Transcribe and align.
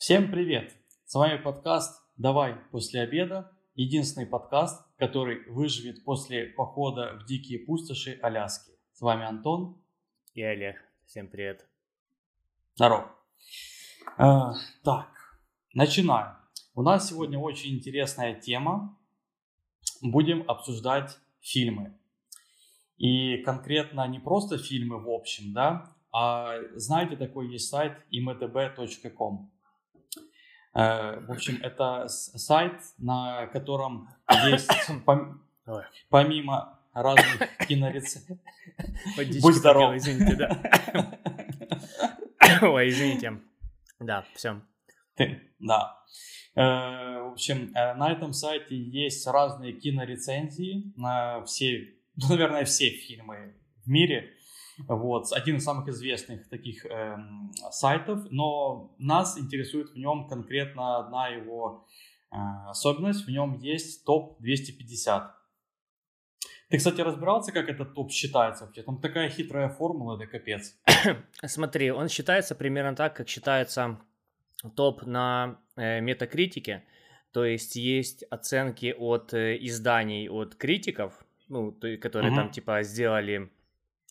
Всем 0.00 0.30
привет! 0.30 0.74
С 1.04 1.14
вами 1.14 1.36
подкаст 1.36 2.02
«Давай 2.16 2.54
после 2.70 3.02
обеда». 3.02 3.52
Единственный 3.74 4.26
подкаст, 4.26 4.82
который 4.96 5.44
выживет 5.50 6.04
после 6.04 6.46
похода 6.46 7.18
в 7.20 7.26
дикие 7.26 7.58
пустоши 7.58 8.18
Аляски. 8.22 8.72
С 8.94 9.02
вами 9.02 9.26
Антон. 9.26 9.76
И 10.32 10.40
Олег. 10.40 10.76
Всем 11.04 11.28
привет. 11.28 11.68
Здорово. 12.76 13.14
Э, 14.16 14.54
так, 14.82 15.10
начинаем. 15.74 16.34
У 16.74 16.80
нас 16.80 17.10
сегодня 17.10 17.38
очень 17.38 17.74
интересная 17.74 18.40
тема. 18.40 18.98
Будем 20.00 20.48
обсуждать 20.48 21.18
фильмы. 21.42 21.94
И 22.96 23.36
конкретно 23.42 24.08
не 24.08 24.18
просто 24.18 24.56
фильмы 24.56 24.98
в 24.98 25.10
общем, 25.10 25.52
да, 25.52 25.94
а 26.10 26.54
знаете, 26.74 27.16
такой 27.16 27.52
есть 27.52 27.68
сайт 27.68 27.98
imtb.com. 28.10 29.50
Э, 30.74 31.20
в 31.20 31.32
общем, 31.32 31.58
это 31.62 32.06
сайт, 32.08 32.80
на 32.98 33.46
котором 33.48 34.08
есть 34.46 34.70
помимо 36.08 36.78
разных 36.92 37.56
кинорецептов. 37.68 38.38
Будь 39.16 39.54
здоров. 39.54 39.94
Извините, 39.94 40.36
да. 40.36 41.18
Ой, 42.62 42.88
извините. 42.88 43.40
Да, 43.98 44.24
все. 44.34 44.60
Да. 45.58 45.96
Э, 46.54 47.22
в 47.22 47.32
общем, 47.32 47.72
э, 47.74 47.94
на 47.94 48.12
этом 48.12 48.32
сайте 48.32 48.76
есть 48.76 49.26
разные 49.26 49.72
кинорецензии 49.72 50.92
на 50.96 51.44
все, 51.44 51.94
наверное, 52.28 52.64
все 52.64 52.90
фильмы 52.90 53.54
в 53.84 53.88
мире. 53.88 54.34
Вот, 54.88 55.32
один 55.32 55.56
из 55.56 55.64
самых 55.64 55.88
известных 55.88 56.48
таких 56.48 56.86
эм, 56.86 57.52
сайтов, 57.70 58.26
но 58.30 58.94
нас 58.98 59.38
интересует 59.38 59.90
в 59.90 59.96
нем 59.96 60.28
конкретно 60.28 60.98
одна 60.98 61.28
его 61.28 61.86
э, 62.30 62.36
особенность. 62.68 63.26
В 63.26 63.30
нем 63.30 63.58
есть 63.58 64.04
топ 64.04 64.40
250. 64.40 65.34
Ты, 66.70 66.78
кстати, 66.78 67.00
разбирался, 67.00 67.50
как 67.50 67.68
этот 67.68 67.94
топ 67.94 68.12
считается 68.12 68.64
вообще? 68.64 68.82
Там 68.82 69.00
такая 69.00 69.28
хитрая 69.28 69.68
формула, 69.68 70.16
это 70.16 70.26
капец. 70.26 70.76
Смотри, 71.44 71.90
он 71.90 72.08
считается 72.08 72.54
примерно 72.54 72.94
так, 72.94 73.16
как 73.16 73.28
считается 73.28 73.98
топ 74.76 75.04
на 75.04 75.58
э, 75.76 76.00
метакритике. 76.00 76.84
То 77.32 77.44
есть 77.44 77.76
есть 77.76 78.24
оценки 78.30 78.94
от 78.96 79.34
э, 79.34 79.56
изданий, 79.60 80.28
от 80.28 80.54
критиков, 80.54 81.12
ну, 81.48 81.72
то, 81.72 81.96
которые 81.96 82.32
uh-huh. 82.32 82.36
там 82.36 82.50
типа 82.50 82.82
сделали 82.82 83.50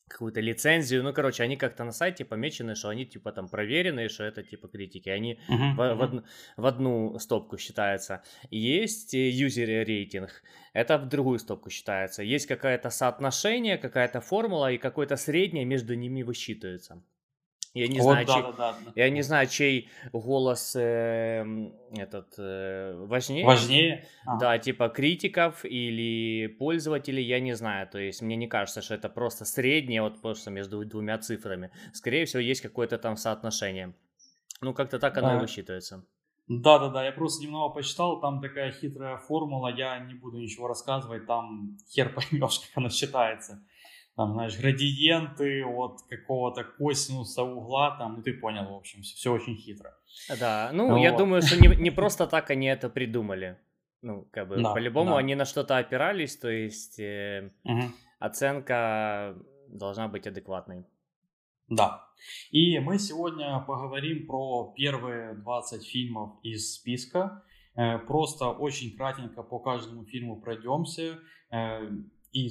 какую-то 0.09 0.41
лицензию. 0.41 1.03
Ну, 1.03 1.13
короче, 1.13 1.43
они 1.43 1.55
как-то 1.55 1.83
на 1.83 1.91
сайте 1.91 2.25
помечены, 2.25 2.75
что 2.75 2.89
они 2.89 3.05
типа 3.05 3.31
там 3.31 3.47
проверенные, 3.47 4.09
что 4.09 4.23
это 4.23 4.43
типа 4.43 4.67
критики. 4.67 5.09
Они 5.09 5.39
uh-huh, 5.49 5.75
в. 5.75 5.95
В, 5.95 6.01
од, 6.01 6.23
в 6.57 6.65
одну 6.65 7.19
стопку 7.19 7.57
считаются. 7.57 8.23
Есть 8.49 9.13
юзер 9.13 9.67
рейтинг, 9.87 10.43
это 10.73 10.97
в 10.97 11.07
другую 11.07 11.39
стопку 11.39 11.69
считается. 11.69 12.23
Есть 12.23 12.47
какое-то 12.47 12.89
соотношение, 12.89 13.77
какая-то 13.77 14.21
формула 14.21 14.71
и 14.71 14.77
какое-то 14.77 15.15
среднее 15.15 15.65
между 15.65 15.95
ними 15.95 16.23
высчитывается. 16.23 17.01
Я 17.73 17.87
не, 17.87 17.99
вот, 17.99 18.11
знаю, 18.13 18.25
да, 18.25 18.33
чей, 18.33 18.41
да, 18.41 18.51
да, 18.51 18.77
да. 18.85 18.91
я 18.95 19.09
не 19.11 19.21
знаю, 19.21 19.47
чей 19.47 19.89
голос 20.11 20.75
э, 20.75 21.45
этот 21.91 22.33
э, 22.39 22.95
важнее. 23.05 23.45
Важнее? 23.45 24.07
Ага. 24.25 24.39
Да, 24.39 24.57
типа 24.57 24.89
критиков 24.89 25.63
или 25.65 26.47
пользователей, 26.47 27.23
я 27.23 27.39
не 27.39 27.53
знаю. 27.55 27.87
То 27.87 27.99
есть 27.99 28.23
мне 28.23 28.35
не 28.35 28.47
кажется, 28.47 28.81
что 28.81 28.95
это 28.95 29.07
просто 29.07 29.45
среднее, 29.45 30.01
вот 30.01 30.19
просто 30.19 30.49
между 30.49 30.83
двумя 30.83 31.19
цифрами. 31.19 31.71
Скорее 31.93 32.25
всего, 32.25 32.41
есть 32.41 32.61
какое-то 32.61 32.97
там 32.97 33.17
соотношение. 33.17 33.93
Ну, 34.61 34.73
как-то 34.73 34.97
так 34.97 35.17
оно 35.19 35.29
а, 35.29 35.37
и 35.37 35.39
высчитывается. 35.39 36.03
Да-да-да, 36.47 37.05
я 37.05 37.11
просто 37.11 37.43
немного 37.43 37.75
почитал, 37.75 38.19
там 38.19 38.41
такая 38.41 38.71
хитрая 38.71 39.17
формула, 39.17 39.67
я 39.67 39.99
не 39.99 40.15
буду 40.15 40.39
ничего 40.39 40.67
рассказывать, 40.67 41.27
там 41.27 41.77
хер 41.87 42.11
поймешь, 42.11 42.59
как 42.67 42.77
она 42.77 42.89
считается 42.89 43.63
там, 44.19 44.33
знаешь, 44.33 44.59
градиенты 44.59 45.63
от 45.63 46.01
какого-то 46.09 46.65
косинуса 46.65 47.41
угла, 47.43 47.97
там, 47.97 48.15
ну 48.17 48.21
ты 48.21 48.33
понял, 48.33 48.65
в 48.65 48.75
общем, 48.75 49.01
все, 49.01 49.15
все 49.15 49.31
очень 49.31 49.55
хитро. 49.55 49.97
Да, 50.39 50.71
ну, 50.73 50.89
вот. 50.89 50.97
я 50.97 51.13
думаю, 51.17 51.41
что 51.41 51.57
не, 51.57 51.73
не 51.77 51.89
просто 51.89 52.27
так 52.27 52.49
они 52.49 52.67
это 52.67 52.89
придумали. 52.89 53.57
Ну, 54.01 54.27
как 54.31 54.49
бы, 54.49 54.61
да, 54.61 54.73
по-любому 54.73 55.11
да. 55.11 55.17
они 55.19 55.35
на 55.35 55.45
что-то 55.45 55.77
опирались, 55.77 56.35
то 56.35 56.49
есть 56.49 56.99
э, 56.99 57.49
угу. 57.63 57.83
оценка 58.19 59.37
должна 59.69 60.09
быть 60.09 60.27
адекватной. 60.27 60.83
Да. 61.69 62.03
И 62.51 62.77
мы 62.79 62.99
сегодня 62.99 63.63
поговорим 63.65 64.27
про 64.27 64.73
первые 64.75 65.35
20 65.35 65.87
фильмов 65.87 66.31
из 66.43 66.73
списка. 66.75 67.41
Э, 67.77 67.97
просто 67.99 68.49
очень 68.49 68.97
кратенько 68.97 69.43
по 69.43 69.59
каждому 69.59 70.03
фильму 70.03 70.41
пройдемся. 70.41 71.19
Э, 71.51 71.89
и 72.33 72.49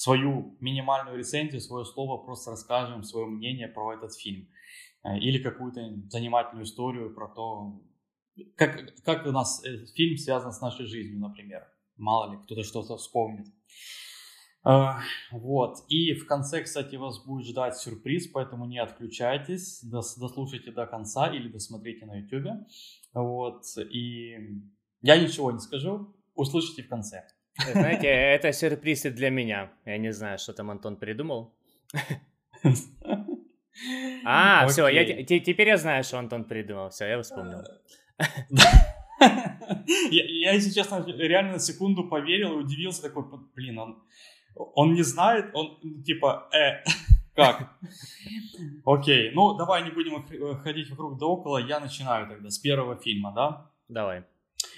свою 0.00 0.56
минимальную 0.60 1.18
рецензию, 1.18 1.60
свое 1.60 1.84
слово, 1.84 2.24
просто 2.24 2.52
расскажем 2.52 3.02
свое 3.02 3.26
мнение 3.26 3.68
про 3.68 3.92
этот 3.92 4.14
фильм. 4.14 4.48
Э, 5.04 5.18
или 5.18 5.42
какую-то 5.42 5.80
занимательную 6.08 6.64
историю 6.64 7.14
про 7.14 7.28
то, 7.28 7.82
как, 8.56 8.94
как 9.04 9.26
у 9.26 9.30
нас 9.30 9.62
этот 9.62 9.90
фильм 9.90 10.16
связан 10.16 10.52
с 10.52 10.62
нашей 10.62 10.86
жизнью, 10.86 11.20
например. 11.20 11.66
Мало 11.98 12.32
ли, 12.32 12.38
кто-то 12.42 12.62
что-то 12.62 12.96
вспомнит. 12.96 13.48
Э, 14.64 14.92
вот. 15.32 15.84
И 15.88 16.14
в 16.14 16.24
конце, 16.26 16.62
кстати, 16.62 16.96
вас 16.96 17.22
будет 17.22 17.46
ждать 17.46 17.76
сюрприз, 17.76 18.28
поэтому 18.28 18.64
не 18.64 18.78
отключайтесь, 18.78 19.82
дослушайте 19.82 20.72
до 20.72 20.86
конца 20.86 21.26
или 21.26 21.48
досмотрите 21.48 22.06
на 22.06 22.20
YouTube. 22.20 22.66
Вот. 23.12 23.64
И 23.76 24.32
я 25.02 25.22
ничего 25.22 25.52
не 25.52 25.58
скажу, 25.58 26.16
услышите 26.34 26.84
в 26.84 26.88
конце. 26.88 27.26
Знаете, 27.56 28.08
это 28.08 28.52
сюрпризы 28.52 29.10
для 29.10 29.30
меня. 29.30 29.70
Я 29.84 29.98
не 29.98 30.12
знаю, 30.12 30.38
что 30.38 30.52
там 30.52 30.70
Антон 30.70 30.96
придумал. 30.96 31.52
А, 34.24 34.66
все, 34.68 34.88
я, 34.88 35.24
теперь 35.24 35.68
я 35.68 35.76
знаю, 35.76 36.04
что 36.04 36.18
Антон 36.18 36.44
придумал. 36.44 36.90
Все, 36.90 37.06
я 37.06 37.22
вспомнил. 37.22 37.64
Я, 40.10 40.24
я, 40.24 40.52
если 40.52 40.70
честно, 40.70 41.04
реально 41.06 41.52
на 41.52 41.58
секунду 41.58 42.08
поверил 42.08 42.52
и 42.52 42.62
удивился, 42.62 43.02
такой, 43.02 43.24
блин, 43.54 43.78
он, 43.78 44.02
он 44.54 44.94
не 44.94 45.02
знает, 45.02 45.50
он 45.54 46.02
типа, 46.02 46.48
э, 46.52 46.82
как? 47.34 47.78
Окей, 48.84 49.30
ну 49.34 49.54
давай 49.56 49.84
не 49.84 49.90
будем 49.90 50.22
ходить 50.62 50.90
вокруг 50.90 51.18
да 51.18 51.26
около, 51.26 51.58
я 51.58 51.80
начинаю 51.80 52.28
тогда 52.28 52.48
с 52.48 52.58
первого 52.58 52.96
фильма, 52.96 53.32
да? 53.34 53.70
Давай. 53.88 54.24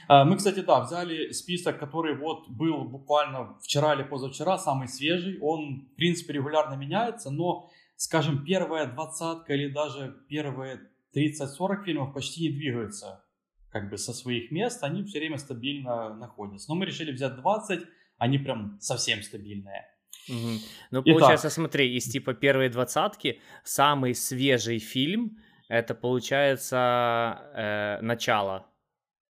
А, 0.09 0.25
мы, 0.25 0.37
кстати, 0.37 0.61
да, 0.61 0.81
взяли 0.81 1.31
список, 1.33 1.79
который 1.79 2.17
вот 2.17 2.49
был 2.49 2.85
буквально 2.85 3.59
вчера 3.63 3.95
или 3.95 4.03
позавчера, 4.03 4.59
самый 4.59 4.89
свежий. 4.89 5.39
Он, 5.41 5.89
в 5.93 5.97
принципе, 5.97 6.35
регулярно 6.35 6.75
меняется, 6.75 7.31
но, 7.31 7.71
скажем, 7.97 8.45
первая 8.45 8.87
двадцатка 8.87 9.55
или 9.55 9.69
даже 9.69 10.17
первые 10.29 10.81
30-40 11.15 11.85
фильмов 11.85 12.15
почти 12.15 12.49
не 12.49 12.55
двигаются 12.57 13.25
как 13.71 13.89
бы 13.89 13.97
со 13.97 14.13
своих 14.13 14.51
мест, 14.51 14.85
они 14.85 15.03
все 15.03 15.19
время 15.19 15.39
стабильно 15.39 16.15
находятся. 16.15 16.71
Но 16.71 16.75
мы 16.75 16.85
решили 16.85 17.11
взять 17.11 17.37
20, 17.37 17.81
они 18.19 18.39
прям 18.39 18.79
совсем 18.81 19.23
стабильные. 19.23 19.87
Угу. 20.29 20.49
Ну, 20.91 21.01
Итак. 21.01 21.05
получается, 21.05 21.51
смотри, 21.51 21.97
из 21.97 22.05
типа 22.05 22.35
первой 22.35 22.69
двадцатки 22.69 23.41
самый 23.65 24.15
свежий 24.15 24.79
фильм, 24.79 25.39
это 25.69 25.95
получается 25.95 27.41
э, 27.55 28.03
начало 28.03 28.67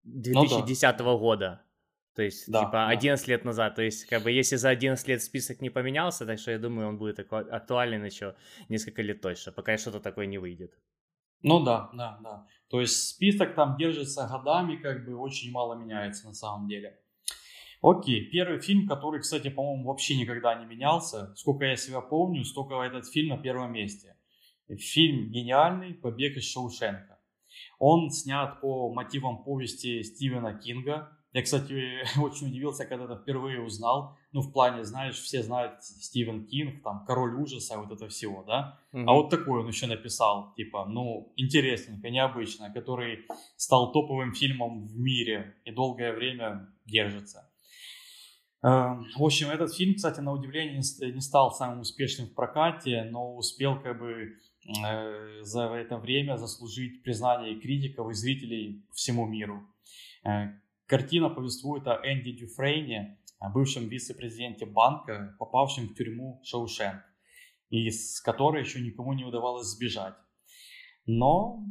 2010 0.05 0.99
ну, 0.99 1.05
да. 1.05 1.17
года. 1.17 1.61
То 2.15 2.23
есть, 2.23 2.51
да, 2.51 2.61
типа, 2.61 2.73
да. 2.73 2.89
11 2.89 3.29
лет 3.29 3.45
назад. 3.45 3.75
То 3.75 3.83
есть, 3.83 4.07
как 4.07 4.23
бы, 4.23 4.31
если 4.31 4.57
за 4.57 4.69
11 4.69 5.09
лет 5.09 5.23
список 5.23 5.61
не 5.61 5.71
поменялся, 5.71 6.25
так 6.25 6.39
что 6.39 6.53
я 6.53 6.59
думаю, 6.59 6.89
он 6.89 6.99
будет 6.99 7.19
актуален 7.19 8.05
еще 8.05 8.37
несколько 8.69 9.03
лет 9.03 9.21
точно, 9.21 9.53
пока 9.53 9.77
что-то 9.77 10.01
такое 10.01 10.27
не 10.27 10.39
выйдет. 10.39 10.73
Ну 11.43 11.63
да, 11.63 11.91
да, 11.93 12.19
да. 12.23 12.47
То 12.71 12.81
есть 12.81 13.09
список 13.09 13.55
там 13.55 13.77
держится 13.77 14.27
годами, 14.27 14.77
как 14.77 15.05
бы 15.05 15.17
очень 15.17 15.51
мало 15.51 15.75
меняется 15.75 16.27
на 16.27 16.35
самом 16.35 16.69
деле. 16.69 16.99
Окей, 17.83 18.31
первый 18.31 18.61
фильм, 18.61 18.89
который, 18.89 19.21
кстати, 19.21 19.51
по-моему, 19.51 19.85
вообще 19.85 20.17
никогда 20.17 20.55
не 20.55 20.65
менялся. 20.65 21.35
Сколько 21.37 21.67
я 21.67 21.77
себя 21.77 22.01
помню, 22.01 22.45
столько 22.45 22.81
этот 22.81 23.07
фильм 23.07 23.29
на 23.29 23.37
первом 23.37 23.73
месте. 23.73 24.17
Фильм 24.69 25.31
гениальный 25.31 25.93
«Побег 25.93 26.39
из 26.39 26.51
Шоушенка». 26.51 27.14
Он 27.79 28.11
снят 28.11 28.61
по 28.61 28.93
мотивам 28.93 29.43
повести 29.45 30.03
Стивена 30.03 30.55
Кинга. 30.55 31.11
Я, 31.33 31.43
кстати, 31.43 32.05
очень 32.21 32.49
удивился, 32.49 32.87
когда 32.87 33.05
это 33.05 33.17
впервые 33.17 33.61
узнал. 33.61 34.17
Ну, 34.33 34.41
в 34.41 34.53
плане, 34.53 34.85
знаешь, 34.85 35.17
все 35.17 35.43
знают 35.43 35.83
Стивен 35.83 36.47
Кинг, 36.47 36.83
там, 36.83 37.05
Король 37.07 37.35
ужаса, 37.35 37.79
вот 37.79 37.91
это 37.91 38.09
всего, 38.09 38.45
да? 38.45 38.81
Mm-hmm. 38.93 39.05
А 39.07 39.13
вот 39.13 39.31
такой 39.31 39.61
он 39.61 39.69
еще 39.69 39.87
написал, 39.87 40.55
типа, 40.55 40.85
ну, 40.87 41.33
интересненько, 41.37 42.11
необычно, 42.11 42.73
который 42.73 43.27
стал 43.57 43.93
топовым 43.93 44.33
фильмом 44.35 44.87
в 44.87 44.97
мире 44.97 45.57
и 45.65 45.73
долгое 45.73 46.13
время 46.13 46.69
держится. 46.85 47.51
Эм, 48.65 49.07
в 49.15 49.23
общем, 49.23 49.51
этот 49.51 49.75
фильм, 49.75 49.95
кстати, 49.95 50.21
на 50.21 50.33
удивление 50.33 50.77
не 50.77 51.21
стал 51.21 51.53
самым 51.53 51.81
успешным 51.81 52.29
в 52.29 52.35
прокате, 52.35 53.05
но 53.11 53.37
успел 53.37 53.79
как 53.79 53.99
бы 53.99 54.39
за 54.67 55.65
это 55.75 55.99
время 55.99 56.37
заслужить 56.37 57.03
признание 57.03 57.61
критиков 57.61 58.11
и 58.11 58.15
зрителей 58.15 58.87
всему 58.93 59.27
миру. 59.27 59.63
Э, 60.25 60.59
картина 60.87 61.29
повествует 61.29 61.87
о 61.87 62.01
Энди 62.03 62.33
Дюфрейне, 62.33 63.19
бывшем 63.53 63.89
вице-президенте 63.89 64.65
банка, 64.65 65.37
попавшем 65.39 65.89
в 65.89 65.95
тюрьму 65.95 66.41
Шоушенк, 66.45 67.03
и 67.69 67.91
с 67.91 68.21
которой 68.21 68.63
еще 68.63 68.81
никому 68.81 69.13
не 69.13 69.25
удавалось 69.25 69.67
сбежать. 69.67 70.15
Но 71.07 71.63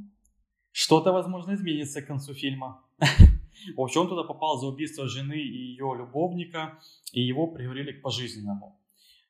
что-то, 0.72 1.12
возможно, 1.12 1.56
изменится 1.56 2.02
к 2.02 2.08
концу 2.08 2.34
фильма. 2.34 2.84
В 3.76 3.82
общем, 3.82 4.02
он 4.02 4.10
туда 4.10 4.24
попал 4.24 4.60
за 4.60 4.68
убийство 4.68 5.08
жены 5.08 5.40
и 5.40 5.72
ее 5.72 5.96
любовника, 5.98 6.80
и 7.12 7.22
его 7.22 7.48
приговорили 7.48 7.94
к 7.94 8.02
пожизненному. 8.02 8.80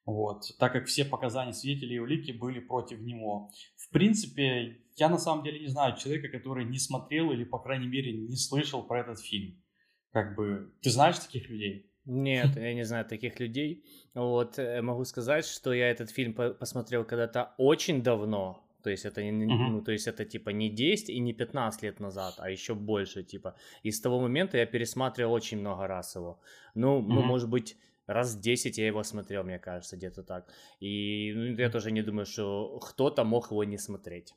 Вот, 0.05 0.43
так 0.59 0.73
как 0.73 0.87
все 0.87 1.05
показания 1.05 1.53
свидетелей 1.53 1.95
и 1.95 1.99
улики 1.99 2.31
были 2.31 2.59
против 2.59 2.99
него. 2.99 3.49
В 3.77 3.89
принципе, 3.89 4.81
я 4.97 5.07
на 5.09 5.17
самом 5.17 5.45
деле 5.45 5.61
не 5.61 5.67
знаю 5.67 5.95
человека, 5.95 6.27
который 6.27 6.65
не 6.65 6.77
смотрел 6.77 7.31
или, 7.31 7.45
по 7.45 7.59
крайней 7.59 7.87
мере, 7.87 8.11
не 8.11 8.35
слышал 8.35 8.83
про 8.83 8.99
этот 8.99 9.19
фильм. 9.21 9.63
Как 10.11 10.35
бы, 10.35 10.73
ты 10.81 10.89
знаешь 10.89 11.19
таких 11.19 11.49
людей? 11.49 11.89
Нет, 12.05 12.55
я 12.57 12.73
не 12.73 12.83
знаю 12.83 13.05
таких 13.05 13.39
людей. 13.39 13.85
Вот, 14.13 14.59
э, 14.59 14.81
могу 14.81 15.05
сказать, 15.05 15.45
что 15.45 15.73
я 15.73 15.89
этот 15.89 16.09
фильм 16.09 16.33
посмотрел 16.33 17.05
когда-то 17.05 17.53
очень 17.57 18.03
давно, 18.03 18.63
то 18.83 18.89
есть 18.89 19.05
это 19.05 19.23
не, 19.23 19.45
uh-huh. 19.45 19.69
ну, 19.69 19.81
то 19.81 19.93
есть 19.93 20.07
это 20.07 20.25
типа 20.25 20.49
не 20.49 20.69
10 20.69 21.09
и 21.09 21.19
не 21.19 21.33
15 21.33 21.83
лет 21.83 22.01
назад, 22.01 22.35
а 22.37 22.49
еще 22.49 22.75
больше, 22.75 23.23
типа. 23.23 23.55
И 23.81 23.91
с 23.91 24.01
того 24.01 24.19
момента 24.19 24.57
я 24.57 24.65
пересматривал 24.65 25.31
очень 25.31 25.59
много 25.59 25.87
раз 25.87 26.15
его. 26.15 26.39
Ну, 26.75 26.99
uh-huh. 26.99 27.07
ну, 27.07 27.21
может 27.21 27.49
быть, 27.49 27.77
раз 28.07 28.35
10 28.35 28.77
я 28.77 28.87
его 28.87 29.03
смотрел, 29.03 29.43
мне 29.43 29.59
кажется, 29.59 29.97
где-то 29.97 30.23
так. 30.23 30.47
И 30.79 31.33
ну, 31.35 31.43
я 31.55 31.69
тоже 31.69 31.91
не 31.91 32.01
думаю, 32.01 32.25
что 32.25 32.79
кто-то 32.79 33.23
мог 33.23 33.51
его 33.51 33.63
не 33.63 33.77
смотреть. 33.77 34.33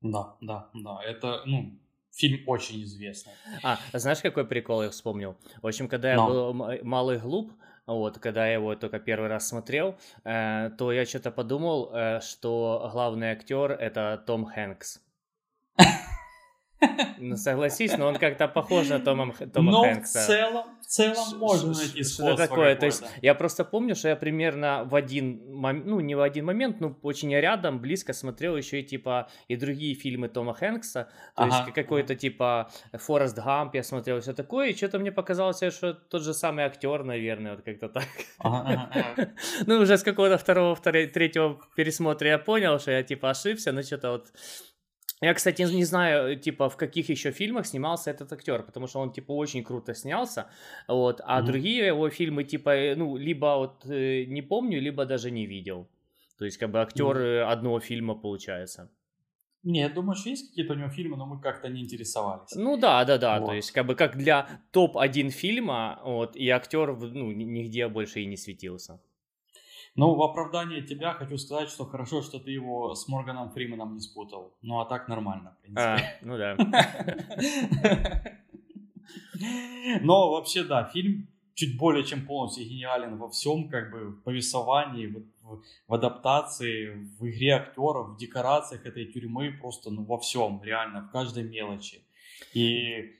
Да, 0.00 0.36
да, 0.40 0.68
да. 0.74 1.00
Это, 1.02 1.42
ну, 1.46 1.78
фильм 2.12 2.46
очень 2.46 2.82
известный. 2.84 3.32
А, 3.62 3.78
знаешь, 3.92 4.20
какой 4.20 4.46
прикол 4.46 4.82
я 4.82 4.90
вспомнил? 4.90 5.36
В 5.62 5.66
общем, 5.66 5.88
когда 5.88 6.12
я 6.12 6.16
был 6.16 6.52
малый 6.82 7.18
глуп, 7.18 7.52
вот, 7.86 8.18
когда 8.18 8.46
я 8.46 8.54
его 8.54 8.74
только 8.76 8.98
первый 8.98 9.28
раз 9.28 9.48
смотрел, 9.48 9.96
э, 10.24 10.70
то 10.78 10.90
я 10.92 11.04
что-то 11.04 11.30
подумал, 11.30 11.90
э, 11.92 12.20
что 12.20 12.88
главный 12.92 13.28
актер 13.28 13.72
это 13.72 14.22
Том 14.26 14.46
Хэнкс. 14.46 15.02
Ну, 17.18 17.36
согласись, 17.36 17.96
но 17.96 18.06
он 18.06 18.16
как-то 18.16 18.48
похож 18.48 18.88
на 18.88 19.00
Тома, 19.00 19.32
Тома 19.52 19.72
но 19.72 19.82
Хэнкса. 19.82 20.20
в 20.20 20.26
целом, 20.26 20.64
в 20.80 20.86
целом 20.86 21.38
можно 21.38 21.72
найти 21.72 22.02
Что 22.04 22.36
такое? 22.36 22.76
То 22.76 22.86
есть 22.86 23.02
я 23.22 23.34
просто 23.34 23.64
помню, 23.64 23.94
что 23.94 24.08
я 24.08 24.16
примерно 24.16 24.84
в 24.84 24.94
один 24.94 25.54
момент, 25.54 25.86
ну, 25.86 26.00
не 26.00 26.14
в 26.14 26.20
один 26.20 26.44
момент, 26.44 26.80
но 26.80 26.96
очень 27.02 27.34
рядом, 27.34 27.80
близко 27.80 28.12
смотрел 28.12 28.56
еще 28.56 28.80
и 28.80 28.82
типа 28.84 29.28
и 29.48 29.56
другие 29.56 29.94
фильмы 29.94 30.28
Тома 30.28 30.54
Хэнкса. 30.54 31.08
То 31.36 31.42
ага. 31.42 31.56
есть 31.56 31.74
какой-то 31.74 32.14
типа 32.14 32.70
Форест 32.92 33.36
Гамп 33.36 33.74
я 33.74 33.82
смотрел, 33.82 34.20
все 34.20 34.32
такое, 34.34 34.68
и 34.68 34.76
что-то 34.76 34.98
мне 34.98 35.12
показалось, 35.12 35.62
что 35.72 35.94
тот 35.94 36.22
же 36.22 36.34
самый 36.34 36.64
актер, 36.64 37.04
наверное, 37.04 37.56
вот 37.56 37.64
как-то 37.64 37.88
так. 37.88 38.08
Ага, 38.38 38.90
ага. 38.92 39.28
ну, 39.66 39.78
уже 39.78 39.96
с 39.96 40.02
какого-то 40.02 40.38
второго, 40.38 40.74
второго, 40.74 41.06
третьего 41.06 41.60
пересмотра 41.76 42.28
я 42.28 42.38
понял, 42.38 42.78
что 42.78 42.90
я 42.90 43.02
типа 43.02 43.30
ошибся, 43.30 43.72
но 43.72 43.82
что-то 43.82 44.10
вот 44.10 44.32
я, 45.20 45.34
кстати, 45.34 45.62
не 45.62 45.84
знаю, 45.84 46.38
типа, 46.38 46.68
в 46.68 46.76
каких 46.76 47.08
еще 47.08 47.30
фильмах 47.30 47.66
снимался 47.66 48.10
этот 48.10 48.32
актер, 48.32 48.62
потому 48.62 48.86
что 48.86 49.00
он, 49.00 49.12
типа, 49.12 49.32
очень 49.32 49.64
круто 49.64 49.94
снялся, 49.94 50.50
вот, 50.88 51.20
а 51.24 51.40
mm-hmm. 51.40 51.46
другие 51.46 51.86
его 51.86 52.10
фильмы, 52.10 52.44
типа, 52.44 52.70
э, 52.70 52.94
ну, 52.96 53.16
либо 53.16 53.56
вот 53.56 53.86
э, 53.86 54.24
не 54.24 54.42
помню, 54.42 54.80
либо 54.80 55.06
даже 55.06 55.30
не 55.30 55.46
видел. 55.46 55.88
То 56.38 56.44
есть, 56.44 56.58
как 56.58 56.70
бы, 56.70 56.80
актер 56.80 57.16
mm-hmm. 57.16 57.52
одного 57.52 57.80
фильма 57.80 58.14
получается. 58.14 58.90
Не, 59.62 59.80
я 59.80 59.88
думаю, 59.88 60.14
что 60.14 60.28
есть 60.28 60.50
какие-то 60.50 60.74
у 60.74 60.76
него 60.76 60.90
фильмы, 60.90 61.16
но 61.16 61.24
мы 61.24 61.40
как-то 61.40 61.68
не 61.68 61.80
интересовались. 61.80 62.54
Ну 62.54 62.76
да, 62.76 63.02
да, 63.06 63.16
да. 63.16 63.40
Вот. 63.40 63.46
То 63.46 63.54
есть, 63.54 63.70
как 63.70 63.86
бы 63.86 63.94
как 63.94 64.18
для 64.18 64.46
топ-1 64.72 65.30
фильма, 65.30 66.00
вот, 66.04 66.36
и 66.36 66.50
актер 66.50 66.94
ну, 66.94 67.32
нигде 67.32 67.88
больше 67.88 68.20
и 68.20 68.26
не 68.26 68.36
светился. 68.36 69.00
Ну, 69.96 70.14
в 70.14 70.22
оправдание 70.22 70.82
тебя 70.82 71.14
хочу 71.14 71.38
сказать, 71.38 71.68
что 71.68 71.84
хорошо, 71.84 72.22
что 72.22 72.40
ты 72.40 72.50
его 72.50 72.94
с 72.94 73.06
Морганом 73.06 73.50
Фрименом 73.52 73.94
не 73.94 74.00
спутал. 74.00 74.56
Ну, 74.60 74.80
а 74.80 74.86
так 74.86 75.08
нормально, 75.08 75.56
в 75.58 75.62
принципе. 75.62 75.82
А, 75.82 75.98
ну 76.22 76.36
да. 76.36 76.56
Но 80.00 80.30
вообще, 80.32 80.64
да, 80.64 80.84
фильм 80.84 81.28
чуть 81.54 81.78
более 81.78 82.04
чем 82.04 82.26
полностью 82.26 82.64
гениален 82.64 83.16
во 83.18 83.28
всем, 83.28 83.68
как 83.68 83.92
бы 83.92 84.10
в 84.10 84.22
повествовании, 84.22 85.06
в, 85.06 85.62
в, 85.86 85.94
адаптации, 85.94 86.94
в 87.18 87.28
игре 87.28 87.52
актеров, 87.52 88.10
в 88.10 88.16
декорациях 88.16 88.86
этой 88.86 89.06
тюрьмы, 89.06 89.56
просто 89.60 89.90
ну, 89.90 90.04
во 90.04 90.18
всем, 90.18 90.60
реально, 90.64 91.02
в 91.02 91.10
каждой 91.10 91.44
мелочи. 91.44 92.02
И 92.52 93.12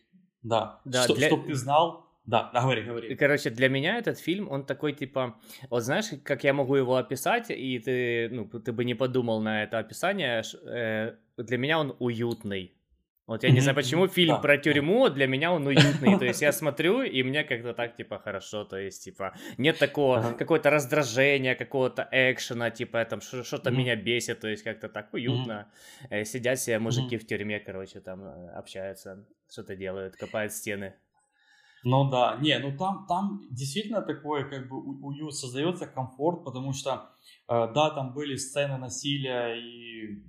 да, 0.43 0.81
да 0.85 1.05
что, 1.05 1.15
для... 1.15 1.29
чтобы 1.29 1.47
ты 1.47 1.55
знал, 1.55 2.04
да, 2.27 2.51
говори, 2.63 2.83
говори. 2.83 3.15
Короче, 3.17 3.51
для 3.51 3.69
меня 3.69 3.99
этот 3.99 4.19
фильм, 4.19 4.51
он 4.51 4.65
такой, 4.65 4.93
типа, 4.93 5.37
вот 5.71 5.83
знаешь, 5.83 6.07
как 6.25 6.45
я 6.45 6.55
могу 6.55 6.77
его 6.77 6.97
описать, 6.97 7.51
и 7.51 7.79
ты, 7.79 8.29
ну, 8.31 8.47
ты 8.47 8.73
бы 8.73 8.85
не 8.85 8.95
подумал 8.95 9.41
на 9.43 9.63
это 9.63 9.79
описание, 9.79 10.43
э, 10.67 11.17
для 11.37 11.59
меня 11.59 11.79
он 11.79 11.95
уютный. 11.99 12.75
Вот 13.27 13.43
я 13.43 13.51
не 13.51 13.61
знаю, 13.61 13.75
почему 13.75 14.07
фильм 14.07 14.35
да. 14.35 14.41
про 14.41 14.59
тюрьму, 14.59 15.09
для 15.09 15.27
меня 15.27 15.51
он 15.53 15.67
уютный. 15.67 16.19
То 16.19 16.27
есть 16.27 16.43
я 16.43 16.53
смотрю, 16.53 17.03
и 17.03 17.23
мне 17.23 17.45
как-то 17.45 17.73
так, 17.73 17.97
типа, 17.97 18.19
хорошо. 18.19 18.65
То 18.65 18.77
есть, 18.77 19.05
типа, 19.05 19.35
нет 19.57 19.79
такого 19.79 20.19
ага. 20.19 20.35
какого-то 20.35 20.71
раздражения, 20.71 21.55
какого-то 21.55 22.07
экшена, 22.13 22.71
типа, 22.71 23.05
там, 23.05 23.23
что-то 23.23 23.71
mm-hmm. 23.71 23.77
меня 23.77 23.97
бесит. 23.97 24.41
То 24.41 24.49
есть 24.49 24.63
как-то 24.63 24.89
так 24.89 25.15
уютно. 25.15 25.73
Mm-hmm. 26.11 26.25
Сидят 26.25 26.59
себе 26.59 26.79
мужики 26.79 27.17
mm-hmm. 27.17 27.19
в 27.19 27.27
тюрьме, 27.27 27.61
короче, 27.61 28.01
там 28.01 28.25
э, 28.25 28.51
общаются, 28.59 29.25
что-то 29.51 29.75
делают, 29.75 30.17
копают 30.17 30.53
стены. 30.53 30.95
Ну 31.85 32.11
да, 32.11 32.39
не, 32.41 32.59
ну 32.59 32.77
там, 32.77 33.05
там 33.07 33.43
действительно 33.51 34.01
такой 34.01 34.49
как 34.49 34.69
бы 34.69 34.79
уют, 34.79 35.35
создается 35.35 35.87
комфорт, 35.87 36.43
потому 36.43 36.73
что, 36.73 37.11
э, 37.47 37.73
да, 37.75 37.91
там 37.91 38.15
были 38.15 38.37
сцены 38.37 38.79
насилия 38.79 39.55
и 39.55 40.25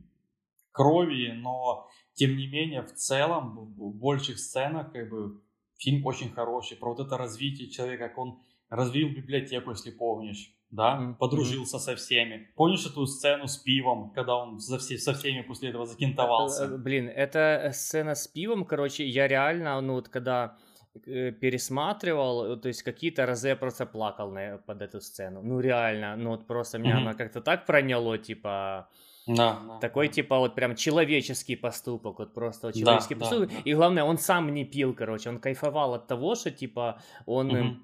крови, 0.73 1.31
но 1.31 1.87
тем 2.13 2.35
не 2.35 2.47
менее 2.47 2.81
в 2.81 2.93
целом 2.93 3.55
в 3.55 3.95
больших 3.95 4.37
сценах 4.37 4.91
как 4.91 5.09
бы 5.09 5.41
фильм 5.77 6.05
очень 6.05 6.29
хороший, 6.29 6.75
про 6.75 6.89
вот 6.89 6.99
это 6.99 7.17
развитие 7.17 7.69
человека, 7.69 8.09
как 8.09 8.17
он 8.17 8.39
развил 8.69 9.07
библиотеку, 9.07 9.71
если 9.71 9.91
помнишь, 9.91 10.53
да, 10.71 10.99
mm-hmm. 10.99 11.15
подружился 11.15 11.79
со 11.79 11.95
всеми. 11.95 12.49
Помнишь 12.57 12.85
эту 12.85 13.05
сцену 13.05 13.47
с 13.47 13.55
пивом, 13.55 14.11
когда 14.11 14.35
он 14.35 14.59
со, 14.59 14.77
все, 14.77 14.97
со 14.97 15.13
всеми 15.13 15.41
после 15.41 15.69
этого 15.69 15.85
закинтовался? 15.85 16.65
Э, 16.65 16.77
блин, 16.77 17.07
эта 17.07 17.71
сцена 17.73 18.13
с 18.13 18.27
пивом, 18.27 18.65
короче, 18.65 19.07
я 19.07 19.29
реально, 19.29 19.79
ну 19.79 19.93
вот 19.93 20.09
когда 20.09 20.57
Э, 20.57 20.64
пересматривал, 21.03 22.53
э, 22.53 22.57
то 22.57 22.67
есть 22.67 22.83
какие-то 22.83 23.25
разы 23.25 23.49
я 23.49 23.55
просто 23.55 23.85
плакал 23.85 24.31
на, 24.31 24.57
под 24.57 24.81
эту 24.81 25.01
сцену. 25.01 25.41
Ну 25.43 25.59
реально, 25.59 26.15
ну 26.15 26.31
вот 26.31 26.47
просто 26.47 26.77
меня 26.77 26.95
mm-hmm. 26.95 27.01
она 27.01 27.13
как-то 27.13 27.41
так 27.41 27.65
проняло, 27.65 28.17
типа... 28.17 28.89
Да, 29.27 29.79
такой, 29.81 30.07
да. 30.07 30.13
типа, 30.13 30.37
вот 30.37 30.53
прям 30.53 30.75
человеческий 30.75 31.55
поступок, 31.55 32.19
вот 32.19 32.33
просто 32.35 32.67
вот 32.67 32.75
человеческий 32.75 33.15
да, 33.15 33.19
поступок. 33.21 33.49
Да, 33.49 33.55
да. 33.55 33.61
И 33.65 33.73
главное, 33.73 34.03
он 34.03 34.19
сам 34.19 34.53
не 34.53 34.65
пил, 34.65 34.93
короче, 34.93 35.29
он 35.29 35.39
кайфовал 35.39 35.95
от 35.95 36.05
того, 36.05 36.35
что, 36.35 36.51
типа, 36.51 37.01
он 37.25 37.55
угу. 37.55 37.75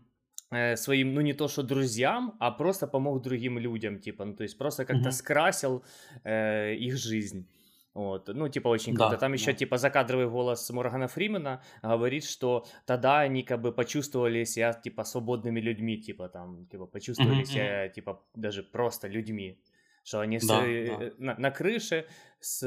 э, 0.51 0.75
своим, 0.75 1.15
ну 1.15 1.21
не 1.21 1.33
то 1.33 1.47
что 1.47 1.63
друзьям, 1.63 2.35
а 2.39 2.51
просто 2.51 2.85
помог 2.85 3.23
другим 3.23 3.57
людям, 3.57 3.97
типа, 3.99 4.25
ну 4.25 4.35
то 4.35 4.43
есть 4.43 4.55
просто 4.55 4.85
как-то 4.85 5.09
угу. 5.09 5.11
скрасил 5.11 5.83
э, 6.23 6.75
их 6.75 6.95
жизнь. 6.95 7.47
Вот, 7.93 8.29
ну, 8.29 8.47
типа, 8.47 8.69
очень 8.69 8.95
круто. 8.95 9.11
Да, 9.11 9.17
Там 9.17 9.33
еще, 9.33 9.51
да. 9.51 9.57
типа, 9.57 9.77
закадровый 9.77 10.29
голос 10.29 10.69
Моргана 10.69 11.07
Фримена 11.07 11.61
говорит, 11.83 12.23
что 12.23 12.65
тогда 12.85 13.19
они, 13.19 13.43
как 13.43 13.61
бы, 13.61 13.73
почувствовали 13.73 14.45
себя, 14.45 14.73
типа, 14.73 15.03
свободными 15.03 15.59
людьми, 15.59 15.97
типа, 15.97 16.29
там, 16.29 16.65
типа, 16.67 16.85
почувствовали 16.85 17.41
mm-hmm. 17.41 17.45
себя, 17.45 17.89
типа, 17.89 18.23
даже 18.33 18.63
просто 18.63 19.09
людьми. 19.09 19.59
Что 20.03 20.21
они 20.21 20.39
да, 20.39 20.43
с, 20.43 20.47
да. 20.47 20.65
Э, 20.65 21.11
на, 21.17 21.35
на 21.37 21.51
крыше 21.51 22.07
с 22.39 22.65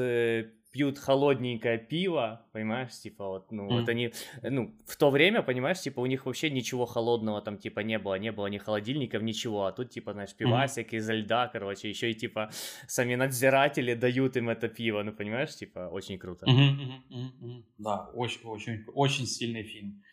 пьют 0.75 0.99
холодненькое 0.99 1.77
пиво, 1.77 2.45
понимаешь, 2.51 2.91
типа 2.99 3.25
вот, 3.25 3.51
ну, 3.51 3.63
mm. 3.63 3.79
вот 3.79 3.89
они, 3.89 4.11
ну, 4.43 4.75
в 4.85 4.97
то 4.97 5.09
время, 5.09 5.41
понимаешь, 5.41 5.79
типа 5.79 6.01
у 6.01 6.05
них 6.05 6.25
вообще 6.25 6.49
ничего 6.49 6.85
холодного 6.85 7.41
там, 7.41 7.57
типа, 7.57 7.79
не 7.79 7.97
было, 7.97 8.19
не 8.19 8.33
было 8.33 8.47
ни 8.47 8.57
холодильников, 8.57 9.23
ничего, 9.23 9.67
а 9.67 9.71
тут, 9.71 9.91
типа, 9.91 10.11
знаешь, 10.11 10.35
пивасик 10.35 10.93
mm. 10.93 10.97
изо 10.97 11.13
льда, 11.13 11.47
короче, 11.47 11.89
еще 11.89 12.11
и, 12.11 12.13
типа, 12.13 12.49
сами 12.87 13.15
надзиратели 13.15 13.93
дают 13.93 14.35
им 14.35 14.49
это 14.49 14.67
пиво, 14.67 15.01
ну, 15.03 15.13
понимаешь, 15.13 15.55
типа, 15.55 15.87
очень 15.89 16.17
круто. 16.17 16.45
Mm-hmm, 16.45 17.09
mm-hmm, 17.09 17.63
Да, 17.77 18.09
очень, 18.13 18.41
очень, 18.43 18.83
очень 18.93 19.27
сильный 19.27 19.63
фильм. 19.63 20.03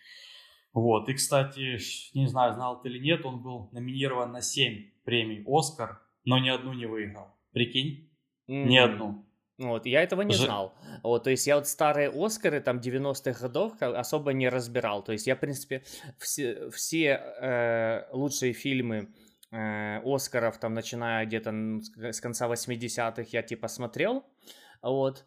Вот, 0.72 1.08
и, 1.08 1.14
кстати, 1.14 1.78
не 2.14 2.28
знаю, 2.28 2.54
знал 2.54 2.80
ты 2.80 2.88
или 2.88 3.00
нет, 3.00 3.26
он 3.26 3.42
был 3.42 3.68
номинирован 3.72 4.30
на 4.30 4.42
7 4.42 4.90
премий 5.04 5.42
«Оскар», 5.44 6.00
но 6.24 6.38
ни 6.38 6.50
одну 6.50 6.72
не 6.72 6.86
выиграл. 6.86 7.34
Прикинь? 7.52 8.08
Mm-hmm. 8.48 8.64
Ни 8.66 8.76
одну. 8.76 9.26
Вот, 9.58 9.86
я 9.86 10.02
этого 10.02 10.22
не 10.22 10.34
Ж... 10.34 10.44
знал. 10.44 10.74
Вот, 11.02 11.24
то 11.24 11.30
есть 11.30 11.46
я 11.46 11.56
вот 11.56 11.68
старые 11.68 12.10
Оскары 12.10 12.60
там 12.60 12.78
90-х 12.78 13.40
годов 13.40 13.74
особо 13.80 14.32
не 14.32 14.48
разбирал. 14.48 15.02
То 15.04 15.12
есть 15.12 15.26
я, 15.26 15.36
в 15.36 15.40
принципе, 15.40 15.84
все, 16.18 16.70
все 16.70 17.20
э, 17.40 18.08
лучшие 18.12 18.54
фильмы 18.54 19.08
э, 19.50 20.00
Оскаров, 20.04 20.58
там, 20.58 20.74
начиная 20.74 21.26
где-то 21.26 21.52
с 22.12 22.20
конца 22.20 22.48
80-х, 22.48 23.24
я 23.30 23.42
типа 23.42 23.68
смотрел, 23.68 24.24
вот, 24.82 25.24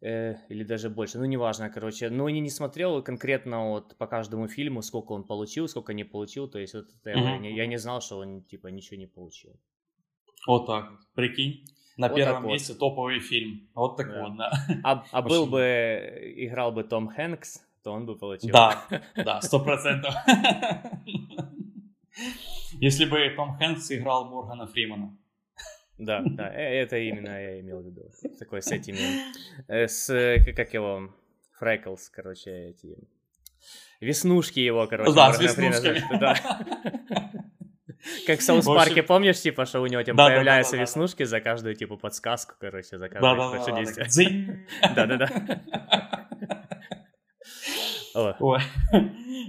э, 0.00 0.36
или 0.48 0.64
даже 0.64 0.88
больше, 0.88 1.18
ну, 1.18 1.24
неважно, 1.24 1.68
короче, 1.68 2.08
но 2.08 2.30
не, 2.30 2.40
не 2.40 2.50
смотрел 2.50 3.02
конкретно 3.02 3.70
вот 3.70 3.96
по 3.98 4.06
каждому 4.06 4.48
фильму, 4.48 4.82
сколько 4.82 5.12
он 5.12 5.24
получил, 5.24 5.68
сколько 5.68 5.92
не 5.92 6.04
получил, 6.04 6.48
то 6.48 6.58
есть 6.58 6.74
вот 6.74 6.86
это 7.02 7.10
mm-hmm. 7.10 7.44
я, 7.44 7.50
я 7.50 7.66
не 7.66 7.76
знал, 7.76 8.00
что 8.00 8.18
он, 8.18 8.44
типа, 8.44 8.68
ничего 8.68 8.98
не 8.98 9.06
получил. 9.06 9.60
Вот 10.46 10.66
так 10.66 10.90
прикинь. 11.14 11.64
На 11.96 12.08
вот 12.08 12.16
первом 12.16 12.48
месте 12.48 12.72
вот. 12.72 12.78
топовый 12.80 13.20
фильм. 13.20 13.68
Вот 13.74 13.96
так 13.96 14.08
да. 14.08 14.22
вот, 14.22 14.36
да. 14.36 14.52
А, 14.82 15.04
а 15.12 15.22
был 15.22 15.46
бы, 15.46 16.34
играл 16.36 16.72
бы 16.72 16.82
Том 16.82 17.08
Хэнкс, 17.08 17.62
то 17.84 17.92
он 17.92 18.06
бы 18.06 18.16
получил. 18.16 18.50
Да, 18.52 18.82
да, 19.16 19.40
сто 19.40 19.60
процентов. 19.60 20.14
Если 22.80 23.04
бы 23.04 23.32
Том 23.36 23.56
Хэнкс 23.56 23.92
играл 23.92 24.24
Моргана 24.24 24.66
Фримана. 24.66 25.16
Да, 25.96 26.22
да, 26.24 26.52
э, 26.52 26.82
это 26.82 26.96
именно 26.98 27.28
я 27.28 27.60
имел 27.60 27.80
в 27.80 27.86
виду. 27.86 28.10
Такой 28.40 28.62
с 28.62 28.72
этими, 28.72 28.98
э, 29.68 29.86
с, 29.86 30.08
как 30.56 30.74
его, 30.74 31.14
freckles, 31.58 32.10
короче, 32.10 32.70
эти, 32.70 32.98
веснушки 34.00 34.58
его, 34.58 34.86
короче. 34.88 35.14
Да, 35.14 35.32
с 35.32 35.40
веснушками. 35.40 36.18
Да. 36.18 36.34
Как 38.26 38.40
в 38.40 38.42
Саус 38.42 38.64
Парке, 38.64 39.02
помнишь, 39.02 39.40
типа, 39.40 39.66
что 39.66 39.80
у 39.80 39.86
него 39.86 40.02
типа, 40.02 40.16
появляются 40.16 40.76
веснушки 40.76 41.24
за 41.24 41.40
каждую, 41.40 41.74
типа, 41.74 41.96
подсказку, 41.96 42.54
короче, 42.58 42.98
за 42.98 43.08
да, 43.08 43.82
действие. 43.82 44.66
Да-да-да. 44.94 45.28
Ой. 48.14 48.60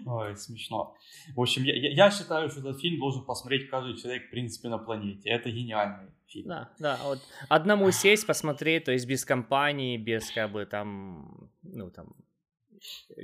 Ой, 0.05 0.35
смешно. 0.35 0.95
В 1.35 1.41
общем, 1.41 1.63
я, 1.63 1.73
я 1.75 2.11
считаю, 2.11 2.49
что 2.49 2.59
этот 2.59 2.79
фильм 2.79 2.99
должен 2.99 3.23
посмотреть 3.23 3.69
каждый 3.69 3.95
человек, 3.97 4.27
в 4.27 4.31
принципе, 4.31 4.69
на 4.69 4.77
планете. 4.77 5.29
Это 5.29 5.49
гениальный 5.51 6.11
фильм. 6.27 6.47
Да, 6.47 6.69
да. 6.79 6.99
Вот 7.03 7.19
одному 7.49 7.91
сесть, 7.91 8.25
посмотреть, 8.25 8.85
то 8.85 8.91
есть 8.91 9.07
без 9.07 9.25
компании, 9.25 9.97
без, 9.97 10.31
как 10.31 10.51
бы, 10.51 10.65
там, 10.65 11.51
ну, 11.63 11.91
там... 11.91 12.15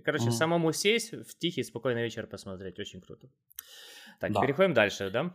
Короче, 0.03 0.25
mm-hmm. 0.25 0.31
самому 0.31 0.73
сесть, 0.73 1.11
в 1.11 1.37
тихий, 1.37 1.63
спокойный 1.63 2.03
вечер 2.03 2.27
посмотреть. 2.27 2.79
Очень 2.79 3.01
круто. 3.01 3.27
Так, 4.21 4.31
да. 4.31 4.41
переходим 4.41 4.73
дальше, 4.73 5.09
да? 5.09 5.33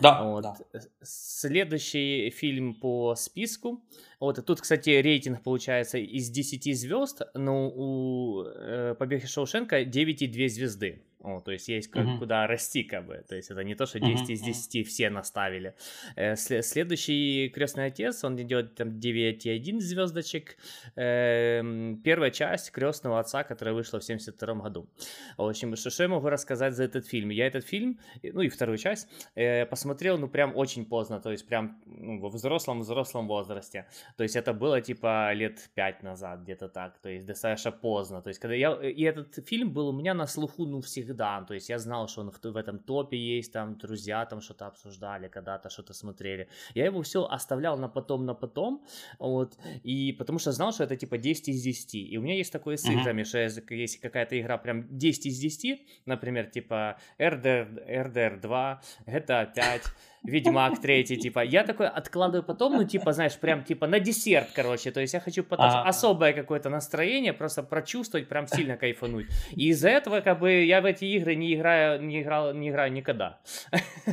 Да, 0.00 0.22
вот. 0.22 0.42
да. 0.42 0.56
Следующий 1.02 2.30
фильм 2.30 2.74
по 2.74 3.16
списку. 3.16 3.82
Вот 4.20 4.44
тут, 4.44 4.60
кстати, 4.60 4.90
рейтинг 4.90 5.42
получается 5.42 5.98
из 5.98 6.28
10 6.30 6.76
звезд, 6.76 7.22
но 7.34 7.70
у 7.70 8.42
э, 8.44 8.94
Побега 8.98 9.26
Шоушенка 9.26 9.82
9,2 9.82 10.48
звезды. 10.48 11.02
О, 11.20 11.40
то 11.40 11.50
есть 11.50 11.68
есть 11.68 11.92
uh-huh. 11.92 12.18
куда 12.18 12.46
расти, 12.46 12.84
как 12.84 13.06
бы. 13.06 13.24
То 13.28 13.34
есть 13.34 13.50
это 13.50 13.64
не 13.64 13.74
то, 13.74 13.86
что 13.86 13.98
10 13.98 14.30
uh-huh. 14.30 14.32
из 14.32 14.40
10 14.40 14.86
все 14.86 15.10
наставили. 15.10 15.74
Э, 16.14 16.36
следующий 16.36 17.48
крестный 17.48 17.86
отец, 17.86 18.22
он 18.22 18.40
идет 18.40 18.76
там 18.76 18.90
9,1 18.90 19.80
звездочек. 19.80 20.56
Э, 20.94 21.60
первая 22.04 22.30
часть 22.30 22.70
крестного 22.70 23.18
отца, 23.18 23.42
которая 23.42 23.74
вышла 23.74 23.98
в 23.98 24.04
72 24.04 24.54
году. 24.54 24.88
В 25.36 25.42
общем, 25.42 25.74
что, 25.74 25.90
что 25.90 26.04
я 26.04 26.08
могу 26.08 26.28
рассказать 26.28 26.74
за 26.74 26.84
этот 26.84 27.04
фильм? 27.06 27.30
Я 27.30 27.48
этот 27.48 27.66
фильм, 27.66 27.98
ну 28.22 28.42
и 28.42 28.48
вторую 28.48 28.78
часть, 28.78 29.08
э, 29.34 29.66
посмотрел, 29.66 30.18
ну, 30.18 30.28
прям 30.28 30.56
очень 30.56 30.84
поздно, 30.84 31.20
то 31.20 31.32
есть 31.32 31.48
прям 31.48 31.80
ну, 31.86 32.20
во 32.20 32.28
взрослом-взрослом 32.28 33.26
возрасте. 33.26 33.86
То 34.16 34.22
есть 34.22 34.36
это 34.36 34.52
было 34.52 34.80
типа 34.80 35.32
лет 35.32 35.70
5 35.74 36.02
назад, 36.02 36.40
где-то 36.40 36.68
так, 36.68 36.98
то 36.98 37.08
есть 37.08 37.26
достаточно 37.26 37.72
поздно. 37.72 38.22
То 38.22 38.28
есть 38.28 38.40
когда 38.40 38.54
я... 38.54 38.72
И 38.74 39.02
этот 39.02 39.46
фильм 39.46 39.72
был 39.72 39.88
у 39.88 39.92
меня 39.92 40.14
на 40.14 40.26
слуху, 40.26 40.64
ну, 40.66 40.80
всегда 40.80 41.08
всегда. 41.08 41.44
То 41.46 41.54
есть 41.54 41.70
я 41.70 41.78
знал, 41.78 42.08
что 42.08 42.20
он 42.20 42.30
в, 42.30 42.38
в 42.42 42.56
этом 42.56 42.78
топе 42.78 43.16
есть, 43.16 43.52
там 43.52 43.76
друзья 43.76 44.26
там 44.26 44.40
что-то 44.40 44.66
обсуждали, 44.66 45.28
когда-то 45.28 45.70
что-то 45.70 45.94
смотрели. 45.94 46.48
Я 46.74 46.84
его 46.84 47.00
все 47.02 47.24
оставлял 47.24 47.78
на 47.78 47.88
потом, 47.88 48.26
на 48.26 48.34
потом, 48.34 48.84
вот, 49.18 49.58
и 49.84 50.12
потому 50.12 50.38
что 50.38 50.52
знал, 50.52 50.72
что 50.72 50.84
это 50.84 50.96
типа 50.96 51.18
10 51.18 51.48
из 51.48 51.62
10. 51.62 51.94
И 51.94 52.18
у 52.18 52.22
меня 52.22 52.34
есть 52.34 52.52
такое 52.52 52.76
с 52.76 52.88
uh-huh. 52.88 53.00
играми, 53.00 53.24
что 53.24 53.38
если 53.38 53.98
какая-то 54.00 54.40
игра 54.40 54.58
прям 54.58 54.86
10 54.98 55.26
из 55.26 55.38
10, 55.38 55.80
например, 56.06 56.46
типа 56.46 56.98
RDR, 57.18 57.86
RDR 57.88 58.40
2, 58.40 58.82
GTA 59.06 59.54
5, 59.54 59.82
Ведьмак 60.22 60.80
третий, 60.80 61.16
типа, 61.16 61.44
я 61.44 61.64
такой 61.64 61.86
откладываю 61.86 62.42
потом, 62.42 62.76
ну, 62.76 62.84
типа, 62.84 63.12
знаешь, 63.12 63.36
прям, 63.38 63.64
типа, 63.64 63.86
на 63.86 64.00
десерт, 64.00 64.48
короче, 64.54 64.90
то 64.90 65.00
есть 65.00 65.14
я 65.14 65.20
хочу 65.20 65.44
потом 65.44 65.66
а 65.66 65.82
особое 65.88 66.32
какое-то 66.32 66.70
настроение, 66.70 67.32
просто 67.32 67.62
прочувствовать, 67.62 68.28
прям 68.28 68.46
сильно 68.46 68.76
кайфануть. 68.76 69.26
И 69.52 69.68
из-за 69.68 69.88
этого, 69.88 70.20
как 70.20 70.40
бы, 70.40 70.64
я 70.64 70.80
в 70.80 70.84
эти 70.84 71.04
игры 71.04 71.34
не 71.36 71.54
играю, 71.54 72.02
не 72.02 72.22
играл, 72.22 72.54
не 72.54 72.70
играю 72.70 72.92
никогда. 72.92 73.38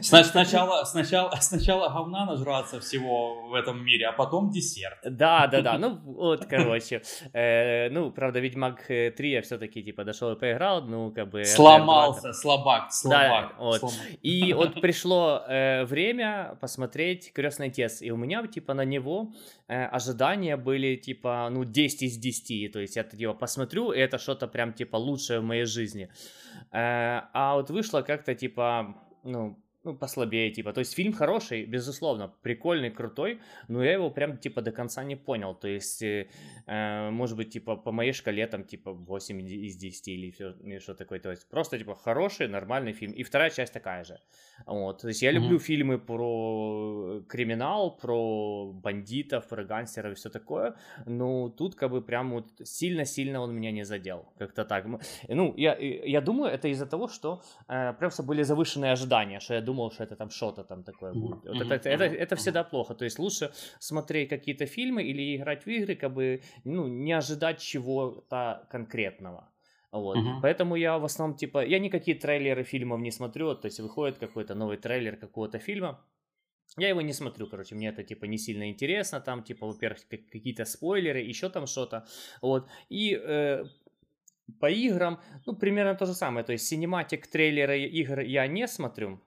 Сначала, 0.02 0.84
сначала, 0.86 1.36
сначала 1.42 1.90
говна 1.90 2.26
нажраться 2.26 2.80
всего 2.80 3.48
в 3.48 3.54
этом 3.54 3.84
мире, 3.84 4.08
а 4.08 4.12
потом 4.12 4.50
десерт. 4.52 4.98
Да, 5.04 5.48
да, 5.48 5.62
да, 5.62 5.78
ну, 5.78 5.98
вот, 6.04 6.46
короче, 6.46 7.02
э, 7.34 7.90
ну, 7.90 8.12
правда, 8.12 8.40
Ведьмак 8.40 8.86
3 8.88 9.32
я 9.32 9.42
все-таки, 9.42 9.84
типа, 9.84 10.04
дошел 10.04 10.32
и 10.32 10.40
поиграл, 10.40 10.82
ну, 10.82 11.12
как 11.12 11.30
бы... 11.30 11.46
Сломался, 11.46 12.34
слабак, 12.34 12.92
слабак. 12.92 13.56
Да, 13.58 13.64
вот. 13.64 13.82
И 14.22 14.54
вот 14.54 14.82
пришло 14.82 15.42
э, 15.48 15.86
время 15.96 16.58
посмотреть 16.62 17.32
«Крестный 17.34 17.68
отец», 17.68 18.02
и 18.02 18.12
у 18.12 18.18
меня, 18.18 18.46
типа, 18.48 18.74
на 18.74 18.86
него 18.86 19.34
э, 19.68 19.86
ожидания 19.86 20.58
были, 20.58 20.98
типа, 20.98 21.50
ну, 21.52 21.64
10 21.64 22.04
из 22.04 22.18
10, 22.18 22.72
то 22.72 22.80
есть 22.80 22.98
я 22.98 23.06
его 23.14 23.34
посмотрю, 23.34 23.94
и 23.94 24.00
это 24.00 24.18
что-то 24.18 24.48
прям, 24.48 24.74
типа, 24.74 24.98
лучшее 24.98 25.40
в 25.40 25.44
моей 25.44 25.66
жизни. 25.66 26.10
Э, 26.72 27.22
а 27.34 27.56
вот 27.56 27.70
вышло 27.70 28.02
как-то, 28.02 28.36
типа, 28.36 28.96
ну, 29.24 29.58
ну, 29.86 29.96
послабее, 29.96 30.52
типа. 30.52 30.74
То 30.74 30.80
есть 30.80 30.96
фильм 30.96 31.14
хороший, 31.14 31.66
безусловно, 31.66 32.34
прикольный, 32.42 32.92
крутой, 32.92 33.40
но 33.68 33.84
я 33.84 33.94
его 33.94 34.10
прям, 34.10 34.38
типа, 34.38 34.62
до 34.62 34.72
конца 34.72 35.04
не 35.04 35.16
понял. 35.16 35.56
То 35.56 35.68
есть, 35.68 36.02
э, 36.02 36.28
э 36.68 37.12
может 37.12 37.38
быть, 37.38 37.54
типа, 37.54 37.76
по 37.76 37.92
моей 37.92 38.14
шкале, 38.14 38.48
там, 38.48 38.64
типа, 38.64 38.92
8 38.92 39.42
из 39.42 39.78
10 39.78 40.08
или, 40.08 40.32
все, 40.32 40.80
что 40.80 40.96
такое. 40.96 41.20
То 41.20 41.32
есть, 41.32 41.50
просто, 41.50 41.78
типа, 41.78 41.96
хороший, 41.96 42.48
нормальный 42.48 42.94
фильм. 42.94 43.14
И 43.14 43.24
вторая 43.24 43.50
часть 43.50 43.74
такая 43.74 44.04
же. 44.04 44.20
Вот. 44.66 45.02
То 45.02 45.08
есть, 45.08 45.22
я 45.22 45.30
mm-hmm. 45.30 45.34
люблю 45.34 45.60
фильмы 45.60 46.00
про 46.00 47.22
криминал, 47.30 47.98
про 47.98 48.72
бандитов, 48.74 49.48
про 49.48 49.64
гангстеров 49.64 50.12
и 50.12 50.16
все 50.16 50.30
такое, 50.30 50.74
но 51.06 51.50
тут, 51.50 51.76
как 51.76 51.92
бы, 51.92 52.02
прям 52.02 52.32
вот 52.32 52.48
сильно-сильно 52.64 53.42
он 53.42 53.54
меня 53.54 53.72
не 53.72 53.86
задел. 53.86 54.26
Как-то 54.40 54.66
так. 54.66 54.86
Ну, 55.30 55.54
я, 55.58 55.78
я 55.78 56.22
думаю, 56.22 56.52
это 56.52 56.68
из-за 56.68 56.86
того, 56.86 57.08
что 57.08 57.42
э, 57.68 57.94
просто 57.94 58.24
были 58.24 58.44
завышенные 58.44 58.94
ожидания, 58.94 59.40
что 59.40 59.54
я 59.54 59.62
думаю, 59.62 59.75
думал, 59.76 59.92
что 59.92 60.04
это 60.04 60.16
там 60.16 60.30
что-то 60.30 60.64
там 60.64 60.84
такое 60.84 61.14
будет. 61.14 61.44
Вот 61.46 61.72
это, 61.72 61.90
это, 61.90 62.04
это 62.04 62.36
всегда 62.36 62.64
плохо. 62.64 62.94
То 62.94 63.06
есть 63.06 63.20
лучше 63.20 63.52
смотреть 63.80 64.30
какие-то 64.30 64.66
фильмы 64.66 65.04
или 65.04 65.36
играть 65.36 65.66
в 65.66 65.70
игры, 65.70 65.96
как 65.96 66.14
бы, 66.14 66.42
ну, 66.64 66.88
не 66.88 67.18
ожидать 67.18 67.60
чего-то 67.60 68.68
конкретного. 68.72 69.50
Вот. 69.92 70.18
Uh-huh. 70.18 70.42
Поэтому 70.42 70.76
я 70.76 70.98
в 70.98 71.06
основном, 71.06 71.38
типа, 71.38 71.66
я 71.66 71.80
никакие 71.80 72.18
трейлеры 72.18 72.64
фильмов 72.64 73.00
не 73.00 73.12
смотрю, 73.12 73.56
то 73.56 73.68
есть 73.68 73.80
выходит 73.80 74.18
какой-то 74.18 74.56
новый 74.56 74.78
трейлер 74.78 75.16
какого-то 75.16 75.60
фильма, 75.60 76.00
я 76.78 76.90
его 76.90 77.02
не 77.02 77.14
смотрю, 77.14 77.48
короче, 77.48 77.76
мне 77.76 77.88
это, 77.90 78.04
типа, 78.04 78.26
не 78.26 78.38
сильно 78.38 78.70
интересно, 78.70 79.22
там, 79.22 79.44
типа, 79.44 79.68
во-первых, 79.68 80.00
какие-то 80.10 80.66
спойлеры, 80.66 81.20
еще 81.20 81.50
там 81.50 81.68
что-то, 81.68 82.04
вот, 82.42 82.68
и 82.90 83.16
э, 83.16 83.66
по 84.60 84.70
играм, 84.70 85.20
ну, 85.46 85.56
примерно 85.56 85.96
то 85.96 86.06
же 86.06 86.14
самое, 86.14 86.46
то 86.46 86.52
есть, 86.52 86.68
синематик 86.68 87.28
трейлеры 87.28 87.80
игр 88.02 88.20
я 88.20 88.48
не 88.48 88.68
смотрю, 88.68 89.20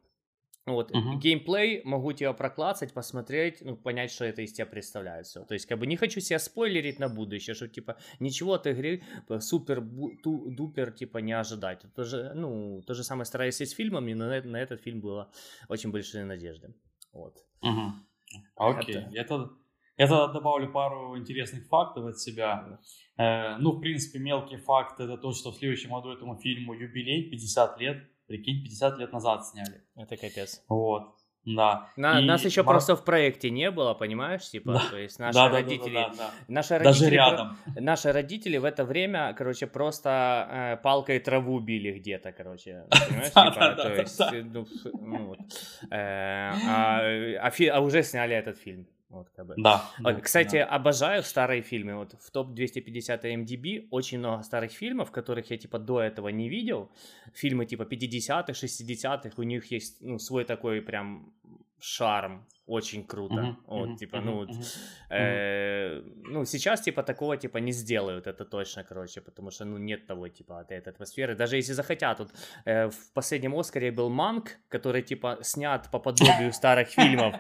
вот, 0.75 0.91
uh-huh. 0.91 1.17
геймплей, 1.19 1.83
могу 1.85 2.13
тебя 2.13 2.33
проклацать, 2.33 2.93
посмотреть, 2.93 3.59
ну, 3.63 3.77
понять, 3.77 4.11
что 4.11 4.25
это 4.25 4.43
из 4.43 4.53
тебя 4.53 4.67
представляет 4.67 5.27
все. 5.27 5.45
То 5.45 5.55
есть, 5.55 5.67
как 5.67 5.79
бы 5.79 5.87
не 5.87 5.97
хочу 5.97 6.21
себя 6.21 6.39
спойлерить 6.39 6.99
на 6.99 7.09
будущее, 7.09 7.55
что, 7.55 7.69
типа, 7.69 7.97
ничего 8.21 8.55
от 8.55 8.67
игры 8.67 9.03
супер-дупер, 9.29 10.93
типа, 10.93 11.19
не 11.19 11.33
ожидать. 11.33 11.83
То 11.95 12.05
же, 12.05 12.33
ну, 12.35 12.83
то 12.87 12.95
же 12.95 13.05
самое 13.05 13.25
стараюсь 13.25 13.61
с 13.61 13.71
фильмами, 13.71 14.15
но 14.15 14.27
на, 14.27 14.43
на 14.43 14.57
этот 14.57 14.81
фильм 14.81 15.01
было 15.01 15.31
очень 15.69 15.91
большие 15.91 16.25
надежды. 16.25 16.75
Вот. 17.13 17.37
Uh-huh. 17.65 17.91
Окей, 18.57 18.97
okay. 18.97 19.11
это... 19.15 19.35
это... 19.35 19.51
Я 19.99 20.07
добавлю 20.07 20.71
пару 20.71 21.19
интересных 21.19 21.67
фактов 21.67 22.05
от 22.05 22.21
себя. 22.21 22.79
Э, 23.17 23.57
ну, 23.59 23.73
в 23.73 23.81
принципе, 23.81 24.21
мелкий 24.21 24.57
факт 24.57 25.01
это 25.01 25.17
то, 25.17 25.33
что 25.33 25.51
в 25.51 25.57
следующем 25.57 25.91
году 25.91 26.13
этому 26.13 26.39
фильму 26.39 26.73
юбилей, 26.73 27.29
50 27.29 27.81
лет. 27.81 28.09
Прикинь, 28.29 28.63
50 28.63 28.99
лет 28.99 29.13
назад 29.13 29.47
сняли. 29.47 29.83
Это 29.97 30.17
капец. 30.17 30.63
Вот. 30.69 31.15
Да. 31.45 31.89
На, 31.97 32.21
и 32.21 32.27
нас 32.27 32.45
еще 32.45 32.63
Мар... 32.63 32.75
просто 32.75 32.95
в 32.95 33.05
проекте 33.05 33.49
не 33.51 33.71
было, 33.71 33.95
понимаешь, 33.95 34.51
типа, 34.51 34.73
да. 34.73 34.83
то 34.91 34.99
есть 34.99 35.19
наши 35.19 35.35
да, 35.35 35.49
родители, 35.49 35.95
да, 35.95 36.09
да, 36.09 36.15
да, 36.15 36.17
да. 36.17 36.31
наши 36.49 36.69
Даже 36.79 36.85
родители, 36.85 37.15
рядом. 37.15 37.57
наши 37.67 38.13
родители 38.13 38.59
в 38.59 38.65
это 38.65 38.85
время, 38.85 39.33
короче, 39.33 39.67
просто 39.67 40.47
э, 40.51 40.77
палкой 40.83 41.21
траву 41.21 41.59
били 41.61 41.99
где-то, 41.99 42.33
короче, 42.33 42.85
понимаешь, 42.91 43.29
типа, 43.29 43.75
то 43.83 43.95
есть, 43.95 44.21
ну, 45.01 45.37
а 47.73 47.81
уже 47.81 48.03
сняли 48.03 48.37
этот 48.37 48.59
фильм. 48.59 48.87
Вот, 49.11 49.31
как 49.31 49.47
бы. 49.47 49.55
Да. 49.57 49.91
Вот, 49.99 50.15
да, 50.15 50.21
кстати, 50.21 50.57
да. 50.57 50.67
обожаю 50.67 51.23
старые 51.23 51.63
фильмы. 51.63 51.97
Вот 51.97 52.15
в 52.21 52.31
топ 52.31 52.53
250 52.53 53.25
MDB 53.25 53.89
очень 53.91 54.19
много 54.19 54.43
старых 54.43 54.73
фильмов, 54.73 55.11
которых 55.11 55.51
я 55.51 55.57
типа 55.57 55.79
до 55.79 56.01
этого 56.01 56.29
не 56.29 56.49
видел. 56.49 56.91
Фильмы 57.33 57.65
типа 57.65 57.83
50-х, 57.83 58.53
60-х, 58.53 59.31
у 59.37 59.43
них 59.43 59.71
есть 59.73 60.03
ну, 60.03 60.19
свой 60.19 60.45
такой 60.45 60.83
прям 60.83 61.33
шарм. 61.81 62.47
Очень 62.69 63.05
круто. 63.07 63.35
Мгм, 63.35 63.57
вот, 63.67 63.87
мгм, 63.89 63.97
типа, 63.97 64.21
ну, 64.21 64.43
мгм. 64.49 64.63
э, 65.11 66.03
ну, 66.25 66.45
сейчас, 66.45 66.83
типа, 66.83 67.03
такого, 67.03 67.37
типа, 67.37 67.59
не 67.59 67.73
сделают, 67.73 68.27
это 68.27 68.45
точно, 68.45 68.85
короче, 68.85 69.21
потому 69.23 69.51
что, 69.51 69.65
ну, 69.65 69.79
нет 69.79 70.07
того, 70.07 70.29
типа, 70.29 70.61
от 70.61 70.71
этой 70.71 70.93
атмосферы. 70.93 71.35
Даже 71.35 71.57
если 71.57 71.73
захотят, 71.73 72.19
вот, 72.19 72.31
э, 72.67 72.89
в 72.91 73.13
последнем 73.15 73.55
Оскаре 73.59 73.91
был 73.91 74.11
Манк, 74.11 74.51
который, 74.69 75.03
типа, 75.03 75.39
снят 75.43 75.89
по 75.91 75.99
подобию 75.99 76.53
старых 76.53 76.89
фильмов. 76.89 77.35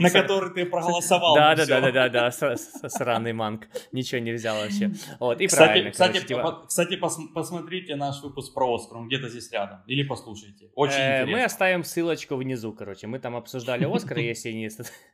На 0.00 0.10
который 0.10 0.54
ты 0.54 0.64
проголосовал. 0.66 1.34
Да, 1.34 1.54
да, 1.56 1.66
да, 1.66 1.90
да, 1.90 2.08
да, 2.08 2.30
сраный 2.30 3.32
Манк. 3.32 3.66
Ничего 3.92 4.20
не 4.20 4.32
взял 4.32 4.56
вообще. 4.56 4.92
Вот, 5.18 5.40
и 5.40 5.48
правильно, 5.48 5.90
кстати, 5.90 6.24
типа, 6.24 6.66
посмотрите 7.34 7.96
наш 7.96 8.22
выпуск 8.22 8.54
про 8.54 8.74
Оскар, 8.74 8.98
он 8.98 9.08
где-то 9.08 9.28
здесь 9.28 9.50
рядом. 9.52 9.80
Или 9.86 10.04
послушайте. 10.04 10.70
Очень 10.76 10.94
Э, 10.94 11.06
интересно. 11.22 11.32
Мы 11.36 11.44
оставим 11.44 11.84
ссылочку 11.84 12.36
внизу, 12.36 12.72
короче. 12.72 13.06
Мы 13.06 13.18
там 13.24 13.36
обсуждали 13.36 13.86
Оскар, 13.86 14.18
если 14.32 14.52
не, 14.52 14.68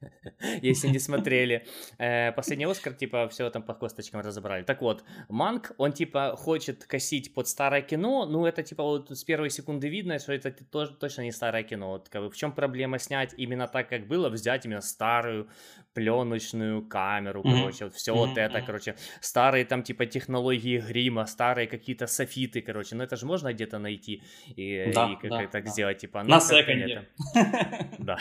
если 0.63 0.89
не 0.89 0.99
смотрели. 0.99 1.65
Э, 1.99 2.33
Последний 2.33 2.67
Оскар, 2.67 2.93
типа, 2.93 3.29
все 3.29 3.49
там 3.51 3.63
по 3.63 3.75
косточкам 3.75 4.21
разобрали. 4.21 4.65
Так 4.65 4.83
вот, 4.83 5.05
Манк, 5.29 5.73
он, 5.79 5.93
типа, 5.93 6.35
хочет 6.37 6.85
косить 6.85 7.33
под 7.35 7.47
старое 7.47 7.83
кино, 7.83 8.27
ну, 8.27 8.47
это, 8.47 8.65
типа, 8.65 8.83
вот 8.83 9.11
с 9.11 9.23
первой 9.23 9.51
секунды 9.51 9.89
видно, 9.89 10.19
что 10.19 10.33
это 10.33 10.51
тоже 10.51 10.93
точно 10.95 11.23
не 11.23 11.33
старое 11.33 11.63
кино. 11.63 11.91
Вот, 11.91 12.09
как 12.09 12.23
бы, 12.23 12.31
в 12.31 12.37
чем 12.37 12.53
проблема 12.53 12.99
снять 12.99 13.33
именно 13.39 13.69
так, 13.69 13.89
как 13.89 14.09
было, 14.09 14.29
взять 14.29 14.67
именно 14.67 14.81
старую 14.81 15.49
пленочную 15.95 16.83
камеру, 16.89 17.43
Мгм. 17.45 17.59
короче, 17.59 17.85
вот 17.85 17.95
все 17.95 18.13
Мгм, 18.13 18.21
вот 18.29 18.39
это, 18.39 18.63
короче, 18.63 18.95
старые 19.21 19.65
там, 19.65 19.83
типа, 19.83 20.07
технологии 20.07 20.79
грима, 20.79 21.27
старые 21.27 21.67
какие-то 21.67 22.07
софиты, 22.07 22.61
короче, 22.63 22.97
ну, 22.97 23.03
это 23.05 23.17
же 23.17 23.27
можно 23.27 23.53
где-то 23.53 23.79
найти 23.79 24.23
и, 24.57 24.93
Да, 24.95 25.07
и 25.07 25.17
как 25.17 25.31
да, 25.31 25.47
так 25.47 25.65
да. 25.65 25.71
сделать, 25.71 25.99
типа, 25.99 26.23
ну, 26.23 26.31
На 26.31 26.41
секонде. 26.41 27.09
Да. 27.99 28.19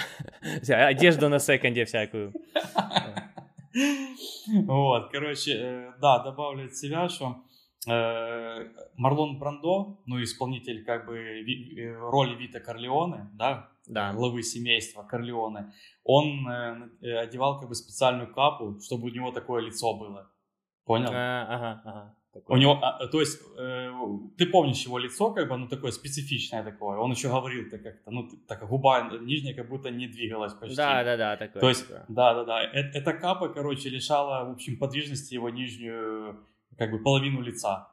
Одежду 0.88 1.29
на 1.29 1.39
секонде 1.39 1.85
всякую. 1.85 2.33
Вот, 4.65 5.11
короче, 5.11 5.51
э, 5.53 5.91
да, 6.01 6.19
добавлю 6.23 6.65
от 6.65 6.75
себя, 6.75 7.07
что 7.07 7.35
э, 7.88 8.67
Марлон 8.97 9.38
Брандо, 9.39 9.99
ну, 10.07 10.21
исполнитель 10.23 10.83
как 10.83 11.05
бы 11.05 11.17
э, 11.17 11.93
роли 11.99 12.35
Вита 12.35 12.59
Корлеоне, 12.59 13.29
да, 13.33 13.69
Да. 13.89 14.13
главы 14.13 14.43
семейства 14.43 15.03
Корлеоне, 15.03 15.74
он 16.03 16.48
э, 16.48 16.89
э, 17.01 17.17
одевал 17.17 17.60
как 17.60 17.69
бы 17.69 17.75
специальную 17.75 18.34
капу, 18.34 18.79
чтобы 18.79 19.08
у 19.08 19.10
него 19.10 19.31
такое 19.31 19.62
лицо 19.62 19.98
было. 19.98 20.31
Понял? 20.86 21.10
А, 21.12 21.46
Ага, 21.50 21.81
ага. 21.86 22.15
У 22.48 22.58
него, 22.58 22.79
а, 22.81 23.08
то 23.08 23.19
есть, 23.19 23.41
э, 23.58 23.91
ты 24.38 24.46
помнишь 24.46 24.86
его 24.86 25.00
лицо, 25.00 25.34
как 25.34 25.50
бы, 25.50 25.58
ну, 25.58 25.67
такое 25.67 25.91
специфичное 25.91 26.63
такое. 26.63 27.00
Он 27.00 27.12
еще 27.12 27.27
говорил 27.27 27.69
так 27.69 27.81
как-то, 27.81 28.12
ну, 28.12 28.29
так 28.48 28.67
губа 28.69 29.10
нижняя 29.19 29.55
как 29.55 29.67
будто 29.67 29.89
не 29.89 30.08
двигалась 30.08 30.53
почти. 30.53 30.75
Да, 30.75 31.03
да, 31.03 31.17
да, 31.17 31.38
такой. 31.38 31.60
То 31.60 31.69
есть, 31.69 31.88
типа. 31.88 32.05
да, 32.08 32.34
да, 32.36 32.43
да. 32.46 32.63
Э- 32.63 32.91
Эта 32.93 33.13
капа, 33.13 33.50
короче, 33.50 33.89
лишала, 33.89 34.46
в 34.46 34.51
общем, 34.51 34.77
подвижности 34.77 35.34
его 35.34 35.50
нижнюю, 35.50 36.48
как 36.77 36.91
бы, 36.91 37.01
половину 37.01 37.41
лица. 37.41 37.91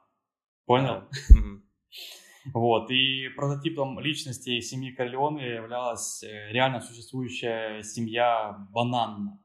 Понял? 0.65 1.03
Мгм. 1.31 1.63
Вот. 2.53 2.91
И 2.91 3.29
прототипом 3.29 3.99
личности 3.99 4.59
семьи 4.59 4.91
Корлеоне 4.91 5.55
являлась 5.55 6.23
э, 6.23 6.51
реально 6.51 6.81
существующая 6.81 7.83
семья 7.83 8.67
Бананна. 8.71 9.39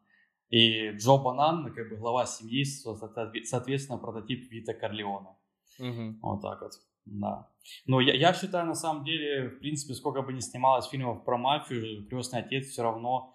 И 0.51 0.91
Джо 0.91 1.17
Банан, 1.17 1.73
как 1.73 1.89
бы 1.89 1.97
глава 1.97 2.27
семьи, 2.27 2.65
со- 2.65 2.95
соотве- 2.95 3.45
соответственно, 3.45 3.99
прототип 3.99 4.51
Вита 4.53 4.75
Корлеона. 4.75 5.37
Мгм. 5.79 6.19
Вот 6.23 6.43
так 6.43 6.61
вот, 6.61 6.73
да. 7.07 7.49
Но 7.87 8.01
я, 8.01 8.15
я 8.15 8.35
считаю, 8.35 8.67
на 8.67 8.75
самом 8.75 9.05
деле, 9.05 9.49
в 9.49 9.61
принципе, 9.61 9.95
сколько 9.95 10.23
бы 10.23 10.33
ни 10.33 10.41
снималось 10.41 10.87
фильмов 10.87 11.25
про 11.25 11.39
мафию, 11.39 12.07
«Крестный 12.09 12.41
отец» 12.41 12.67
все 12.67 12.83
равно, 12.83 13.33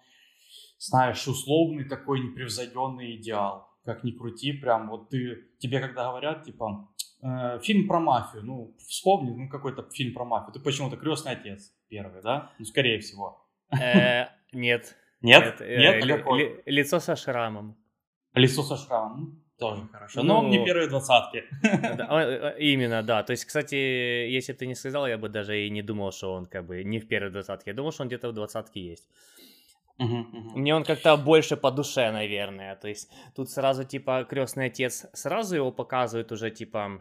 знаешь, 0.78 1.26
условный 1.26 1.84
такой 1.84 2.20
непревзойденный 2.20 3.16
идеал. 3.16 3.68
Как 3.84 4.04
ни 4.04 4.12
крути, 4.12 4.52
прям 4.52 4.88
вот 4.88 5.08
ты, 5.08 5.48
тебе 5.58 5.80
когда 5.80 6.04
говорят, 6.04 6.44
типа, 6.44 6.88
э, 7.22 7.60
фильм 7.62 7.86
про 7.88 8.00
мафию, 8.00 8.42
ну, 8.44 8.74
вспомни, 8.78 9.30
ну, 9.30 9.48
какой-то 9.48 9.88
фильм 9.92 10.14
про 10.14 10.24
мафию. 10.24 10.52
Ты 10.54 10.60
почему-то 10.60 10.96
«Крестный 10.96 11.32
отец» 11.32 11.72
первый, 11.88 12.22
да? 12.22 12.52
Ну, 12.58 12.64
скорее 12.64 12.98
всего. 13.00 13.44
Э, 13.70 14.26
Нет. 14.52 14.96
Нет? 15.22 15.60
э, 15.60 15.78
Нет? 15.78 16.04
Ли- 16.04 16.62
Лицо 16.66 17.00
со 17.00 17.16
шрамом. 17.16 17.76
«Лицо 18.34 18.62
со 18.62 18.76
шрамом», 18.76 19.20
ну, 19.20 19.42
тоже 19.58 19.88
хорошо. 19.92 20.22
Но 20.22 20.34
Ну, 20.34 20.38
он 20.46 20.50
не 20.50 20.64
первые 20.64 20.88
двадцатки. 20.88 21.44
Да, 21.62 22.22
э, 22.22 22.54
э, 22.56 22.58
Именно, 22.60 23.02
да. 23.02 23.22
То 23.22 23.32
есть, 23.32 23.44
кстати, 23.44 23.74
если 23.74 24.52
бы 24.52 24.58
ты 24.58 24.66
не 24.66 24.74
сказал, 24.74 25.06
я 25.08 25.18
бы 25.18 25.28
даже 25.28 25.58
и 25.66 25.70
не 25.70 25.82
думал, 25.82 26.12
что 26.12 26.32
он 26.34 26.46
как 26.46 26.66
бы 26.66 26.84
не 26.84 26.98
в 27.00 27.08
первой 27.08 27.30
двадцатке. 27.30 27.70
Я 27.70 27.74
думал, 27.76 27.90
что 27.92 28.02
он 28.02 28.08
где-то 28.08 28.28
в 28.28 28.32
двадцатке 28.34 28.80
есть. 28.80 29.08
Мгм, 29.98 30.28
мгм. 30.32 30.60
Мне 30.60 30.74
он 30.74 30.84
как-то 30.84 31.16
больше 31.16 31.56
по 31.56 31.70
душе, 31.70 32.10
наверное. 32.12 32.76
То 32.76 32.88
есть 32.88 33.10
тут 33.34 33.50
сразу 33.50 33.84
типа 33.84 34.24
крестный 34.28 34.66
отец 34.66 35.06
сразу 35.12 35.56
его 35.56 35.72
показывает 35.72 36.30
уже 36.32 36.50
типа 36.50 37.00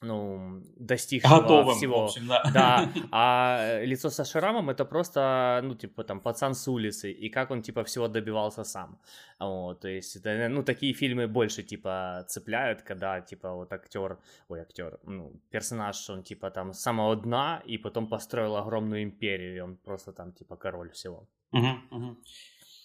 ну 0.00 0.62
достигшего 0.76 1.40
Готовым, 1.40 1.74
в 1.74 1.76
всего. 1.76 2.04
общем, 2.04 2.26
да. 2.28 2.42
Да, 2.54 2.88
а 3.12 3.80
лицо 3.84 4.10
со 4.10 4.24
шрамом 4.24 4.70
это 4.70 4.84
просто, 4.84 5.60
ну, 5.62 5.74
типа, 5.74 6.04
там, 6.04 6.20
пацан 6.20 6.54
с 6.54 6.68
улицы, 6.68 7.12
и 7.12 7.28
как 7.28 7.50
он, 7.50 7.62
типа, 7.62 7.84
всего 7.84 8.08
добивался 8.08 8.64
сам. 8.64 8.98
Вот, 9.40 9.80
то 9.80 9.88
есть, 9.88 10.16
это, 10.16 10.48
ну, 10.48 10.62
такие 10.62 10.94
фильмы 10.94 11.26
больше, 11.28 11.62
типа, 11.62 12.24
цепляют, 12.28 12.82
когда, 12.82 13.20
типа, 13.20 13.52
вот 13.54 13.72
актер, 13.72 14.18
ой, 14.48 14.60
актер, 14.60 14.98
ну, 15.04 15.32
персонаж, 15.50 16.10
он, 16.10 16.22
типа, 16.22 16.50
там, 16.50 16.72
с 16.72 16.80
самого 16.80 17.16
дна, 17.16 17.62
и 17.66 17.78
потом 17.78 18.08
построил 18.08 18.56
огромную 18.56 19.02
империю, 19.02 19.56
и 19.56 19.60
он 19.60 19.76
просто 19.76 20.12
там, 20.12 20.32
типа, 20.32 20.56
король 20.56 20.90
всего. 20.90 21.26
Мгм, 21.52 21.82
мгм. 21.90 22.16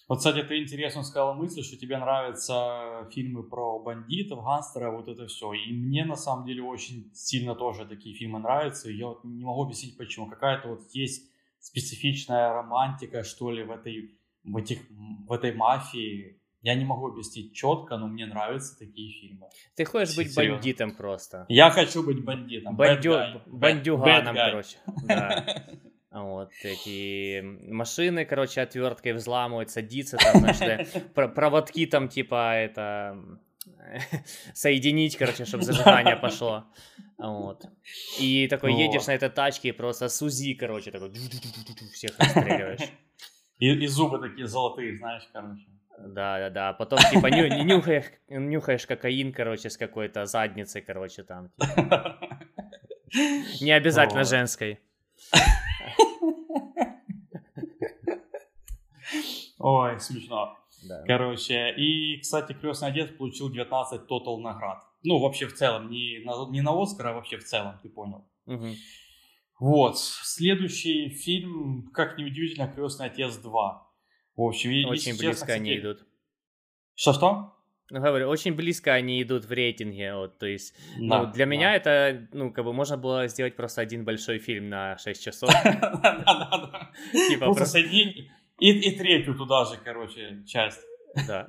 Вот, 0.08 0.18
кстати, 0.18 0.42
ты 0.42 0.62
интересно 0.62 1.02
сказала 1.02 1.34
мысль, 1.34 1.62
что 1.62 1.76
тебе 1.76 1.98
нравятся 1.98 3.06
фильмы 3.12 3.42
про 3.42 3.78
бандитов, 3.78 4.42
гангстеров, 4.42 4.94
вот 4.94 5.08
это 5.08 5.26
все. 5.26 5.52
И 5.52 5.70
мне, 5.70 6.06
на 6.06 6.16
самом 6.16 6.46
деле, 6.46 6.62
очень 6.62 7.10
сильно 7.14 7.54
тоже 7.54 7.84
такие 7.84 8.14
фильмы 8.16 8.38
нравятся. 8.38 8.88
И 8.90 8.96
я 8.96 9.08
вот 9.08 9.22
не 9.24 9.44
могу 9.44 9.64
объяснить, 9.64 9.98
почему. 9.98 10.30
Какая-то 10.30 10.68
вот 10.68 10.80
есть 10.92 11.30
специфичная 11.60 12.54
романтика, 12.54 13.22
что 13.22 13.50
ли, 13.50 13.62
в 13.62 13.70
этой, 13.70 14.18
в 14.44 14.56
этих, 14.56 14.78
в 14.88 15.30
этой 15.30 15.52
мафии. 15.52 16.40
Я 16.62 16.74
не 16.74 16.86
могу 16.86 17.08
объяснить 17.08 17.54
четко, 17.54 17.98
но 17.98 18.08
мне 18.08 18.26
нравятся 18.26 18.78
такие 18.78 19.12
фильмы. 19.12 19.48
Ты 19.76 19.84
хочешь 19.84 20.16
быть 20.16 20.32
Серьезно? 20.32 20.54
бандитом 20.54 20.94
просто. 20.94 21.44
Я 21.50 21.70
хочу 21.70 22.02
быть 22.02 22.24
бандитом. 22.24 22.76
Бандю... 22.76 23.14
Бандюганом, 23.46 24.34
короче. 24.34 24.78
Да. 25.06 25.66
Вот 26.24 26.50
эти 26.62 27.40
машины, 27.42 28.24
короче, 28.24 28.60
отверткой 28.60 29.12
взламывать, 29.12 29.70
садиться 29.70 30.16
там, 30.16 30.44
про- 31.14 31.28
проводки 31.28 31.86
там, 31.86 32.08
типа, 32.08 32.54
это 32.56 33.16
соединить, 34.54 35.16
короче, 35.16 35.44
чтобы 35.44 35.64
зажигание 35.64 36.16
пошло. 36.16 36.64
Вот. 37.18 37.64
И 38.20 38.46
такой 38.48 38.74
едешь 38.74 39.06
на 39.06 39.12
этой 39.14 39.28
тачке 39.30 39.68
и 39.68 39.72
просто 39.72 40.08
с 40.08 40.22
УЗИ, 40.22 40.54
короче, 40.54 40.90
такой 40.90 41.12
всех 41.92 42.18
расстреливаешь. 42.18 42.88
И, 43.58 43.72
и 43.72 43.86
зубы 43.88 44.18
такие 44.20 44.46
золотые, 44.46 44.96
знаешь, 44.98 45.28
короче. 45.32 45.64
Да, 45.98 46.38
да, 46.38 46.50
да. 46.50 46.72
Потом, 46.74 47.00
типа, 47.10 47.26
ню- 47.26 47.64
нюхаешь, 47.64 48.04
нюхаешь 48.28 48.86
кокаин, 48.86 49.32
короче, 49.32 49.68
с 49.68 49.76
какой-то 49.76 50.26
задницей, 50.26 50.80
короче, 50.80 51.24
там. 51.24 51.50
типа. 51.58 52.20
Не 53.60 53.72
обязательно 53.72 54.20
Вот. 54.20 54.28
женской. 54.28 54.78
Ой, 59.70 60.00
смешно. 60.00 60.56
Да. 60.88 61.02
Короче, 61.06 61.74
и, 61.76 62.18
кстати, 62.20 62.52
«Крестный 62.54 62.88
отец» 62.88 63.10
получил 63.18 63.50
19 63.50 64.06
тотал 64.06 64.40
наград. 64.40 64.78
Ну, 65.02 65.18
вообще 65.18 65.46
в 65.46 65.54
целом, 65.54 65.90
не 65.90 66.20
на, 66.24 66.48
не 66.50 66.60
на 66.62 66.80
Оскар, 66.80 67.08
а 67.08 67.12
вообще 67.12 67.36
в 67.38 67.44
целом, 67.44 67.78
ты 67.82 67.88
понял. 67.88 68.24
Мгм. 68.46 68.74
Вот, 69.60 69.98
следующий 69.98 71.08
фильм, 71.10 71.90
как 71.92 72.16
неудивительно, 72.18 72.68
«Крестный 72.68 73.06
отец 73.06 73.36
2». 73.38 73.42
В 74.36 74.42
общем, 74.42 74.70
Очень 74.70 74.92
если 74.92 75.10
честно, 75.10 75.26
близко 75.28 75.52
они 75.52 75.70
кстати- 75.70 75.80
идут. 75.80 76.06
Что-что? 76.94 77.54
Ну, 77.90 78.00
говорю, 78.00 78.28
очень 78.28 78.54
близко 78.54 78.92
они 78.92 79.22
идут 79.22 79.46
в 79.46 79.50
рейтинге, 79.50 80.14
вот, 80.14 80.38
то 80.38 80.46
есть, 80.46 80.74
ну, 80.98 81.08
Да, 81.08 81.24
для 81.24 81.46
да. 81.46 81.50
меня 81.50 81.74
это, 81.74 82.28
ну, 82.32 82.52
как 82.52 82.64
бы 82.64 82.72
можно 82.72 82.96
было 82.98 83.26
сделать 83.28 83.56
просто 83.56 83.80
один 83.80 84.04
большой 84.04 84.38
фильм 84.38 84.68
на 84.68 84.96
6 84.98 85.24
часов, 85.24 85.48
Да-да-да. 85.64 86.90
типа, 87.28 87.46
Просто 87.46 87.80
и, 88.58 88.70
и 88.70 88.96
третью 88.96 89.34
туда 89.34 89.64
же, 89.64 89.76
короче, 89.82 90.44
часть. 90.46 90.80
да. 91.26 91.48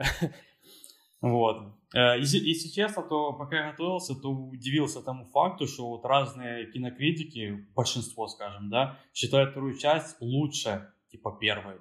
Вот. 1.22 1.76
Э, 1.93 2.17
Если, 2.17 2.69
честно, 2.69 3.04
то 3.04 3.34
пока 3.34 3.58
я 3.58 3.72
готовился, 3.72 4.15
то 4.15 4.30
удивился 4.30 5.02
тому 5.02 5.26
факту, 5.26 5.67
что 5.67 5.89
вот 5.89 6.06
разные 6.06 6.72
кинокритики, 6.72 7.67
большинство, 7.76 8.28
скажем, 8.28 8.69
да, 8.69 8.98
считают 9.13 9.52
вторую 9.52 9.78
часть 9.78 10.15
лучше, 10.22 10.93
типа, 11.12 11.38
первой. 11.39 11.76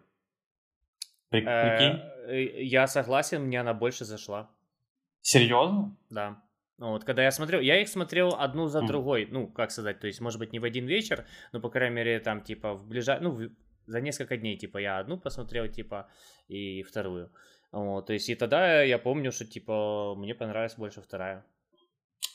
При, 1.29 1.43
прикинь? 1.43 2.67
Я 2.67 2.87
согласен, 2.87 3.43
мне 3.43 3.61
она 3.61 3.75
больше 3.75 4.05
зашла. 4.05 4.51
Серьезно? 5.21 5.97
Да. 6.11 6.43
Ну, 6.79 6.91
вот 6.91 7.05
когда 7.05 7.25
я 7.25 7.31
смотрел, 7.33 7.61
я 7.61 7.81
их 7.81 7.89
смотрел 7.89 8.35
одну 8.39 8.69
за 8.69 8.83
другой, 8.83 9.27
ну, 9.31 9.49
как 9.49 9.73
сказать, 9.73 10.01
то 10.01 10.07
есть, 10.07 10.21
может 10.21 10.39
быть, 10.39 10.53
не 10.53 10.61
в 10.61 10.65
один 10.65 10.87
вечер, 10.87 11.27
но, 11.53 11.61
по 11.61 11.71
крайней 11.71 11.97
мере, 11.97 12.21
там, 12.21 12.41
типа, 12.41 12.75
в 12.75 12.87
ближай... 12.87 13.21
ну, 13.21 13.31
в... 13.31 13.51
за 13.89 14.01
несколько 14.01 14.37
дней, 14.37 14.57
типа, 14.57 14.79
я 14.79 14.99
одну 14.99 15.19
посмотрел, 15.19 15.69
типа, 15.69 16.09
и 16.49 16.83
вторую. 16.83 17.31
Вот, 17.73 18.07
то 18.07 18.13
есть, 18.13 18.29
и 18.29 18.35
тогда 18.35 18.83
я 18.83 18.99
помню, 18.99 19.33
что, 19.33 19.45
типа, 19.45 20.15
мне 20.17 20.35
понравилась 20.35 20.77
больше 20.77 21.01
вторая. 21.01 21.45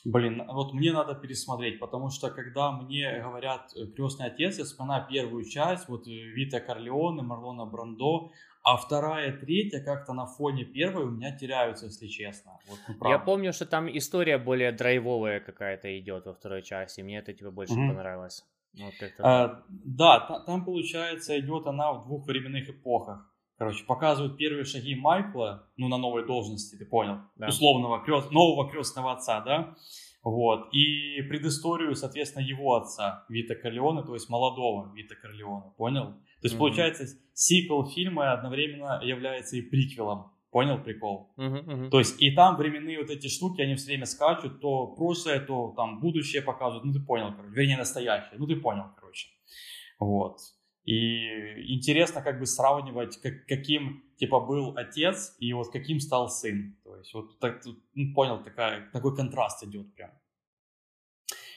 Блин, 0.04 0.42
вот 0.46 0.74
мне 0.74 0.92
надо 0.92 1.14
пересмотреть, 1.14 1.80
потому 1.80 2.10
что 2.10 2.30
когда 2.30 2.72
мне 2.72 3.20
говорят 3.22 3.72
э, 3.74 3.86
«Крестный 3.86 4.26
отец», 4.26 4.58
я 4.58 4.64
вспоминаю 4.64 5.06
первую 5.08 5.44
часть, 5.44 5.88
вот 5.88 6.06
э, 6.06 6.10
Вита 6.10 6.60
Корлеоне, 6.60 7.22
Марлона 7.22 7.64
Брандо, 7.64 8.30
а 8.62 8.76
вторая, 8.76 9.32
третья 9.32 9.80
как-то 9.82 10.12
на 10.12 10.26
фоне 10.26 10.64
первой 10.64 11.04
у 11.04 11.10
меня 11.10 11.34
теряются, 11.36 11.86
если 11.86 12.06
честно. 12.06 12.58
Вот, 12.68 12.78
ну, 13.00 13.08
я 13.08 13.18
помню, 13.18 13.52
что 13.54 13.64
там 13.64 13.88
история 13.88 14.36
более 14.36 14.72
драйвовая 14.72 15.40
какая-то 15.40 15.98
идет 15.98 16.26
во 16.26 16.34
второй 16.34 16.62
части, 16.62 17.00
мне 17.00 17.18
это 17.18 17.32
типа 17.32 17.50
больше 17.50 17.72
mm-hmm. 17.72 17.88
понравилось. 17.88 18.44
Вот 18.76 18.94
а, 19.20 19.62
да, 19.68 20.20
там, 20.20 20.44
там 20.44 20.64
получается 20.64 21.38
идет 21.38 21.66
она 21.66 21.92
в 21.92 22.06
двух 22.06 22.26
временных 22.26 22.68
эпохах. 22.68 23.30
Короче, 23.56 23.84
показывают 23.84 24.36
первые 24.36 24.64
шаги 24.64 24.96
Майкла, 24.96 25.68
ну, 25.76 25.86
на 25.88 25.96
новой 25.96 26.26
должности, 26.26 26.76
ты 26.76 26.84
понял, 26.84 27.20
да. 27.36 27.46
условного 27.46 28.02
крест, 28.04 28.32
нового 28.32 28.68
крестного 28.68 29.12
отца, 29.12 29.40
да, 29.42 29.76
вот, 30.24 30.72
и 30.72 31.22
предысторию, 31.28 31.94
соответственно, 31.94 32.42
его 32.42 32.74
отца, 32.74 33.24
Вита 33.28 33.54
Корлеона, 33.54 34.02
то 34.02 34.14
есть 34.14 34.28
молодого 34.28 34.92
Вита 34.94 35.14
Корлеона, 35.14 35.72
понял? 35.76 36.14
То 36.14 36.18
есть, 36.42 36.54
mm-hmm. 36.54 36.58
получается, 36.58 37.04
сиквел 37.32 37.86
фильма 37.86 38.32
одновременно 38.32 39.00
является 39.04 39.56
и 39.56 39.62
приквелом, 39.62 40.32
понял 40.54 40.78
прикол? 40.78 41.34
Mm-hmm, 41.36 41.64
mm-hmm. 41.64 41.88
То 41.90 41.98
есть, 41.98 42.22
и 42.22 42.30
там 42.30 42.56
временные 42.56 42.98
вот 42.98 43.10
эти 43.10 43.26
штуки, 43.26 43.60
они 43.60 43.74
все 43.74 43.86
время 43.86 44.06
скачут, 44.06 44.60
то 44.60 44.86
прошлое, 44.86 45.40
то 45.40 45.74
там 45.76 45.98
будущее 45.98 46.42
показывают, 46.42 46.84
ну, 46.84 46.92
ты 46.92 47.00
понял, 47.00 47.34
короче, 47.34 47.54
вернее, 47.56 47.76
настоящее, 47.76 48.38
ну, 48.38 48.46
ты 48.46 48.54
понял, 48.54 48.84
короче, 48.94 49.26
вот. 49.98 50.38
И 50.84 51.74
интересно 51.74 52.22
как 52.22 52.38
бы 52.38 52.46
сравнивать, 52.46 53.20
как, 53.20 53.46
каким 53.46 54.04
типа 54.16 54.38
был 54.38 54.76
отец 54.76 55.34
и 55.40 55.52
вот 55.54 55.72
каким 55.72 55.98
стал 55.98 56.28
сын. 56.28 56.76
То 56.84 56.96
есть 56.98 57.14
вот 57.14 57.40
так, 57.40 57.60
ну, 57.94 58.14
понял, 58.14 58.44
такая, 58.44 58.90
такой 58.92 59.16
контраст 59.16 59.64
идет 59.64 59.92
прям. 59.96 60.10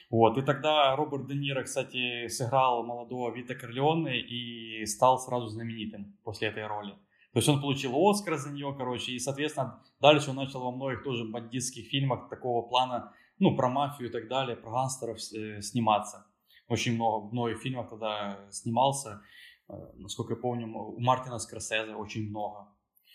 Вот, 0.09 0.37
и 0.37 0.41
тогда 0.41 0.95
Роберт 0.95 1.27
Де 1.27 1.35
Ниро, 1.35 1.63
кстати, 1.63 2.29
сыграл 2.29 2.83
молодого 2.83 3.31
Вита 3.35 3.53
Корлеоне 3.53 4.21
и 4.21 4.85
стал 4.85 5.19
сразу 5.19 5.47
знаменитым 5.47 6.17
после 6.23 6.47
этой 6.47 6.65
роли. 6.65 6.95
То 7.37 7.39
есть 7.39 7.49
он 7.49 7.61
получил 7.61 7.93
Оскар 8.09 8.35
за 8.37 8.49
нее, 8.49 8.73
короче, 8.75 9.11
и, 9.11 9.19
соответственно, 9.19 9.79
дальше 10.01 10.31
он 10.31 10.37
начал 10.37 10.59
во 10.59 10.71
многих 10.71 11.03
тоже 11.03 11.23
бандитских 11.23 11.85
фильмах 11.85 12.29
такого 12.29 12.67
плана, 12.67 13.13
ну, 13.37 13.55
про 13.55 13.69
мафию 13.69 14.09
и 14.09 14.11
так 14.11 14.27
далее, 14.27 14.55
про 14.55 14.71
гангстеров 14.71 15.17
э, 15.35 15.61
сниматься 15.61 16.25
очень 16.67 16.95
много, 16.95 17.27
многих 17.31 17.59
фильмов 17.59 17.91
тогда 17.91 18.39
снимался. 18.49 19.21
Э, 19.69 19.73
насколько 19.97 20.33
я 20.33 20.39
помню, 20.39 20.67
у 20.67 20.99
Мартина 20.99 21.37
Скорсезе 21.37 21.93
очень 21.93 22.27
много. 22.27 22.69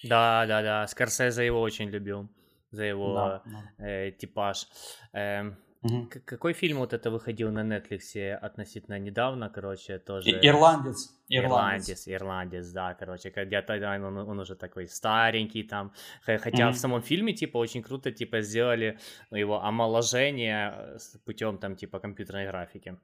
Да, 0.05 0.47
да, 0.47 0.63
да, 0.63 0.87
Скорсезе 0.87 1.45
его 1.45 1.61
очень 1.61 1.89
любил 1.89 2.29
за 2.71 2.85
его 2.85 3.15
да, 3.15 3.43
да. 3.45 3.85
Э, 3.85 4.13
типаж. 4.13 4.69
Э, 5.13 5.51
угу. 5.83 6.09
Какой 6.25 6.53
фильм 6.53 6.79
вот 6.79 6.93
это 6.93 7.11
выходил 7.11 7.51
на 7.51 7.61
Netflix 7.61 8.35
относительно 8.35 8.99
недавно, 8.99 9.51
короче, 9.51 9.99
тоже... 9.99 10.31
Ирландец. 10.31 11.11
Ирландец, 11.29 12.09
ирландец, 12.09 12.73
да, 12.73 12.95
короче, 12.95 13.31
где-то 13.31 13.75
он, 14.07 14.19
он 14.19 14.39
уже 14.39 14.55
такой 14.55 14.87
старенький 14.87 15.63
там, 15.63 15.93
хотя 16.25 16.69
mm-hmm. 16.69 16.73
в 16.73 16.77
самом 16.77 17.03
фильме, 17.03 17.33
типа, 17.33 17.59
очень 17.59 17.83
круто, 17.83 18.11
типа, 18.11 18.43
сделали 18.43 18.99
его 19.31 19.63
омоложение 19.63 20.75
э, 20.77 20.99
путем, 21.25 21.59
там, 21.59 21.77
типа, 21.77 21.99
компьютерной 22.01 22.47
графики. 22.47 22.97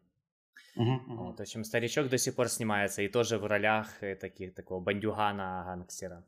Uh-huh, 0.76 0.98
Вот, 1.06 1.38
в 1.38 1.40
общем, 1.40 1.64
старичок 1.64 2.08
до 2.08 2.18
сих 2.18 2.34
пор 2.34 2.48
снимается 2.48 3.02
и 3.02 3.08
тоже 3.08 3.38
в 3.38 3.46
ролях 3.46 3.88
э, 4.02 4.14
таких, 4.14 4.54
такого 4.54 4.80
бандюгана, 4.80 5.64
гангстера. 5.66 6.24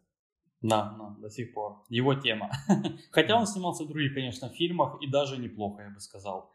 Да, 0.62 0.94
да, 0.99 1.16
до 1.18 1.31
сих 1.31 1.55
пор. 1.55 1.83
Его 1.88 2.14
тема. 2.14 2.51
Хотя 3.11 3.38
он 3.38 3.46
снимался 3.46 3.85
в 3.85 3.88
других, 3.88 4.14
конечно, 4.14 4.49
фильмах 4.49 5.01
и 5.01 5.07
даже 5.07 5.38
неплохо, 5.38 5.83
я 5.83 5.90
бы 5.90 6.01
сказал. 6.01 6.53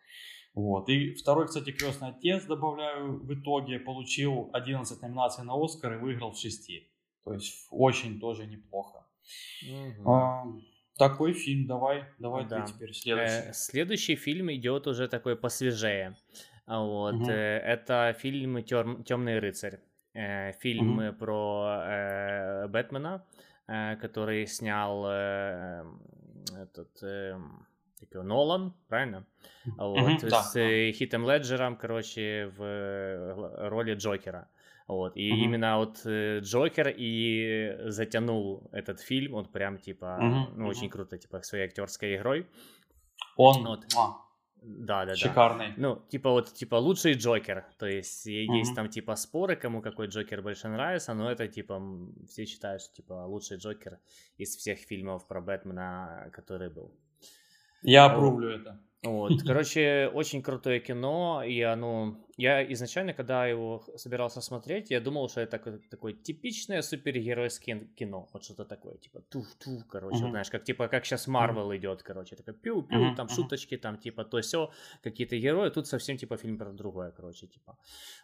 Вот. 0.54 0.88
И 0.90 1.16
второй, 1.16 1.48
кстати, 1.48 1.72
крестный 1.72 2.10
отец, 2.10 2.46
добавляю, 2.46 3.20
в 3.20 3.34
итоге 3.34 3.80
получил 3.80 4.50
11 4.54 5.02
номинаций 5.02 5.44
на 5.44 5.54
Оскар 5.62 5.94
и 5.94 5.98
выиграл 5.98 6.32
в 6.32 6.38
6. 6.38 6.72
То 7.26 7.34
есть 7.34 7.68
очень 7.72 8.20
тоже 8.20 8.46
неплохо. 8.46 9.06
Угу. 9.64 10.12
А, 10.12 10.46
такой 10.98 11.34
фильм, 11.34 11.68
давай, 11.68 12.06
давай 12.20 12.46
да. 12.46 12.62
ты 12.62 12.72
теперь 12.72 12.94
следующий. 12.94 13.50
Э, 13.50 13.54
следующий 13.54 14.16
фильм 14.16 14.52
идет 14.54 14.88
уже 14.88 15.08
такой 15.08 15.36
посвежее. 15.36 16.16
Вот. 16.68 17.16
Угу. 17.16 17.30
Это 17.32 18.16
фильм 18.18 18.64
Темный 18.64 19.40
рыцарь. 19.40 19.80
Э, 20.14 20.54
фильм 20.54 21.00
угу. 21.00 21.18
про 21.18 21.84
э, 21.86 22.68
Бэтмена, 22.68 23.26
который 23.68 24.48
снял 24.48 25.06
э, 25.08 25.84
этот 26.62 27.04
э, 27.04 27.40
Нолан, 28.14 28.74
правильно? 28.88 29.26
Вот, 29.78 29.98
mm-hmm, 29.98 30.30
с 30.30 30.54
да, 30.54 30.92
Хитом 30.92 31.30
Леджером, 31.30 31.76
короче, 31.76 32.52
в 32.58 33.70
роли 33.70 33.96
Джокера. 33.96 34.48
Вот, 34.88 35.18
и 35.18 35.32
mm-hmm. 35.32 35.38
именно 35.38 35.78
вот 35.78 36.06
Джокер 36.06 36.94
и 36.96 37.76
затянул 37.86 38.70
этот 38.72 39.00
фильм, 39.00 39.34
он 39.34 39.46
прям 39.46 39.80
типа, 39.80 40.20
mm-hmm. 40.22 40.54
ну, 40.56 40.68
очень 40.68 40.90
круто, 40.90 41.18
типа, 41.18 41.42
своей 41.42 41.66
актерской 41.66 42.16
игрой. 42.16 42.48
Он, 43.36 43.66
вот. 43.66 43.86
Да, 44.68 45.06
да, 45.06 45.16
Шикарный. 45.16 45.68
Да. 45.68 45.74
Ну, 45.78 46.02
типа 46.10 46.32
вот, 46.32 46.54
типа 46.54 46.76
лучший 46.76 47.14
Джокер. 47.14 47.66
То 47.78 47.86
есть 47.86 48.28
mm-hmm. 48.28 48.58
есть 48.58 48.76
там 48.76 48.90
типа 48.90 49.16
споры, 49.16 49.56
кому 49.56 49.82
какой 49.82 50.08
Джокер 50.08 50.42
больше 50.42 50.68
нравится, 50.68 51.14
но 51.14 51.32
это 51.32 51.48
типа 51.48 51.82
все 52.28 52.46
считают, 52.46 52.82
что 52.82 52.96
типа 52.96 53.14
лучший 53.28 53.58
Джокер 53.58 54.00
из 54.38 54.56
всех 54.56 54.80
фильмов 54.80 55.28
про 55.28 55.42
Бэтмена, 55.42 56.30
который 56.34 56.70
был. 56.70 56.92
Я 57.84 58.06
опрувлю 58.06 58.50
это. 58.50 58.82
Вот, 59.04 59.34
короче, 59.46 60.10
очень 60.14 60.42
крутое 60.42 60.80
кино, 60.80 61.44
и 61.44 61.62
оно... 61.62 62.18
Я 62.38 62.64
изначально, 62.74 63.14
когда 63.14 63.48
его 63.48 63.84
собирался 63.96 64.42
смотреть, 64.42 64.92
я 64.92 65.00
думал, 65.00 65.30
что 65.30 65.42
это 65.42 65.58
такое, 65.90 66.14
типичное 66.14 66.82
супергеройское 66.82 67.88
кино, 67.96 68.30
вот 68.34 68.44
что-то 68.44 68.66
такое, 68.66 68.98
типа 68.98 69.22
туф-туф, 69.30 69.86
короче, 69.90 70.24
вот, 70.24 70.30
знаешь, 70.30 70.50
как 70.50 70.64
типа 70.64 70.88
как 70.88 71.06
сейчас 71.06 71.28
Марвел 71.28 71.72
uh-huh. 71.72 71.78
идет, 71.78 72.04
короче, 72.04 72.36
такой 72.36 72.54
пиу-пиу, 72.54 73.12
uh-huh. 73.12 73.16
там 73.16 73.30
шуточки, 73.30 73.78
там 73.78 73.98
типа 73.98 74.24
то 74.26 74.42
все, 74.42 74.72
какие-то 75.04 75.38
герои, 75.38 75.70
тут 75.70 75.88
совсем 75.88 76.18
типа 76.18 76.38
фильм 76.38 76.58
про 76.58 76.72
другое, 76.72 77.12
короче, 77.12 77.48
типа, 77.48 77.78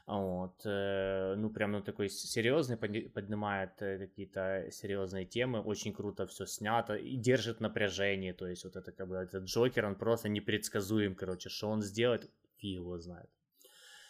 вот, 0.08 0.65
э, 0.65 1.36
ну 1.38 1.50
прям 1.50 1.71
ну 1.71 1.82
такой 1.82 2.10
серьезный, 2.10 2.78
поднимает 2.78 3.82
э, 3.82 3.97
какие-то 3.97 4.67
серьезные 4.71 5.26
темы, 5.26 5.62
очень 5.62 5.93
круто 5.93 6.26
все 6.26 6.45
снято 6.45 6.95
и 6.95 7.15
держит 7.15 7.62
напряжение, 7.62 8.34
то 8.34 8.47
есть 8.47 8.65
вот 8.65 8.76
это 8.76 8.91
как 8.91 9.08
бы 9.08 9.15
этот 9.15 9.45
Джокер, 9.45 9.86
он 9.86 9.95
просто 9.95 10.30
непредсказуемый 10.30 10.62
предсказуем, 10.71 11.15
короче, 11.15 11.50
что 11.50 11.69
он 11.69 11.82
сделает, 11.82 12.30
фиг 12.58 12.63
его 12.63 12.97
знает. 13.00 13.30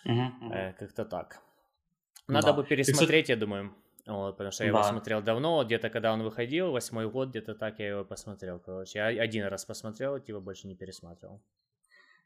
Угу. 0.05 0.53
Э, 0.53 0.73
как-то 0.73 1.05
так. 1.05 1.41
Надо 2.27 2.47
да. 2.47 2.53
бы 2.53 2.63
пересмотреть, 2.63 3.25
кстати... 3.25 3.31
я 3.31 3.37
думаю. 3.37 3.75
Вот, 4.07 4.31
потому 4.37 4.51
что 4.51 4.63
я 4.63 4.71
да. 4.71 4.79
его 4.79 4.87
смотрел 4.87 5.21
давно, 5.21 5.63
где-то 5.63 5.89
когда 5.89 6.11
он 6.11 6.23
выходил, 6.23 6.71
восьмой 6.71 7.09
год, 7.09 7.29
где-то 7.29 7.53
так 7.53 7.79
я 7.79 7.89
его 7.89 8.05
посмотрел, 8.05 8.59
короче. 8.59 8.99
Я 8.99 9.05
один 9.05 9.45
раз 9.45 9.65
посмотрел, 9.65 10.19
типа 10.19 10.39
больше 10.39 10.67
не 10.67 10.75
пересматривал. 10.75 11.41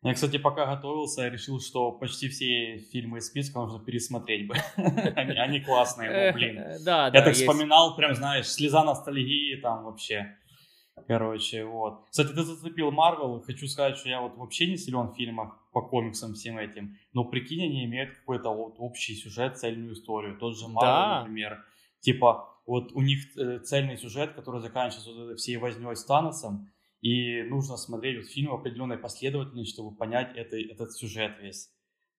Я, 0.01 0.13
кстати, 0.13 0.37
пока 0.37 0.67
готовился, 0.67 1.23
я 1.23 1.29
решил, 1.31 1.59
что 1.59 1.91
почти 1.91 2.29
все 2.29 2.77
фильмы 2.77 3.17
из 3.17 3.27
списка 3.27 3.59
нужно 3.59 3.83
пересмотреть 3.83 4.47
бы. 4.47 4.55
они, 4.77 5.61
классные, 5.61 6.31
блин. 6.31 6.63
Да, 6.85 7.09
да. 7.09 7.17
Я 7.17 7.25
так 7.25 7.33
вспоминал, 7.33 7.95
прям, 7.95 8.13
знаешь, 8.13 8.47
слеза 8.47 8.83
ностальгии 8.83 9.55
там 9.55 9.83
вообще. 9.83 10.37
Короче, 11.07 11.65
вот. 11.65 12.05
Кстати, 12.09 12.29
ты 12.29 12.43
зацепил 12.43 12.89
Марвел. 12.91 13.41
Хочу 13.41 13.67
сказать, 13.67 13.97
что 13.97 14.09
я 14.09 14.21
вот 14.21 14.37
вообще 14.37 14.67
не 14.67 14.77
силен 14.77 15.09
в 15.09 15.15
фильмах 15.15 15.59
по 15.71 15.81
комиксам 15.81 16.33
всем 16.33 16.57
этим. 16.57 16.97
Но 17.13 17.25
прикинь, 17.25 17.63
они 17.63 17.85
имеют 17.85 18.15
какой-то 18.17 18.49
вот 18.49 18.75
общий 18.79 19.15
сюжет, 19.15 19.57
цельную 19.57 19.93
историю. 19.93 20.37
Тот 20.37 20.57
же 20.57 20.67
Марвел, 20.67 20.81
да. 20.81 21.19
например. 21.19 21.63
Типа, 21.99 22.49
вот 22.65 22.91
у 22.93 23.01
них 23.01 23.37
э, 23.37 23.59
цельный 23.59 23.97
сюжет, 23.97 24.33
который 24.33 24.61
заканчивается 24.61 25.11
вот 25.13 25.39
всей 25.39 25.57
возней 25.57 25.95
с 25.95 26.05
Таносом. 26.05 26.71
И 27.01 27.43
нужно 27.43 27.77
смотреть 27.77 28.17
вот 28.17 28.27
фильм 28.27 28.51
в 28.51 28.55
определенной 28.55 28.97
последовательности, 28.97 29.73
чтобы 29.73 29.95
понять 29.95 30.35
это, 30.35 30.57
этот 30.57 30.93
сюжет 30.93 31.37
весь. 31.39 31.69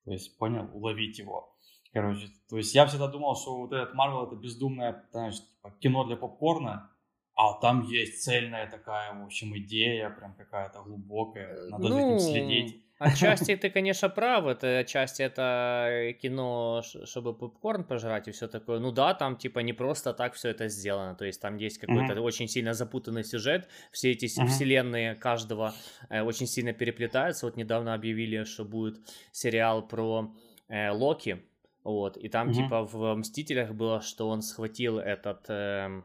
То 0.05 0.13
есть, 0.13 0.37
понял, 0.39 0.71
уловить 0.75 1.19
его. 1.19 1.57
Короче, 1.93 2.29
то 2.51 2.59
есть 2.59 2.75
я 2.75 2.87
всегда 2.87 3.09
думал, 3.09 3.37
что 3.37 3.57
вот 3.57 3.73
этот 3.73 3.95
Марвел 3.95 4.27
это 4.27 4.37
бездумное, 4.37 5.09
знаешь, 5.13 5.37
типа, 5.37 5.75
кино 5.81 6.05
для 6.05 6.17
попкорна, 6.17 6.91
а 7.37 7.53
там 7.61 7.83
есть 7.83 8.25
цельная 8.25 8.67
такая, 8.67 9.13
в 9.13 9.25
общем, 9.25 9.57
идея, 9.59 10.09
прям 10.09 10.35
какая-то 10.35 10.83
глубокая. 10.83 11.69
Надо 11.69 11.89
ну, 11.89 11.89
за 11.89 12.01
этим 12.01 12.19
следить. 12.19 12.83
Отчасти 12.99 13.57
ты, 13.63 13.69
конечно, 13.69 14.09
прав. 14.09 14.47
Это 14.47 14.79
отчасти 14.79 15.21
это 15.21 16.15
кино, 16.23 16.83
чтобы 17.05 17.35
попкорн 17.35 17.85
пожрать 17.85 18.29
и 18.29 18.31
все 18.31 18.49
такое. 18.49 18.79
Ну 18.79 18.91
да, 18.91 19.13
там 19.13 19.37
типа 19.37 19.59
не 19.59 19.75
просто 19.75 20.15
так 20.15 20.33
все 20.33 20.49
это 20.49 20.69
сделано. 20.69 21.15
То 21.15 21.27
есть 21.27 21.41
там 21.43 21.59
есть 21.59 21.79
какой-то 21.79 22.15
mm-hmm. 22.15 22.21
очень 22.21 22.49
сильно 22.49 22.73
запутанный 22.73 23.23
сюжет. 23.23 23.69
Все 23.93 24.13
эти 24.13 24.25
mm-hmm. 24.25 24.47
вселенные 24.47 25.15
каждого 25.15 25.75
э, 26.09 26.23
очень 26.23 26.47
сильно 26.47 26.73
переплетаются. 26.73 27.45
Вот 27.45 27.57
недавно 27.57 27.93
объявили, 27.93 28.45
что 28.45 28.65
будет 28.65 28.97
сериал 29.31 29.87
про 29.87 30.35
э, 30.69 30.91
Локи. 30.91 31.45
Вот. 31.85 32.17
И 32.17 32.31
там 32.31 32.49
mm-hmm. 32.49 32.55
типа 32.55 32.83
в 32.85 33.15
Мстителях 33.15 33.75
было, 33.75 34.01
что 34.01 34.29
он 34.31 34.41
схватил 34.41 34.99
этот... 34.99 35.45
Э, 35.51 36.03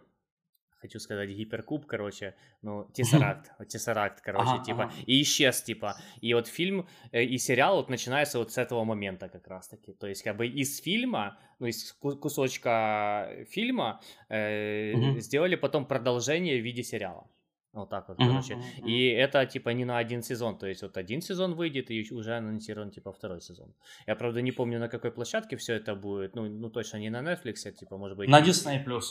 хочу 0.82 1.00
сказать, 1.00 1.30
гиперкуб, 1.30 1.86
короче, 1.86 2.36
ну, 2.62 2.90
Тессеракт, 2.94 3.52
Тессеракт, 3.68 4.22
короче, 4.22 4.52
ага, 4.52 4.64
типа, 4.64 4.84
ага. 4.84 4.94
и 5.06 5.22
исчез, 5.22 5.62
типа, 5.62 5.96
и 6.22 6.34
вот 6.34 6.48
фильм 6.48 6.88
э, 7.12 7.24
и 7.24 7.38
сериал 7.38 7.78
вот 7.78 7.90
начинается 7.90 8.40
вот 8.40 8.52
с 8.52 8.58
этого 8.58 8.84
момента 8.84 9.30
как 9.30 9.48
раз-таки, 9.48 9.94
то 9.94 10.08
есть 10.08 10.24
как 10.24 10.38
бы 10.38 10.48
из 10.48 10.80
фильма, 10.82 11.38
ну, 11.60 11.68
из 11.68 11.94
кусочка 11.94 13.30
фильма 13.50 14.02
э, 14.30 14.94
угу. 14.94 15.20
сделали 15.20 15.56
потом 15.56 15.86
продолжение 15.86 16.60
в 16.60 16.64
виде 16.64 16.84
сериала. 16.84 17.28
Вот 17.74 17.90
так 17.90 18.10
вот, 18.10 18.18
короче. 18.18 18.56
Uh-huh, 18.56 18.60
uh-huh. 18.60 18.90
И 18.90 19.08
это, 19.08 19.46
типа, 19.46 19.70
не 19.70 19.86
на 19.86 19.98
один 19.98 20.22
сезон. 20.24 20.58
То 20.58 20.68
есть, 20.68 20.82
вот 20.82 20.98
один 20.98 21.22
сезон 21.22 21.56
выйдет, 21.56 21.90
и 21.90 22.06
уже 22.12 22.36
анонсирован, 22.36 22.92
типа, 22.92 23.14
второй 23.14 23.40
сезон. 23.40 23.74
Я, 24.08 24.16
правда, 24.16 24.42
не 24.42 24.52
помню, 24.52 24.78
на 24.80 24.90
какой 24.90 25.12
площадке 25.12 25.56
все 25.56 25.76
это 25.76 25.96
будет. 25.96 26.36
Ну, 26.36 26.50
ну 26.50 26.70
точно 26.70 26.98
не 26.98 27.10
на 27.10 27.22
Netflix, 27.22 27.66
а, 27.66 27.72
типа, 27.72 27.98
может 27.98 28.18
быть... 28.18 28.30
На 28.30 28.42
Disney+. 28.42 28.84
Disney+, 28.84 29.02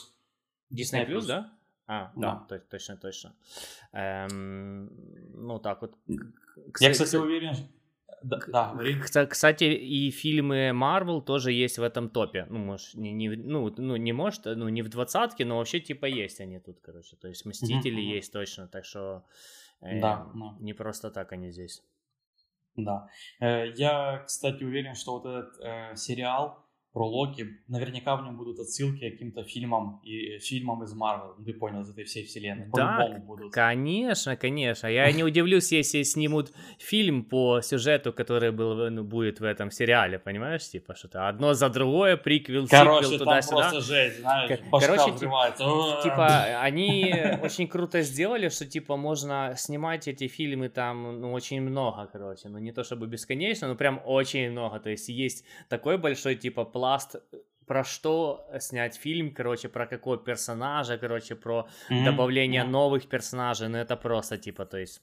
Disney+, 0.71 1.09
Plus, 1.09 1.27
да? 1.27 1.53
А, 1.93 2.13
да, 2.15 2.47
да 2.49 2.59
точно, 2.71 2.97
точно. 2.97 3.35
Эм, 3.93 4.91
ну, 5.35 5.59
так 5.59 5.83
вот. 5.83 5.95
Кстати, 6.73 6.89
Я, 6.89 6.93
кстати, 6.93 7.17
уверен, 7.17 7.57
да, 8.23 8.39
да, 8.47 9.27
Кстати, 9.27 9.65
и 9.65 10.11
фильмы 10.11 10.71
Marvel 10.71 11.21
тоже 11.21 11.51
есть 11.51 11.79
в 11.79 11.83
этом 11.83 12.09
топе. 12.09 12.47
Ну, 12.49 12.59
может, 12.59 12.95
не, 12.95 13.13
не, 13.13 13.31
ну, 13.31 13.75
ну, 13.77 13.97
не 13.97 14.13
может, 14.13 14.45
ну, 14.45 14.69
не 14.69 14.83
в 14.83 14.89
двадцатке, 14.89 15.45
но 15.45 15.57
вообще 15.57 15.81
типа 15.81 16.07
есть 16.07 16.41
они 16.41 16.61
тут, 16.61 16.79
короче. 16.81 17.17
То 17.17 17.29
есть 17.29 17.45
Мстители 17.45 18.01
mm-hmm. 18.01 18.17
есть 18.17 18.33
точно, 18.33 18.69
так 18.69 18.85
что 18.85 19.25
э, 19.81 20.01
да, 20.01 20.29
да. 20.33 20.57
не 20.61 20.75
просто 20.75 21.11
так 21.11 21.33
они 21.33 21.51
здесь. 21.51 21.83
Да. 22.77 23.09
Э, 23.41 23.67
я, 23.75 24.23
кстати, 24.27 24.63
уверен, 24.63 24.95
что 24.95 25.19
вот 25.19 25.27
этот 25.27 25.61
э, 25.61 25.97
сериал 25.97 26.70
про 26.93 27.09
Локи. 27.09 27.47
Наверняка 27.69 28.17
в 28.17 28.25
нем 28.25 28.37
будут 28.37 28.59
отсылки 28.59 29.09
к 29.09 29.13
каким-то 29.13 29.45
фильмам 29.45 30.01
и 30.05 30.39
фильмам 30.39 30.83
из 30.83 30.93
Марвел. 30.95 31.35
Ну, 31.39 31.45
ты 31.45 31.53
понял, 31.53 31.83
из 31.83 31.91
этой 31.91 32.05
всей 32.05 32.25
вселенной. 32.25 32.69
Да, 32.75 33.23
будут. 33.25 33.53
конечно, 33.53 34.37
конечно. 34.37 34.89
Я 34.89 35.11
не 35.13 35.23
удивлюсь, 35.23 35.73
если 35.73 36.03
снимут 36.03 36.53
фильм 36.79 37.25
по 37.25 37.61
сюжету, 37.61 38.13
который 38.13 38.51
был, 38.51 38.91
ну, 38.91 39.05
будет 39.05 39.41
в 39.41 39.45
этом 39.45 39.71
сериале, 39.71 40.19
понимаешь? 40.19 40.69
Типа 40.69 40.95
что-то 40.95 41.29
одно 41.29 41.55
за 41.55 41.69
другое, 41.69 42.17
приквел, 42.17 42.67
Короче, 42.69 43.05
сиквел, 43.05 43.19
туда-сюда. 43.21 43.57
просто 43.57 43.81
жесть, 43.81 44.21
знаешь, 44.21 44.61
Короче, 44.71 45.19
типа, 45.19 45.55
типа, 46.03 46.61
они 46.61 47.15
очень 47.43 47.69
круто 47.69 48.03
сделали, 48.03 48.49
что, 48.49 48.67
типа, 48.67 48.97
можно 48.97 49.55
снимать 49.57 50.09
эти 50.09 50.29
фильмы 50.29 50.69
там, 50.69 51.21
ну, 51.21 51.33
очень 51.33 51.61
много, 51.61 52.09
короче. 52.13 52.49
Ну, 52.49 52.59
не 52.59 52.73
то 52.73 52.83
чтобы 52.83 53.07
бесконечно, 53.07 53.69
но 53.69 53.75
прям 53.77 54.01
очень 54.05 54.51
много. 54.51 54.81
То 54.81 54.91
есть 54.91 55.09
есть 55.09 55.45
такой 55.69 55.99
большой, 55.99 56.35
типа, 56.35 56.65
пласт 56.81 57.15
э, 57.15 57.19
про 57.67 57.85
что 57.85 58.47
снять 58.59 58.97
фильм, 58.97 59.35
короче, 59.35 59.69
про 59.69 59.87
какого 59.87 60.17
персонажа, 60.17 60.99
короче, 60.99 61.35
про 61.35 61.67
mm-hmm. 61.91 62.05
добавление 62.05 62.63
mm-hmm. 62.63 62.71
новых 62.71 63.09
персонажей, 63.09 63.69
ну 63.69 63.79
это 63.79 63.97
просто 63.97 64.39
типа, 64.39 64.65
то 64.65 64.79
есть 64.79 65.03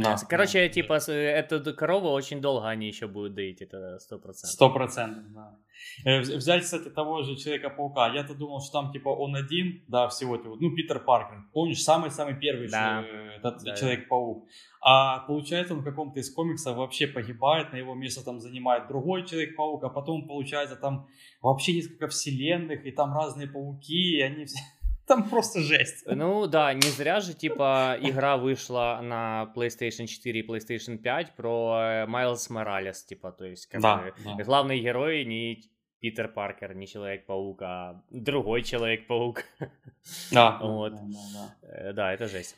да, 0.00 0.16
Короче, 0.28 0.68
типа, 0.68 0.98
эту 1.10 1.74
корову 1.74 2.10
очень 2.10 2.40
долго 2.40 2.68
они 2.68 2.88
еще 2.88 3.06
будут 3.06 3.34
доить, 3.34 3.62
это 3.62 3.98
сто 3.98 4.18
процентов. 4.18 4.50
Сто 4.50 4.70
процентов, 4.70 5.24
да. 5.32 5.58
Э, 6.04 6.20
взять, 6.20 6.62
кстати, 6.62 6.88
того 6.88 7.22
же 7.22 7.36
Человека-паука. 7.36 8.12
Я-то 8.14 8.34
думал, 8.34 8.60
что 8.60 8.72
там, 8.80 8.92
типа, 8.92 9.08
он 9.08 9.34
один, 9.36 9.84
да, 9.88 10.08
всего-то, 10.08 10.56
ну, 10.60 10.74
Питер 10.74 11.00
Паркер. 11.00 11.44
Помнишь, 11.52 11.82
самый-самый 11.82 12.34
первый 12.34 12.68
да. 12.68 13.04
Э, 13.04 13.36
этот 13.36 13.62
да, 13.62 13.76
Человек-паук. 13.76 14.46
А 14.80 15.20
получается, 15.20 15.74
он 15.74 15.80
в 15.80 15.84
каком-то 15.84 16.20
из 16.20 16.32
комиксов 16.32 16.76
вообще 16.76 17.06
погибает, 17.06 17.72
на 17.72 17.76
его 17.76 17.94
место 17.94 18.24
там 18.24 18.40
занимает 18.40 18.88
другой 18.88 19.26
Человек-паук, 19.26 19.84
а 19.84 19.88
потом, 19.88 20.26
получается, 20.26 20.76
там 20.76 21.08
вообще 21.40 21.74
несколько 21.74 22.08
вселенных, 22.08 22.84
и 22.84 22.90
там 22.90 23.14
разные 23.14 23.48
пауки, 23.48 24.18
и 24.18 24.20
они 24.20 24.44
все 24.44 24.58
там 25.06 25.28
просто 25.28 25.60
жесть. 25.60 26.04
Ну 26.06 26.46
да, 26.46 26.72
не 26.74 26.88
зря 26.88 27.20
же, 27.20 27.34
типа, 27.34 27.96
игра 28.00 28.36
вышла 28.36 29.00
на 29.02 29.52
PlayStation 29.54 30.06
4 30.06 30.40
и 30.40 30.46
PlayStation 30.46 30.98
5 30.98 31.36
про 31.36 32.06
Майлз 32.06 32.50
Моралес, 32.50 33.04
типа, 33.04 33.32
то 33.32 33.44
есть, 33.44 33.66
как 33.66 33.80
да, 33.80 33.96
бы, 33.96 34.14
да. 34.24 34.44
главный 34.44 34.80
герой 34.80 35.24
не 35.24 35.62
Питер 36.04 36.28
Паркер, 36.28 36.74
не 36.74 36.86
Человек-паук, 36.86 37.62
а 37.62 38.04
другой 38.10 38.62
Человек-паук. 38.62 39.44
Да, 40.30 40.58
вот. 40.60 40.92
да, 40.92 41.00
да, 41.00 41.56
да. 41.62 41.68
Э, 41.68 41.92
да, 41.94 42.12
это 42.12 42.28
жесть. 42.28 42.56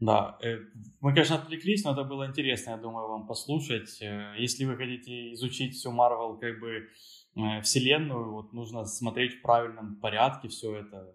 Да, 0.00 0.38
э, 0.42 0.60
мы, 1.02 1.12
конечно, 1.12 1.36
отвлеклись, 1.36 1.84
но 1.84 1.92
это 1.92 2.04
было 2.04 2.26
интересно, 2.26 2.70
я 2.70 2.76
думаю, 2.78 3.06
вам 3.08 3.26
послушать. 3.26 4.00
Э, 4.00 4.34
если 4.38 4.64
вы 4.64 4.76
хотите 4.76 5.34
изучить 5.34 5.74
всю 5.74 5.92
Marvel, 5.92 6.38
как 6.40 6.58
бы, 6.58 6.88
вселенную, 7.62 8.32
вот 8.32 8.54
нужно 8.54 8.86
смотреть 8.86 9.34
в 9.34 9.42
правильном 9.42 9.96
порядке 9.96 10.48
все 10.48 10.74
это, 10.76 11.13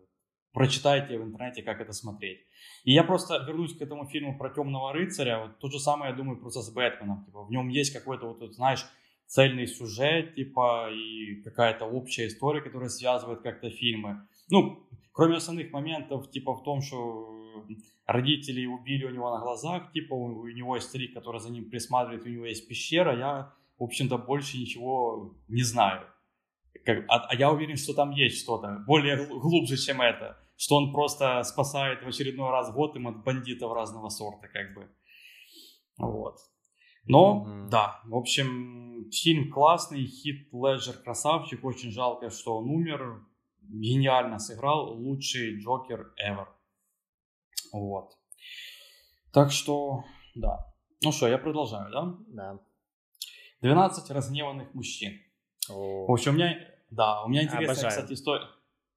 прочитайте 0.54 1.18
в 1.18 1.24
интернете, 1.24 1.62
как 1.62 1.82
это 1.82 1.94
смотреть. 1.94 2.40
И 2.84 2.94
я 2.94 3.04
просто 3.04 3.44
вернусь 3.48 3.78
к 3.78 3.82
этому 3.82 4.08
фильму 4.08 4.38
про 4.38 4.50
Темного 4.50 4.94
рыцаря. 4.94 5.40
Вот 5.44 5.60
то 5.60 5.70
же 5.70 5.80
самое, 5.80 6.12
я 6.12 6.18
думаю, 6.18 6.40
просто 6.40 6.62
с 6.62 6.74
Бэтменом. 6.74 7.26
Типа, 7.26 7.44
в 7.44 7.52
нем 7.52 7.70
есть 7.70 7.94
какой-то, 7.94 8.28
вот, 8.28 8.54
знаешь, 8.54 8.86
цельный 9.28 9.68
сюжет, 9.68 10.36
типа, 10.36 10.90
и 10.92 11.42
какая-то 11.44 11.86
общая 11.86 12.28
история, 12.28 12.62
которая 12.62 12.90
связывает 12.90 13.42
как-то 13.42 13.70
фильмы. 13.70 14.28
Ну, 14.50 14.88
кроме 15.14 15.36
основных 15.36 15.72
моментов, 15.72 16.32
типа, 16.32 16.56
в 16.56 16.64
том, 16.64 16.82
что 16.82 17.66
родители 18.08 18.66
убили 18.66 19.06
у 19.06 19.12
него 19.12 19.30
на 19.30 19.40
глазах, 19.40 19.92
типа, 19.92 20.16
у 20.16 20.48
него 20.48 20.76
есть 20.76 20.88
старик, 20.88 21.14
который 21.14 21.40
за 21.40 21.52
ним 21.52 21.70
присматривает, 21.70 22.26
у 22.26 22.30
него 22.30 22.46
есть 22.46 22.68
пещера, 22.68 23.16
я, 23.16 23.54
в 23.78 23.84
общем-то, 23.84 24.18
больше 24.18 24.58
ничего 24.58 25.36
не 25.48 25.62
знаю. 25.62 26.08
Как, 26.86 27.06
а, 27.08 27.28
а 27.30 27.36
я 27.36 27.52
уверен, 27.52 27.78
что 27.78 27.94
там 27.94 28.12
есть 28.12 28.42
что-то 28.42 28.84
более 28.88 29.26
глубже, 29.26 29.78
чем 29.78 30.02
это. 30.02 30.38
Что 30.58 30.76
он 30.76 30.92
просто 30.92 31.42
спасает 31.44 32.04
в 32.04 32.08
очередной 32.08 32.50
раз 32.50 32.74
год 32.74 32.96
им 32.96 33.08
от 33.08 33.24
бандитов 33.24 33.74
разного 33.74 34.10
сорта, 34.10 34.48
как 34.48 34.74
бы. 34.74 34.90
Вот. 35.98 36.38
Но, 37.06 37.46
mm-hmm. 37.48 37.70
да, 37.70 38.02
в 38.06 38.16
общем, 38.16 39.10
фильм 39.12 39.52
классный, 39.52 40.06
хит 40.06 40.50
Леджер 40.54 40.98
красавчик, 40.98 41.64
очень 41.64 41.92
жалко, 41.92 42.30
что 42.30 42.58
он 42.58 42.70
умер, 42.70 43.26
гениально 43.62 44.40
сыграл, 44.40 44.94
лучший 44.94 45.60
Джокер 45.60 46.14
ever. 46.24 46.48
Вот. 47.72 48.18
Так 49.32 49.52
что, 49.52 50.04
да. 50.36 50.74
Ну 51.04 51.12
что, 51.12 51.28
я 51.28 51.38
продолжаю, 51.38 51.92
да? 51.92 52.16
Да. 52.28 52.60
12 53.62 54.10
разгневанных 54.12 54.74
мужчин. 54.74 55.20
О. 55.70 56.06
В 56.08 56.12
общем, 56.12 56.32
у 56.32 56.36
меня, 56.36 56.58
да, 56.92 57.24
у 57.24 57.30
меня 57.30 57.44
интересная, 57.44 57.74
Обожаю. 57.74 57.90
кстати, 57.90 58.14
история. 58.14 58.48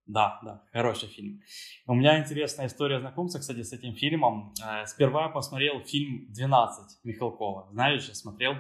Да, 0.07 0.41
да, 0.43 0.63
хороший 0.73 1.09
фильм. 1.09 1.41
У 1.87 1.95
меня 1.95 2.19
интересная 2.19 2.67
история 2.67 2.99
знакомства, 2.99 3.39
кстати, 3.39 3.63
с 3.63 3.73
этим 3.73 3.95
фильмом. 3.95 4.53
Э, 4.63 4.85
сперва 4.87 5.25
я 5.25 5.29
посмотрел 5.29 5.81
фильм 5.81 6.29
«12» 6.33 6.69
Михалкова. 7.05 7.69
Знаешь, 7.71 8.09
я 8.09 8.15
смотрел? 8.15 8.55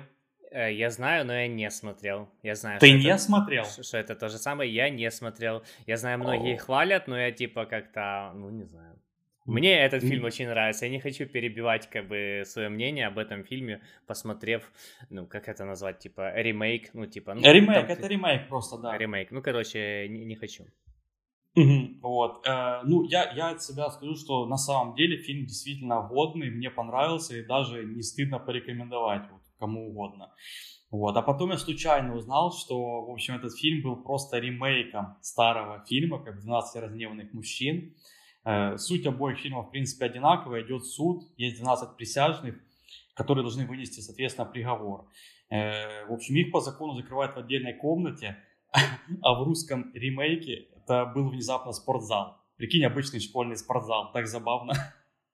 Э, 0.52 0.72
я 0.72 0.90
знаю, 0.90 1.26
но 1.26 1.34
я 1.34 1.48
не 1.48 1.68
смотрел. 1.70 2.28
Я 2.42 2.54
знаю. 2.54 2.78
Ты 2.78 2.92
не 2.92 3.06
это, 3.06 3.18
смотрел? 3.18 3.64
Что 3.64 3.98
это 3.98 4.14
то 4.14 4.28
же 4.28 4.38
самое, 4.38 4.72
я 4.72 4.88
не 4.88 5.10
смотрел. 5.10 5.62
Я 5.86 5.96
знаю, 5.96 6.18
многие 6.18 6.54
О. 6.54 6.58
хвалят, 6.58 7.08
но 7.08 7.18
я 7.18 7.32
типа 7.32 7.64
как-то, 7.66 8.32
ну 8.34 8.50
не 8.50 8.64
знаю. 8.64 9.01
Мне 9.44 9.78
этот 9.78 10.02
фильм 10.02 10.24
очень 10.24 10.46
нравится. 10.46 10.86
Я 10.86 10.92
не 10.92 11.00
хочу 11.00 11.26
перебивать 11.26 11.90
как 11.90 12.08
бы 12.08 12.42
свое 12.46 12.68
мнение 12.68 13.06
об 13.06 13.18
этом 13.18 13.44
фильме, 13.44 13.82
посмотрев, 14.06 14.70
ну 15.10 15.26
как 15.26 15.48
это 15.48 15.64
назвать, 15.64 15.98
типа 15.98 16.32
ремейк, 16.36 16.94
ну 16.94 17.06
типа. 17.06 17.34
Ну, 17.34 17.40
ремейк, 17.42 17.86
там, 17.86 17.96
это 17.96 18.06
ремейк 18.06 18.48
просто, 18.48 18.78
да. 18.78 18.96
Ремейк. 18.96 19.30
Ну 19.32 19.42
короче, 19.42 20.06
не, 20.08 20.24
не 20.24 20.36
хочу. 20.36 20.64
Угу, 21.54 22.00
вот. 22.00 22.46
Э, 22.46 22.80
ну 22.84 23.02
я 23.02 23.32
я 23.32 23.50
от 23.50 23.62
себя 23.62 23.90
скажу, 23.90 24.14
что 24.14 24.46
на 24.46 24.56
самом 24.56 24.94
деле 24.94 25.18
фильм 25.18 25.44
действительно 25.46 26.02
годный, 26.02 26.50
мне 26.50 26.70
понравился 26.70 27.36
и 27.36 27.44
даже 27.44 27.84
не 27.84 28.02
стыдно 28.02 28.38
порекомендовать 28.38 29.28
вот 29.30 29.42
кому 29.58 29.88
угодно. 29.88 30.32
Вот. 30.90 31.16
А 31.16 31.22
потом 31.22 31.50
я 31.50 31.56
случайно 31.56 32.14
узнал, 32.14 32.52
что, 32.52 33.06
в 33.06 33.10
общем, 33.10 33.34
этот 33.34 33.58
фильм 33.58 33.82
был 33.82 33.96
просто 34.02 34.38
ремейком 34.38 35.16
старого 35.22 35.82
фильма, 35.86 36.22
как 36.22 36.44
«12 36.44 36.80
разгневанных 36.80 37.32
мужчин». 37.32 37.94
Э, 38.44 38.76
суть 38.76 39.06
обоих 39.06 39.38
фильмов, 39.38 39.68
в 39.68 39.70
принципе, 39.70 40.06
одинаковая. 40.06 40.62
Идет 40.62 40.84
суд, 40.84 41.24
есть 41.36 41.56
12 41.56 41.96
присяжных, 41.96 42.56
которые 43.14 43.44
должны 43.44 43.66
вынести, 43.66 44.00
соответственно, 44.00 44.46
приговор. 44.46 45.08
Э, 45.50 46.06
в 46.06 46.12
общем, 46.12 46.34
их 46.36 46.50
по 46.50 46.60
закону 46.60 46.94
закрывают 46.94 47.34
в 47.34 47.38
отдельной 47.38 47.74
комнате, 47.74 48.38
а 49.22 49.34
в 49.34 49.44
русском 49.44 49.92
ремейке 49.94 50.68
это 50.76 51.06
был 51.06 51.28
внезапно 51.28 51.72
спортзал. 51.72 52.38
Прикинь, 52.56 52.84
обычный 52.84 53.20
школьный 53.20 53.56
спортзал, 53.56 54.12
так 54.12 54.26
забавно. 54.26 54.74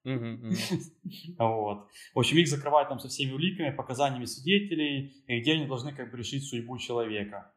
Вот. 1.38 1.88
В 2.14 2.18
общем, 2.18 2.38
их 2.38 2.48
закрывают 2.48 2.88
там 2.88 2.98
со 2.98 3.08
всеми 3.08 3.32
уликами, 3.32 3.74
показаниями 3.74 4.24
свидетелей, 4.24 5.22
где 5.26 5.52
они 5.52 5.66
должны 5.66 5.92
как 5.92 6.10
бы 6.10 6.16
решить 6.16 6.44
судьбу 6.44 6.78
человека. 6.78 7.52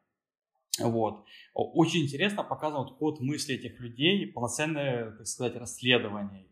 Вот. 0.80 1.24
Очень 1.54 2.04
интересно 2.04 2.42
показан 2.42 2.86
ход 2.86 3.20
мысли 3.20 3.54
этих 3.56 3.78
людей, 3.80 4.26
полноценное, 4.26 5.12
так 5.12 5.26
сказать, 5.26 5.56
расследование. 5.56 6.46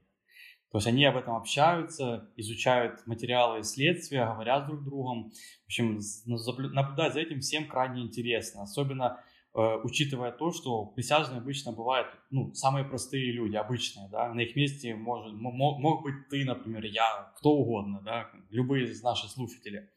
То 0.71 0.79
есть 0.79 0.87
они 0.87 1.05
об 1.05 1.17
этом 1.17 1.35
общаются, 1.35 2.31
изучают 2.37 3.05
материалы 3.07 3.65
следствия, 3.65 4.25
говорят 4.25 4.67
друг 4.67 4.83
с 4.83 4.85
другом. 4.85 5.31
В 5.63 5.67
общем, 5.67 6.01
наблюдать 6.27 7.15
за 7.15 7.21
этим 7.21 7.41
всем 7.41 7.67
крайне 7.67 8.03
интересно. 8.03 8.63
Особенно 8.63 9.21
э, 9.53 9.81
учитывая 9.83 10.31
то, 10.31 10.53
что 10.53 10.87
присяжные 10.87 11.39
обычно 11.39 11.73
бывают 11.73 12.07
ну, 12.31 12.55
самые 12.55 12.85
простые 12.85 13.33
люди, 13.33 13.57
обычные. 13.57 14.09
Да? 14.11 14.33
На 14.33 14.41
их 14.41 14.55
месте 14.55 14.95
может, 14.95 15.33
мог, 15.33 15.81
мог 15.81 16.03
быть 16.05 16.29
ты, 16.29 16.45
например, 16.45 16.85
я, 16.85 17.33
кто 17.37 17.51
угодно, 17.51 18.01
да? 18.05 18.31
любые 18.51 18.85
из 18.85 19.03
наших 19.03 19.31
слушателей. 19.31 19.89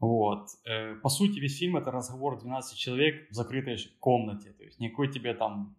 Вот. 0.00 0.48
Э, 0.64 0.94
по 0.94 1.08
сути, 1.08 1.40
весь 1.40 1.58
фильм 1.58 1.76
это 1.76 1.90
разговор 1.90 2.38
12 2.38 2.78
человек 2.78 3.28
в 3.30 3.34
закрытой 3.34 3.76
комнате. 3.98 4.52
То 4.52 4.64
есть 4.64 4.78
никакой 4.78 5.10
тебе 5.10 5.34
там 5.34 5.76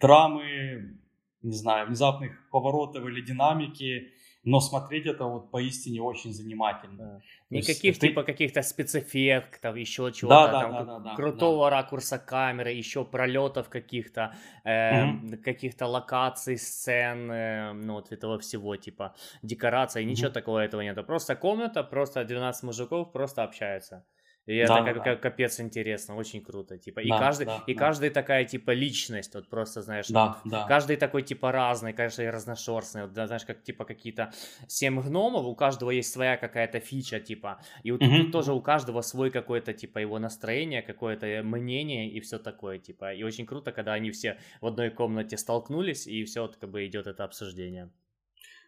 драмы, 0.00 0.98
не 1.42 1.54
знаю, 1.54 1.86
внезапных 1.86 2.48
поворотов 2.50 3.04
или 3.06 3.20
динамики, 3.20 4.12
но 4.46 4.60
смотреть 4.60 5.06
это 5.06 5.24
вот 5.24 5.50
поистине 5.50 6.00
очень 6.00 6.32
занимательно. 6.32 6.96
Да. 6.96 7.20
Никаких 7.50 7.98
ты... 7.98 8.08
типа 8.08 8.22
каких-то 8.22 8.62
спецэффектов, 8.62 9.76
еще 9.76 10.12
чего-то, 10.12 10.52
да, 10.52 10.60
там, 10.60 10.72
да, 10.72 10.84
да, 10.84 10.98
да, 11.00 11.14
крутого 11.16 11.68
да. 11.68 11.76
ракурса 11.76 12.18
камеры, 12.18 12.70
еще 12.70 13.04
пролетов 13.04 13.68
каких-то, 13.68 14.34
э, 14.64 15.04
угу. 15.04 15.36
каких-то 15.44 15.86
локаций, 15.86 16.58
сцен, 16.58 17.30
э, 17.30 17.72
ну 17.72 17.94
вот 17.94 18.12
этого 18.12 18.38
всего, 18.38 18.76
типа 18.76 19.16
декораций, 19.42 20.02
угу. 20.02 20.10
ничего 20.10 20.30
такого 20.30 20.60
этого 20.60 20.80
нет. 20.80 21.06
Просто 21.06 21.34
комната, 21.34 21.82
просто 21.82 22.24
12 22.24 22.62
мужиков 22.62 23.12
просто 23.12 23.42
общаются. 23.42 24.04
И 24.46 24.64
да, 24.64 24.78
это 24.78 24.84
как, 24.84 24.96
да. 24.96 25.02
как 25.02 25.20
капец 25.22 25.58
интересно, 25.58 26.14
очень 26.14 26.40
круто, 26.40 26.78
типа. 26.78 27.00
И 27.00 27.08
да, 27.08 27.18
каждый, 27.18 27.46
да, 27.46 27.64
и 27.66 27.74
да. 27.74 27.80
каждый 27.80 28.10
такая 28.10 28.44
типа 28.44 28.70
личность, 28.70 29.34
вот 29.34 29.48
просто 29.48 29.82
знаешь, 29.82 30.06
да, 30.08 30.38
вот, 30.44 30.52
да. 30.52 30.66
каждый 30.68 30.96
такой 30.96 31.22
типа 31.22 31.50
разный, 31.50 31.92
каждый 31.92 32.30
разношерстный, 32.30 33.02
вот, 33.02 33.12
да, 33.12 33.26
знаешь, 33.26 33.44
как 33.44 33.64
типа 33.64 33.84
какие-то 33.84 34.32
семь 34.68 35.00
гномов, 35.00 35.46
у 35.46 35.56
каждого 35.56 35.90
есть 35.90 36.12
своя 36.12 36.36
какая-то 36.36 36.78
фича, 36.78 37.18
типа. 37.18 37.60
И 37.82 37.90
вот 37.90 38.00
mm-hmm. 38.00 38.22
тут 38.22 38.32
тоже 38.32 38.52
у 38.52 38.60
каждого 38.60 39.00
свой 39.00 39.32
какой-то 39.32 39.72
типа 39.72 39.98
его 39.98 40.20
настроение, 40.20 40.80
какое-то 40.80 41.42
мнение 41.42 42.08
и 42.08 42.20
все 42.20 42.38
такое, 42.38 42.78
типа. 42.78 43.14
И 43.14 43.24
очень 43.24 43.46
круто, 43.46 43.72
когда 43.72 43.94
они 43.94 44.12
все 44.12 44.38
в 44.60 44.66
одной 44.66 44.90
комнате 44.90 45.36
столкнулись 45.38 46.06
и 46.06 46.22
все 46.22 46.42
вот 46.42 46.56
как 46.56 46.70
бы 46.70 46.86
идет 46.86 47.08
это 47.08 47.24
обсуждение. 47.24 47.90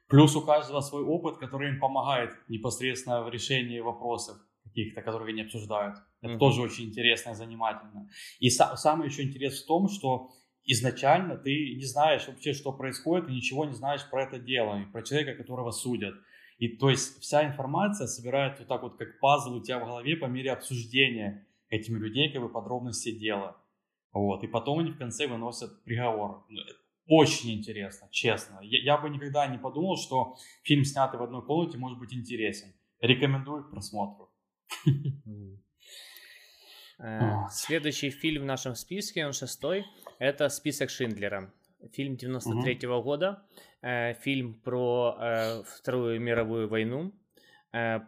Плюс 0.09 0.35
у 0.35 0.41
каждого 0.41 0.81
свой 0.81 1.05
опыт, 1.05 1.37
который 1.37 1.69
им 1.69 1.79
помогает 1.79 2.31
непосредственно 2.49 3.23
в 3.23 3.29
решении 3.29 3.79
вопросов 3.79 4.39
каких-то, 4.69 5.03
которые 5.03 5.33
они 5.33 5.43
обсуждают. 5.43 5.97
Это 6.21 6.35
mm-hmm. 6.35 6.39
тоже 6.39 6.63
очень 6.63 6.85
интересно 6.85 7.31
и 7.31 7.35
занимательно. 7.35 8.09
И 8.41 8.49
са- 8.49 8.77
самый 8.77 9.09
еще 9.09 9.23
интерес 9.23 9.63
в 9.63 9.67
том, 9.67 9.89
что 9.89 10.31
изначально 10.65 11.37
ты 11.37 11.75
не 11.77 11.85
знаешь 11.85 12.29
вообще, 12.29 12.53
что 12.53 12.73
происходит, 12.73 13.29
и 13.29 13.35
ничего 13.35 13.65
не 13.65 13.75
знаешь 13.75 14.09
про 14.11 14.25
это 14.25 14.39
дело, 14.39 14.81
и 14.81 14.87
про 14.87 15.03
человека, 15.03 15.35
которого 15.35 15.71
судят. 15.71 16.15
И 16.59 16.69
то 16.69 16.91
есть 16.91 17.21
вся 17.21 17.47
информация 17.47 18.07
собирается 18.07 18.63
вот 18.63 18.69
так 18.69 18.83
вот, 18.83 18.97
как 18.97 19.21
пазл 19.21 19.55
у 19.55 19.63
тебя 19.63 19.79
в 19.79 19.87
голове 19.87 20.17
по 20.17 20.27
мере 20.27 20.53
обсуждения 20.53 21.47
этими 21.71 21.99
людей, 21.99 22.33
как 22.33 22.43
бы 22.43 22.49
подробности 22.49 23.13
дела. 23.13 23.57
Вот. 24.13 24.43
И 24.43 24.49
потом 24.49 24.81
они 24.81 24.91
в 24.91 24.99
конце 24.99 25.27
выносят 25.27 25.85
приговор. 25.85 26.45
Очень 27.07 27.53
интересно, 27.55 28.09
честно. 28.11 28.61
Я, 28.63 28.83
я 28.83 28.99
бы 28.99 29.09
никогда 29.09 29.47
не 29.47 29.59
подумал, 29.59 29.97
что 29.97 30.37
фильм, 30.63 30.85
снятый 30.85 31.19
в 31.19 31.23
одной 31.23 31.45
комнате, 31.45 31.79
может 31.79 31.99
быть 31.99 32.13
интересен. 32.13 32.75
Рекомендую 33.01 33.65
к 33.65 33.71
просмотру. 33.71 34.28
Э, 37.01 37.47
следующий 37.51 38.11
фильм 38.11 38.43
в 38.43 38.47
нашем 38.47 38.75
списке, 38.75 39.25
он 39.25 39.33
шестой, 39.33 39.85
это 40.19 40.49
«Список 40.49 40.91
Шиндлера». 40.91 41.53
Фильм 41.93 42.17
93 42.17 42.89
-го 42.89 43.03
года, 43.03 43.47
э, 43.83 44.15
фильм 44.15 44.55
про 44.55 45.17
э, 45.21 45.63
Вторую 45.63 46.21
мировую 46.21 46.69
войну, 46.69 47.13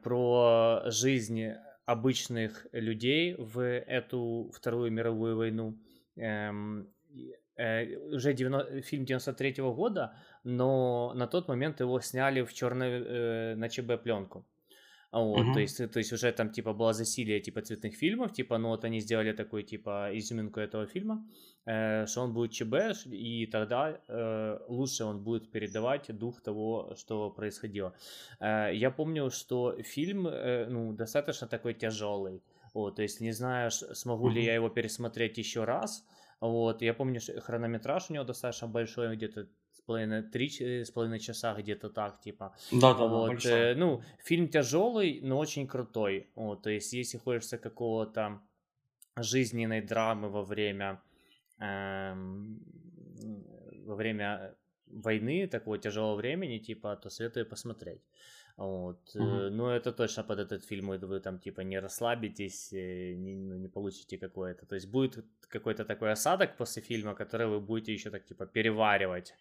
про 0.02 0.82
жизнь 0.86 1.52
обычных 1.84 2.66
людей 2.72 3.36
в 3.38 3.60
эту 3.60 4.50
Вторую 4.54 4.90
мировую 4.90 5.36
войну. 5.36 5.78
Эм, 6.16 6.88
уже 8.14 8.32
90, 8.32 8.80
фильм 8.80 9.04
93 9.04 9.60
-го 9.60 9.74
года, 9.74 10.16
но 10.44 11.12
на 11.14 11.26
тот 11.26 11.48
момент 11.48 11.80
его 11.80 12.00
сняли 12.00 12.42
в 12.42 12.52
черной 12.54 13.54
на 13.54 13.68
ЧБ 13.68 14.02
пленку. 14.02 14.46
Вот, 15.12 15.40
угу. 15.40 15.54
то 15.54 15.60
есть, 15.60 15.90
то 15.92 15.98
есть 15.98 16.12
уже 16.12 16.30
там 16.32 16.50
типа 16.50 16.72
было 16.72 16.92
засилие 16.92 17.40
типа 17.40 17.62
цветных 17.62 17.96
фильмов, 17.96 18.32
типа, 18.32 18.58
ну 18.58 18.68
вот 18.68 18.84
они 18.84 19.00
сделали 19.00 19.32
такую 19.32 19.64
типа 19.64 20.10
изюминку 20.12 20.60
этого 20.60 20.86
фильма, 20.86 21.26
э, 21.66 22.06
что 22.06 22.22
он 22.22 22.32
будет 22.32 22.52
ЧБ, 22.52 23.06
и 23.06 23.46
тогда 23.46 24.00
э, 24.06 24.58
лучше 24.68 25.04
он 25.04 25.24
будет 25.24 25.50
передавать 25.50 26.16
дух 26.16 26.40
того, 26.40 26.94
что 26.96 27.30
происходило. 27.30 27.92
Э, 28.38 28.70
я 28.72 28.92
помню, 28.92 29.30
что 29.30 29.76
фильм, 29.82 30.28
э, 30.28 30.66
ну, 30.68 30.92
достаточно 30.92 31.48
такой 31.48 31.74
тяжелый, 31.74 32.40
вот, 32.72 32.96
то 32.96 33.02
есть 33.02 33.20
не 33.20 33.32
знаю, 33.32 33.72
смогу 33.72 34.26
угу. 34.26 34.34
ли 34.34 34.44
я 34.44 34.54
его 34.54 34.68
пересмотреть 34.68 35.38
еще 35.38 35.64
раз, 35.64 36.04
вот, 36.40 36.82
я 36.82 36.94
помню, 36.94 37.20
что 37.20 37.40
хронометраж 37.40 38.10
у 38.10 38.12
него 38.14 38.24
достаточно 38.24 38.68
большой, 38.68 39.16
где-то 39.16 39.48
половиной, 39.82 40.22
три 40.22 40.48
с 40.48 40.90
половиной 40.90 41.18
часа 41.20 41.54
где-то 41.54 41.90
так, 41.90 42.20
типа. 42.20 42.54
Да, 42.72 42.94
да, 42.94 43.06
вот, 43.06 43.44
э, 43.46 43.74
Ну, 43.74 44.02
фильм 44.18 44.48
тяжелый, 44.48 45.20
но 45.22 45.38
очень 45.38 45.66
крутой. 45.66 46.30
Вот, 46.34 46.62
то 46.62 46.70
есть, 46.70 46.92
если 46.92 47.18
хочется 47.18 47.58
какого-то 47.58 48.40
жизненной 49.16 49.82
драмы 49.82 50.28
во 50.28 50.42
время 50.42 51.02
эм, 51.58 52.60
во 53.86 53.94
время 53.94 54.54
войны, 54.86 55.46
такого 55.46 55.78
тяжелого 55.78 56.16
времени, 56.16 56.58
типа, 56.58 56.96
то 56.96 57.10
советую 57.10 57.46
посмотреть. 57.46 58.00
Вот. 58.56 59.16
Mm-hmm. 59.16 59.50
Ну, 59.50 59.68
это 59.68 59.92
точно 59.92 60.24
под 60.24 60.38
этот 60.38 60.64
фильм 60.64 60.88
вы, 60.88 60.98
вы 60.98 61.20
там, 61.20 61.38
типа, 61.38 61.62
не 61.62 61.80
расслабитесь, 61.80 62.72
э, 62.72 63.14
не, 63.14 63.34
ну, 63.34 63.56
не 63.56 63.68
получите 63.68 64.18
какое-то. 64.18 64.66
То 64.66 64.74
есть 64.74 64.90
будет 64.90 65.24
какой-то 65.48 65.84
такой 65.84 66.12
осадок 66.12 66.56
после 66.56 66.82
фильма, 66.82 67.14
который 67.14 67.46
вы 67.46 67.60
будете 67.60 67.92
еще 67.92 68.10
так, 68.10 68.24
типа, 68.26 68.46
переваривать 68.46 69.34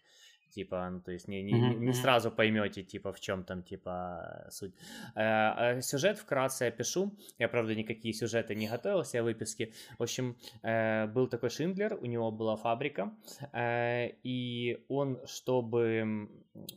типа, 0.50 0.90
ну, 0.90 1.00
то 1.00 1.12
есть 1.12 1.28
не, 1.28 1.42
не, 1.42 1.52
mm-hmm. 1.52 1.78
не 1.78 1.92
сразу 1.92 2.30
поймете, 2.30 2.82
типа, 2.82 3.12
в 3.12 3.20
чем 3.20 3.44
там, 3.44 3.62
типа, 3.62 4.46
суть. 4.50 4.74
Э, 5.14 5.80
сюжет 5.80 6.18
вкратце 6.18 6.64
опишу. 6.64 7.12
Я, 7.38 7.48
правда, 7.48 7.74
никакие 7.74 8.14
сюжеты 8.14 8.54
не 8.54 8.68
готовил, 8.68 9.02
все 9.02 9.22
выписки. 9.22 9.72
В 9.98 10.02
общем, 10.02 10.36
э, 10.62 11.06
был 11.06 11.28
такой 11.28 11.50
Шиндлер, 11.50 11.98
у 12.00 12.06
него 12.06 12.30
была 12.30 12.56
фабрика, 12.56 13.12
э, 13.52 14.10
и 14.22 14.84
он, 14.88 15.18
чтобы, 15.26 16.28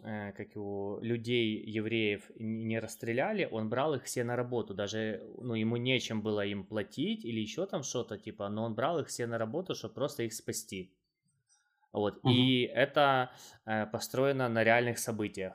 э, 0.04 0.32
как 0.34 0.56
его, 0.56 1.00
людей, 1.02 1.64
евреев 1.66 2.32
не 2.40 2.80
расстреляли, 2.80 3.48
он 3.52 3.70
брал 3.70 3.96
их 3.96 4.04
все 4.04 4.24
на 4.24 4.36
работу, 4.36 4.74
даже, 4.74 5.22
ну, 5.38 5.56
ему 5.56 5.78
нечем 5.78 6.22
было 6.22 6.46
им 6.46 6.64
платить 6.64 7.26
или 7.26 7.40
еще 7.40 7.66
там 7.66 7.84
что-то, 7.84 8.18
типа, 8.18 8.50
но 8.50 8.64
он 8.64 8.76
брал 8.76 9.00
их 9.00 9.08
все 9.08 9.28
на 9.28 9.38
работу, 9.38 9.76
чтобы 9.76 9.94
просто 9.94 10.24
их 10.24 10.34
спасти. 10.34 10.92
Вот. 11.94 12.18
Угу. 12.18 12.30
И 12.30 12.64
это 12.64 13.32
э, 13.66 13.86
построено 13.86 14.50
на 14.50 14.64
реальных 14.64 14.98
событиях 15.00 15.54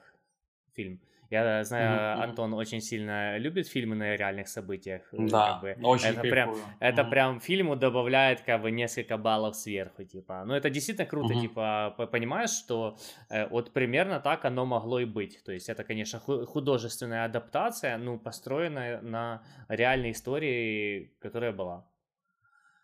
фильм. 0.74 1.00
Я 1.30 1.62
знаю, 1.64 1.90
mm-hmm. 1.90 2.24
Антон 2.24 2.54
очень 2.54 2.80
сильно 2.80 3.36
любит 3.36 3.68
фильмы 3.68 3.94
на 3.96 4.16
реальных 4.16 4.48
событиях. 4.48 5.02
Э, 5.12 5.16
да, 5.28 5.52
как 5.52 5.60
бы. 5.60 5.86
очень 5.86 6.08
это 6.08 6.20
прям, 6.22 6.54
это 6.80 7.02
mm-hmm. 7.02 7.10
прям 7.10 7.40
фильму 7.40 7.76
добавляет 7.76 8.40
как 8.40 8.62
бы 8.62 8.70
несколько 8.70 9.18
баллов 9.18 9.54
сверху, 9.54 10.04
типа. 10.04 10.44
Ну 10.46 10.54
это 10.54 10.70
действительно 10.70 11.06
круто, 11.06 11.34
mm-hmm. 11.34 11.40
типа 11.40 12.08
понимаешь, 12.10 12.50
что 12.50 12.96
э, 13.28 13.46
вот 13.48 13.74
примерно 13.74 14.20
так 14.20 14.46
оно 14.46 14.64
могло 14.64 15.00
и 15.00 15.04
быть. 15.04 15.44
То 15.44 15.52
есть 15.52 15.68
это, 15.68 15.84
конечно, 15.84 16.18
художественная 16.18 17.26
адаптация, 17.26 17.98
ну 17.98 18.18
построенная 18.18 19.02
на 19.02 19.42
реальной 19.68 20.12
истории, 20.12 21.12
которая 21.20 21.52
была. 21.52 21.86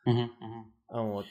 Mm-hmm. 0.06 0.28
Mm-hmm. 0.28 0.64
Вот. 0.90 1.26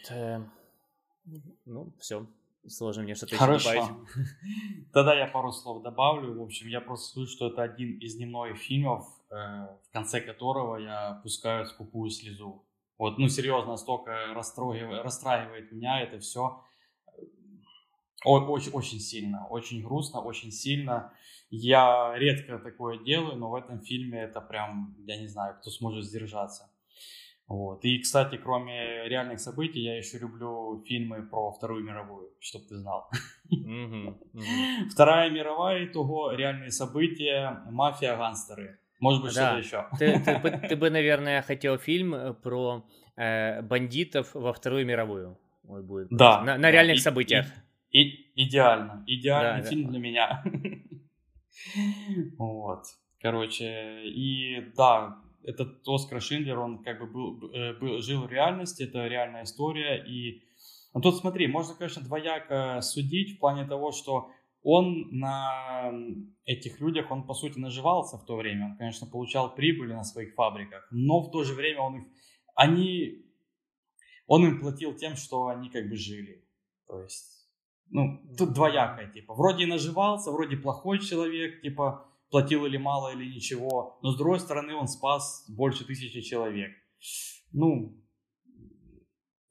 Ну, 1.66 1.94
все. 2.00 2.26
Сложно 2.68 3.04
мне 3.04 3.16
что-то 3.16 3.36
Хорошо. 3.36 3.74
еще 3.74 3.82
добавить. 3.82 4.08
Тогда 4.94 5.16
я 5.16 5.28
пару 5.28 5.52
слов 5.52 5.84
добавлю. 5.84 6.40
В 6.40 6.42
общем, 6.44 6.68
я 6.68 6.80
просто 6.80 7.10
скажу, 7.10 7.28
что 7.28 7.48
это 7.48 7.62
один 7.62 7.98
из 7.98 8.16
немногих 8.16 8.58
фильмов, 8.58 9.06
э, 9.30 9.36
в 9.36 9.92
конце 9.92 10.22
которого 10.22 10.78
я 10.78 11.20
пускаю 11.24 11.66
скупую 11.66 12.10
слезу. 12.10 12.64
Вот, 12.98 13.18
ну, 13.18 13.28
серьезно, 13.28 13.72
настолько 13.72 14.34
расстраивает 14.34 15.72
меня 15.72 16.02
это 16.02 16.20
все. 16.20 16.64
Очень, 18.24 18.72
очень 18.72 19.00
сильно, 19.00 19.46
очень 19.48 19.84
грустно, 19.84 20.22
очень 20.22 20.52
сильно. 20.52 21.12
Я 21.50 22.14
редко 22.16 22.58
такое 22.60 22.98
делаю, 22.98 23.36
но 23.36 23.50
в 23.50 23.56
этом 23.56 23.82
фильме 23.82 24.22
это 24.22 24.40
прям, 24.40 24.96
я 25.06 25.20
не 25.20 25.28
знаю, 25.28 25.58
кто 25.60 25.70
сможет 25.70 26.06
сдержаться. 26.06 26.70
Вот. 27.48 27.84
И, 27.84 28.00
кстати, 28.00 28.38
кроме 28.38 29.08
реальных 29.08 29.40
событий, 29.40 29.82
я 29.82 29.98
еще 29.98 30.18
люблю 30.18 30.84
фильмы 30.88 31.24
про 31.24 31.52
Вторую 31.52 31.84
мировую, 31.84 32.32
чтобы 32.40 32.66
ты 32.66 32.78
знал. 32.78 33.10
Вторая 34.92 35.30
мировая, 35.30 35.88
того 35.88 36.32
реальные 36.32 36.72
события, 36.72 37.62
мафия, 37.70 38.16
гангстеры. 38.16 38.80
Может 39.00 39.22
быть, 39.22 39.36
да. 39.36 39.62
что-то 39.62 39.68
еще. 39.68 39.88
Ты, 40.00 40.20
ты, 40.24 40.40
ты, 40.40 40.68
ты 40.70 40.76
бы, 40.78 40.90
наверное, 40.90 41.42
хотел 41.42 41.78
фильм 41.78 42.16
э, 42.16 42.34
про 42.34 42.86
э, 43.18 43.62
бандитов 43.62 44.34
во 44.34 44.54
Вторую 44.54 44.86
мировую. 44.86 45.38
Вот 45.64 45.84
будет. 45.84 46.08
Да. 46.10 46.42
На, 46.42 46.58
на 46.58 46.72
реальных 46.72 46.96
и, 46.96 47.00
событиях. 47.00 47.46
И, 47.92 48.02
и, 48.02 48.48
идеально. 48.48 49.04
Идеальный 49.06 49.64
да, 49.64 49.70
фильм 49.70 49.86
да. 49.86 49.92
для 49.92 50.00
меня. 50.00 50.44
Вот. 52.38 52.84
Короче, 53.22 54.04
и 54.06 54.72
да, 54.76 55.18
этот 55.44 55.88
Оскар 55.88 56.22
Шиндлер, 56.22 56.60
он 56.60 56.84
как 56.84 57.00
бы 57.00 57.08
был, 57.08 57.52
э, 57.52 57.74
был, 57.74 58.02
жил 58.02 58.24
в 58.24 58.32
реальности, 58.32 58.84
это 58.84 59.08
реальная 59.08 59.44
история. 59.44 60.04
И 60.04 60.44
ну, 60.94 61.02
тут 61.02 61.18
смотри, 61.18 61.48
можно, 61.48 61.76
конечно, 61.76 62.04
двояко 62.04 62.80
судить 62.82 63.36
в 63.36 63.40
плане 63.40 63.66
того, 63.66 63.92
что 63.92 64.30
он 64.64 65.10
на 65.12 65.92
этих 66.46 66.80
людях, 66.80 67.12
он 67.12 67.28
по 67.28 67.34
сути 67.34 67.60
наживался 67.60 68.18
в 68.18 68.26
то 68.26 68.38
время, 68.38 68.68
он, 68.68 68.78
конечно, 68.78 69.08
получал 69.08 69.54
прибыли 69.54 69.94
на 69.94 70.04
своих 70.04 70.36
фабриках, 70.36 70.88
но 70.92 71.22
в 71.22 71.32
то 71.32 71.44
же 71.44 71.54
время 71.54 71.82
он 71.82 71.96
их, 71.98 72.04
они, 72.56 73.26
он 74.28 74.46
им 74.46 74.60
платил 74.60 74.96
тем, 74.96 75.16
что 75.16 75.48
они 75.48 75.70
как 75.70 75.90
бы 75.90 75.96
жили. 75.96 76.48
То 76.88 77.02
есть, 77.02 77.50
ну, 77.90 78.22
тут 78.38 78.54
двоякое, 78.54 79.12
типа, 79.12 79.34
вроде 79.34 79.66
наживался, 79.66 80.32
вроде 80.32 80.56
плохой 80.56 81.00
человек, 81.00 81.62
типа, 81.62 82.08
платил 82.34 82.66
или 82.66 82.78
мало, 82.78 83.14
или 83.14 83.36
ничего. 83.36 84.00
Но 84.02 84.12
с 84.12 84.18
другой 84.18 84.40
стороны, 84.40 84.74
он 84.74 84.88
спас 84.88 85.46
больше 85.48 85.86
тысячи 85.86 86.22
человек. 86.22 86.72
Ну, 87.52 88.04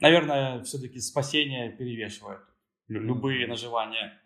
наверное, 0.00 0.64
все-таки 0.64 0.98
спасение 0.98 1.70
перевешивает 1.70 2.40
любые 2.88 3.46
наживания. 3.46 4.20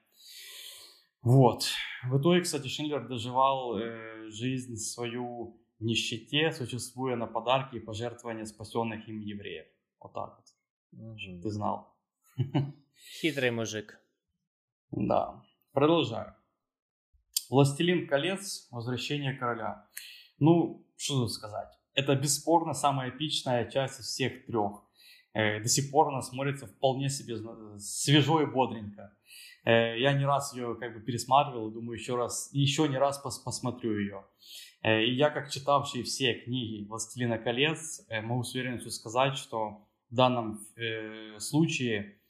Вот. 1.20 1.66
В 2.04 2.18
итоге, 2.18 2.40
кстати, 2.40 2.68
Шиндлер 2.68 3.07
доживал 3.07 3.78
э, 3.78 4.30
жизнь 4.30 4.76
свою 4.76 5.61
в 5.78 5.84
нищете, 5.84 6.50
существуя 6.50 7.16
на 7.16 7.26
подарки 7.26 7.76
и 7.76 7.80
пожертвования 7.80 8.46
спасенных 8.46 9.07
им 9.07 9.20
евреев. 9.20 9.66
Вот 10.00 10.14
так 10.14 10.38
вот. 10.38 11.42
Ты 11.42 11.50
знал. 11.50 11.94
Хитрый 13.20 13.50
мужик. 13.50 14.00
Да. 14.92 15.42
Продолжаю. 15.72 16.34
«Властелин 17.51 18.07
колец. 18.07 18.68
Возвращение 18.70 19.34
короля». 19.34 19.86
Ну, 20.38 20.86
что 20.97 21.22
тут 21.22 21.32
сказать. 21.32 21.72
Это 21.94 22.14
бесспорно 22.14 22.74
самая 22.74 23.11
эпичная 23.11 23.70
часть 23.70 24.01
из 24.01 24.07
всех 24.07 24.44
трех. 24.47 24.82
Э, 25.36 25.61
до 25.61 25.68
сих 25.68 25.90
пор 25.90 26.09
она 26.09 26.22
смотрится 26.22 26.66
вполне 26.66 27.11
себе 27.11 27.36
свежо 27.78 28.40
и 28.40 28.47
бодренько. 28.47 29.14
Э, 29.64 29.99
я 29.99 30.14
не 30.14 30.24
раз 30.24 30.55
ее 30.55 30.76
как 30.76 30.94
бы 30.94 31.01
пересматривал, 31.01 31.70
думаю, 31.70 31.99
еще 31.99 32.16
раз, 32.16 32.49
еще 32.53 32.88
не 32.88 32.97
раз 32.97 33.18
пос 33.18 33.38
посмотрю 33.38 33.99
ее. 33.99 34.24
Э, 34.82 35.05
и 35.05 35.14
я, 35.14 35.28
как 35.28 35.51
читавший 35.51 36.05
все 36.05 36.34
книги 36.34 36.86
«Властелина 36.86 37.38
колец», 37.38 38.07
могу 38.22 38.44
с 38.44 38.55
уверенностью 38.55 38.90
сказать, 38.90 39.36
что 39.36 39.86
в 40.11 40.14
данном 40.14 40.61
случае 41.38 42.20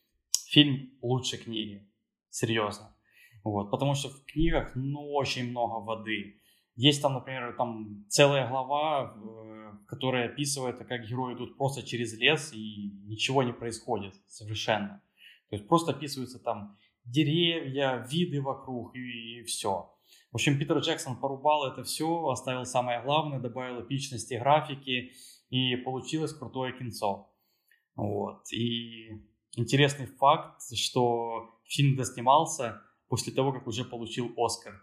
фильм 0.48 0.90
лучше 1.02 1.36
книги. 1.36 1.88
Серьезно. 2.30 2.95
Вот, 3.46 3.70
потому 3.70 3.94
что 3.94 4.08
в 4.08 4.24
книгах, 4.24 4.72
ну, 4.74 5.12
очень 5.12 5.50
много 5.50 5.74
воды. 5.74 6.40
Есть 6.74 7.00
там, 7.00 7.14
например, 7.14 7.54
там 7.56 8.04
целая 8.08 8.48
глава, 8.48 9.14
э, 9.14 9.86
которая 9.86 10.28
описывает, 10.28 10.78
как 10.78 11.06
герои 11.06 11.34
идут 11.34 11.56
просто 11.56 11.84
через 11.84 12.18
лес 12.18 12.52
и 12.52 12.90
ничего 13.04 13.44
не 13.44 13.52
происходит 13.52 14.14
совершенно. 14.26 15.00
То 15.48 15.54
есть 15.54 15.68
просто 15.68 15.92
описываются 15.92 16.40
там 16.40 16.76
деревья, 17.04 18.04
виды 18.10 18.42
вокруг 18.42 18.96
и, 18.96 19.38
и 19.38 19.42
все. 19.44 19.94
В 20.32 20.34
общем, 20.34 20.58
Питер 20.58 20.78
Джексон 20.78 21.14
порубал 21.14 21.70
это 21.70 21.84
все, 21.84 22.26
оставил 22.26 22.64
самое 22.64 23.00
главное, 23.00 23.38
добавил 23.38 23.80
эпичности 23.80 24.34
графики, 24.34 25.12
и 25.50 25.76
получилось 25.76 26.32
крутое 26.32 26.76
кинцо. 26.76 27.32
Вот. 27.94 28.52
И 28.52 29.22
интересный 29.54 30.06
факт, 30.06 30.62
что 30.74 31.48
фильм 31.64 31.96
доснимался 31.96 32.82
после 33.08 33.32
того, 33.32 33.52
как 33.52 33.66
уже 33.66 33.84
получил 33.84 34.32
Оскар. 34.36 34.74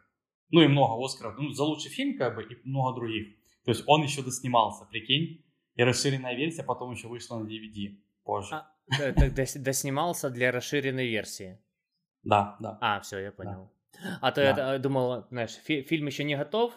Ну 0.49 0.61
и 0.61 0.67
много 0.67 1.03
Оскаров. 1.03 1.37
Ну, 1.37 1.49
за 1.49 1.63
лучший 1.63 1.89
фильм, 1.91 2.17
как 2.17 2.35
бы, 2.35 2.43
и 2.43 2.55
много 2.67 2.95
других. 2.95 3.35
То 3.65 3.71
есть 3.71 3.83
он 3.87 4.03
еще 4.03 4.21
доснимался, 4.21 4.85
прикинь. 4.85 5.43
И 5.75 5.83
расширенная 5.83 6.35
версия 6.35 6.63
потом 6.63 6.91
еще 6.91 7.07
вышла 7.07 7.39
на 7.39 7.47
DVD 7.47 7.97
позже. 8.23 8.55
А, 8.55 8.67
так 9.13 9.33
доснимался 9.33 10.29
для 10.29 10.51
расширенной 10.51 11.07
версии? 11.07 11.59
Да, 12.23 12.57
да. 12.59 12.77
А, 12.81 12.99
все, 13.01 13.19
я 13.19 13.31
понял. 13.31 13.71
Да. 13.93 14.19
А 14.21 14.31
то 14.31 14.53
да. 14.53 14.73
я 14.73 14.79
думал, 14.79 15.25
знаешь, 15.29 15.55
фи- 15.63 15.83
фильм 15.83 16.07
еще 16.07 16.23
не 16.23 16.35
готов, 16.35 16.73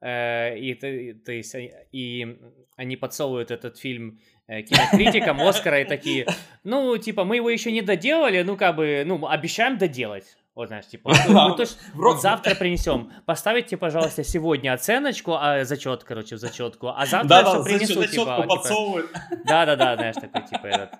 э, 0.00 0.58
и, 0.58 0.74
то 1.14 1.32
есть, 1.32 1.54
и 1.92 2.38
они 2.76 2.96
подсовывают 2.96 3.50
этот 3.50 3.78
фильм 3.78 4.20
э, 4.46 4.62
кинокритикам 4.62 5.40
Оскара 5.40 5.80
и 5.80 5.84
такие, 5.84 6.26
ну, 6.64 6.96
типа, 6.96 7.24
мы 7.24 7.36
его 7.36 7.50
еще 7.50 7.72
не 7.72 7.82
доделали, 7.82 8.42
ну, 8.42 8.56
как 8.56 8.76
бы, 8.76 9.02
ну, 9.04 9.26
обещаем 9.26 9.78
доделать. 9.78 10.36
Вот, 10.54 10.66
знаешь, 10.66 10.86
типа, 10.88 11.12
ну, 11.28 11.54
то 11.54 11.62
есть, 11.62 11.78
вот 11.94 12.20
завтра 12.20 12.54
принесем. 12.58 13.12
Поставите, 13.24 13.76
пожалуйста, 13.76 14.24
сегодня 14.24 14.72
оценочку, 14.72 15.34
а, 15.34 15.64
зачет, 15.64 16.02
короче, 16.02 16.34
в 16.36 16.38
зачетку, 16.38 16.88
а 16.88 17.06
завтра 17.06 17.28
да, 17.28 17.44
все 17.44 17.58
да, 17.58 17.64
принесу, 17.64 18.04
типа, 18.04 18.46
типа 18.50 19.02
Да-да-да, 19.46 19.96
знаешь, 19.96 20.16
такой, 20.16 20.42
типа, 20.46 20.66
этот, 20.66 20.90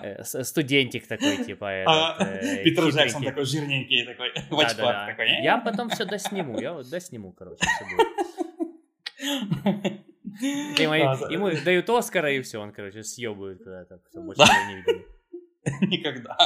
э, 0.00 0.44
студентик 0.44 1.08
такой, 1.08 1.44
типа, 1.44 1.68
а, 1.86 2.14
этот, 2.14 2.28
э, 2.28 2.62
Питер 2.64 2.88
Джексон 2.88 3.24
такой 3.24 3.44
жирненький, 3.44 4.06
такой, 4.06 4.32
в 4.48 4.60
очках 4.60 4.76
да, 4.76 4.92
да, 4.92 5.06
такой. 5.06 5.42
Я 5.42 5.58
потом 5.58 5.90
все 5.90 6.04
досниму, 6.04 6.60
я 6.60 6.72
вот 6.72 6.88
досниму, 6.88 7.32
короче, 7.32 7.64
все 7.66 7.84
будет. 7.84 8.06
Ему, 11.28 11.50
дают 11.64 11.90
Оскара, 11.90 12.32
и 12.32 12.40
все, 12.42 12.60
он, 12.60 12.72
короче, 12.72 13.02
съебывает 13.02 13.58
куда-то, 13.58 13.98
все, 14.08 14.20
больше 14.20 14.42
не 14.68 14.76
видели. 14.76 15.19
Никогда. 15.82 16.36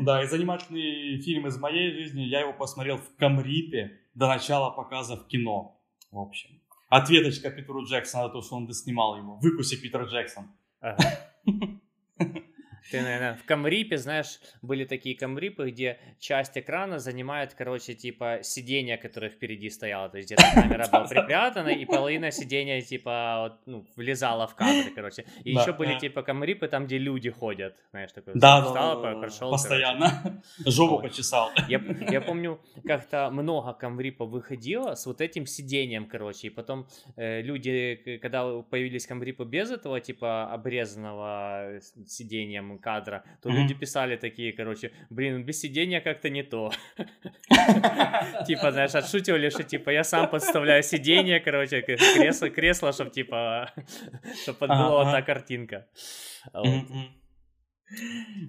Да, 0.00 0.22
и 0.22 0.26
занимательный 0.26 1.20
фильм 1.20 1.46
из 1.46 1.58
моей 1.58 1.92
жизни, 1.92 2.22
я 2.22 2.40
его 2.40 2.52
посмотрел 2.52 2.96
в 2.98 3.16
Камрипе 3.16 4.00
до 4.14 4.26
начала 4.28 4.70
показа 4.70 5.16
в 5.16 5.26
кино. 5.26 5.80
В 6.10 6.18
общем. 6.18 6.60
Ответочка 6.88 7.50
Питеру 7.50 7.84
Джексону 7.84 8.26
за 8.26 8.32
то, 8.32 8.42
что 8.42 8.56
он 8.56 8.66
доснимал 8.66 9.16
его. 9.16 9.36
Выкуси, 9.36 9.80
Питер 9.80 10.04
Джексон. 10.04 10.50
Ага. 10.80 10.98
Ты, 12.90 13.02
наверное, 13.02 13.34
в 13.34 13.44
камрипе, 13.44 13.96
знаешь, 13.96 14.38
были 14.62 14.84
такие 14.84 15.16
камрипы, 15.16 15.70
где 15.70 15.98
часть 16.20 16.56
экрана 16.56 16.98
занимает, 16.98 17.54
короче, 17.54 17.94
типа 17.94 18.40
сиденье, 18.42 18.96
которое 18.96 19.30
впереди 19.30 19.70
стояло. 19.70 20.08
То 20.08 20.18
есть 20.18 20.28
где-то 20.28 20.44
камера 20.54 20.88
была 20.90 21.04
припрятана, 21.08 21.68
и 21.68 21.84
половина 21.84 22.30
сиденья, 22.30 22.80
типа, 22.80 23.36
вот, 23.40 23.60
ну, 23.66 23.86
влезала 23.96 24.46
в 24.46 24.54
кадр, 24.54 24.90
короче. 24.94 25.24
И 25.44 25.50
еще 25.50 25.72
были, 25.72 25.98
типа, 25.98 26.22
камрипы 26.22 26.68
там, 26.68 26.86
где 26.86 26.98
люди 26.98 27.30
ходят. 27.30 27.76
Знаешь, 27.90 28.12
такой 28.12 28.34
да, 28.34 28.62
встал, 28.62 29.02
да, 29.02 29.14
прошел. 29.16 29.50
Постоянно. 29.50 30.42
Жопу 30.66 31.00
почесал. 31.00 31.50
Я, 31.68 31.82
я 32.10 32.20
помню, 32.20 32.60
как-то 32.84 33.30
много 33.30 33.72
камрипов 33.72 34.30
выходило 34.30 34.94
с 34.94 35.06
вот 35.06 35.20
этим 35.20 35.46
сиденьем, 35.46 36.06
короче. 36.06 36.48
И 36.48 36.50
потом 36.50 36.86
э, 37.16 37.42
люди, 37.42 38.18
когда 38.22 38.62
появились 38.62 39.06
камрипы 39.06 39.44
без 39.44 39.70
этого, 39.70 40.00
типа, 40.00 40.52
обрезанного 40.52 41.80
сиденьем, 42.06 42.75
кадра, 42.78 43.24
то 43.42 43.48
mm-hmm. 43.48 43.52
люди 43.52 43.74
писали 43.74 44.16
такие, 44.16 44.52
короче, 44.52 44.92
блин, 45.10 45.44
без 45.44 45.60
сидения 45.60 46.00
как-то 46.00 46.30
не 46.30 46.42
то. 46.42 46.72
Типа, 48.46 48.72
знаешь, 48.72 48.94
отшутивали, 48.94 49.50
что, 49.50 49.62
типа, 49.62 49.90
я 49.90 50.04
сам 50.04 50.30
подставляю 50.30 50.82
сиденье, 50.82 51.40
короче, 51.40 51.82
кресло, 51.82 52.50
кресло, 52.50 52.92
чтобы, 52.92 53.10
типа, 53.10 53.72
чтобы 54.42 54.66
была 54.66 55.02
одна 55.02 55.22
картинка. 55.22 55.86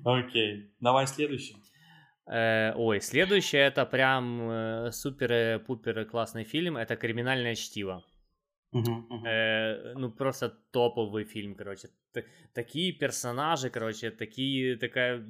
Окей, 0.03 0.73
давай 0.79 1.07
следующий. 1.07 1.55
Э, 2.29 2.73
ой, 2.75 2.99
следующее 2.99 3.61
это 3.61 3.85
прям 3.85 4.49
э, 4.49 4.91
супер-пупер 4.91 6.05
классный 6.05 6.43
фильм. 6.43 6.75
Это 6.75 6.95
«Криминальное 6.95 7.55
чтиво». 7.55 8.03
Э, 8.73 9.93
ну, 9.95 10.11
просто 10.11 10.49
топовый 10.71 11.23
фильм, 11.23 11.55
короче. 11.55 11.87
Такие 12.53 12.91
персонажи, 12.93 13.69
короче, 13.69 14.11
такие, 14.11 14.77
такая 14.77 15.25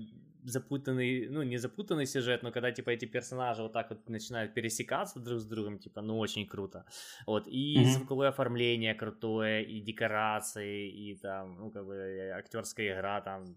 запутанный, 0.48 1.28
ну, 1.30 1.44
не 1.44 1.58
запутанный 1.58 2.06
сюжет, 2.06 2.44
но 2.44 2.52
когда, 2.52 2.72
типа, 2.72 2.92
эти 2.92 3.06
персонажи 3.06 3.62
вот 3.62 3.74
так 3.74 3.90
вот 3.90 4.10
начинают 4.10 4.54
пересекаться 4.54 5.20
друг 5.20 5.40
с 5.40 5.46
другом, 5.46 5.78
типа, 5.78 6.02
ну, 6.02 6.18
очень 6.18 6.48
круто. 6.48 6.86
Вот, 7.26 7.48
и 7.48 7.78
mm-hmm. 7.78 7.86
звуковое 7.86 8.30
оформление 8.30 8.96
крутое, 8.96 9.64
и 9.64 9.82
декорации, 9.82 10.90
и 10.90 11.16
там, 11.16 11.58
ну, 11.60 11.72
как 11.72 11.86
бы, 11.86 12.32
актерская 12.36 12.94
игра, 12.94 13.22
там, 13.22 13.56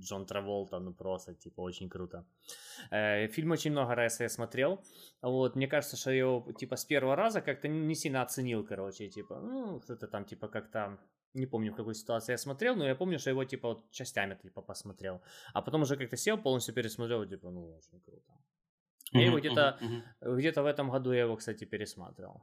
Джон 0.00 0.26
Траволта, 0.26 0.80
ну, 0.80 0.92
просто, 0.92 1.34
типа, 1.34 1.60
очень 1.62 1.88
круто. 1.88 2.24
Э, 2.90 3.28
фильм 3.28 3.52
очень 3.52 3.70
много 3.70 3.94
раз 3.94 4.20
я 4.20 4.28
смотрел, 4.28 4.82
вот, 5.22 5.56
мне 5.56 5.68
кажется, 5.68 5.96
что 5.96 6.10
я 6.10 6.18
его, 6.18 6.52
типа, 6.58 6.74
с 6.76 6.84
первого 6.84 7.16
раза 7.16 7.40
как-то 7.40 7.68
не 7.68 7.94
сильно 7.94 8.22
оценил, 8.22 8.64
короче, 8.66 9.08
типа, 9.08 9.40
ну, 9.40 9.80
кто-то 9.80 10.08
там, 10.08 10.24
типа, 10.24 10.48
как-то 10.48 10.98
не 11.34 11.46
помню, 11.46 11.72
в 11.72 11.76
какой 11.76 11.94
ситуации 11.94 12.32
я 12.32 12.38
смотрел, 12.38 12.76
но 12.76 12.86
я 12.86 12.94
помню, 12.94 13.18
что 13.18 13.30
его, 13.30 13.44
типа, 13.44 13.68
вот 13.68 13.90
частями, 13.90 14.38
типа, 14.42 14.62
посмотрел. 14.62 15.20
А 15.52 15.62
потом 15.62 15.82
уже 15.82 15.96
как-то 15.96 16.16
сел, 16.16 16.38
полностью 16.38 16.74
пересмотрел, 16.74 17.26
типа, 17.26 17.50
ну, 17.50 17.76
очень 17.76 18.00
круто. 18.00 18.32
Я 19.12 19.20
uh-huh, 19.20 19.26
его 19.26 19.38
где-то, 19.38 19.78
где-то 20.20 20.62
в 20.62 20.66
этом 20.66 20.90
году 20.90 21.12
я 21.12 21.22
его, 21.22 21.36
кстати, 21.36 21.64
пересматривал. 21.66 22.42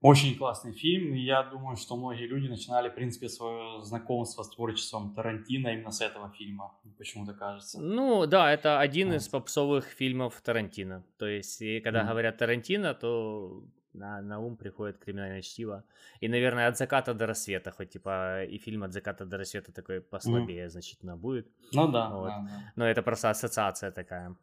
Очень 0.00 0.36
классный 0.36 0.72
фильм, 0.72 1.14
я 1.14 1.44
думаю, 1.44 1.76
что 1.76 1.96
многие 1.96 2.26
люди 2.26 2.48
начинали, 2.48 2.88
в 2.88 2.94
принципе, 2.94 3.28
свое 3.28 3.84
знакомство 3.84 4.42
с 4.42 4.50
творчеством 4.50 5.14
Тарантино 5.14 5.68
именно 5.68 5.92
с 5.92 6.00
этого 6.00 6.28
фильма, 6.30 6.76
почему-то 6.98 7.34
кажется. 7.34 7.80
Ну, 7.80 8.26
да, 8.26 8.52
это 8.52 8.80
один 8.80 9.12
из 9.12 9.28
попсовых 9.28 9.84
фильмов 9.84 10.40
Тарантино. 10.40 11.04
То 11.18 11.26
есть, 11.26 11.62
когда 11.84 12.02
mm-hmm. 12.02 12.08
говорят 12.08 12.36
Тарантино, 12.36 12.94
то 12.94 13.64
на, 13.94 14.22
на 14.22 14.40
ум 14.40 14.56
приходит 14.56 14.98
криминальное 14.98 15.42
чтиво. 15.42 15.84
И, 16.20 16.28
наверное, 16.28 16.68
от 16.68 16.76
заката 16.76 17.14
до 17.14 17.26
рассвета, 17.26 17.70
хоть 17.70 17.90
типа 17.90 18.44
и 18.44 18.58
фильм 18.58 18.82
от 18.82 18.92
заката 18.92 19.24
до 19.24 19.38
рассвета 19.38 19.72
такой 19.72 20.00
послабее 20.00 20.66
mm. 20.66 20.70
значительно 20.70 21.16
будет. 21.16 21.48
Ну 21.72 21.90
да, 21.90 22.10
вот. 22.10 22.28
да, 22.28 22.46
да. 22.48 22.72
Но 22.76 22.86
это 22.86 23.02
просто 23.02 23.30
ассоциация 23.30 23.90
такая 23.90 24.36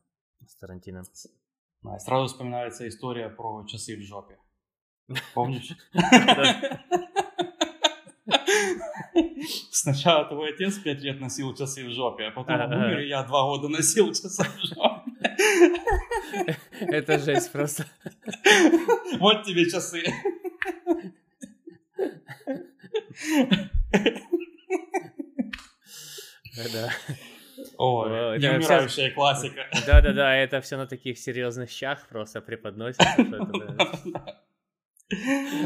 с 0.48 0.56
Тарантино. 0.56 1.04
Да, 1.82 2.00
сразу 2.00 2.28
вспоминается 2.28 2.88
история 2.88 3.30
про 3.30 3.66
часы 3.66 3.98
в 3.98 4.02
жопе. 4.02 4.38
Помнишь? 5.34 5.76
Сначала 9.72 10.26
твой 10.26 10.54
отец 10.54 10.78
пять 10.78 11.02
лет 11.02 11.20
носил 11.20 11.56
часы 11.56 11.88
в 11.88 11.92
жопе, 11.92 12.26
а 12.26 12.32
потом 12.32 12.56
умер, 12.56 13.00
и 13.00 13.08
я 13.08 13.24
два 13.24 13.44
года 13.44 13.70
носил 13.70 14.10
часы 14.10 14.44
в 14.44 14.68
жопе. 14.68 14.99
Это 16.80 17.20
жесть 17.20 17.52
просто. 17.52 17.86
Вот 19.20 19.44
тебе 19.44 19.70
часы. 19.70 20.04
Да. 26.74 26.90
О, 27.78 28.36
неумирающая 28.36 28.88
все... 28.88 29.12
классика. 29.12 29.68
Да-да-да, 29.86 30.36
это 30.36 30.60
все 30.62 30.78
на 30.78 30.86
таких 30.86 31.18
серьезных 31.18 31.70
щах 31.70 32.08
просто 32.08 32.42
преподносится. 32.42 33.08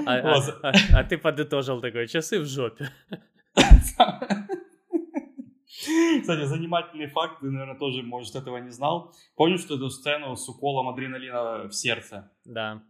А, 0.05 0.15
а, 0.15 0.39
а, 0.63 0.73
а 0.93 1.03
ты 1.03 1.17
подытожил 1.17 1.81
такой, 1.81 2.07
часы 2.07 2.39
в 2.39 2.45
жопе. 2.45 2.89
Кстати, 6.21 6.45
занимательный 6.45 7.07
факт, 7.07 7.39
ты, 7.39 7.49
наверное, 7.49 7.77
тоже, 7.77 8.03
может, 8.03 8.35
этого 8.35 8.57
не 8.57 8.71
знал. 8.71 9.13
Помнишь 9.35 9.65
эту 9.65 9.89
сцену 9.89 10.35
с 10.35 10.47
уколом 10.49 10.89
адреналина 10.89 11.67
в 11.67 11.73
сердце? 11.73 12.31
Да. 12.45 12.81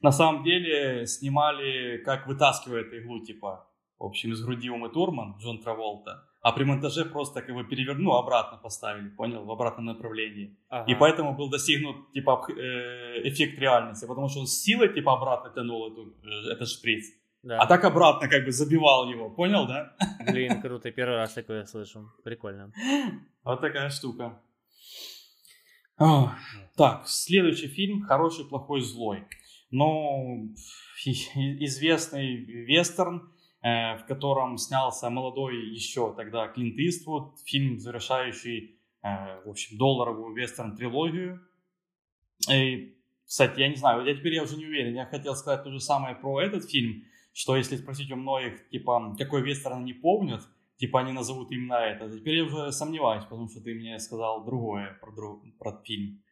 На 0.00 0.12
самом 0.12 0.44
деле 0.44 1.06
снимали, 1.06 1.98
как 2.04 2.26
вытаскивает 2.26 2.92
иглу, 2.92 3.24
типа, 3.24 3.66
в 3.98 4.04
общем, 4.04 4.32
из 4.32 4.42
груди 4.44 4.68
Умы 4.70 4.90
Турман, 4.90 5.36
Джон 5.38 5.60
Траволта. 5.60 6.28
А 6.42 6.52
при 6.52 6.64
монтаже 6.64 7.06
просто 7.06 7.40
как 7.40 7.54
бы 7.54 7.64
переверну, 7.64 8.12
обратно 8.12 8.58
поставили, 8.58 9.08
понял, 9.08 9.44
в 9.44 9.50
обратном 9.50 9.86
направлении. 9.86 10.58
Ага. 10.68 10.92
И 10.92 10.94
поэтому 10.94 11.34
был 11.34 11.48
достигнут, 11.48 12.12
типа, 12.12 12.46
э, 12.50 13.26
эффект 13.28 13.58
реальности, 13.58 14.06
потому 14.06 14.28
что 14.28 14.40
он 14.40 14.46
с 14.46 14.62
силой, 14.62 14.92
типа, 14.92 15.14
обратно 15.14 15.50
тянул 15.54 15.90
эту, 15.90 16.12
э, 16.22 16.52
этот 16.52 16.68
шприц. 16.68 17.06
Да. 17.44 17.58
А 17.58 17.66
так 17.66 17.84
обратно 17.84 18.26
как 18.26 18.46
бы 18.46 18.52
забивал 18.52 19.10
его, 19.10 19.28
понял, 19.28 19.66
да? 19.66 19.94
Блин, 20.26 20.62
круто, 20.62 20.90
первый 20.90 21.16
раз 21.16 21.34
такое 21.34 21.66
слышу, 21.66 22.10
прикольно. 22.24 22.72
Вот 23.44 23.60
такая 23.60 23.90
штука. 23.90 24.40
О, 25.98 26.32
так, 26.74 27.06
следующий 27.06 27.68
фильм 27.68 28.00
«Хороший, 28.02 28.46
плохой, 28.46 28.80
злой». 28.80 29.26
Ну, 29.70 30.54
известный 31.04 32.36
вестерн, 32.36 33.30
э, 33.62 33.98
в 33.98 34.06
котором 34.06 34.56
снялся 34.56 35.10
молодой 35.10 35.56
еще 35.68 36.14
тогда 36.14 36.48
Клинт 36.48 36.78
Иствуд, 36.78 37.38
фильм, 37.44 37.78
завершающий, 37.78 38.78
э, 39.02 39.42
в 39.44 39.50
общем, 39.50 39.76
долларовую 39.76 40.34
вестерн-трилогию. 40.34 41.40
И, 42.50 42.96
кстати, 43.26 43.60
я 43.60 43.68
не 43.68 43.76
знаю, 43.76 44.04
я 44.06 44.14
теперь 44.14 44.34
я 44.34 44.42
уже 44.42 44.56
не 44.56 44.66
уверен, 44.66 44.94
я 44.94 45.04
хотел 45.04 45.34
сказать 45.36 45.62
то 45.62 45.70
же 45.70 45.80
самое 45.80 46.14
про 46.14 46.40
этот 46.40 46.70
фильм, 46.70 47.04
что 47.34 47.56
если 47.56 47.76
спросить 47.76 48.10
у 48.12 48.16
многих, 48.16 48.68
типа, 48.70 49.14
какой 49.18 49.42
вестерн 49.42 49.78
они 49.78 49.92
помнят, 49.92 50.42
типа, 50.76 51.00
они 51.00 51.12
назовут 51.12 51.50
именно 51.50 51.74
это. 51.74 52.08
Теперь 52.08 52.36
я 52.36 52.44
уже 52.44 52.72
сомневаюсь, 52.72 53.24
потому 53.24 53.48
что 53.48 53.60
ты 53.60 53.74
мне 53.74 53.98
сказал 53.98 54.44
другое 54.44 54.96
про, 55.00 55.12
друг, 55.12 55.42
про 55.58 55.82
фильм. 55.84 56.22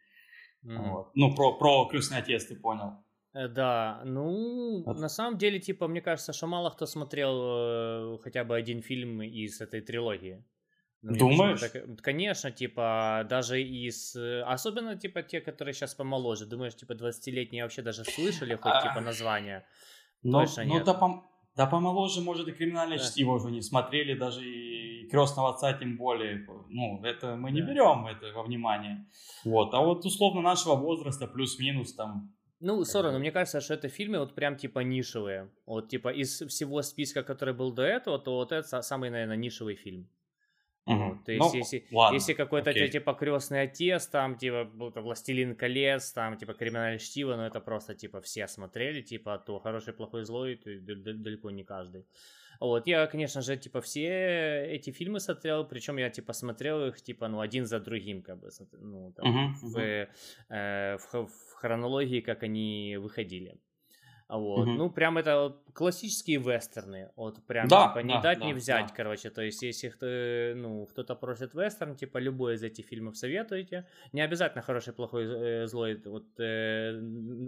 Mm-hmm. 0.65 0.91
Вот. 0.91 1.11
Ну, 1.15 1.35
про, 1.35 1.59
про 1.59 1.87
«Крестный 1.87 2.19
отец» 2.19 2.45
ты 2.47 2.55
понял. 2.55 3.05
Э, 3.35 3.49
да, 3.49 4.03
ну, 4.05 4.85
вот. 4.85 4.99
на 5.01 5.09
самом 5.09 5.39
деле, 5.39 5.59
типа, 5.59 5.89
мне 5.89 6.01
кажется, 6.01 6.33
что 6.33 6.47
мало 6.47 6.71
кто 6.71 6.87
смотрел 6.87 8.15
э, 8.15 8.19
хотя 8.23 8.45
бы 8.45 8.55
один 8.55 8.81
фильм 8.81 9.23
из 9.23 9.61
этой 9.61 9.81
трилогии. 9.81 10.45
Ну, 11.03 11.17
Думаешь? 11.19 11.61
Так, 11.61 12.01
конечно, 12.01 12.53
типа, 12.53 13.27
даже 13.29 13.61
из... 13.61 14.17
Особенно, 14.47 14.95
типа, 14.95 15.23
те, 15.23 15.41
которые 15.41 15.75
сейчас 15.75 15.97
помоложе. 15.97 16.47
Думаешь, 16.47 16.77
типа, 16.77 16.93
20-летние 16.93 17.65
вообще 17.65 17.83
даже 17.83 18.05
слышали 18.05 18.55
хоть, 18.55 18.83
типа, 18.83 19.01
название? 19.01 19.65
Но, 20.23 20.41
Точно 20.41 20.65
но 20.65 20.75
нет. 20.75 20.85
Да, 20.85 20.95
пом, 20.95 21.27
да 21.57 21.67
помоложе, 21.67 22.21
может, 22.21 22.49
и 22.49 22.53
криминальное 22.53 22.99
да. 22.99 23.05
чтиво 23.05 23.33
уже 23.33 23.51
не 23.51 23.61
смотрели, 23.61 24.15
даже 24.15 24.45
и 24.45 25.09
крестного 25.09 25.51
отца 25.51 25.73
тем 25.75 25.97
более. 25.97 26.47
Ну, 26.69 27.03
это 27.05 27.37
мы 27.37 27.51
не 27.51 27.61
да. 27.61 27.69
берем 27.69 28.07
это 28.07 28.33
во 28.33 28.43
внимание. 28.43 29.07
Вот. 29.45 29.75
А 29.75 29.81
вот 29.81 30.05
условно 30.05 30.41
нашего 30.41 30.75
возраста, 30.75 31.27
плюс-минус 31.27 31.95
там. 31.95 32.35
Ну, 32.61 32.83
все 32.85 33.03
равно, 33.03 33.19
мне 33.19 33.33
кажется, 33.33 33.61
что 33.61 33.75
это 33.75 33.89
фильмы 33.89 34.21
вот 34.21 34.35
прям 34.35 34.57
типа 34.57 34.81
нишевые. 34.81 35.51
Вот 35.67 35.89
типа 35.89 36.11
из 36.11 36.41
всего 36.43 36.81
списка, 36.83 37.25
который 37.25 37.55
был 37.55 37.73
до 37.73 37.83
этого, 37.83 38.19
то 38.19 38.37
вот 38.37 38.53
это 38.53 38.83
самый, 38.83 39.11
наверное, 39.11 39.37
нишевый 39.37 39.75
фильм. 39.75 40.09
Угу. 40.85 41.23
То 41.25 41.33
есть, 41.33 41.45
ну, 41.45 41.55
если, 41.55 41.87
ладно, 41.93 42.15
если 42.15 42.33
какой-то 42.33 42.71
окей. 42.71 42.89
типа 42.89 43.15
крестный 43.15 43.63
отец, 43.63 44.07
там, 44.09 44.37
типа, 44.37 44.65
Властелин 44.65 45.55
колец, 45.55 46.13
там, 46.13 46.37
типа, 46.37 46.55
криминальное 46.55 46.99
чтиво, 46.99 47.37
но 47.37 47.47
это 47.47 47.61
просто, 47.61 47.95
типа, 47.95 48.21
все 48.21 48.49
смотрели, 48.49 49.01
типа, 49.01 49.39
то 49.39 49.61
хороший, 49.61 49.93
плохой, 49.93 50.25
злой, 50.25 50.57
то 50.57 50.71
далеко 50.81 51.51
не 51.51 51.63
каждый. 51.63 52.05
Вот, 52.59 52.87
я, 52.87 53.07
конечно 53.07 53.43
же, 53.43 53.57
типа, 53.57 53.81
все 53.81 54.67
эти 54.69 54.91
фильмы 54.91 55.21
смотрел, 55.21 55.65
причем 55.65 55.99
я, 55.99 56.11
типа, 56.11 56.33
смотрел 56.33 56.87
их, 56.87 57.01
типа, 57.01 57.29
ну, 57.29 57.41
один 57.41 57.67
за 57.67 57.81
другим, 57.81 58.23
как 58.23 58.41
бы, 58.41 58.51
ну, 58.73 59.13
там, 59.13 59.27
uh-huh, 59.27 59.53
в. 59.63 59.79
Э, 60.49 60.97
в, 60.99 61.27
в 61.27 61.55
хронологии, 61.55 62.21
как 62.21 62.43
они 62.43 62.99
выходили. 63.01 63.57
Вот. 64.33 64.67
Угу. 64.67 64.71
Ну, 64.71 64.91
прям 64.91 65.19
это 65.19 65.55
классические 65.75 66.39
вестерны. 66.39 67.11
Вот 67.17 67.45
прям 67.47 67.69
да, 67.69 67.89
типа 67.89 67.99
не 67.99 68.15
да, 68.15 68.21
дать, 68.23 68.39
да, 68.39 68.47
не 68.47 68.55
взять, 68.55 68.89
да. 68.89 68.95
короче. 68.95 69.29
То 69.29 69.43
есть, 69.43 69.63
если 69.63 69.91
кто, 69.91 70.07
ну, 70.57 70.87
кто-то 70.87 71.15
просит 71.15 71.55
вестерн, 71.55 71.97
типа 71.97 72.17
любой 72.17 72.55
из 72.55 72.63
этих 72.63 72.87
фильмов 72.87 73.19
советуете. 73.19 73.87
Не 74.13 74.23
обязательно 74.23 74.63
хороший, 74.63 74.95
плохой, 74.95 75.25
э, 75.25 75.67
злой. 75.67 76.01
Вот 76.05 76.25
э, 76.39 76.99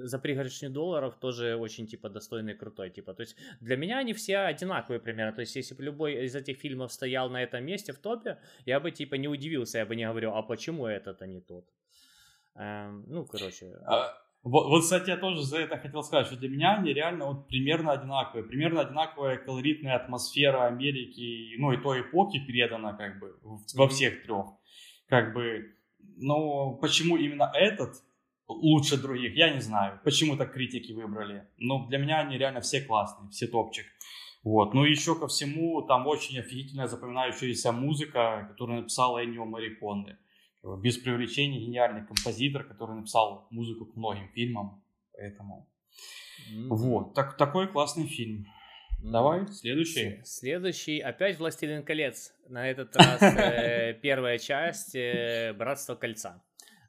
за 0.03 0.18
пригоршню 0.18 0.68
долларов 0.68 1.16
тоже 1.16 1.57
очень 1.57 1.87
типа 1.87 2.11
достойный 2.11 2.55
крутой. 2.55 2.91
Типа. 2.91 3.14
То 3.14 3.22
есть 3.22 3.37
для 3.61 3.76
меня 3.76 3.99
они 3.99 4.12
все 4.12 4.39
одинаковые 4.39 5.01
примерно. 5.01 5.32
То 5.32 5.41
есть, 5.41 5.57
если 5.57 5.74
бы 5.74 5.82
любой 5.82 6.26
из 6.26 6.35
этих 6.35 6.59
фильмов 6.59 6.93
стоял 6.93 7.30
на 7.30 7.43
этом 7.43 7.64
месте 7.64 7.93
в 7.93 7.99
топе, 7.99 8.39
я 8.66 8.78
бы 8.78 8.91
типа 8.91 9.14
не 9.14 9.28
удивился, 9.28 9.78
я 9.78 9.87
бы 9.87 9.97
не 9.97 10.07
говорил, 10.07 10.35
а 10.35 10.43
почему 10.43 10.87
этот, 10.87 11.22
а 11.22 11.26
не 11.26 11.41
тот. 11.41 11.64
Эм, 12.57 13.05
ну, 13.09 13.24
короче. 13.24 13.72
А 13.87 14.24
вот, 14.45 14.69
вот, 14.69 14.83
кстати, 14.83 15.09
я 15.09 15.17
тоже 15.17 15.43
за 15.43 15.59
это 15.61 15.79
хотел 15.79 16.03
сказать, 16.03 16.27
что 16.27 16.37
для 16.37 16.51
меня 16.51 16.77
они 16.77 16.93
реально 16.93 17.29
вот 17.29 17.49
примерно 17.49 17.93
одинаковые. 17.93 18.45
Примерно 18.45 18.83
одинаковая 18.83 19.39
колоритная 19.39 19.97
атмосфера 19.97 20.67
Америки, 20.67 21.55
ну 21.59 21.73
и 21.73 21.79
той 21.79 22.03
эпохи 22.03 22.45
передана 22.45 22.93
как 22.93 23.19
бы 23.21 23.39
во 23.75 23.89
всех 23.89 24.23
трех. 24.23 24.49
Как 25.09 25.33
бы, 25.33 25.75
но 26.19 26.75
почему 26.75 27.17
именно 27.17 27.51
этот 27.55 27.95
лучше 28.47 29.01
других, 29.01 29.35
я 29.35 29.51
не 29.51 29.61
знаю. 29.61 29.99
Почему 30.05 30.37
так 30.37 30.53
критики 30.53 30.93
выбрали. 30.93 31.49
Но 31.57 31.87
для 31.87 31.97
меня 31.97 32.21
они 32.21 32.37
реально 32.37 32.61
все 32.61 32.83
классные, 32.83 33.31
все 33.31 33.47
топчик. 33.47 33.87
Вот. 34.43 34.75
Ну 34.75 34.85
и 34.85 34.91
еще 34.91 35.19
ко 35.19 35.27
всему, 35.27 35.81
там 35.81 36.07
очень 36.07 36.39
офигительная 36.39 36.87
запоминающаяся 36.87 37.73
музыка, 37.73 38.49
которую 38.51 38.81
написала 38.81 39.25
Эннио 39.25 39.47
Мариконде 39.47 40.19
без 40.83 40.99
привлечения 40.99 41.61
гениальный 41.61 42.07
композитор, 42.07 42.65
который 42.65 42.97
написал 42.97 43.47
музыку 43.51 43.87
к 43.87 43.97
многим 43.97 44.29
фильмам, 44.31 44.83
поэтому 45.12 45.69
mm-hmm. 46.51 46.69
вот 46.69 47.15
так 47.15 47.37
такой 47.37 47.69
классный 47.69 48.07
фильм. 48.07 48.47
Давай, 49.03 49.47
следующий. 49.49 50.21
Следующий, 50.25 50.99
опять 50.99 51.39
«Властелин 51.39 51.83
колец». 51.83 52.33
На 52.49 52.71
этот 52.71 52.97
раз 52.97 53.21
э, 53.21 53.93
первая 54.03 54.39
часть 54.39 54.95
э, 54.95 55.53
«Братство 55.53 55.95
кольца». 55.95 56.43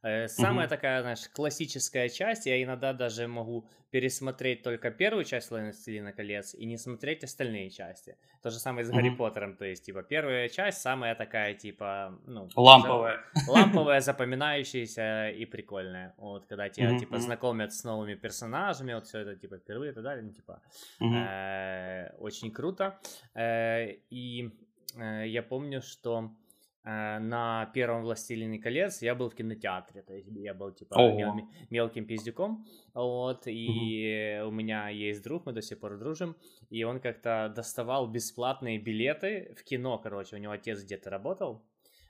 Э, 0.06 0.28
самая 0.28 0.68
угу. 0.68 0.76
такая, 0.76 1.02
знаешь, 1.02 1.28
классическая 1.34 2.10
часть, 2.10 2.46
я 2.46 2.62
иногда 2.62 2.94
даже 2.94 3.28
могу 3.28 3.68
пересмотреть 3.90 4.62
только 4.62 4.92
первую 4.92 5.24
часть 5.24 5.50
«Властелина 5.50 6.12
колец» 6.14 6.54
и 6.54 6.66
не 6.66 6.78
смотреть 6.78 7.24
остальные 7.24 7.72
части. 7.72 8.16
То 8.44 8.52
же 8.52 8.60
самое 8.60 8.86
с 8.86 8.90
угу. 8.90 8.98
Гарри 8.98 9.10
Поттером, 9.10 9.58
то 9.58 9.66
есть, 9.66 9.84
типа, 9.84 10.04
первая 10.04 10.48
часть 10.50 10.82
самая 10.82 11.16
такая, 11.16 11.56
типа, 11.56 12.20
ну... 12.28 12.48
Ламповая. 12.56 13.20
Ламповая, 13.48 14.00
запоминающаяся 14.02 15.32
и 15.32 15.46
прикольная. 15.46 16.14
Вот, 16.18 16.46
когда 16.46 16.70
тебя, 16.70 16.92
угу. 16.92 17.00
типа, 17.00 17.18
знакомят 17.18 17.74
с 17.74 17.84
новыми 17.84 18.14
персонажами, 18.14 18.94
вот 18.94 19.08
все 19.08 19.20
это, 19.20 19.36
типа, 19.36 19.58
впервые 19.58 19.92
и 19.92 19.96
так 19.96 20.04
далее, 20.04 20.24
ну, 20.24 20.34
типа, 20.34 20.62
угу. 21.00 22.24
очень 22.24 22.52
круто. 22.52 23.00
Э, 23.34 23.92
и 24.12 24.52
э, 25.00 25.28
я 25.28 25.42
помню, 25.42 25.82
что 25.82 26.30
Э, 26.30 26.45
на 26.86 27.72
первом 27.74 28.04
«Властелине 28.04 28.60
колец» 28.60 29.02
я 29.02 29.16
был 29.16 29.30
в 29.30 29.36
кинотеатре, 29.36 30.04
то 30.04 30.14
есть 30.14 30.28
я 30.30 30.54
был 30.54 30.72
типа 30.72 30.96
мел, 31.14 31.34
мелким 31.72 32.06
пиздюком, 32.06 32.66
вот, 32.94 33.48
и 33.48 34.40
угу. 34.40 34.50
у 34.50 34.52
меня 34.52 34.90
есть 34.90 35.24
друг, 35.24 35.46
мы 35.48 35.54
до 35.54 35.62
сих 35.62 35.80
пор 35.80 35.98
дружим, 35.98 36.36
и 36.70 36.84
он 36.84 37.00
как-то 37.00 37.52
доставал 37.56 38.08
бесплатные 38.08 38.78
билеты 38.78 39.56
в 39.58 39.64
кино, 39.64 39.98
короче, 39.98 40.36
у 40.36 40.40
него 40.40 40.54
отец 40.54 40.84
где-то 40.84 41.10
работал, 41.10 41.66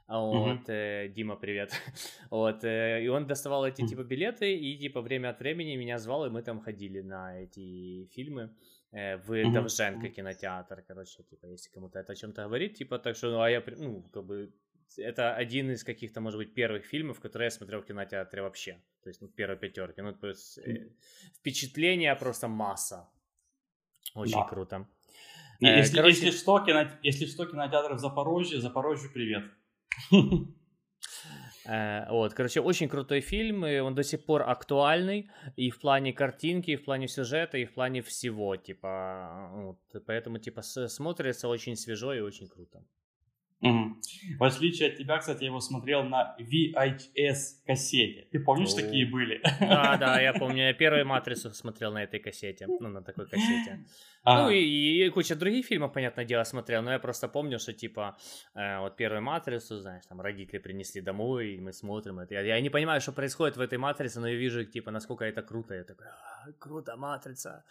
вот, 0.07 0.61
угу. 0.61 0.71
э, 0.71 1.07
Дима, 1.09 1.36
привет. 1.36 1.71
вот, 2.30 2.63
э, 2.63 3.03
и 3.03 3.07
он 3.07 3.26
доставал 3.26 3.65
эти, 3.65 3.86
типа, 3.88 4.03
билеты, 4.03 4.55
и, 4.55 4.78
типа, 4.78 5.01
время 5.01 5.30
от 5.30 5.39
времени 5.39 5.76
меня 5.78 5.97
звал, 5.97 6.26
и 6.26 6.30
мы 6.30 6.43
там 6.43 6.59
ходили 6.61 7.01
на 7.01 7.41
эти 7.41 8.05
фильмы 8.13 8.55
э, 8.91 9.17
в 9.17 9.32
угу. 9.32 9.51
Довженко 9.51 10.09
кинотеатр, 10.09 10.84
короче, 10.88 11.23
типа, 11.23 11.47
если 11.47 11.71
кому-то 11.71 11.99
это 11.99 12.13
о 12.13 12.15
чем-то 12.15 12.43
говорит, 12.43 12.76
типа, 12.76 12.99
так 12.99 13.15
что, 13.15 13.32
ну, 13.32 13.41
а 13.41 13.49
я, 13.49 13.63
ну, 13.78 14.03
как 14.13 14.26
бы, 14.26 14.53
это 14.97 15.36
один 15.36 15.71
из 15.71 15.83
каких-то, 15.83 16.21
может 16.21 16.38
быть, 16.38 16.53
первых 16.53 16.86
фильмов, 16.86 17.19
которые 17.19 17.47
я 17.47 17.51
смотрел 17.51 17.81
в 17.81 17.86
кинотеатре 17.86 18.41
вообще. 18.41 18.81
То 19.03 19.09
есть, 19.09 19.21
ну, 19.21 19.27
первой 19.27 19.57
пятерке. 19.57 20.01
Ну, 20.01 20.13
то 20.13 20.27
есть, 20.27 20.57
э, 20.59 20.89
впечатления 21.33 22.15
просто 22.15 22.47
масса. 22.47 23.09
Очень 24.15 24.39
да. 24.39 24.43
круто. 24.43 24.88
Э, 25.61 25.77
если, 25.77 25.97
короче... 25.97 26.25
если, 26.25 26.31
что, 26.31 26.59
кино... 26.59 26.88
если 27.03 27.25
что, 27.25 27.45
кинотеатр 27.45 27.93
в 27.93 27.99
Запорожье, 27.99 28.59
Запорожью 28.59 29.11
привет. 29.13 29.43
Э, 31.67 32.07
вот, 32.11 32.36
короче, 32.36 32.61
очень 32.61 32.88
крутой 32.88 33.21
фильм, 33.21 33.65
и 33.65 33.79
он 33.79 33.95
до 33.95 34.03
сих 34.03 34.23
пор 34.23 34.43
актуальный 34.43 35.31
и 35.55 35.71
в 35.71 35.79
плане 35.79 36.13
картинки, 36.13 36.71
и 36.71 36.75
в 36.75 36.83
плане 36.86 37.07
сюжета, 37.07 37.57
и 37.57 37.65
в 37.65 37.73
плане 37.73 38.01
всего, 38.01 38.55
типа, 38.55 39.49
вот, 39.51 40.05
поэтому, 40.05 40.38
типа, 40.38 40.61
смотрится 40.61 41.47
очень 41.47 41.75
свежо 41.75 42.13
и 42.13 42.19
очень 42.19 42.47
круто. 42.47 42.83
Угу. 43.62 43.95
В 44.38 44.43
отличие 44.43 44.89
от 44.89 44.97
тебя, 44.97 45.18
кстати, 45.18 45.41
я 45.43 45.47
его 45.47 45.60
смотрел 45.60 46.03
на 46.03 46.36
VHS 46.39 47.66
кассете. 47.66 48.28
Ты 48.32 48.39
помнишь, 48.39 48.74
О. 48.74 48.76
такие 48.76 49.06
были? 49.06 49.41
Да, 49.60 49.97
да, 49.97 50.20
я 50.22 50.34
помню. 50.34 50.68
Я 50.68 50.74
первую 50.74 51.06
матрицу 51.08 51.53
смотрел 51.53 51.93
на 51.93 52.03
этой 52.03 52.20
кассете. 52.20 52.68
Ну, 52.68 52.89
на 52.89 53.01
такой 53.01 53.28
кассете. 53.28 53.86
А. 54.24 54.43
Ну, 54.43 54.49
и, 54.49 54.58
и 54.60 55.10
куча 55.10 55.36
других 55.36 55.66
фильмов, 55.66 55.93
понятное 55.93 56.26
дело, 56.26 56.43
смотрел. 56.43 56.82
Но 56.82 56.91
я 56.91 56.99
просто 56.99 57.28
помню, 57.28 57.60
что, 57.60 57.74
типа, 57.74 58.18
э, 58.56 58.80
вот 58.80 58.97
первую 58.97 59.22
матрицу, 59.22 59.80
знаешь, 59.80 60.06
там 60.10 60.20
родители 60.22 60.60
принесли 60.60 61.01
домой, 61.01 61.56
и 61.56 61.62
мы 61.62 61.72
смотрим 61.74 62.20
это. 62.20 62.34
Я, 62.34 62.41
я 62.41 62.62
не 62.62 62.70
понимаю, 62.70 63.01
что 63.01 63.12
происходит 63.14 63.58
в 63.58 63.62
этой 63.62 63.78
матрице, 63.78 64.20
но 64.20 64.28
я 64.28 64.36
вижу, 64.36 64.66
типа, 64.66 64.91
насколько 64.91 65.26
это 65.26 65.41
круто. 65.41 65.76
Я 65.76 65.84
такой, 65.84 66.08
«А, 66.08 66.51
круто, 66.60 66.97
матрица. 66.97 67.64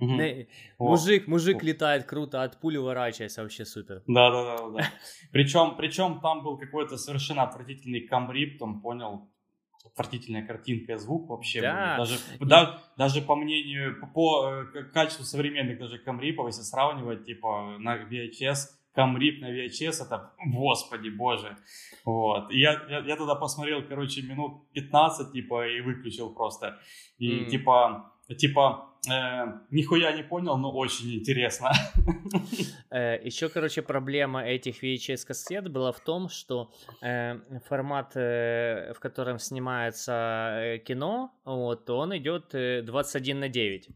Угу. 0.00 0.12
Не, 0.12 0.48
мужик, 0.78 1.26
мужик 1.26 1.62
летает 1.62 2.04
круто, 2.04 2.42
от 2.42 2.60
пули 2.60 2.76
уворачивается, 2.76 3.42
вообще 3.42 3.64
супер. 3.64 4.02
Да, 4.06 4.30
да, 4.30 4.44
да, 4.44 4.68
да. 4.70 4.90
Причем, 5.32 5.76
причем 5.76 6.20
там 6.20 6.44
был 6.44 6.56
какой-то 6.56 6.96
совершенно 6.96 7.42
отвратительный 7.42 8.02
камрип, 8.02 8.58
там 8.58 8.80
понял, 8.80 9.28
отвратительная 9.84 10.46
картинка 10.46 10.92
и 10.92 10.96
звук 10.96 11.28
вообще. 11.28 11.62
Да. 11.62 11.96
Даже, 11.96 12.14
и... 12.38 12.44
да, 12.44 12.82
даже 12.96 13.22
по 13.22 13.34
мнению, 13.34 14.00
по, 14.00 14.06
по 14.06 14.52
э, 14.52 14.84
качеству 14.92 15.24
современных 15.24 15.78
даже 15.78 15.98
камрипов, 15.98 16.46
если 16.46 16.62
сравнивать, 16.62 17.24
типа, 17.24 17.76
на 17.78 17.96
VHS, 17.96 18.56
камрип 18.94 19.40
на 19.40 19.50
VHS, 19.50 20.06
это, 20.06 20.32
господи 20.46 21.08
боже. 21.08 21.56
Вот. 22.04 22.52
И 22.52 22.60
я, 22.60 22.80
я, 22.88 23.00
я 23.00 23.16
тогда 23.16 23.34
посмотрел, 23.34 23.82
короче, 23.82 24.22
минут 24.22 24.70
15, 24.72 25.32
типа, 25.32 25.68
и 25.68 25.80
выключил 25.80 26.32
просто. 26.32 26.78
И, 27.18 27.40
mm. 27.40 27.46
типа, 27.46 28.12
типа, 28.36 28.87
Э, 29.06 29.46
нихуя 29.70 30.12
не 30.12 30.22
понял, 30.22 30.56
но 30.56 30.70
очень 30.72 31.14
интересно. 31.14 31.70
Э, 32.90 33.18
Еще, 33.22 33.48
короче, 33.48 33.82
проблема 33.82 34.42
этих 34.44 34.82
VHS-кассет 34.82 35.68
была 35.68 35.92
в 35.92 36.00
том, 36.00 36.28
что 36.28 36.70
э, 37.02 37.38
формат, 37.68 38.12
э, 38.16 38.92
в 38.94 39.00
котором 39.00 39.38
снимается 39.38 40.12
э, 40.62 40.78
кино, 40.78 41.30
вот, 41.44 41.90
он 41.90 42.16
идет 42.16 42.54
21 42.84 43.40
на 43.40 43.48
9. 43.48 43.88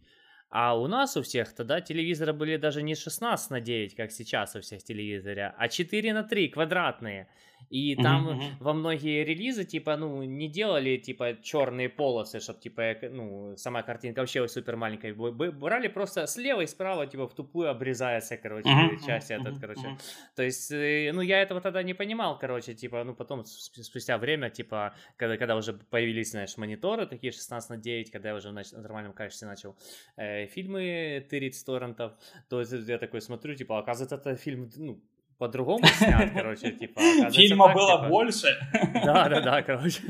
А 0.50 0.78
у 0.78 0.86
нас 0.86 1.16
у 1.16 1.22
всех 1.22 1.55
тогда 1.55 1.80
телевизоры 1.80 2.34
были 2.34 2.59
даже 2.59 2.82
не 2.82 2.94
16 2.94 3.50
на 3.50 3.61
9, 3.61 3.94
как 3.96 4.12
сейчас 4.12 4.55
у 4.55 4.61
всех 4.61 4.84
телевизоры, 4.84 5.55
а 5.57 5.68
4 5.68 6.12
на 6.12 6.22
3 6.22 6.48
квадратные. 6.48 7.26
И 7.73 7.97
там 7.97 8.29
uh-huh. 8.29 8.51
во 8.61 8.75
многие 8.75 9.25
релизы, 9.25 9.64
типа, 9.64 9.97
ну, 9.97 10.23
не 10.23 10.47
делали, 10.47 10.99
типа, 10.99 11.39
черные 11.43 11.89
полосы, 11.89 12.39
чтобы, 12.39 12.61
типа, 12.61 12.97
ну, 13.11 13.57
сама 13.57 13.83
картинка 13.83 14.18
вообще 14.20 14.47
супер 14.47 14.77
маленькая. 14.77 15.14
Брали 15.14 15.89
просто 15.89 16.27
слева 16.27 16.61
и 16.61 16.66
справа, 16.66 17.07
типа, 17.07 17.27
в 17.27 17.35
тупую 17.35 17.70
обрезается, 17.70 18.37
короче, 18.37 18.68
uh-huh, 18.68 19.07
часть 19.07 19.31
uh-huh, 19.31 19.41
этот, 19.41 19.59
короче. 19.59 19.81
Uh-huh. 19.81 20.01
То 20.37 20.43
есть, 20.43 20.70
э, 20.70 21.12
ну, 21.14 21.23
я 21.23 21.41
этого 21.41 21.62
тогда 21.62 21.83
не 21.83 21.95
понимал, 21.95 22.39
короче, 22.39 22.75
типа, 22.75 23.05
ну, 23.05 23.14
потом, 23.14 23.47
спустя 23.47 24.18
время, 24.18 24.51
типа, 24.51 24.95
когда, 25.16 25.39
когда 25.39 25.57
уже 25.57 25.73
появились, 25.73 26.33
знаешь, 26.33 26.59
мониторы 26.59 27.07
такие 27.07 27.33
16 27.33 27.70
на 27.70 27.77
9, 27.79 28.11
когда 28.11 28.29
я 28.29 28.35
уже 28.35 28.51
в 28.51 28.83
нормальном 28.83 29.14
качестве 29.14 29.49
начал 29.49 29.79
э, 30.18 30.47
фильмы 30.47 31.27
тырить 31.31 31.55
с 31.55 31.64
торрентов, 31.64 32.12
то 32.51 32.61
я 32.61 32.99
такой 32.99 33.23
смотрю, 33.23 33.55
типа, 33.55 33.79
оказывается, 33.79 34.16
это 34.16 34.37
фильм, 34.37 34.70
ну, 34.77 35.01
по-другому 35.43 35.84
снят, 35.99 36.30
короче, 36.32 36.70
типа. 36.80 37.01
Фильма 37.32 37.66
так, 37.66 37.74
было 37.74 37.97
типа... 37.97 38.09
больше. 38.09 38.59
Да, 39.05 39.28
да, 39.28 39.40
да, 39.40 39.62
короче. 39.62 40.01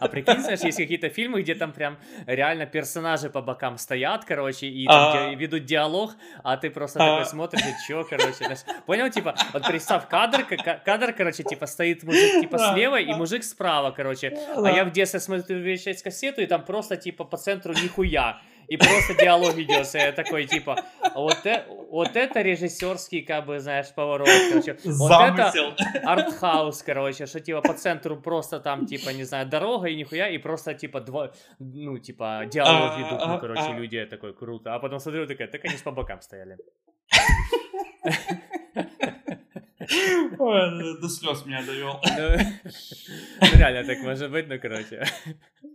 А 0.00 0.06
прикинь, 0.08 0.40
знаешь, 0.40 0.60
есть 0.60 0.78
какие-то 0.78 1.08
фильмы, 1.08 1.42
где 1.42 1.56
там 1.56 1.72
прям 1.72 1.98
реально 2.26 2.64
персонажи 2.66 3.28
по 3.28 3.42
бокам 3.42 3.76
стоят, 3.76 4.24
короче, 4.24 4.68
и 4.68 4.86
там 4.86 5.32
а... 5.32 5.34
ведут 5.34 5.64
диалог, 5.64 6.12
а 6.44 6.56
ты 6.56 6.70
просто 6.70 7.00
а... 7.00 7.06
такой 7.06 7.26
смотришь, 7.26 7.62
и 7.62 7.88
чё, 7.88 8.04
короче, 8.08 8.44
знаешь. 8.44 8.60
Понял, 8.86 9.10
типа, 9.10 9.34
вот 9.52 9.66
представь, 9.66 10.08
кадр, 10.08 10.46
кадр, 10.84 11.12
короче, 11.12 11.42
типа, 11.42 11.66
стоит 11.66 12.04
мужик, 12.04 12.40
типа, 12.42 12.58
слева, 12.58 13.00
и 13.00 13.12
мужик 13.14 13.42
справа, 13.42 13.90
короче. 13.90 14.38
А 14.56 14.70
я 14.70 14.84
в 14.84 14.92
детстве 14.92 15.18
смотрю 15.18 15.58
вещать 15.58 16.00
кассету, 16.04 16.40
и 16.40 16.46
там 16.46 16.64
просто, 16.64 16.96
типа, 16.96 17.24
по 17.24 17.36
центру 17.36 17.72
нихуя 17.72 18.40
и 18.68 18.76
просто 18.76 19.14
диалог 19.14 19.54
ведется. 19.54 19.98
Я 19.98 20.12
такой, 20.12 20.46
типа, 20.46 20.84
вот, 21.14 21.46
э, 21.46 21.64
вот 21.90 22.16
это 22.16 22.42
режиссерский, 22.42 23.22
как 23.22 23.46
бы, 23.46 23.60
знаешь, 23.60 23.92
поворот, 23.94 24.28
короче. 24.50 24.76
Вот 24.84 25.08
Замысел. 25.08 25.72
это 25.76 26.00
артхаус, 26.04 26.82
короче, 26.82 27.26
что, 27.26 27.40
типа, 27.40 27.62
по 27.62 27.74
центру 27.74 28.16
просто 28.16 28.60
там, 28.60 28.86
типа, 28.86 29.10
не 29.10 29.24
знаю, 29.24 29.48
дорога 29.48 29.88
и 29.88 29.96
нихуя, 29.96 30.28
и 30.28 30.38
просто, 30.38 30.74
типа, 30.74 31.00
два, 31.00 31.32
ну, 31.58 31.98
типа, 31.98 32.44
диалог 32.50 32.92
а, 32.92 32.98
ведут, 32.98 33.26
ну, 33.26 33.34
а, 33.34 33.38
короче, 33.38 33.62
а. 33.62 33.72
люди, 33.72 34.06
такой, 34.06 34.34
круто. 34.34 34.74
А 34.74 34.78
потом 34.78 35.00
смотрю, 35.00 35.26
такая, 35.26 35.48
так 35.48 35.64
они 35.64 35.76
по 35.82 35.90
бокам 35.90 36.20
стояли. 36.20 36.58
Ой, 40.38 41.00
до 41.00 41.08
слез 41.08 41.46
меня 41.46 41.62
довел. 41.62 42.00
Ну, 43.40 43.58
реально 43.58 43.84
так 43.84 44.02
может 44.02 44.30
быть, 44.30 44.48
ну, 44.48 44.58
короче. 44.60 45.04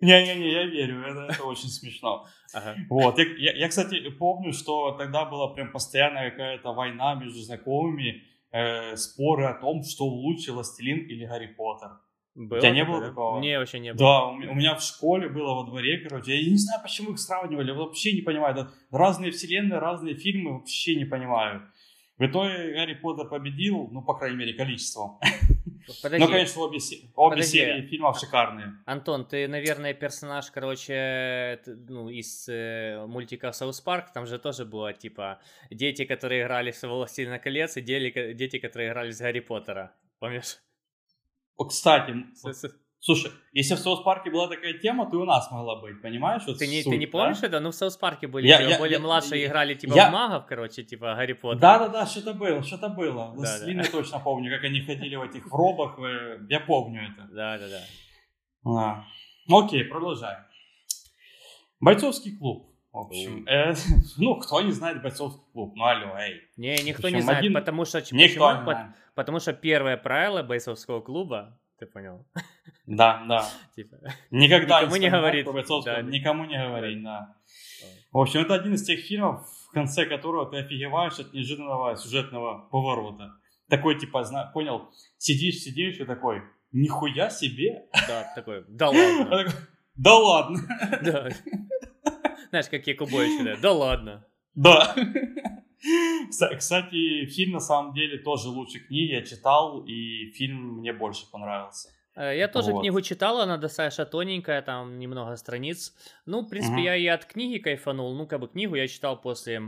Не-не-не, 0.02 0.52
я 0.52 0.66
верю, 0.66 1.02
это, 1.02 1.34
это 1.34 1.44
очень 1.44 1.70
смешно. 1.70 2.28
Ага. 2.54 2.76
Вот, 2.90 3.18
я, 3.18 3.26
я, 3.38 3.54
я, 3.54 3.68
кстати, 3.68 4.10
помню, 4.10 4.54
что 4.54 4.92
тогда 4.92 5.26
была 5.26 5.54
прям 5.54 5.72
постоянная 5.72 6.32
какая-то 6.32 6.74
война 6.74 7.16
между 7.16 7.40
знакомыми, 7.40 8.24
э, 8.52 8.96
споры 8.96 9.46
о 9.46 9.54
том, 9.54 9.84
что 9.84 10.06
лучше 10.06 10.52
«Властелин» 10.52 11.08
или 11.08 11.26
«Гарри 11.26 11.48
Поттер». 11.48 11.90
Было 12.36 12.58
у 12.58 12.62
тебя 12.62 12.72
не 12.72 12.84
было 12.84 13.00
да? 13.00 13.08
такого? 13.10 13.40
Не, 13.40 13.60
вообще 13.60 13.80
не 13.80 13.94
было. 13.94 14.00
Да, 14.00 14.26
у 14.28 14.56
меня 14.56 14.76
в 14.76 14.82
школе 14.82 15.30
было 15.30 15.54
во 15.54 15.66
дворе, 15.66 16.00
короче, 16.00 16.36
я 16.36 16.50
не 16.50 16.58
знаю, 16.58 16.82
почему 16.82 17.12
их 17.12 17.20
сравнивали, 17.20 17.72
вообще 17.72 18.14
не 18.14 18.22
понимаю. 18.22 18.70
Разные 18.92 19.32
вселенные, 19.32 19.80
разные 19.80 20.16
фильмы, 20.16 20.54
вообще 20.54 20.96
не 20.96 21.06
понимаю. 21.06 21.72
В 22.24 22.32
итоге 22.32 22.74
Гарри 22.74 22.94
Поттер 22.94 23.28
победил, 23.28 23.90
ну, 23.92 24.02
по 24.02 24.14
крайней 24.14 24.38
мере, 24.38 24.54
количеством. 24.54 25.20
Подожди. 26.02 26.26
Ну, 26.26 26.32
конечно, 26.32 26.62
обе, 26.62 26.78
обе 27.16 27.36
Подожди. 27.36 27.52
серии 27.52 27.82
фильмов 27.88 28.18
шикарные. 28.18 28.78
Антон, 28.86 29.26
ты, 29.26 29.50
наверное, 29.50 29.94
персонаж, 29.94 30.50
короче, 30.52 31.60
ну, 31.66 32.08
из 32.08 32.48
э, 32.48 33.06
мультика 33.06 33.52
South 33.52 33.82
Park, 33.82 34.14
там 34.14 34.26
же 34.26 34.40
тоже 34.40 34.64
было, 34.64 34.94
типа, 34.94 35.42
дети, 35.70 36.06
которые 36.06 36.44
играли 36.44 36.72
в 36.72 36.82
«Властелина 36.84 37.40
колец», 37.40 37.76
и 37.76 37.82
дети, 37.82 38.34
дети, 38.34 38.60
которые 38.60 38.90
играли 38.90 39.12
с 39.12 39.20
Гарри 39.20 39.42
Поттера. 39.42 39.92
Помнишь? 40.20 40.60
О, 41.58 41.66
кстати, 41.66 42.16
Слушай, 43.06 43.32
если 43.52 43.76
в 43.76 43.80
Соус 43.80 44.02
Парке 44.02 44.32
была 44.32 44.48
такая 44.48 44.78
тема, 44.78 45.06
то 45.12 45.18
и 45.18 45.20
у 45.20 45.26
нас 45.26 45.52
могла 45.52 45.76
быть, 45.82 46.02
понимаешь? 46.02 46.44
Вот 46.48 46.58
ты, 46.58 46.68
не, 46.68 46.82
суть, 46.84 46.94
ты 46.94 46.98
не 46.98 47.06
помнишь 47.06 47.40
да? 47.42 47.48
это? 47.48 47.60
Ну, 47.60 47.72
в 47.72 47.76
Соус 47.76 47.98
Парке 47.98 48.28
были 48.28 48.48
Я- 48.48 48.62
я- 48.62 48.78
более 48.78 48.94
я- 48.94 49.00
младшие 49.02 49.42
я- 49.42 49.48
играли 49.50 49.74
типа 49.74 49.94
я- 49.94 50.10
в 50.10 50.14
магов, 50.14 50.46
короче, 50.46 50.84
типа 50.84 51.14
Гарри 51.14 51.34
Поттер. 51.34 51.60
Да-да-да, 51.60 52.06
что-то 52.06 52.34
было, 52.34 52.64
что-то 52.64 52.88
было. 52.88 53.36
Да, 53.38 53.60
да. 53.60 53.66
Линой 53.66 53.88
точно 53.88 54.20
помню, 54.22 54.50
как 54.56 54.64
они 54.64 54.80
ходили 54.80 55.18
в 55.18 55.22
этих 55.22 55.46
в 55.46 55.54
робах, 55.54 56.00
я 56.50 56.62
помню 56.62 57.02
это. 57.12 57.28
Да, 57.34 57.58
да, 57.58 57.66
да. 57.68 57.82
А. 58.72 59.04
Окей, 59.54 59.84
продолжаем. 59.84 60.46
Бойцовский 61.82 62.38
клуб. 62.38 62.74
В 62.94 63.00
общем, 63.00 63.46
э, 63.48 63.74
ну, 64.18 64.36
кто 64.40 64.62
не 64.62 64.72
знает 64.72 65.02
бойцовский 65.02 65.44
клуб? 65.52 65.74
Ну, 65.76 65.84
алло, 65.84 66.16
эй. 66.18 66.40
Не, 66.56 66.76
никто 66.84 67.08
общем, 67.08 67.18
не 67.18 67.22
знает, 67.22 67.40
один- 67.40 67.54
потому 67.54 67.84
что... 67.84 67.98
Никто 68.00 68.16
почему? 68.16 68.60
не 68.60 68.64
знает. 68.64 68.88
Потому 69.16 69.40
что 69.40 69.52
первое 69.52 69.98
правило 69.98 70.42
бойцовского 70.42 71.02
клуба, 71.02 71.60
ты 71.86 71.92
понял? 71.92 72.26
Да, 72.86 73.24
да. 73.28 73.50
Типа, 73.76 73.98
Никогда 74.32 74.82
Никому 74.82 74.96
не 74.98 75.10
говорит. 75.10 75.46
Да. 75.86 76.02
никому 76.02 76.46
не 76.46 76.58
говорить, 76.58 77.04
да. 77.04 77.36
В 78.12 78.20
общем, 78.20 78.42
это 78.42 78.54
один 78.54 78.74
из 78.74 78.84
тех 78.84 79.00
фильмов, 79.02 79.48
в 79.70 79.74
конце 79.74 80.06
которого 80.06 80.50
ты 80.50 80.58
офигеваешь 80.58 81.20
от 81.20 81.34
неожиданного 81.34 81.96
сюжетного 81.96 82.70
поворота. 82.70 83.34
Такой, 83.70 84.00
типа, 84.00 84.24
зна- 84.24 84.52
понял, 84.54 84.90
сидишь, 85.18 85.56
сидишь 85.56 86.00
и 86.00 86.06
такой, 86.06 86.42
нихуя 86.72 87.30
себе. 87.30 87.86
да, 88.08 88.32
такой, 88.36 88.64
да 88.68 88.90
ладно. 88.90 89.46
Да 89.96 90.18
ладно. 90.18 90.58
Знаешь, 92.50 92.68
как 92.70 92.88
Якубович, 92.88 93.44
да, 93.46 93.58
да 93.62 93.72
ладно. 93.72 94.26
Да. 94.56 94.96
Кстати, 96.58 97.26
фильм 97.26 97.54
на 97.54 97.60
самом 97.60 97.94
деле 97.94 98.18
тоже 98.18 98.50
лучше 98.50 98.80
книги. 98.80 99.12
Я 99.14 99.22
читал, 99.22 99.84
и 99.86 100.32
фильм 100.32 100.78
мне 100.80 100.94
больше 100.94 101.30
понравился. 101.32 101.90
Э, 102.16 102.38
Я 102.38 102.48
тоже 102.48 102.72
Вот. 102.72 102.82
книгу 102.82 103.02
читал, 103.02 103.40
она 103.42 103.58
достаточно 103.58 104.06
тоненькая, 104.06 104.62
там 104.62 105.00
немного 105.00 105.36
страниц. 105.36 105.94
Ну, 106.26 106.42
в 106.42 106.50
принципе, 106.50 106.76
Мгм. 106.76 106.84
я 106.84 106.96
и 106.96 107.08
от 107.08 107.26
книги 107.26 107.58
кайфанул. 107.60 108.14
Ну, 108.16 108.28
как 108.28 108.40
бы 108.40 108.48
книгу 108.48 108.76
я 108.76 108.88
читал 108.88 109.20
после 109.22 109.62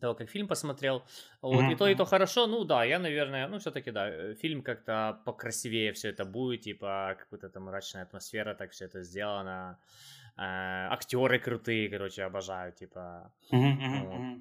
того, 0.00 0.14
как 0.14 0.30
фильм 0.30 0.48
посмотрел. 0.48 1.02
Вот, 1.42 1.62
Мгм, 1.62 1.72
и 1.72 1.76
то, 1.76 1.86
и 1.88 1.94
то 1.94 2.04
хорошо. 2.04 2.46
Ну, 2.46 2.64
да, 2.64 2.84
я, 2.84 2.98
наверное, 2.98 3.46
ну, 3.48 3.58
все-таки, 3.58 3.90
да, 3.92 4.08
э, 4.08 4.34
фильм 4.34 4.62
как-то 4.62 5.20
покрасивее 5.24 5.92
все 5.92 6.08
это 6.08 6.24
будет, 6.24 6.62
типа, 6.62 7.16
какая-то 7.18 7.48
там 7.50 7.64
мрачная 7.64 8.02
атмосфера, 8.02 8.54
так 8.54 8.70
все 8.72 8.86
это 8.86 9.02
сделано. 9.02 9.78
Э, 10.38 10.88
актеры 10.90 11.38
крутые, 11.38 11.88
короче, 11.88 12.22
обожаю, 12.22 12.72
типа. 12.72 13.32
Вот. 13.50 14.38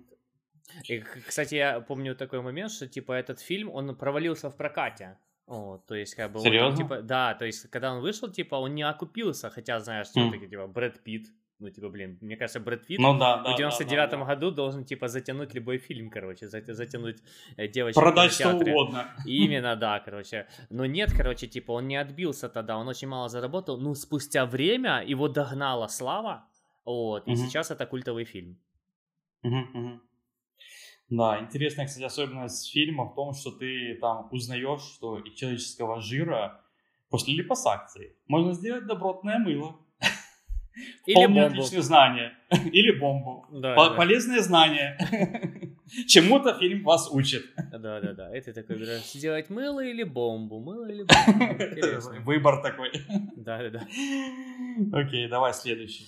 И, 0.89 0.99
кстати, 0.99 1.55
я 1.55 1.79
помню 1.79 2.15
такой 2.15 2.41
момент, 2.41 2.71
что, 2.71 2.87
типа, 2.87 3.13
этот 3.13 3.39
фильм, 3.39 3.69
он 3.69 3.95
провалился 3.95 4.49
в 4.49 4.57
прокате. 4.57 5.17
Вот, 5.47 5.85
то 5.85 5.95
есть, 5.95 6.15
как 6.15 6.31
бы, 6.31 6.39
он 6.39 6.43
Серьезно? 6.45 6.77
типа, 6.77 7.01
да, 7.01 7.35
то 7.35 7.45
есть, 7.45 7.69
когда 7.69 7.93
он 7.93 8.01
вышел, 8.01 8.29
типа, 8.31 8.55
он 8.55 8.73
не 8.73 8.81
окупился, 8.81 9.49
хотя, 9.51 9.79
знаешь, 9.79 10.07
Хм. 10.07 10.09
все-таки, 10.09 10.47
типа, 10.47 10.67
Брэд 10.67 11.03
Питт, 11.03 11.27
ну, 11.59 11.69
типа, 11.69 11.89
блин, 11.89 12.17
мне 12.21 12.35
кажется, 12.35 12.59
Брэд 12.59 12.85
Питт 12.85 12.99
Ну 12.99 13.17
да, 13.17 13.37
да. 13.37 13.53
в 13.53 13.57
да, 13.57 13.69
99-м 13.69 13.87
да, 13.97 14.07
да. 14.07 14.25
году 14.25 14.51
должен, 14.51 14.83
типа, 14.83 15.07
затянуть 15.07 15.53
любой 15.53 15.77
фильм, 15.77 16.09
короче, 16.09 16.47
зат- 16.47 16.73
затянуть 16.73 17.17
э, 17.57 17.67
девочек 17.67 17.95
Продать 17.95 18.33
что 18.33 18.55
угодно. 18.55 19.07
Именно, 19.25 19.75
да, 19.75 19.99
короче. 19.99 20.47
Но 20.69 20.85
нет, 20.85 21.13
короче, 21.15 21.47
типа, 21.47 21.71
он 21.71 21.87
не 21.87 21.95
отбился 21.95 22.49
тогда, 22.49 22.77
он 22.77 22.87
очень 22.87 23.07
мало 23.07 23.29
заработал. 23.29 23.77
Ну, 23.77 23.95
спустя 23.95 24.45
время 24.45 25.03
его 25.05 25.29
догнала 25.29 25.87
слава, 25.87 26.47
вот, 26.83 27.27
и 27.27 27.35
сейчас 27.35 27.71
это 27.71 27.85
культовый 27.85 28.25
фильм. 28.25 28.59
Мгм, 29.43 29.69
мгм. 29.73 30.01
Да, 31.09 31.39
интересная, 31.39 31.85
кстати, 31.85 32.03
особенность 32.03 32.71
фильма 32.71 33.05
в 33.05 33.15
том, 33.15 33.33
что 33.33 33.51
ты 33.51 33.95
там 34.01 34.27
узнаешь, 34.31 34.81
что 34.81 35.19
из 35.19 35.33
человеческого 35.35 36.01
жира 36.01 36.61
после 37.09 37.35
липосакции 37.35 38.17
можно 38.27 38.53
сделать 38.53 38.87
добротное 38.87 39.37
мыло. 39.37 39.84
Или 41.05 41.25
бомбу. 41.25 41.41
отличные 41.41 41.81
знания. 41.81 42.33
Или 42.49 42.99
бомбу. 42.99 43.45
Да, 43.51 43.75
По- 43.75 43.89
да. 43.89 43.95
Полезные 43.95 44.41
знания. 44.41 44.97
Чему-то 46.07 46.57
фильм 46.57 46.83
вас 46.83 47.09
учит. 47.11 47.45
Да, 47.71 48.01
да, 48.01 48.13
да. 48.13 48.35
Это 48.35 48.53
такой 48.53 48.75
говоришь, 48.77 49.03
сделать 49.03 49.49
мыло 49.49 49.83
или 49.85 50.03
бомбу? 50.03 50.59
Мыло 50.59 50.89
или 50.89 51.03
бомбу? 51.27 51.63
Интересно. 51.63 52.19
Выбор 52.21 52.61
такой. 52.63 52.91
Да, 53.35 53.59
да, 53.59 53.69
да. 53.69 53.87
Окей, 54.99 55.27
давай 55.27 55.53
следующий. 55.53 56.07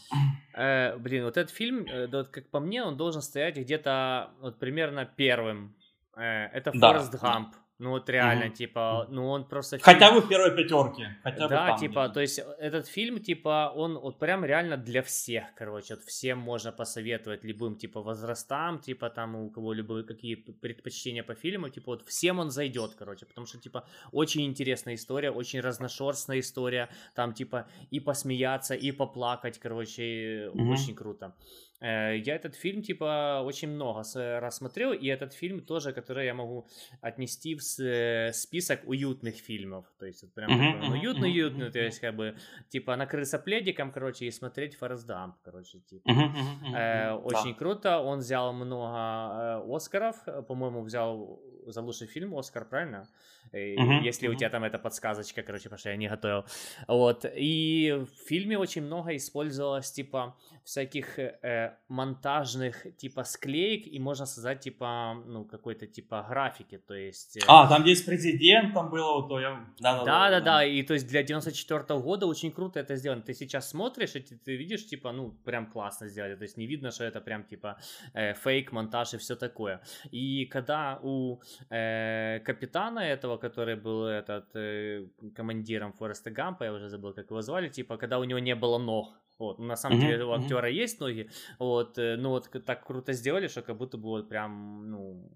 Э, 0.56 0.98
блин, 0.98 1.26
вот 1.26 1.38
этот 1.38 1.52
фильм, 1.54 1.86
э, 1.86 2.08
да, 2.08 2.20
вот 2.20 2.30
как 2.30 2.50
по 2.50 2.60
мне, 2.60 2.84
он 2.84 2.98
должен 2.98 3.22
стоять 3.22 3.56
где-то 3.58 4.32
вот 4.42 4.58
примерно 4.60 5.06
первым. 5.06 5.76
Э, 6.18 6.48
это 6.48 6.72
Да. 6.74 6.94
Форест 6.94 7.14
Гамп. 7.22 7.54
Ну 7.80 7.92
вот 7.92 8.10
реально, 8.10 8.46
Мгм. 8.46 8.54
типа, 8.54 9.06
ну 9.12 9.28
он 9.30 9.48
просто... 9.48 9.78
Хотя 9.80 10.08
фильм- 10.10 10.16
бы 10.16 10.22
в 10.26 10.30
первой 10.30 10.56
пятерке. 10.56 11.16
Хотя 11.24 11.44
бы 11.44 11.50
да, 11.50 11.68
там 11.68 11.80
типа, 11.80 12.00
где-то. 12.00 12.14
то 12.14 12.22
есть 12.22 12.40
этот 12.60 12.88
фильм, 12.88 13.20
типа, 13.20 13.72
он 13.76 14.00
вот 14.00 14.18
прям 14.20 14.44
реально 14.46 14.78
для 14.78 15.02
всех, 15.02 15.44
короче, 15.56 15.94
вот 15.96 16.04
всем 16.04 16.40
можно 16.40 16.72
посоветовать 16.72 17.44
любым, 17.44 17.76
типа, 17.76 18.02
возрастам, 18.02 18.80
типа, 18.80 19.10
там 19.12 19.36
у 19.36 19.52
кого 19.52 19.74
любые 19.74 20.04
какие 20.04 20.36
предпочтения 20.36 21.24
по 21.24 21.36
фильму, 21.36 21.70
типа, 21.70 21.92
вот 21.92 22.08
всем 22.08 22.40
он 22.40 22.50
зайдет, 22.50 22.96
короче, 22.98 23.26
потому 23.28 23.46
что, 23.46 23.60
типа, 23.60 23.84
очень 24.12 24.46
интересная 24.46 24.96
история, 24.96 25.30
очень 25.30 25.60
разношерстная 25.62 26.40
история, 26.40 26.90
там, 27.16 27.34
типа, 27.34 27.68
и 27.92 28.00
посмеяться, 28.00 28.74
и 28.74 28.92
поплакать, 28.92 29.60
короче, 29.60 30.50
Мгм. 30.56 30.70
очень 30.72 30.96
круто. 30.96 31.36
Э, 31.80 32.18
Я 32.18 32.36
этот 32.36 32.56
фильм, 32.56 32.82
типа, 32.82 33.42
очень 33.46 33.70
много 33.70 34.04
с- 34.04 34.40
раз 34.40 34.58
смотрел, 34.58 34.94
и 34.94 35.08
этот 35.08 35.34
фильм 35.34 35.60
тоже, 35.66 35.94
который 35.94 36.26
я 36.26 36.34
могу 36.34 36.68
отнести 37.02 37.56
в 37.56 37.62
э, 37.80 38.32
список 38.34 38.82
уютных 38.88 39.36
фильмов. 39.36 39.86
То 40.00 40.06
есть, 40.06 40.24
вот 40.24 40.34
прям 40.34 40.52
Мгм, 40.52 40.64
такой, 40.74 40.90
уютный, 40.90 41.30
уютный, 41.30 41.72
то 41.72 41.80
есть, 41.80 42.00
как 42.00 42.16
бы, 42.16 42.36
типа, 42.70 42.96
накрыться 42.96 43.40
пледиком, 43.40 43.92
короче, 43.92 44.26
и 44.26 44.32
смотреть 44.32 44.76
Форест 44.76 45.06
Гамп, 45.08 45.36
короче, 45.44 45.80
типа. 45.80 46.26
Э, 46.72 47.12
мгм. 47.14 47.26
Очень 47.26 47.56
круто, 47.56 48.00
он 48.00 48.20
взял 48.20 48.54
много 48.54 49.62
э, 49.64 49.76
Оскаров, 49.76 50.24
по-моему, 50.48 50.82
взял 50.84 51.40
за 51.72 51.82
лучший 51.82 52.08
фильм 52.08 52.34
Оскар, 52.36 52.66
правильно? 52.66 53.08
Э, 53.54 53.76
Мгм, 53.78 54.04
Если 54.04 54.28
у 54.28 54.32
мгм. 54.32 54.40
тебя 54.40 54.50
там 54.50 54.64
эта 54.64 54.78
подсказочка, 54.80 55.42
короче, 55.44 55.64
потому 55.64 55.80
что 55.80 55.90
я 55.90 55.98
не 55.98 56.10
готовил. 56.10 56.44
Вот, 56.88 57.26
и 57.38 57.94
в 57.96 58.28
фильме 58.28 58.58
очень 58.58 58.84
много 58.84 59.16
использовалось, 59.16 59.92
типа, 59.92 60.36
всяких 60.64 61.20
э, 61.20 61.78
монтажных, 61.88 62.88
типа, 62.98 63.24
склеек, 63.24 63.88
и 63.88 64.00
можно 64.00 64.26
сказать, 64.26 64.60
типа, 64.60 65.14
ну, 65.26 65.46
какой-то, 65.46 65.88
типа, 65.88 66.26
графики, 66.30 66.78
то 66.78 66.94
есть... 66.94 67.38
э, 67.38 67.42
А, 67.48 67.68
там 67.68 67.84
где 67.84 67.96
с 67.96 68.02
президентом 68.02 68.90
было, 68.90 69.14
вот 69.22 69.30
то 69.30 69.40
я... 69.40 69.66
да, 69.80 70.04
да, 70.30 70.40
да, 70.42 70.66
и 70.66 70.84
то 70.84 70.94
есть 70.94 71.08
для 71.08 71.24
94 71.24 72.00
года 72.00 72.26
очень 72.28 72.52
круто 72.52 72.80
это 72.80 72.96
сделано. 72.98 73.22
Ты 73.22 73.34
сейчас 73.34 73.70
смотришь, 73.70 74.16
и 74.16 74.20
ты, 74.20 74.38
ты 74.38 74.58
видишь, 74.58 74.86
типа, 74.88 75.12
ну, 75.12 75.32
прям 75.46 75.66
классно 75.72 76.08
сделали. 76.10 76.36
То 76.36 76.44
есть 76.44 76.58
не 76.58 76.68
видно, 76.68 76.92
что 76.92 77.04
это 77.06 77.22
прям, 77.22 77.44
типа, 77.44 77.78
э, 78.14 78.34
фейк, 78.34 78.72
монтаж 78.74 79.14
и 79.14 79.18
все 79.18 79.36
такое. 79.36 79.80
И 80.12 80.46
когда 80.46 81.00
у 81.04 81.40
э, 81.70 82.40
капитана 82.46 83.00
этого, 83.00 83.38
который 83.38 83.76
был 83.76 84.06
этот 84.06 84.56
э, 84.56 85.08
командиром 85.36 85.94
Фореста 85.94 86.32
Гампа, 86.32 86.64
я 86.64 86.74
уже 86.74 86.90
забыл, 86.90 87.14
как 87.14 87.30
его 87.30 87.42
звали, 87.42 87.70
типа, 87.70 87.98
когда 87.98 88.20
у 88.20 88.24
него 88.24 88.40
не 88.40 88.56
было 88.56 88.78
ног, 88.78 89.14
вот, 89.40 89.60
ну, 89.60 89.66
на 89.66 89.76
самом 89.76 89.98
Мгм, 89.98 90.00
деле 90.00 90.24
у 90.26 90.32
актера 90.32 90.70
есть 90.70 91.00
ноги, 91.00 91.30
вот, 91.60 91.98
э, 91.98 92.16
ну 92.18 92.30
вот 92.30 92.50
так 92.66 92.86
круто 92.86 93.14
сделали, 93.14 93.48
что 93.48 93.62
как 93.62 93.78
будто 93.78 93.98
бы 93.98 94.04
вот 94.10 94.30
прям, 94.30 94.90
ну, 94.92 95.32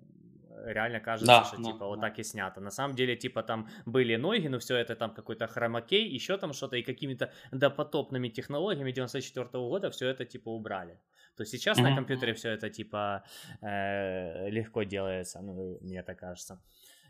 реально 0.66 1.00
кажется, 1.00 1.28
Да, 1.28 1.44
что 1.44 1.58
да, 1.58 1.64
типа 1.64 1.86
вот 1.88 1.96
да. 2.02 2.08
так 2.08 2.20
и 2.20 2.24
снято. 2.24 2.62
На 2.62 2.72
самом 2.72 2.96
деле, 2.96 3.16
типа 3.16 3.44
там 3.44 3.68
были 3.86 4.16
ноги, 4.18 4.48
но 4.48 4.58
все 4.60 4.76
это 4.78 4.96
там 4.96 5.14
какой-то 5.14 5.48
хромакей, 5.48 6.08
еще 6.16 6.38
там 6.38 6.54
что-то, 6.54 6.76
и 6.78 6.84
какими-то 6.84 7.32
допотопными 7.52 8.30
технологиями 8.30 8.92
94 8.92 9.50
года 9.52 9.90
все 9.90 10.08
это 10.08 10.26
типа 10.26 10.50
убрали. 10.50 11.00
То 11.38 11.46
сейчас 11.46 11.78
на 11.78 11.84
Мгм, 11.84 11.96
компьютере 11.96 12.34
все 12.34 12.50
это 12.52 12.70
типа 12.70 13.24
э, 13.62 14.50
легко 14.50 14.84
делается, 14.84 15.42
ну, 15.42 15.78
мне 15.82 16.04
так 16.04 16.20
кажется. 16.20 16.62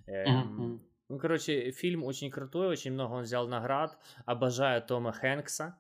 Мгм, 0.08 0.54
мгм. 0.58 0.80
ну, 1.10 1.18
короче, 1.20 1.72
фильм 1.72 2.04
очень 2.04 2.30
крутой, 2.32 2.68
очень 2.68 2.91
много 2.93 3.14
он 3.14 3.24
взял 3.24 3.47
наград. 3.47 3.97
Обожаю 4.26 4.82
Тома 4.82 5.12
Хэнкса. 5.12 5.76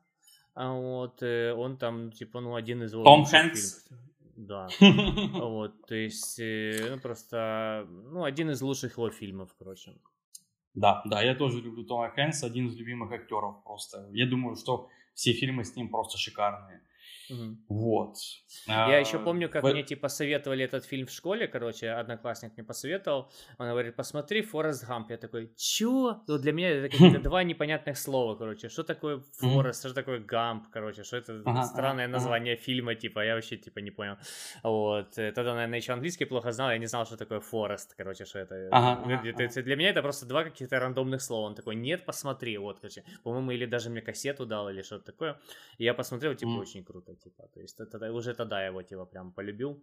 А 0.53 0.71
вот, 0.73 1.23
э, 1.23 1.53
он 1.53 1.77
там, 1.77 2.11
типа, 2.11 2.41
ну, 2.41 2.55
один 2.55 2.83
из 2.83 2.91
Том 2.91 3.25
Хэнкс? 3.25 3.85
фильмов. 3.85 4.10
Да. 4.47 4.67
Вот, 4.79 5.85
то 5.87 5.95
есть, 5.95 6.39
э, 6.39 6.87
ну, 6.89 6.99
просто, 6.99 7.85
ну, 7.89 8.23
один 8.23 8.49
из 8.49 8.61
лучших 8.61 8.97
его 8.97 9.09
фильмов, 9.11 9.53
короче. 9.59 9.91
Да, 10.73 11.01
да, 11.05 11.21
я 11.21 11.35
тоже 11.35 11.61
люблю 11.61 11.83
Тома 11.83 12.09
Хэнкса, 12.09 12.47
один 12.47 12.67
из 12.67 12.75
любимых 12.75 13.11
актеров 13.11 13.63
просто. 13.63 14.09
Я 14.11 14.25
думаю, 14.25 14.55
что 14.55 14.89
все 15.13 15.33
фильмы 15.33 15.63
с 15.63 15.75
ним 15.75 15.89
просто 15.89 16.17
шикарные. 16.17 16.81
Угу. 17.31 17.57
Вот. 17.69 18.15
Я 18.67 18.97
еще 18.97 19.19
помню, 19.19 19.49
как 19.49 19.63
мне 19.63 19.83
типа 19.83 20.09
советовали 20.09 20.65
этот 20.65 20.85
фильм 20.85 21.07
в 21.07 21.11
школе, 21.11 21.47
короче, 21.47 21.89
одноклассник 21.89 22.51
мне 22.57 22.63
посоветовал. 22.63 23.31
Он 23.57 23.69
говорит, 23.69 23.95
посмотри 23.95 24.41
Форест 24.41 24.87
Гамп. 24.87 25.11
Я 25.11 25.17
такой, 25.17 25.53
чё? 25.55 26.21
Ну, 26.27 26.37
для 26.37 26.51
меня 26.51 26.69
это 26.69 26.89
какие-то 26.89 27.19
два 27.29 27.43
непонятных 27.43 27.97
слова, 27.97 28.35
короче. 28.35 28.69
Что 28.69 28.83
такое 28.83 29.23
Форест, 29.39 29.85
что 29.85 29.93
такое 29.93 30.19
Гамп, 30.19 30.67
короче, 30.71 31.03
что 31.03 31.17
это 31.17 31.41
ага, 31.45 31.63
странное 31.63 32.05
ага, 32.05 32.13
название 32.13 32.55
ага. 32.55 32.63
фильма, 32.63 32.95
типа, 32.95 33.25
я 33.25 33.35
вообще 33.35 33.57
типа 33.57 33.79
не 33.79 33.91
понял. 33.91 34.17
Вот. 34.63 35.11
Тогда, 35.11 35.53
наверное, 35.53 35.79
еще 35.79 35.93
английский 35.93 36.25
плохо 36.25 36.51
знал, 36.51 36.71
я 36.71 36.77
не 36.77 36.87
знал, 36.87 37.05
что 37.05 37.17
такое 37.17 37.39
Форест, 37.39 37.95
короче, 37.97 38.25
что 38.25 38.39
это. 38.39 38.67
Ага. 38.71 39.21
Для 39.61 39.75
меня 39.75 39.89
это 39.89 40.01
просто 40.01 40.25
два 40.25 40.43
каких-то 40.43 40.79
рандомных 40.79 41.21
слова. 41.21 41.47
Он 41.47 41.55
такой, 41.55 41.75
нет, 41.75 42.05
посмотри, 42.05 42.57
вот, 42.57 42.79
короче. 42.79 43.03
По-моему, 43.23 43.51
или 43.51 43.65
даже 43.65 43.89
мне 43.89 44.01
кассету 44.01 44.45
дал, 44.45 44.69
или 44.69 44.81
что-то 44.81 45.05
такое. 45.05 45.39
И 45.77 45.83
я 45.83 45.93
посмотрел, 45.93 46.35
типа, 46.35 46.49
mm. 46.49 46.59
очень 46.59 46.83
круто, 46.83 47.15
типа. 47.23 47.47
То 47.53 47.61
есть 47.61 47.79
это, 47.79 48.13
уже 48.13 48.33
тогда 48.33 48.61
я 48.61 48.67
его, 48.67 48.83
типа, 48.83 49.05
прям 49.05 49.31
полюбил. 49.31 49.81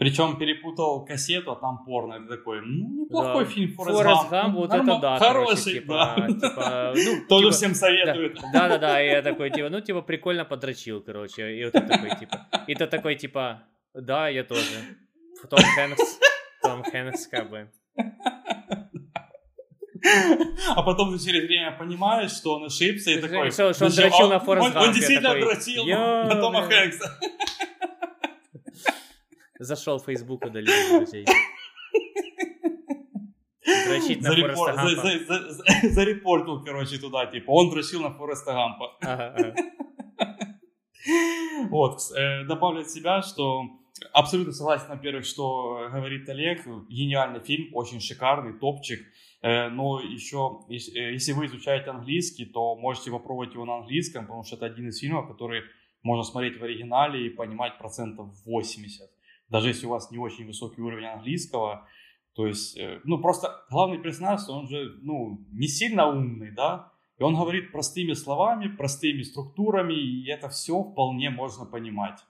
Причем 0.00 0.38
перепутал 0.38 1.04
кассету, 1.04 1.52
а 1.52 1.56
там 1.56 1.84
порно. 1.84 2.14
Это 2.14 2.36
такой, 2.36 2.62
ну, 2.62 3.04
неплохой 3.04 3.44
да. 3.44 3.50
фильм 3.50 3.74
Форест, 3.74 3.98
Форест 3.98 4.30
Гамп. 4.30 4.56
вот 4.56 4.70
Норм... 4.70 4.88
это 4.88 4.98
да. 5.00 5.18
Хороший, 5.18 5.46
короче, 5.46 5.80
типа, 5.80 6.14
да. 6.16 6.26
типа, 6.26 6.92
ну, 6.96 7.26
Тоже 7.28 7.46
типа, 7.46 7.56
всем 7.56 7.74
советуют. 7.74 8.40
Да-да-да, 8.54 9.02
и 9.02 9.08
я 9.08 9.20
такой, 9.20 9.50
типа, 9.50 9.68
ну, 9.68 9.80
типа, 9.82 10.00
прикольно 10.00 10.46
подрочил, 10.46 11.02
короче. 11.02 11.54
И 11.54 11.64
вот 11.64 11.72
такой, 11.74 12.18
типа, 12.18 12.46
и 12.66 12.74
ты 12.74 12.86
такой, 12.86 13.16
типа, 13.16 13.62
да, 13.92 14.28
я 14.28 14.42
тоже. 14.42 14.96
Том 15.50 15.60
Хэнкс, 15.60 16.18
Том 16.62 16.82
Хэнкс, 16.82 17.26
как 17.26 17.50
бы. 17.50 17.70
А 20.76 20.82
потом 20.82 21.16
ты 21.16 21.24
через 21.24 21.44
время 21.44 21.72
понимаешь, 21.72 22.32
что 22.32 22.56
он 22.56 22.64
ошибся 22.64 23.10
и 23.10 23.20
такой... 23.20 23.50
Что, 23.50 23.66
он 23.66 23.90
дрочил 23.90 24.28
на 24.28 24.40
Форест 24.40 24.76
Он, 24.76 24.82
он 24.82 24.92
действительно 24.92 25.34
дрочил 25.34 25.86
на 25.86 26.40
Тома 26.40 26.62
Хэнкса. 26.62 27.18
Зашел 29.58 29.98
в 29.98 30.06
Facebook, 30.06 30.44
удалил 30.44 30.72
друзей. 30.98 31.26
Дрочить 33.86 34.22
на 34.22 34.30
Фореста 34.30 34.72
Гампа. 34.72 35.88
Зарепортил, 35.90 36.62
короче, 36.64 36.98
туда, 36.98 37.26
типа, 37.26 37.50
он 37.50 37.70
дрочил 37.70 38.00
на 38.00 38.10
Фореста 38.10 38.52
Гампа. 38.52 39.54
Вот, 41.68 42.00
э, 42.16 42.44
добавлю 42.44 42.80
от 42.80 42.90
себя, 42.90 43.22
что 43.22 43.64
абсолютно 44.12 44.52
согласен, 44.52 44.86
во-первых, 44.88 45.24
что 45.24 45.88
говорит 45.92 46.28
Олег. 46.28 46.66
Гениальный 46.88 47.40
фильм, 47.40 47.74
очень 47.74 48.00
шикарный, 48.00 48.58
топчик. 48.58 49.00
Э, 49.42 49.68
но 49.68 50.00
еще, 50.00 50.60
э, 50.68 51.12
если 51.12 51.32
вы 51.32 51.46
изучаете 51.46 51.90
английский, 51.90 52.44
то 52.44 52.76
можете 52.76 53.10
попробовать 53.10 53.54
его 53.54 53.64
на 53.64 53.78
английском, 53.78 54.26
потому 54.26 54.44
что 54.44 54.56
это 54.56 54.66
один 54.66 54.88
из 54.88 54.98
фильмов, 54.98 55.28
который 55.28 55.62
можно 56.02 56.24
смотреть 56.24 56.58
в 56.58 56.64
оригинале 56.64 57.26
и 57.26 57.30
понимать 57.30 57.78
процентов 57.78 58.28
80. 58.44 59.10
Даже 59.48 59.68
если 59.68 59.86
у 59.86 59.90
вас 59.90 60.10
не 60.10 60.18
очень 60.18 60.46
высокий 60.46 60.82
уровень 60.82 61.06
английского, 61.06 61.88
то 62.34 62.46
есть, 62.46 62.76
э, 62.78 63.00
ну, 63.04 63.18
просто 63.18 63.64
главный 63.70 63.98
персонаж, 63.98 64.48
он 64.48 64.68
же, 64.68 64.98
ну, 65.02 65.40
не 65.52 65.68
сильно 65.68 66.06
умный, 66.06 66.50
да, 66.50 66.92
и 67.18 67.22
он 67.22 67.34
говорит 67.34 67.72
простыми 67.72 68.14
словами, 68.14 68.68
простыми 68.68 69.22
структурами, 69.22 69.94
и 69.94 70.28
это 70.28 70.48
все 70.48 70.82
вполне 70.82 71.30
можно 71.30 71.64
понимать. 71.64 72.20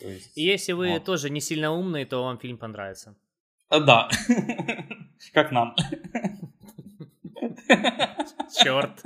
То 0.00 0.08
есть, 0.08 0.36
и 0.36 0.42
если 0.42 0.72
вы 0.72 0.94
вот. 0.94 1.04
тоже 1.04 1.30
не 1.30 1.40
сильно 1.40 1.72
умный, 1.72 2.04
то 2.04 2.22
вам 2.22 2.38
фильм 2.38 2.58
понравится. 2.58 3.16
А, 3.68 3.80
да, 3.80 4.08
как 5.32 5.52
нам. 5.52 5.74
Черт. 8.62 9.02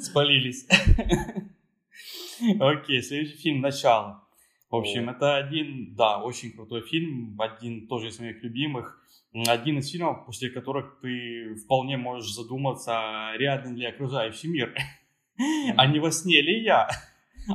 Спалились. 0.00 0.66
Окей, 2.58 3.02
следующий 3.02 3.36
фильм 3.36 3.60
«Начало». 3.60 4.24
В 4.70 4.76
общем, 4.76 5.10
это 5.10 5.36
один, 5.36 5.94
да, 5.96 6.22
очень 6.22 6.52
крутой 6.52 6.82
фильм, 6.82 7.40
один 7.40 7.88
тоже 7.88 8.08
из 8.08 8.20
моих 8.20 8.42
любимых. 8.42 9.02
Один 9.48 9.78
из 9.78 9.90
фильмов, 9.90 10.26
после 10.26 10.50
которых 10.50 11.00
ты 11.02 11.56
вполне 11.56 11.96
можешь 11.96 12.32
задуматься, 12.32 13.32
реально 13.36 13.76
ли 13.76 13.84
окружающий 13.86 14.48
мир, 14.48 14.74
а 15.76 15.86
не 15.86 15.98
во 15.98 16.10
сне 16.10 16.40
ли 16.40 16.62
я, 16.62 16.88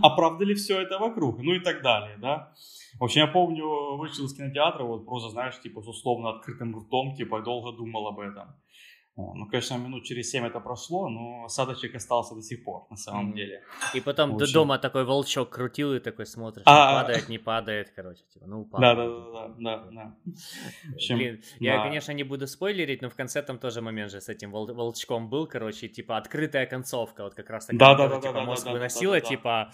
а 0.02 0.10
правда 0.10 0.46
ли 0.46 0.56
все 0.56 0.82
это 0.82 1.00
вокруг, 1.00 1.40
ну 1.40 1.54
и 1.54 1.60
так 1.60 1.82
далее, 1.82 2.18
да. 2.18 2.54
В 3.00 3.04
общем, 3.04 3.22
я 3.22 3.28
помню, 3.28 3.98
вышел 3.98 4.26
из 4.26 4.34
кинотеатра, 4.34 4.84
вот 4.84 5.06
просто, 5.06 5.30
знаешь, 5.30 5.60
типа 5.62 5.82
с 5.82 5.88
условно 5.88 6.30
открытым 6.30 6.76
ртом, 6.78 7.16
типа 7.16 7.42
долго 7.42 7.78
думал 7.78 8.08
об 8.08 8.20
этом. 8.20 8.56
Ну, 9.18 9.48
конечно, 9.50 9.78
минут 9.78 10.04
через 10.04 10.30
7 10.32 10.46
это 10.46 10.60
прошло, 10.60 11.08
но 11.10 11.46
осадочек 11.46 11.96
остался 11.96 12.36
до 12.36 12.42
сих 12.42 12.66
пор, 12.66 12.86
на 12.90 12.98
самом 12.98 13.32
mm-hmm. 13.32 13.36
деле. 13.36 13.64
И 13.94 14.02
потом 14.02 14.36
Очень... 14.36 14.48
до 14.48 14.54
дома 14.54 14.78
такой 14.78 15.06
волчок 15.06 15.50
крутил 15.50 15.94
и 15.94 16.00
такой 16.00 16.26
смотришь, 16.26 16.64
а, 16.66 17.02
падает, 17.02 17.30
не 17.30 17.38
падает, 17.38 17.94
короче, 17.96 18.24
типа, 18.34 18.46
ну 18.48 18.62
упал. 18.62 18.82
Да, 18.82 18.96
да, 18.96 19.08
да, 19.08 19.48
да, 19.58 19.92
да. 19.92 20.16
Общем, 20.94 21.18
Блин, 21.18 21.42
я, 21.60 21.82
конечно, 21.82 22.12
не 22.12 22.24
буду 22.24 22.46
спойлерить, 22.48 23.02
но 23.02 23.10
в 23.10 23.16
конце 23.16 23.42
там 23.42 23.58
тоже 23.58 23.82
момент 23.82 24.12
же 24.12 24.20
с 24.20 24.28
этим 24.28 24.52
вол- 24.52 24.74
волчком 24.74 25.30
был, 25.30 25.48
короче, 25.48 25.88
типа 25.88 26.18
открытая 26.18 26.66
концовка, 26.66 27.24
вот 27.24 27.36
как 27.36 27.50
раз 27.50 27.68
да, 27.72 28.20
типа 28.20 28.42
мозг 28.42 28.68
выносила, 28.68 29.22
типа, 29.22 29.72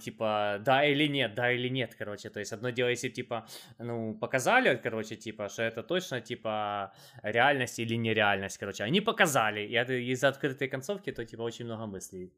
типа, 0.00 0.58
да 0.60 0.84
или 0.84 1.08
нет, 1.08 1.34
да 1.34 1.50
или 1.50 1.68
нет, 1.68 1.94
короче, 1.98 2.30
то 2.30 2.38
есть 2.38 2.52
одно 2.52 2.70
дело, 2.70 2.88
если, 2.88 3.08
типа, 3.08 3.46
ну, 3.78 4.14
показали, 4.14 4.76
короче, 4.76 5.16
типа, 5.16 5.48
что 5.48 5.62
это 5.62 5.82
точно, 5.82 6.20
типа, 6.20 6.92
реальность 7.22 7.80
или 7.80 7.96
нереальность, 7.96 8.43
короче, 8.58 8.84
они 8.84 9.00
показали. 9.00 9.60
И 9.60 10.12
из-за 10.12 10.28
открытой 10.28 10.68
концовки, 10.68 11.12
то 11.12 11.24
типа 11.24 11.42
очень 11.42 11.64
много 11.64 11.86
мыслей. 11.86 12.32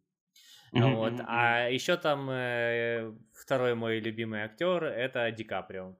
Mm-hmm. 0.73 0.95
Вот. 0.95 1.13
А 1.27 1.69
еще 1.69 1.97
там 1.97 2.29
э, 2.31 3.13
второй 3.33 3.75
мой 3.75 4.01
любимый 4.01 4.43
актер 4.43 4.85
это 4.85 5.31
Ди 5.31 5.45
Каприо. 5.45 5.97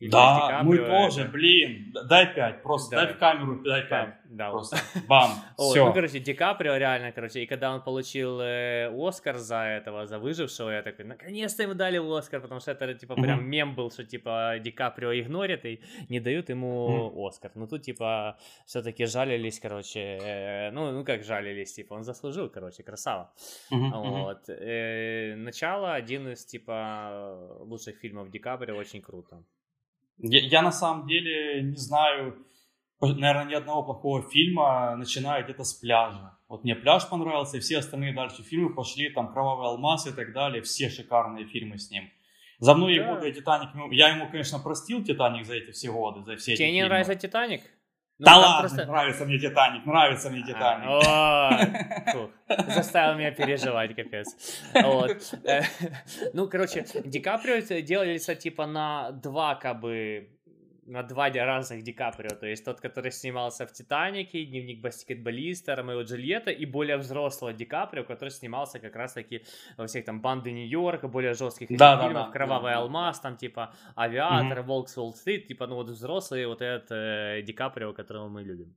да, 0.00 0.62
мы 0.62 0.78
тоже, 0.78 1.22
это... 1.22 1.30
блин, 1.30 1.92
дай 2.08 2.34
пять, 2.34 2.62
просто 2.62 2.96
да. 2.96 3.04
дай 3.04 3.14
в 3.14 3.18
камеру, 3.18 3.62
дай 3.62 3.88
пять. 3.88 4.14
Да, 4.32 4.50
просто 4.50 4.76
бам, 5.08 5.30
все. 5.58 5.84
Ну, 5.84 5.92
короче, 5.92 6.18
Ди 6.18 6.32
Каприо 6.32 6.76
реально, 6.78 7.12
короче, 7.12 7.42
и 7.42 7.46
когда 7.46 7.74
он 7.74 7.82
получил 7.82 8.40
э, 8.40 8.88
Оскар 8.88 9.36
за 9.36 9.56
этого, 9.56 10.06
за 10.06 10.18
выжившего, 10.18 10.70
я 10.70 10.82
такой, 10.82 11.04
наконец-то 11.04 11.62
ему 11.62 11.74
дали 11.74 11.98
Оскар, 11.98 12.40
потому 12.40 12.60
что 12.60 12.70
это, 12.70 12.94
типа, 12.94 13.14
прям 13.14 13.40
mm-hmm. 13.40 13.48
мем 13.48 13.74
был, 13.74 13.90
что, 13.90 14.04
типа, 14.04 14.58
Ди 14.58 14.70
Каприо 14.70 15.12
игнорит 15.12 15.66
и 15.66 15.82
не 16.08 16.20
дают 16.20 16.48
ему 16.48 17.12
mm-hmm. 17.12 17.28
Оскар. 17.28 17.50
Ну, 17.54 17.66
тут, 17.66 17.82
типа, 17.82 18.38
все-таки 18.64 19.04
жалились, 19.04 19.60
короче, 19.60 20.00
э, 20.00 20.70
ну, 20.70 20.92
ну, 20.92 21.04
как 21.04 21.24
жалились, 21.24 21.74
типа, 21.74 21.94
он 21.94 22.02
заслужил, 22.02 22.48
короче, 22.48 22.82
красава. 22.82 23.34
Mm-hmm. 23.70 24.22
Вот. 24.22 24.48
Э, 24.48 25.34
начало, 25.36 25.92
один 25.92 26.28
из, 26.28 26.46
типа, 26.46 27.58
лучших 27.60 27.98
фильмов 27.98 28.30
Ди 28.30 28.38
Каприо, 28.38 28.76
очень 28.76 29.02
круто. 29.02 29.44
Я, 30.18 30.40
я 30.40 30.62
на 30.62 30.72
самом 30.72 31.06
деле 31.06 31.62
не 31.62 31.76
знаю, 31.76 32.46
наверное, 33.02 33.44
ни 33.44 33.54
одного 33.54 33.82
плохого 33.82 34.22
фильма, 34.22 34.96
начиная 34.96 35.42
где-то 35.42 35.64
с 35.64 35.74
пляжа. 35.74 36.38
Вот 36.48 36.64
мне 36.64 36.74
пляж 36.74 37.08
понравился, 37.08 37.56
и 37.56 37.60
все 37.60 37.78
остальные 37.78 38.14
дальше 38.14 38.42
фильмы 38.42 38.74
пошли, 38.74 39.10
там 39.10 39.32
«Кровавый 39.32 39.68
алмаз» 39.68 40.06
и 40.06 40.12
так 40.12 40.32
далее, 40.32 40.62
все 40.62 40.88
шикарные 40.88 41.46
фильмы 41.46 41.78
с 41.78 41.90
ним. 41.90 42.10
За 42.58 42.74
мной 42.74 42.98
да. 42.98 43.14
годы 43.14 43.32
«Титаник», 43.32 43.70
ну, 43.74 43.90
я 43.90 44.10
ему, 44.10 44.30
конечно, 44.30 44.58
простил 44.58 45.02
«Титаник» 45.02 45.46
за 45.46 45.54
эти 45.54 45.72
все 45.72 45.90
годы, 45.90 46.22
за 46.22 46.36
все 46.36 46.54
Тебе 46.54 46.66
эти 46.66 46.72
не 46.72 46.78
фильмы. 46.78 46.88
нравится 46.90 47.14
«Титаник»? 47.16 47.62
Ну, 48.18 48.26
да 48.26 48.36
ладно, 48.36 48.68
просто... 48.68 48.86
нравится 48.86 49.24
мне 49.24 49.38
Титаник, 49.38 49.84
нравится 49.84 50.30
мне 50.30 50.42
Титаник. 50.42 51.04
А, 51.08 51.58
заставил 52.68 53.18
меня 53.18 53.32
переживать, 53.32 53.96
капец. 53.96 54.28
Вот. 54.74 55.16
Э, 55.44 55.62
ну, 56.32 56.48
короче, 56.48 56.86
Ди 57.04 57.18
Каприо 57.18 57.60
делались 57.80 58.26
типа 58.38 58.66
на 58.66 59.10
два, 59.10 59.56
как 59.56 59.80
бы, 59.80 60.28
на 60.92 61.02
два 61.02 61.30
разных 61.30 61.82
Ди 61.82 61.92
Каприо, 61.92 62.36
то 62.36 62.46
есть 62.46 62.64
тот, 62.64 62.80
который 62.80 63.10
снимался 63.10 63.66
в 63.66 63.72
«Титанике», 63.72 64.44
«Дневник 64.44 64.80
баскетболиста», 64.80 65.74
«Ромео 65.74 66.02
Джульетта», 66.02 66.50
и 66.50 66.66
более 66.66 66.98
взрослого 66.98 67.52
Ди 67.52 67.64
Каприо, 67.64 68.04
который 68.04 68.28
снимался 68.28 68.78
как 68.78 68.94
раз-таки 68.94 69.42
во 69.78 69.86
всех 69.86 70.04
там 70.04 70.20
«Банды 70.20 70.52
Нью-Йорка», 70.52 71.08
более 71.08 71.34
жестких 71.34 71.68
да, 71.76 71.96
фильмов, 71.96 72.26
да, 72.26 72.32
«Кровавый 72.32 72.72
да, 72.72 72.78
алмаз», 72.78 73.20
там 73.20 73.36
типа 73.36 73.74
«Авиатор», 73.96 74.60
угу. 74.60 74.68
«Волк 74.68 74.88
с 74.88 74.98
Уолл-стрит», 74.98 75.46
типа, 75.46 75.66
ну 75.66 75.76
вот 75.76 75.88
взрослый 75.88 76.46
вот 76.46 76.60
этот 76.60 76.92
э, 76.92 77.42
Ди 77.42 77.52
Каприо, 77.52 77.92
которого 77.92 78.28
мы 78.28 78.42
любим. 78.42 78.74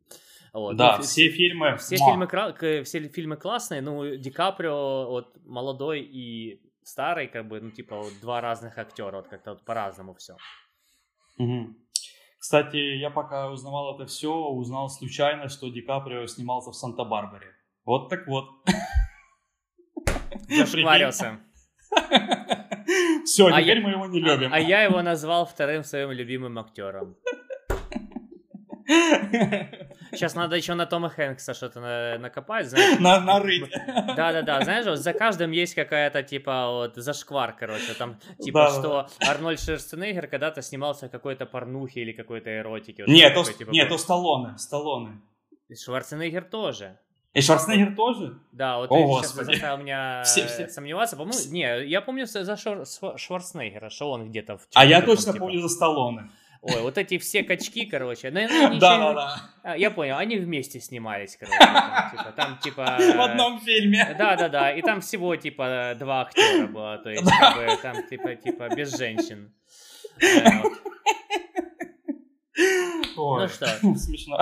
Вот. 0.53 0.77
Да, 0.77 0.97
ну, 0.97 1.03
все, 1.03 1.11
все 1.11 1.29
фильмы. 1.29 1.75
Все 1.77 1.97
фильмы, 1.97 2.83
все 2.83 3.09
фильмы 3.09 3.35
классные, 3.35 3.81
но 3.81 4.05
Ди 4.15 4.31
Каприо 4.31 5.09
вот 5.09 5.37
молодой 5.45 5.99
и 6.01 6.61
старый, 6.83 7.27
как 7.27 7.47
бы, 7.47 7.59
ну 7.59 7.71
типа 7.71 7.97
вот 7.97 8.13
два 8.21 8.39
разных 8.39 8.77
актера, 8.77 9.17
вот 9.17 9.27
как-то 9.27 9.51
вот 9.51 9.65
по-разному 9.65 10.13
все. 10.13 10.37
Угу. 11.37 11.75
Кстати, 12.45 12.77
я 12.77 13.09
пока 13.09 13.49
узнавал 13.49 13.95
это 13.95 14.05
все, 14.05 14.31
узнал 14.31 14.87
случайно, 14.87 15.49
что 15.49 15.67
Ди 15.67 15.81
Каприо 15.81 16.27
снимался 16.27 16.69
в 16.69 16.75
Санта-Барбаре. 16.75 17.47
Вот 17.85 18.07
так 18.07 18.27
вот. 18.27 18.45
Зашкварился. 20.47 21.39
Все, 23.25 23.47
а 23.47 23.63
теперь 23.63 23.81
мы 23.81 23.89
его 23.89 24.05
не 24.05 24.19
любим. 24.19 24.53
А, 24.53 24.59
я 24.59 24.83
его 24.83 25.01
назвал 25.01 25.47
вторым 25.47 25.83
своим 25.83 26.11
любимым 26.11 26.59
актером. 26.59 27.15
Сейчас 30.11 30.35
надо 30.35 30.55
еще 30.55 30.73
на 30.75 30.85
Тома 30.85 31.09
Хэнкса 31.09 31.53
что-то 31.53 31.79
на, 31.81 32.17
накопать, 32.17 32.67
знаешь. 32.69 32.99
На, 32.99 33.19
нарыть. 33.19 33.69
Да-да-да, 34.15 34.61
знаешь, 34.63 34.85
вот 34.85 34.97
за 34.99 35.13
каждым 35.13 35.51
есть 35.51 35.75
какая-то, 35.75 36.23
типа, 36.23 36.67
вот, 36.69 36.95
зашквар, 36.95 37.53
короче, 37.59 37.93
там, 37.97 38.17
типа, 38.39 38.69
Да, 38.71 38.79
что 38.79 39.07
Арнольд 39.27 39.59
Шварценеггер 39.59 40.27
когда-то 40.27 40.61
снимался 40.61 41.07
в 41.07 41.11
какой-то 41.11 41.45
порнухе 41.45 42.01
или 42.01 42.11
какой-то 42.13 42.49
эротике. 42.57 43.03
вот 43.03 43.11
Нет, 43.11 43.33
такой, 43.33 43.51
то, 43.51 43.57
типа, 43.57 43.71
нет, 43.71 43.89
был. 43.89 43.97
то 43.97 44.01
Сталлоне, 44.03 44.57
Сталлоне. 44.57 45.21
Шварценеггер 45.73 46.43
тоже. 46.43 46.97
И 47.33 47.41
Шварценеггер 47.41 47.95
тоже? 47.95 48.39
Да, 48.53 48.77
вот 48.77 48.89
О, 48.91 49.19
ты 49.21 49.27
сейчас 49.27 49.33
заставил 49.33 49.77
меня 49.77 50.21
Все- 50.25 50.47
все- 50.47 50.69
сомневаться. 50.69 51.17
По-моему, 51.17 51.51
не, 51.51 51.85
я 51.87 51.99
помню 52.01 52.25
за 52.27 52.55
Швар- 52.55 52.85
Швар- 52.85 53.17
Шварценеггера, 53.17 53.89
что 53.89 54.11
он 54.11 54.29
где-то 54.29 54.57
в 54.57 54.67
А 54.73 54.85
я 54.85 55.01
точно 55.01 55.33
типа- 55.33 55.45
помню 55.45 55.59
за 55.59 55.67
Сталлоне. 55.67 56.29
Ой, 56.67 56.81
вот 56.81 56.97
эти 56.97 57.19
все 57.19 57.43
качки, 57.43 57.85
короче. 57.85 58.31
Ну, 58.31 58.41
ну, 58.41 58.79
Да, 58.79 58.93
еще- 58.95 59.13
да, 59.13 59.37
да. 59.63 59.75
Я 59.75 59.91
понял, 59.91 60.17
они 60.17 60.37
вместе 60.37 60.79
снимались, 60.79 61.37
короче. 61.37 61.59
Там, 61.59 62.09
типа, 62.11 62.31
там, 62.35 62.57
типа... 62.57 62.97
В 62.99 63.21
одном 63.21 63.59
фильме. 63.61 64.15
Да, 64.17 64.35
да, 64.35 64.49
да. 64.49 64.71
И 64.73 64.81
там 64.81 64.99
всего 65.01 65.35
типа 65.35 65.93
два 65.99 66.21
актера 66.21 66.65
было, 66.67 66.97
то 66.97 67.09
есть 67.11 67.23
как 67.39 67.55
бы 67.57 67.77
там 67.83 68.07
типа 68.09 68.35
типа 68.35 68.69
без 68.75 68.97
женщин. 68.97 69.53
Ой, 73.17 73.41
Ну 73.43 73.47
что? 73.47 73.67
Смешно. 73.97 74.37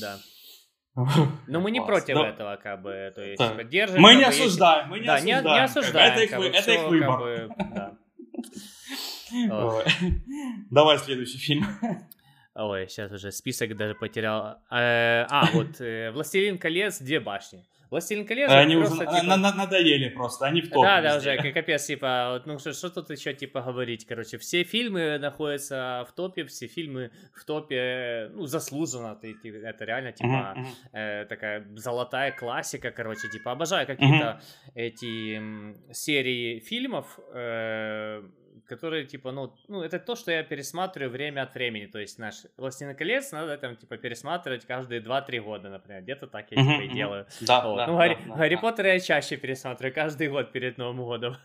Да. 0.00 0.18
Но 1.48 1.60
мы 1.60 1.70
не 1.70 1.78
Класс. 1.80 1.88
против 2.04 2.14
Да. 2.16 2.28
этого, 2.28 2.56
как 2.56 2.82
бы, 2.82 3.12
то 3.14 3.22
есть 3.22 3.38
Так. 3.38 3.52
типа, 3.52 3.64
держим. 3.64 4.00
Мы 4.00 4.14
не 4.14 4.24
осуждаем, 4.24 4.88
мы 4.88 5.00
не 5.00 5.06
Да, 5.06 5.18
не, 5.20 5.32
осуждаем. 5.32 5.44
не 5.44 5.60
бы. 5.60 5.64
осуждаем. 5.64 6.12
Это 6.12 6.22
их, 6.22 6.30
как 6.30 6.38
бы, 6.40 6.46
это 6.46 6.56
их 6.72 6.78
всё, 6.80 6.88
выбор. 6.88 7.08
как 7.08 7.18
бы, 7.18 7.54
да. 7.74 7.92
Давай 10.70 10.98
следующий 10.98 11.38
фильм. 11.38 11.66
Ой, 12.54 12.86
сейчас 12.88 13.10
уже 13.12 13.32
список 13.32 13.76
даже 13.76 13.94
потерял. 13.94 14.58
Э, 14.70 15.26
А, 15.28 15.46
вот 15.52 15.80
э, 15.80 16.10
«Властелин 16.12 16.58
колец. 16.58 17.00
Две 17.00 17.18
башни». 17.18 17.64
«Властелин 17.90 18.26
колец» 18.26 18.48
это 18.50 18.58
Они 18.60 18.76
уже 18.76 18.90
типа, 18.90 19.22
на- 19.22 19.36
на- 19.36 19.54
надоели 19.54 20.08
просто, 20.08 20.46
они 20.46 20.62
в 20.62 20.68
топе 20.70 20.82
Да, 20.86 21.00
да, 21.02 21.16
уже 21.18 21.36
капец, 21.52 21.86
типа, 21.86 22.42
ну 22.46 22.58
что, 22.58 22.90
тут 22.90 23.10
еще 23.10 23.34
типа 23.34 23.60
говорить, 23.60 24.06
короче, 24.06 24.38
все 24.38 24.64
фильмы 24.64 25.18
находятся 25.18 26.04
в 26.08 26.12
топе, 26.14 26.44
все 26.44 26.66
фильмы 26.66 27.10
в 27.34 27.44
топе, 27.44 28.30
ну, 28.34 28.46
заслуженно, 28.46 29.16
это 29.22 29.84
реально, 29.84 30.12
типа, 30.12 30.56
э, 30.92 31.24
такая 31.26 31.66
золотая 31.76 32.32
классика, 32.32 32.90
короче, 32.90 33.28
типа, 33.28 33.52
обожаю 33.52 33.86
какие-то 33.86 34.40
эти 34.74 35.40
серии 35.92 36.58
фильмов, 36.60 37.18
э, 37.32 38.22
которые, 38.66 39.04
типа, 39.04 39.32
ну, 39.32 39.52
ну, 39.68 39.82
это 39.82 39.98
то, 39.98 40.16
что 40.16 40.30
я 40.32 40.42
пересматриваю 40.42 41.10
время 41.10 41.42
от 41.42 41.54
времени, 41.54 41.86
то 41.86 41.98
есть 41.98 42.18
наш 42.18 42.34
«Властелин 42.56 42.94
колец» 42.96 43.32
надо 43.32 43.56
там, 43.58 43.76
типа, 43.76 43.96
пересматривать 43.96 44.64
каждые 44.66 45.00
2-3 45.00 45.40
года, 45.40 45.68
например, 45.70 46.02
где-то 46.02 46.26
так 46.26 46.46
я, 46.50 46.62
типа, 46.62 46.82
и 46.82 46.88
делаю. 46.88 47.26
Да, 47.40 47.66
Вот. 47.66 47.76
да, 47.76 47.86
ну, 47.86 47.92
да, 47.92 47.98
Гарри, 47.98 48.18
да, 48.26 48.34
Гарри 48.36 48.54
да. 48.54 48.60
Поттера 48.60 48.92
я 48.92 49.00
чаще 49.00 49.36
пересматриваю 49.36 49.94
каждый 49.94 50.28
год 50.28 50.52
перед 50.52 50.78
Новым 50.78 51.04
годом. 51.04 51.36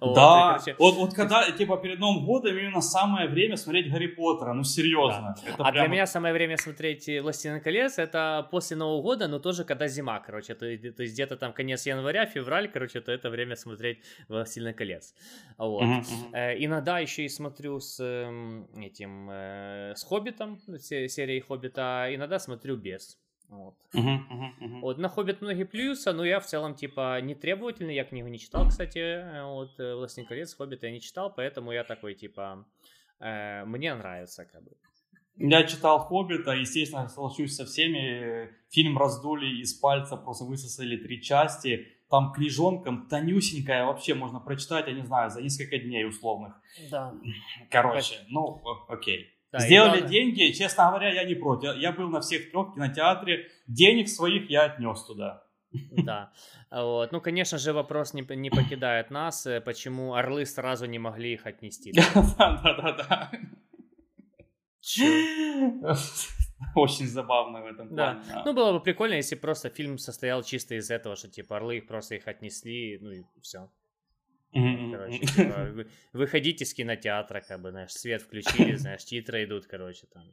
Вот, 0.00 0.12
и, 0.12 0.14
Да, 0.14 0.52
короче, 0.58 0.76
вот, 0.78 0.94
вот 0.94 1.12
когда, 1.14 1.50
типа, 1.50 1.76
перед 1.78 1.98
Новым 1.98 2.24
годом 2.24 2.56
именно 2.56 2.80
самое 2.80 3.28
время 3.28 3.56
смотреть 3.56 3.90
Гарри 3.90 4.06
Поттера, 4.06 4.52
ну, 4.52 4.62
серьезно. 4.62 5.34
Это 5.44 5.56
а 5.64 5.72
для 5.72 5.82
прямо- 5.82 5.88
меня 5.94 6.06
самое 6.06 6.32
время 6.32 6.56
смотреть 6.56 7.08
«Властелин 7.20 7.60
колец» 7.60 7.98
это 7.98 8.46
после 8.52 8.76
Нового 8.76 9.02
года, 9.02 9.26
но 9.26 9.40
тоже 9.40 9.64
когда 9.64 9.88
зима, 9.88 10.20
короче, 10.20 10.54
то, 10.54 10.66
есть- 10.66 10.96
то 10.96 11.02
есть 11.02 11.14
где-то 11.14 11.36
там 11.36 11.52
конец 11.52 11.84
января, 11.86 12.26
февраль, 12.26 12.68
короче, 12.68 13.00
то 13.00 13.10
это 13.10 13.28
время 13.28 13.56
смотреть 13.56 13.98
«Властелин 14.28 14.72
колец». 14.72 15.14
Вот. 15.58 15.82
Мгм. 15.82 16.04
Э, 16.32 16.56
Иногда 16.64 16.98
еще 16.98 17.24
и 17.24 17.28
смотрю 17.28 17.80
с 17.80 17.98
эм, 18.00 18.68
этим, 18.76 19.28
э, 19.30 19.94
с 19.96 20.02
«Хоббитом», 20.04 20.58
се- 20.78 21.08
серией 21.08 21.40
«Хоббита», 21.40 22.08
иногда 22.12 22.38
смотрю 22.38 22.76
без. 22.76 23.18
Вот. 23.48 23.74
Мгм, 23.92 24.26
мгм, 24.30 24.54
мгм. 24.60 24.80
Вот, 24.80 24.98
на 24.98 25.08
«Хоббит» 25.08 25.40
многие 25.40 25.64
плюются, 25.64 26.12
но 26.12 26.24
я 26.24 26.38
в 26.38 26.46
целом, 26.46 26.74
типа, 26.74 27.20
не 27.20 27.34
требовательный, 27.34 27.94
я 27.94 28.04
книгу 28.04 28.28
не 28.28 28.38
читал, 28.38 28.68
кстати, 28.68 28.98
э, 28.98 29.44
вот, 29.44 29.78
э, 29.80 29.94
«Властелин 29.94 30.28
колец», 30.28 30.54
«Хоббита» 30.54 30.86
я 30.86 30.92
не 30.92 31.00
читал, 31.00 31.32
поэтому 31.34 31.72
я 31.72 31.82
такой, 31.84 32.14
типа, 32.14 32.64
э, 33.18 33.64
мне 33.64 33.94
нравится, 33.94 34.44
как 34.44 34.62
бы. 34.62 34.70
Я 35.36 35.64
читал 35.64 35.98
«Хоббита», 36.00 36.52
естественно, 36.52 37.08
соглашусь 37.08 37.56
со 37.56 37.64
всеми. 37.64 38.50
Фильм 38.68 38.98
раздули 38.98 39.60
из 39.62 39.72
пальца, 39.74 40.16
просто 40.16 40.44
высосали 40.44 40.96
три 40.96 41.20
части. 41.22 41.88
Там 42.10 42.32
книжонкам 42.32 43.06
тонюсенькая, 43.08 43.84
вообще 43.86 44.14
можно 44.14 44.40
прочитать, 44.40 44.88
я 44.88 44.94
не 44.94 45.04
знаю, 45.06 45.30
за 45.30 45.40
несколько 45.42 45.78
дней 45.78 46.04
условных. 46.04 46.54
Да. 46.90 47.14
Короче, 47.70 48.16
ну, 48.28 48.60
о- 48.64 48.86
окей. 48.88 49.26
Да, 49.52 49.58
и 49.58 49.62
Сделали 49.62 50.00
деньги, 50.06 50.52
честно 50.52 50.88
говоря, 50.88 51.12
я 51.12 51.24
не 51.24 51.34
против. 51.34 51.76
Я- 51.76 51.92
был 51.92 52.08
на 52.08 52.20
всех 52.20 52.50
трех 52.50 52.74
кинотеатре, 52.74 53.48
денег 53.68 54.08
своих 54.08 54.50
я 54.50 54.64
отнес 54.64 55.04
туда. 55.04 55.44
Да. 55.92 56.32
Вот. 56.70 57.12
Ну, 57.12 57.20
конечно 57.20 57.58
же, 57.58 57.72
вопрос 57.72 58.12
не, 58.14 58.22
не 58.36 58.50
покидает 58.50 59.10
нас, 59.10 59.46
э, 59.46 59.60
почему 59.60 60.14
орлы 60.14 60.46
сразу 60.46 60.86
не 60.86 60.98
могли 60.98 61.32
их 61.34 61.46
отнести. 61.46 61.92
Да-да-да. 62.38 63.30
Очень 66.74 67.06
забавно 67.06 67.62
в 67.62 67.66
этом 67.66 67.88
плане. 67.88 68.22
да. 68.28 68.42
Ну, 68.44 68.52
было 68.52 68.72
бы 68.72 68.80
прикольно, 68.80 69.14
если 69.14 69.34
просто 69.36 69.68
фильм 69.70 69.98
состоял 69.98 70.42
чисто 70.42 70.74
из 70.74 70.90
этого, 70.90 71.16
что, 71.16 71.28
типа, 71.28 71.56
орлы 71.56 71.78
их 71.78 71.86
просто 71.86 72.14
их 72.16 72.28
отнесли, 72.28 72.98
ну 73.00 73.10
и 73.10 73.22
все. 73.42 73.70
Короче, 74.52 75.18
типа, 75.20 75.68
вы- 75.72 75.86
выходите 76.12 76.64
из 76.64 76.74
кинотеатра, 76.74 77.40
как 77.40 77.60
бы, 77.62 77.70
знаешь, 77.70 77.92
свет 77.92 78.22
включили, 78.22 78.74
знаешь, 78.76 79.04
титры 79.04 79.44
идут, 79.44 79.66
короче, 79.66 80.06
там. 80.12 80.24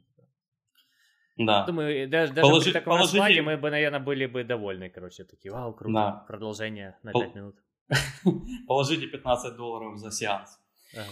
Да. 1.36 1.64
Думаю, 1.66 2.08
даже, 2.08 2.32
даже 2.32 2.48
Положи- 2.48 2.64
при 2.64 2.72
таком 2.72 2.94
положите- 2.98 3.18
раскладе 3.18 3.42
мы 3.42 3.56
бы, 3.56 3.70
наверное, 3.70 4.00
были 4.00 4.26
бы 4.26 4.42
довольны, 4.42 4.90
короче, 4.90 5.22
такие, 5.24 5.52
вау, 5.52 5.72
круто, 5.72 5.94
Да. 5.94 6.24
продолжение 6.26 6.96
на 7.04 7.12
Пол- 7.12 7.22
5 7.22 7.34
минут. 7.36 7.56
Положите 8.66 9.06
15 9.06 9.56
долларов 9.56 9.96
за 9.98 10.10
сеанс. 10.10 10.58
Ага. 10.94 11.06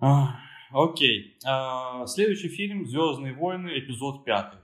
А, 0.00 0.36
Окей. 0.72 1.36
А, 1.44 2.06
Следующий 2.06 2.48
фильм 2.48 2.86
«Звездные 2.86 3.34
войны», 3.34 3.70
эпизод 3.76 4.24
5. 4.24 4.54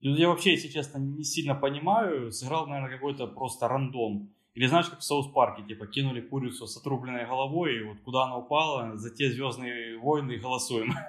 Я 0.00 0.28
вообще, 0.28 0.52
если 0.52 0.68
честно, 0.68 0.98
не 0.98 1.24
сильно 1.24 1.54
понимаю. 1.54 2.32
Сыграл, 2.32 2.66
наверное, 2.66 2.94
какой-то 2.96 3.26
просто 3.26 3.68
рандом. 3.68 4.30
Или 4.54 4.66
знаешь, 4.66 4.86
как 4.86 4.98
в 5.00 5.04
Саус 5.04 5.28
Парке, 5.28 5.62
типа, 5.62 5.86
кинули 5.86 6.20
курицу 6.20 6.66
с 6.66 6.76
отрубленной 6.76 7.26
головой, 7.26 7.78
и 7.78 7.82
вот 7.84 8.00
куда 8.00 8.24
она 8.24 8.36
упала, 8.38 8.96
за 8.96 9.14
те 9.14 9.30
«Звездные 9.30 9.98
войны» 9.98 10.36
голосуем. 10.38 10.92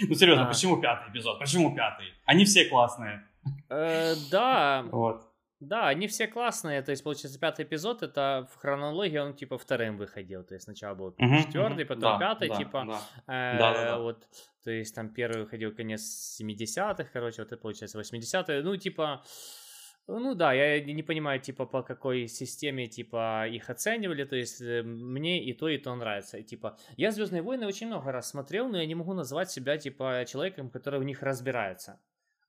Ну, 0.00 0.14
серьезно, 0.14 0.44
А. 0.44 0.48
почему 0.48 0.80
пятый 0.80 1.10
эпизод? 1.12 1.38
Почему 1.38 1.74
пятый? 1.76 2.06
Они 2.24 2.44
все 2.46 2.64
классные. 2.64 3.22
Э, 3.68 4.14
Да, 4.30 4.84
Вот. 4.90 5.23
Да, 5.68 5.88
они 5.88 6.06
все 6.06 6.26
классные. 6.26 6.82
То 6.82 6.90
есть, 6.90 7.02
получается, 7.02 7.38
пятый 7.40 7.64
эпизод 7.64 8.02
это 8.02 8.48
в 8.52 8.56
хронологии 8.58 9.18
он 9.18 9.34
типа 9.34 9.56
вторым 9.58 9.96
выходил. 9.96 10.44
То 10.44 10.54
есть 10.54 10.64
сначала 10.64 10.94
был 10.94 11.14
Мгм, 11.18 11.38
четвертый, 11.38 11.84
потом 11.84 12.02
Да, 12.02 12.18
пятый, 12.18 12.48
да, 12.48 12.56
типа. 12.56 12.84
да. 12.86 13.54
э, 13.54 13.58
Да-да-да. 13.58 13.98
Вот, 13.98 14.28
то 14.62 14.70
есть 14.70 14.94
там 14.94 15.08
первый 15.08 15.42
выходил 15.44 15.74
конец 15.74 16.38
70-х, 16.40 17.08
короче, 17.12 17.42
вот 17.42 17.52
это 17.52 17.56
получается 17.60 17.98
80-е. 18.00 18.62
Ну, 18.62 18.76
типа. 18.76 19.22
Ну 20.06 20.34
да, 20.34 20.52
я 20.52 20.84
не 20.84 21.02
понимаю, 21.02 21.40
типа, 21.40 21.64
по 21.64 21.82
какой 21.82 22.28
системе, 22.28 22.86
типа, 22.88 23.46
их 23.48 23.70
оценивали, 23.70 24.24
то 24.24 24.36
есть 24.36 24.60
э, 24.60 24.82
мне 24.82 25.42
и 25.42 25.54
то, 25.54 25.66
и 25.66 25.78
то 25.78 25.94
нравится. 25.94 26.36
И, 26.36 26.42
типа, 26.42 26.76
я 26.98 27.10
«Звездные 27.10 27.40
войны» 27.40 27.66
очень 27.66 27.86
много 27.86 28.12
раз 28.12 28.28
смотрел, 28.28 28.68
но 28.68 28.76
я 28.78 28.84
не 28.86 28.94
могу 28.94 29.14
назвать 29.14 29.50
себя, 29.50 29.78
типа, 29.78 30.26
человеком, 30.28 30.68
который 30.68 31.00
в 31.00 31.04
них 31.04 31.22
разбирается. 31.22 31.98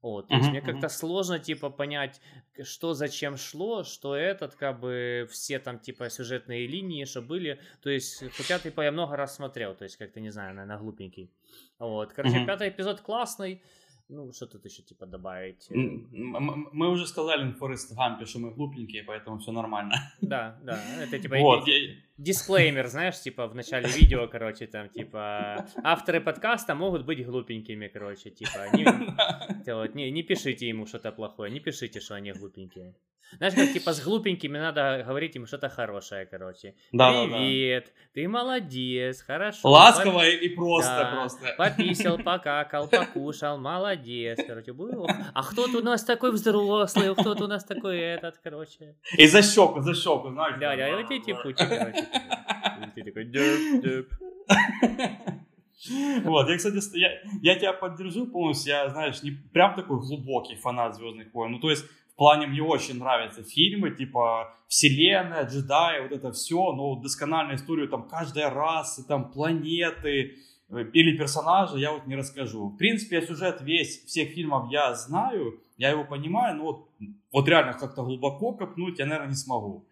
Вот, 0.06 0.28
то 0.28 0.36
есть 0.36 0.50
мне 0.50 0.62
как-то 0.62 0.88
сложно, 0.88 1.40
типа, 1.40 1.72
понять, 1.72 2.22
что 2.62 2.94
зачем 2.94 3.38
шло, 3.38 3.84
что 3.84 4.16
этот, 4.16 4.54
как 4.54 4.80
бы, 4.80 5.28
все 5.32 5.58
там, 5.58 5.80
типа, 5.80 6.12
сюжетные 6.12 6.68
линии, 6.68 7.06
что 7.06 7.24
были. 7.24 7.60
То 7.82 7.90
есть, 7.90 8.24
хотя, 8.38 8.60
типа, 8.60 8.82
я 8.82 8.92
много 8.92 9.16
раз 9.16 9.36
смотрел, 9.36 9.74
то 9.74 9.84
есть, 9.84 9.98
как-то, 9.98 10.20
не 10.20 10.30
знаю, 10.30 10.54
наверное, 10.54 10.78
глупенький. 10.78 11.32
Вот, 11.80 12.14
короче, 12.14 12.46
пятый 12.46 12.70
эпизод 12.70 13.02
классный. 13.02 13.64
Ну, 14.08 14.32
что 14.34 14.46
тут 14.46 14.66
еще, 14.66 14.84
типа, 14.84 15.06
добавить? 15.08 15.68
Мы 15.72 16.90
уже 16.90 17.08
сказали 17.08 17.44
на 17.44 17.54
Форест 17.54 17.96
Гампе, 17.96 18.26
что 18.26 18.40
мы 18.40 18.52
глупенькие, 18.52 19.04
поэтому 19.04 19.38
все 19.40 19.52
нормально. 19.52 19.96
Да, 20.22 20.60
да, 20.64 20.80
это, 21.02 21.18
типа, 21.18 21.38
Вот, 21.38 21.68
я- 21.68 21.96
дисклеймер, 22.18 22.88
знаешь, 22.88 23.20
типа, 23.20 23.48
в 23.48 23.56
начале 23.56 23.88
видео, 23.90 24.28
короче, 24.28 24.68
там, 24.68 24.90
типа, 24.90 25.66
авторы 25.84 26.22
подкаста 26.22 26.76
могут 26.76 27.06
быть 27.06 27.26
глупенькими, 27.26 27.88
короче, 27.88 28.30
типа, 28.30 28.70
не, 28.74 28.84
те 29.66 29.74
вот, 29.74 29.96
не, 29.96 30.12
не 30.12 30.22
пишите 30.24 30.68
ему 30.70 30.86
что-то 30.86 31.12
плохое, 31.12 31.52
не 31.52 31.60
пишите, 31.60 32.00
что 32.00 32.14
они 32.16 32.32
глупенькие. 32.32 32.94
Знаешь, 33.38 33.54
как, 33.54 33.74
типа, 33.74 33.94
с 33.94 34.04
глупенькими 34.04 34.58
надо 34.58 35.04
говорить 35.06 35.36
им 35.36 35.46
что-то 35.46 35.70
хорошее, 35.70 36.26
короче. 36.26 36.76
Да-да-да. 36.92 37.38
Привет, 37.38 37.94
ты 38.14 38.28
молодец, 38.28 39.22
хорошо. 39.22 39.70
Ласково 39.70 40.28
и 40.28 40.50
просто, 40.50 40.98
Да. 40.98 41.12
просто. 41.12 41.56
Пописал, 41.58 42.18
покакал, 42.24 42.88
покушал, 42.88 43.58
молодец, 43.58 44.40
короче, 44.48 44.74
был. 44.74 45.08
А 45.34 45.44
кто-то 45.44 45.80
у 45.80 45.82
нас 45.82 46.04
такой 46.04 46.32
взрослый, 46.32 47.14
кто-то 47.14 47.46
у 47.46 47.48
нас 47.48 47.66
такой 47.66 48.00
этот, 48.00 48.38
короче. 48.44 48.96
И 49.18 49.28
за 49.28 49.42
щеку, 49.42 49.82
за 49.82 49.94
щеку, 49.94 50.30
знаешь. 50.30 50.56
Да, 50.60 50.76
да, 50.76 50.98
вот 50.98 51.12
эти 51.12 51.34
пути, 51.34 51.64
короче. 51.68 52.06
Ты 52.96 53.04
такой, 53.04 53.26
дёп, 53.26 53.84
дёп. 53.84 54.08
Вот, 56.24 56.50
я, 56.50 56.58
кстати, 56.58 56.98
я, 56.98 57.10
я 57.42 57.60
тебя 57.60 57.74
поддержу 57.74 58.26
полностью, 58.28 58.74
я, 58.74 58.90
знаешь, 58.90 59.22
не 59.24 59.32
прям 59.32 59.76
такой 59.76 60.00
глубокий 60.00 60.56
фанат 60.56 60.96
Звездных 60.96 61.32
войн, 61.34 61.52
ну, 61.52 61.60
то 61.60 61.70
есть, 61.70 61.86
плане 62.16 62.48
мне 62.48 62.62
очень 62.62 63.00
нравятся 63.00 63.44
фильмы, 63.44 63.92
типа, 63.92 64.56
вселенная, 64.68 65.46
джедаи, 65.46 66.02
вот 66.02 66.12
это 66.12 66.32
все, 66.32 66.72
но 66.74 66.96
доскональную 66.96 67.58
историю, 67.58 67.90
там, 67.90 68.08
каждая 68.08 68.50
раса, 68.50 69.06
там, 69.08 69.32
планеты, 69.32 70.38
э, 70.70 70.84
или 70.94 71.18
персонажа 71.18 71.78
я 71.78 71.92
вот 71.92 72.08
не 72.08 72.16
расскажу. 72.16 72.70
В 72.70 72.78
принципе, 72.78 73.18
я 73.18 73.22
сюжет 73.26 73.62
весь, 73.62 74.06
всех 74.06 74.30
фильмов 74.30 74.72
я 74.72 74.94
знаю, 74.94 75.60
я 75.78 75.90
его 75.90 76.06
понимаю, 76.06 76.56
но 76.56 76.64
вот, 76.64 76.90
вот 77.32 77.48
реально 77.48 77.74
как-то 77.74 78.04
глубоко 78.04 78.54
копнуть 78.54 79.00
я, 79.00 79.06
наверное, 79.06 79.30
не 79.30 79.36
смогу. 79.36 79.86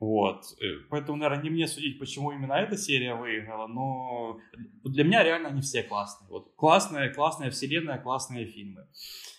Вот. 0.00 0.44
Э, 0.60 0.80
поэтому, 0.90 1.18
наверное, 1.18 1.42
не 1.42 1.50
мне 1.50 1.66
судить, 1.66 1.98
почему 1.98 2.32
именно 2.32 2.54
эта 2.54 2.76
серия 2.76 3.14
выиграла, 3.14 3.66
но 3.66 4.38
для 4.84 5.04
меня 5.04 5.22
реально 5.22 5.48
они 5.48 5.60
все 5.62 5.82
классные. 5.82 6.28
Вот 6.30 6.52
классная, 6.56 7.12
классная 7.12 7.50
вселенная, 7.50 7.98
классные 7.98 8.46
фильмы. 8.46 8.86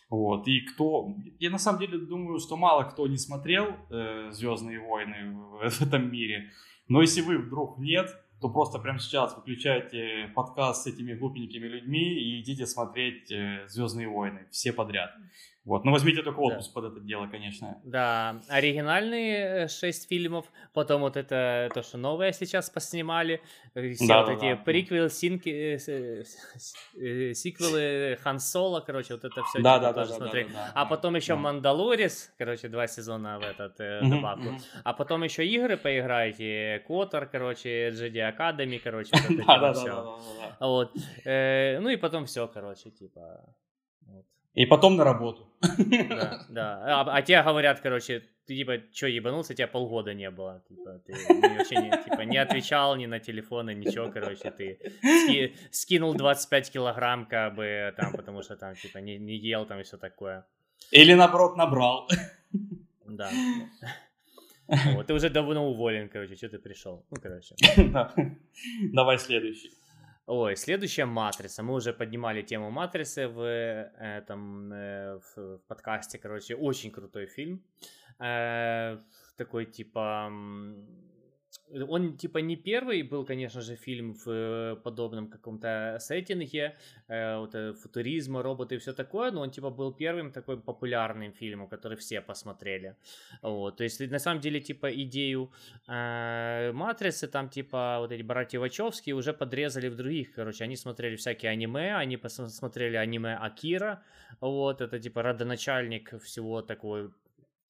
Вот. 0.09 0.47
И 0.47 0.61
кто... 0.61 1.15
Я 1.39 1.49
на 1.49 1.57
самом 1.57 1.79
деле 1.79 1.97
думаю, 1.97 2.39
что 2.39 2.55
мало 2.55 2.83
кто 2.83 3.07
не 3.07 3.17
смотрел 3.17 3.75
э, 3.89 4.31
Звездные 4.31 4.79
войны 4.79 5.33
в, 5.33 5.69
в 5.69 5.81
этом 5.81 6.11
мире. 6.11 6.51
Но 6.87 7.01
если 7.01 7.21
вы 7.21 7.37
вдруг 7.37 7.77
нет, 7.77 8.09
то 8.39 8.49
просто 8.49 8.79
прямо 8.79 8.99
сейчас 8.99 9.35
выключайте 9.35 10.31
подкаст 10.35 10.83
с 10.83 10.87
этими 10.87 11.13
глупенькими 11.13 11.67
людьми 11.67 12.13
и 12.13 12.41
идите 12.41 12.65
смотреть 12.65 13.31
э, 13.31 13.65
Звездные 13.67 14.07
войны. 14.07 14.47
Все 14.51 14.71
подряд. 14.71 15.11
Вот, 15.67 15.83
но 15.83 15.91
возьмите 15.91 16.23
только 16.23 16.39
отпуск 16.39 16.71
да. 16.73 16.81
под 16.81 16.93
это 16.93 17.01
дело, 17.01 17.27
конечно. 17.27 17.77
Да, 17.83 18.37
оригинальные 18.47 19.35
э, 19.35 19.67
шесть 19.67 20.07
фильмов, 20.07 20.45
потом 20.71 21.01
вот 21.01 21.17
это 21.17 21.69
то, 21.73 21.83
что 21.83 21.97
новое 21.97 22.31
сейчас 22.31 22.69
поснимали, 22.69 23.41
э, 23.73 23.91
все 23.91 24.07
да, 24.07 24.21
вот 24.21 24.27
да, 24.27 24.33
эти 24.35 24.55
да. 24.55 24.63
приквелы, 24.63 25.09
синки, 25.09 25.77
э, 25.77 27.33
сиквелы 27.33 28.17
Хан 28.23 28.39
Соло, 28.39 28.79
короче, 28.79 29.15
вот 29.15 29.25
это 29.25 29.43
все 29.43 29.61
да, 29.61 29.77
да, 29.77 29.91
тоже 29.91 30.11
да, 30.11 30.15
смотреть. 30.15 30.47
Да, 30.47 30.53
да, 30.53 30.65
да, 30.67 30.71
а 30.73 30.85
потом 30.85 31.17
еще 31.17 31.33
да. 31.33 31.41
Мандалорис, 31.41 32.33
короче, 32.37 32.69
два 32.69 32.87
сезона 32.87 33.37
в 33.37 33.43
этот 33.43 33.77
mm-hmm, 33.77 34.09
добавку. 34.09 34.45
Mm-hmm. 34.45 34.81
А 34.85 34.93
потом 34.93 35.23
еще 35.23 35.45
игры 35.45 35.75
поиграете, 35.75 36.81
Котор, 36.87 37.25
короче, 37.25 37.89
Jedi 37.89 38.37
Academy, 38.37 38.79
короче, 38.79 39.09
вот 39.11 39.31
это 39.31 39.43
да, 39.45 39.57
да, 39.59 39.73
все. 39.73 39.85
Да, 39.85 39.95
да, 39.95 40.03
да, 40.05 40.55
да. 40.59 40.65
Вот. 40.65 40.95
Ну 41.83 41.89
и 41.89 41.97
потом 41.97 42.25
все, 42.25 42.47
короче, 42.47 42.89
типа 42.89 43.43
и 44.57 44.65
потом 44.65 44.95
на 44.95 45.03
работу. 45.03 45.47
Да, 45.61 46.45
да. 46.49 47.01
А, 47.01 47.17
а 47.17 47.21
тебе 47.21 47.43
говорят, 47.43 47.79
короче, 47.79 48.23
ты 48.47 48.55
типа, 48.55 48.79
что, 48.91 49.07
ебанулся, 49.07 49.53
тебя 49.53 49.67
полгода 49.67 50.15
не 50.15 50.31
было. 50.31 50.63
Типа, 50.67 50.99
ты 51.05 51.13
вообще 51.13 51.75
не, 51.75 51.91
типа, 51.91 52.21
не 52.21 52.37
отвечал 52.37 52.95
ни 52.95 53.05
на 53.05 53.19
телефоны, 53.19 53.75
ничего, 53.75 54.11
короче, 54.11 54.49
ты 54.49 54.79
ски, 55.01 55.53
скинул 55.71 56.15
25 56.15 56.71
килограмм, 56.71 57.27
как 57.27 57.53
бы, 57.53 57.93
там, 57.97 58.13
потому 58.13 58.41
что 58.41 58.55
там, 58.55 58.73
типа, 58.75 58.97
не, 58.97 59.19
не 59.19 59.35
ел 59.35 59.67
там 59.67 59.79
и 59.79 59.83
все 59.83 59.97
такое. 59.97 60.43
Или, 60.89 61.13
наоборот, 61.13 61.55
набрал. 61.55 62.07
Да. 63.05 63.29
Вот, 64.95 65.05
ты 65.05 65.13
уже 65.13 65.29
давно 65.29 65.69
уволен, 65.69 66.09
короче, 66.09 66.35
что 66.35 66.49
ты 66.49 66.57
пришел? 66.57 67.05
Ну, 67.11 67.17
короче. 67.21 67.55
Давай 68.93 69.19
следующий. 69.19 69.71
Ой, 70.29 70.57
следующая 70.57 71.05
матрица. 71.05 71.63
Мы 71.63 71.73
уже 71.73 71.93
поднимали 71.93 72.41
тему 72.41 72.69
матрицы 72.69 73.29
в 73.29 73.41
этом 73.97 74.73
э, 74.73 75.19
в 75.35 75.59
подкасте, 75.69 76.17
короче, 76.17 76.53
очень 76.53 76.91
крутой 76.91 77.27
фильм. 77.27 77.63
Э, 78.19 78.97
такой 79.37 79.65
типа 79.65 80.29
он 81.89 82.17
типа 82.17 82.37
не 82.39 82.55
первый 82.55 83.03
был, 83.03 83.25
конечно 83.25 83.61
же, 83.61 83.75
фильм 83.75 84.13
в 84.13 84.27
э, 84.27 84.75
подобном 84.83 85.27
каком-то 85.27 85.97
сеттинге, 85.99 86.77
э, 87.07 87.37
вот, 87.37 87.55
э, 87.55 87.73
футуризма, 87.73 88.41
роботы 88.41 88.75
и 88.75 88.77
все 88.77 88.93
такое, 88.93 89.31
но 89.31 89.41
он 89.41 89.51
типа 89.51 89.69
был 89.69 89.93
первым 89.93 90.31
такой 90.31 90.57
популярным 90.57 91.33
фильмом, 91.33 91.67
который 91.67 91.97
все 91.97 92.21
посмотрели. 92.21 92.95
Вот, 93.41 93.77
то 93.77 93.83
есть 93.83 93.99
на 94.11 94.19
самом 94.19 94.41
деле 94.41 94.59
типа 94.59 94.87
идею 95.03 95.51
э, 95.87 96.71
Матрицы 96.73 97.27
там 97.27 97.49
типа 97.49 97.97
вот 97.99 98.11
эти 98.11 98.23
братья 98.23 98.59
Вачовские 98.59 99.15
уже 99.15 99.33
подрезали 99.33 99.89
в 99.89 99.95
других, 99.95 100.33
короче, 100.33 100.63
они 100.63 100.75
смотрели 100.75 101.15
всякие 101.15 101.51
аниме, 101.51 101.95
они 101.95 102.17
посмотрели 102.17 102.95
аниме 102.95 103.35
Акира, 103.35 104.03
вот, 104.39 104.81
это 104.81 104.99
типа 104.99 105.21
родоначальник 105.23 106.21
всего 106.21 106.61
такого 106.61 107.11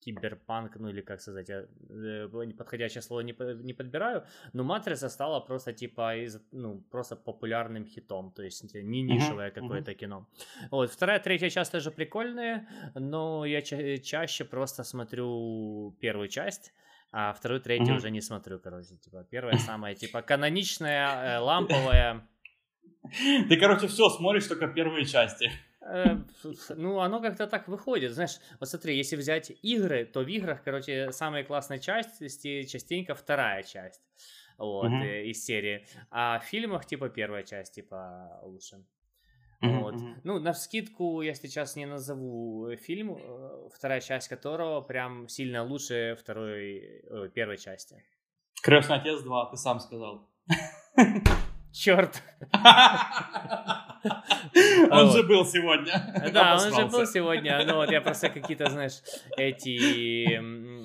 киберпанк, 0.00 0.76
ну 0.76 0.88
или 0.88 1.00
как 1.00 1.20
сказать, 1.20 1.48
я 1.48 1.64
э, 1.90 2.52
подходящее 2.56 3.02
слово 3.02 3.20
не, 3.20 3.34
не 3.62 3.74
подбираю, 3.74 4.24
но 4.52 4.64
Матрица 4.64 5.08
стала 5.08 5.40
просто 5.40 5.72
типа 5.72 6.16
из, 6.16 6.40
ну, 6.52 6.80
просто 6.90 7.16
популярным 7.16 7.84
хитом, 7.84 8.32
то 8.32 8.42
есть 8.42 8.74
не 8.74 9.02
нишевое 9.02 9.48
uh-huh, 9.48 9.60
какое-то 9.60 9.90
uh-huh. 9.90 9.94
кино. 9.94 10.26
Вот, 10.70 10.90
вторая, 10.90 11.20
третья 11.20 11.50
часть 11.50 11.72
тоже 11.72 11.90
прикольные, 11.90 12.68
но 12.94 13.44
я 13.44 13.62
ча- 13.62 13.98
чаще 13.98 14.44
просто 14.44 14.84
смотрю 14.84 15.96
первую 16.00 16.28
часть, 16.28 16.72
а 17.10 17.32
вторую, 17.32 17.60
третью 17.60 17.94
uh-huh. 17.94 17.98
уже 17.98 18.10
не 18.10 18.20
смотрю, 18.20 18.58
короче, 18.58 18.96
типа 18.96 19.24
первая 19.30 19.58
самая, 19.66 19.94
типа 19.94 20.22
каноничная, 20.22 21.36
э, 21.36 21.38
ламповая. 21.38 22.28
Ты, 23.48 23.56
короче, 23.56 23.86
все 23.86 24.10
смотришь 24.10 24.46
только 24.46 24.68
первые 24.68 25.06
части. 25.06 25.50
Э, 25.80 26.16
ну, 26.76 27.00
оно 27.00 27.20
как-то 27.20 27.46
так 27.46 27.68
выходит. 27.68 28.12
Знаешь, 28.12 28.38
вот 28.60 28.68
смотри, 28.68 28.96
если 28.96 29.16
взять 29.16 29.52
игры, 29.62 30.04
то 30.04 30.20
в 30.20 30.28
играх, 30.28 30.62
короче, 30.64 31.12
самая 31.12 31.44
классная 31.44 31.78
часть 31.78 32.18
частенько 32.70 33.14
вторая 33.14 33.62
часть 33.62 34.02
вот, 34.56 34.90
uh-huh. 34.90 35.24
из 35.24 35.44
серии. 35.44 35.86
А 36.10 36.40
в 36.40 36.44
фильмах, 36.44 36.86
типа, 36.86 37.08
первая 37.08 37.42
часть, 37.42 37.74
типа, 37.74 38.40
лучше. 38.42 38.84
Uh-huh, 39.62 39.80
вот. 39.80 39.94
uh-huh. 39.94 40.14
Ну, 40.24 40.38
на 40.38 40.54
скидку 40.54 41.22
я 41.22 41.34
сейчас 41.34 41.76
не 41.76 41.86
назову 41.86 42.76
фильм, 42.76 43.16
э, 43.16 43.68
вторая 43.74 44.00
часть 44.00 44.28
которого 44.28 44.80
прям 44.80 45.28
сильно 45.28 45.64
лучше 45.64 46.16
второй, 46.20 47.04
первой 47.34 47.58
части. 47.58 48.02
Крестный 48.62 48.96
отец 48.96 49.22
2, 49.22 49.50
ты 49.50 49.56
сам 49.56 49.80
сказал. 49.80 50.28
Черт. 51.72 52.22
Он 54.90 55.10
же 55.10 55.22
был 55.24 55.44
сегодня. 55.44 56.30
Да, 56.32 56.56
он 56.56 56.72
же 56.72 56.86
был 56.86 57.06
сегодня. 57.06 57.64
Ну 57.66 57.74
вот 57.76 57.90
я 57.90 58.00
просто 58.00 58.30
какие-то, 58.30 58.70
знаешь, 58.70 59.02
эти 59.36 60.40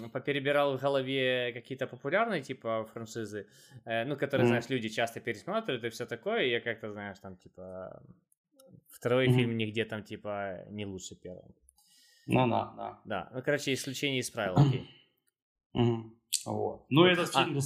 поперебирал 0.10 0.78
в 0.78 0.82
голове 0.82 1.52
какие-то 1.54 1.88
популярные 1.88 2.42
типа 2.42 2.86
франшизы, 2.94 3.48
э, 3.86 4.06
ну, 4.06 4.18
которые, 4.18 4.48
знаешь, 4.48 4.70
люди 4.70 4.90
часто 4.90 5.20
пересматривают 5.20 5.84
и 5.84 5.90
все 5.90 6.06
такое. 6.06 6.44
И 6.44 6.50
я 6.50 6.60
как-то, 6.60 6.92
знаешь, 6.92 7.20
там 7.20 7.38
типа 7.38 8.02
второй 8.90 9.28
фильм 9.32 9.58
нигде 9.58 9.86
там 9.86 10.04
типа 10.04 10.66
не 10.70 10.86
лучше 10.86 11.16
первого. 11.16 11.52
Ну 12.26 12.48
да, 12.48 12.74
да. 12.78 13.00
Да, 13.06 13.30
ну, 13.34 13.42
короче, 13.42 13.74
исключение 13.74 14.20
из 14.20 14.30
правил, 14.30 14.56
окей. 14.58 14.90
Вот. 16.46 16.86
Ну, 16.90 17.06
этот 17.06 17.34
фильм 17.34 17.58
а... 17.58 17.62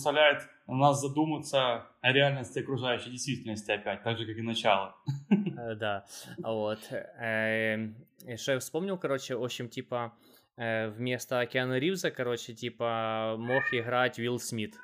нас 0.75 0.99
задуматься 1.01 1.87
о 2.01 2.11
реальности 2.11 2.59
окружающей 2.59 3.09
действительности 3.09 3.71
опять, 3.71 4.03
так 4.03 4.17
же, 4.17 4.25
как 4.25 4.37
и 4.37 4.41
начало. 4.41 4.95
Э, 5.29 5.75
да, 5.75 6.05
вот. 6.37 6.79
Эм, 6.91 7.95
что 8.35 8.51
я 8.53 8.59
вспомнил, 8.59 8.97
короче, 8.97 9.35
в 9.35 9.43
общем, 9.43 9.69
типа, 9.69 10.13
э, 10.57 10.89
вместо 10.89 11.45
Киану 11.45 11.77
Ривза, 11.77 12.11
короче, 12.11 12.53
типа, 12.53 13.35
мог 13.39 13.63
играть 13.71 14.19
Уилл 14.19 14.39
Смит. 14.39 14.75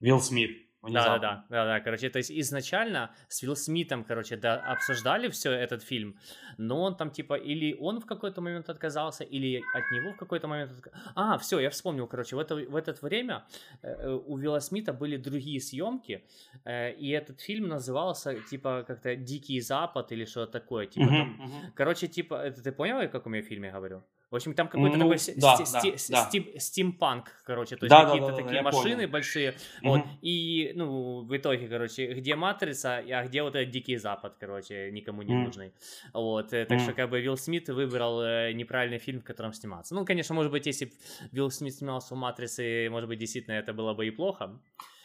Уилл 0.00 0.20
Смит. 0.20 0.65
Да, 0.92 1.18
да, 1.18 1.18
да, 1.18 1.44
да, 1.48 1.64
да, 1.64 1.80
короче, 1.80 2.10
то 2.10 2.18
есть 2.18 2.30
изначально 2.30 3.10
с 3.28 3.42
Уилл 3.42 3.56
Смитом, 3.56 4.04
короче, 4.04 4.36
да, 4.36 4.56
обсуждали 4.56 5.28
все 5.28 5.52
этот 5.52 5.82
фильм, 5.82 6.18
но 6.58 6.82
он 6.82 6.96
там 6.96 7.10
типа 7.10 7.34
или 7.34 7.76
он 7.78 8.00
в 8.00 8.06
какой-то 8.06 8.40
момент 8.40 8.68
отказался, 8.68 9.24
или 9.24 9.62
от 9.74 9.90
него 9.90 10.12
в 10.12 10.16
какой-то 10.16 10.48
момент 10.48 10.72
отказался. 10.72 11.12
А, 11.14 11.38
все, 11.38 11.58
я 11.60 11.70
вспомнил, 11.70 12.06
короче, 12.06 12.36
в 12.36 12.38
это, 12.38 12.54
в 12.54 12.76
это 12.76 12.94
время 13.02 13.44
э, 13.82 14.10
у 14.10 14.34
Уилла 14.34 14.60
Смита 14.60 14.92
были 14.92 15.16
другие 15.16 15.60
съемки, 15.60 16.24
э, 16.64 16.92
и 16.92 17.10
этот 17.10 17.40
фильм 17.40 17.68
назывался 17.68 18.34
типа 18.50 18.84
как-то 18.86 19.16
Дикий 19.16 19.60
Запад 19.60 20.12
или 20.12 20.24
что-то 20.24 20.52
такое, 20.52 20.86
типа 20.86 21.04
uh-huh, 21.04 21.08
там, 21.08 21.40
uh-huh. 21.40 21.72
короче, 21.74 22.08
типа, 22.08 22.34
это 22.34 22.62
ты 22.62 22.72
понял, 22.72 22.98
о 22.98 23.08
каком 23.08 23.34
я 23.34 23.42
фильме 23.42 23.70
говорю? 23.70 24.02
В 24.30 24.34
общем, 24.34 24.54
там 24.54 24.66
какой-то 24.66 24.96
ну, 24.96 25.04
такой 25.04 25.18
да, 25.36 25.56
сти- 25.56 26.10
да, 26.10 26.26
сти- 26.26 26.52
да. 26.52 26.58
стимпанк, 26.58 27.30
короче, 27.44 27.76
то 27.76 27.86
есть 27.86 27.90
да, 27.90 28.06
какие-то 28.06 28.26
да, 28.26 28.32
да, 28.32 28.42
такие 28.42 28.62
да, 28.62 28.62
машины 28.62 28.96
понял. 28.96 29.08
большие. 29.08 29.50
Угу. 29.82 29.88
Вот, 29.88 30.04
и, 30.20 30.72
ну, 30.74 31.20
в 31.22 31.36
итоге, 31.36 31.68
короче, 31.68 32.12
где 32.12 32.34
Матрица, 32.34 32.96
а 32.96 33.24
где 33.24 33.44
вот 33.44 33.54
этот 33.54 33.70
Дикий 33.70 33.96
Запад, 33.96 34.34
короче, 34.40 34.90
никому 34.90 35.22
не 35.22 35.32
угу. 35.32 35.44
нужный. 35.44 35.72
Вот, 36.12 36.50
так 36.50 36.70
угу. 36.70 36.80
что, 36.80 36.92
как 36.92 37.08
бы, 37.08 37.20
Вилл 37.20 37.36
Смит 37.36 37.68
выбрал 37.68 38.20
э, 38.20 38.52
неправильный 38.52 38.98
фильм, 38.98 39.20
в 39.20 39.24
котором 39.24 39.52
сниматься. 39.52 39.94
Ну, 39.94 40.04
конечно, 40.04 40.34
может 40.34 40.50
быть, 40.50 40.66
если 40.66 40.86
бы 40.86 40.92
Вилл 41.30 41.50
Смит 41.50 41.74
снимался 41.74 42.14
в 42.14 42.18
Матрице, 42.18 42.88
может 42.90 43.08
быть, 43.08 43.20
действительно 43.20 43.54
это 43.54 43.72
было 43.72 43.94
бы 43.94 44.08
и 44.08 44.10
плохо. 44.10 44.60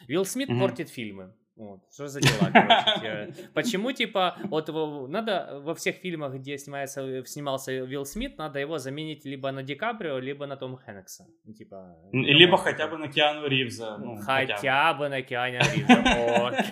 Вилл 0.08 0.26
Смит 0.26 0.50
угу. 0.50 0.60
портит 0.60 0.90
фильмы. 0.90 1.32
Вот. 1.62 1.80
Что 1.94 2.08
за 2.08 2.22
дела? 2.22 2.52
Почему, 3.54 3.92
типа, 3.92 4.36
вот 4.46 4.68
надо 5.10 5.60
во 5.64 5.76
всех 5.76 5.98
фильмах, 5.98 6.34
где 6.34 6.58
снимается, 6.58 7.24
снимался 7.26 7.72
Уилл 7.72 8.04
Смит, 8.04 8.40
надо 8.40 8.58
его 8.58 8.80
заменить 8.80 9.26
либо 9.26 9.52
на 9.52 9.62
Ди 9.62 9.76
Каприо, 9.76 10.18
либо 10.18 10.48
на 10.48 10.58
Том 10.58 10.76
Хэнкса. 10.76 11.28
Ну, 11.46 11.54
типа, 11.54 11.98
либо 12.14 12.58
хотя 12.58 12.88
бы 12.88 12.98
на 12.98 13.08
Киану 13.10 13.48
Ривза. 13.48 13.98
Ну, 14.00 14.16
хотя, 14.16 14.56
хотя 14.56 14.94
бы. 14.94 15.00
бы 15.00 15.10
на 15.10 15.22
Киану 15.22 15.60
Ривза. 15.76 16.66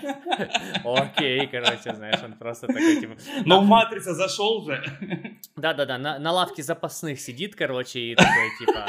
Окей, 0.84 1.46
короче, 1.46 1.94
знаешь, 1.94 2.24
он 2.24 2.34
просто 2.34 2.66
такой, 2.66 3.00
типа... 3.00 3.16
Но 3.46 3.62
в 3.62 3.66
Матрица 3.66 4.16
зашел 4.16 4.66
же. 4.66 4.84
Да-да-да, 5.56 6.00
на 6.00 6.32
лавке 6.32 6.64
запасных 6.64 7.20
сидит, 7.20 7.56
короче, 7.56 8.00
и 8.00 8.16
такой, 8.16 8.50
типа... 8.58 8.88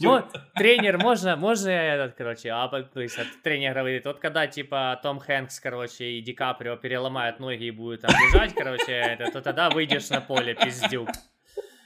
Ну, 0.00 0.22
тренер, 0.54 0.98
можно, 0.98 1.36
можно 1.36 1.70
этот, 1.70 2.14
короче, 2.14 2.50
а, 2.50 2.68
то 2.68 3.00
есть 3.00 3.18
тренер 3.42 3.74
говорит, 3.74 4.04
вот 4.04 4.20
когда, 4.20 4.46
типа, 4.46 4.98
Том 5.02 5.18
Хэнкс, 5.18 5.60
короче, 5.60 6.04
и 6.12 6.20
Ди 6.20 6.32
Каприо 6.32 6.76
переломают 6.76 7.40
ноги 7.40 7.64
и 7.64 7.70
будут 7.70 8.02
там 8.02 8.10
бежать, 8.10 8.54
короче, 8.54 8.92
это, 8.92 9.30
то 9.30 9.42
тогда 9.42 9.70
выйдешь 9.70 10.08
на 10.10 10.20
поле, 10.20 10.54
пиздюк. 10.54 11.08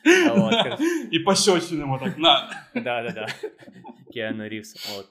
Вот, 0.02 0.80
и 1.10 1.18
пощечину 1.18 1.82
ему 1.82 1.98
так, 1.98 2.16
на. 2.16 2.50
Да-да-да, 2.74 3.26
Киану 4.12 4.46
Ривз, 4.46 4.74
вот. 4.96 5.10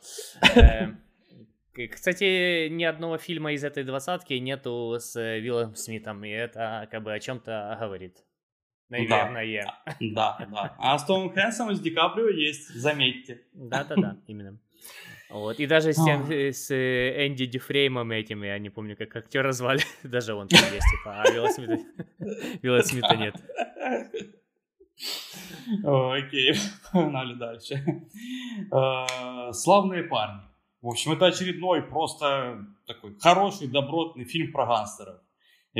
Эм, 0.56 1.00
кстати, 1.92 2.68
ни 2.70 2.84
одного 2.84 3.18
фильма 3.18 3.54
из 3.54 3.64
этой 3.64 3.84
двадцатки 3.84 4.34
нету 4.34 4.98
с 5.00 5.16
Виллом 5.40 5.76
Смитом, 5.76 6.24
и 6.24 6.30
это 6.30 6.88
как 6.92 7.04
бы 7.04 7.14
о 7.14 7.20
чем-то 7.20 7.78
говорит. 7.80 8.18
Наверное. 8.90 9.66
Да, 10.00 10.38
да. 10.40 10.48
да. 10.52 10.76
А 10.80 10.98
с 10.98 11.06
Томом 11.06 11.32
Хэнсом 11.32 11.72
и 11.72 11.76
с 11.76 11.80
Ди 11.80 11.92
Каприо 11.92 12.30
есть, 12.30 12.70
заметьте. 12.74 13.42
Да-да-да, 13.54 14.18
именно. 14.28 14.60
Вот. 15.30 15.60
И 15.60 15.68
даже 15.68 15.94
с, 15.94 16.04
тем, 16.04 16.32
с 16.32 16.72
э, 16.72 17.28
Энди 17.28 17.46
Дюфреймом 17.46 18.12
этим, 18.12 18.44
я 18.44 18.58
не 18.58 18.72
помню, 18.72 18.98
как 18.98 19.16
актера 19.16 19.52
звали, 19.52 19.82
даже 20.04 20.34
он 20.34 20.48
там 20.48 20.62
есть, 20.74 20.88
типа, 20.90 21.22
а 21.22 21.32
Вилла 21.32 21.50
Смита, 21.50 21.78
Вилла 22.64 22.82
Смита 22.82 23.16
нет. 23.16 23.36
Окей, 25.86 26.54
погнали 26.92 27.36
дальше. 27.36 28.08
А, 28.72 29.54
Славные 29.54 30.04
парни. 30.04 30.42
В 30.82 30.88
общем, 30.88 31.12
это 31.12 31.28
очередной 31.28 31.84
просто 31.84 32.66
такой 32.88 33.16
хороший, 33.20 33.68
добротный 33.68 34.26
фильм 34.26 34.52
про 34.52 34.66
гангстеров. 34.66 35.22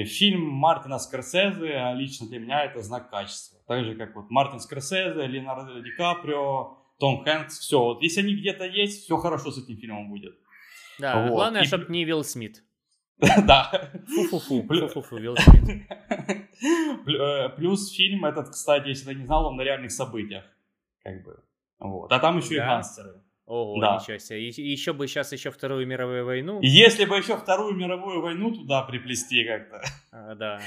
Фильм 0.06 0.42
Мартина 0.42 1.00
Скорсезе 1.00 1.76
а 1.76 1.94
лично 1.94 2.28
для 2.28 2.40
меня 2.40 2.64
это 2.64 2.82
знак 2.82 3.10
качества. 3.10 3.60
Так 3.68 3.86
же, 3.86 3.96
как 3.96 4.16
вот 4.16 4.30
Мартин 4.30 4.60
Скорсезе, 4.60 5.28
Леонардо 5.28 5.82
Ди 5.82 5.92
Каприо, 5.92 6.78
Том 7.00 7.24
Хэнкс, 7.24 7.60
все. 7.60 7.80
Вот 7.80 8.02
если 8.02 8.22
они 8.22 8.36
где-то 8.36 8.66
есть, 8.66 9.04
все 9.04 9.18
хорошо 9.18 9.52
с 9.52 9.64
этим 9.64 9.78
фильмом 9.78 10.10
будет. 10.10 10.36
Да, 11.00 11.24
вот. 11.24 11.32
главное, 11.32 11.64
И... 11.64 11.66
чтобы 11.66 11.86
не 11.90 12.04
Вилл 12.06 12.24
Смит. 12.24 12.64
Да. 13.48 13.92
Фу-фу-фу, 14.08 14.64
фу-фу-фу, 14.68 15.18
Вилл 15.18 15.38
Смит. 15.38 15.88
Э, 17.08 17.50
плюс 17.56 17.92
фильм 17.92 18.26
этот, 18.26 18.50
кстати, 18.50 18.90
если 18.90 19.14
ты 19.14 19.16
не 19.16 19.26
знал, 19.26 19.46
он 19.46 19.56
на 19.56 19.62
реальных 19.62 19.92
событиях. 19.92 20.44
Как 21.04 21.24
бы. 21.24 21.42
Вот. 21.80 22.12
А 22.12 22.20
там 22.20 22.38
еще 22.38 22.56
и 22.56 22.60
гангстеры. 22.60 23.22
Ого, 23.50 23.82
да. 23.82 23.96
ничего 23.96 24.20
себе. 24.20 24.48
И, 24.48 24.62
еще 24.62 24.94
бы 24.94 25.08
сейчас 25.08 25.32
еще 25.32 25.50
Вторую 25.50 25.88
мировую 25.88 26.24
войну. 26.24 26.60
Если 26.62 27.06
бы 27.06 27.18
еще 27.18 27.36
Вторую 27.36 27.76
мировую 27.76 28.22
войну 28.22 28.54
туда 28.54 28.84
приплести 28.84 29.44
как-то. 29.44 29.82
А, 30.12 30.36
да. 30.36 30.62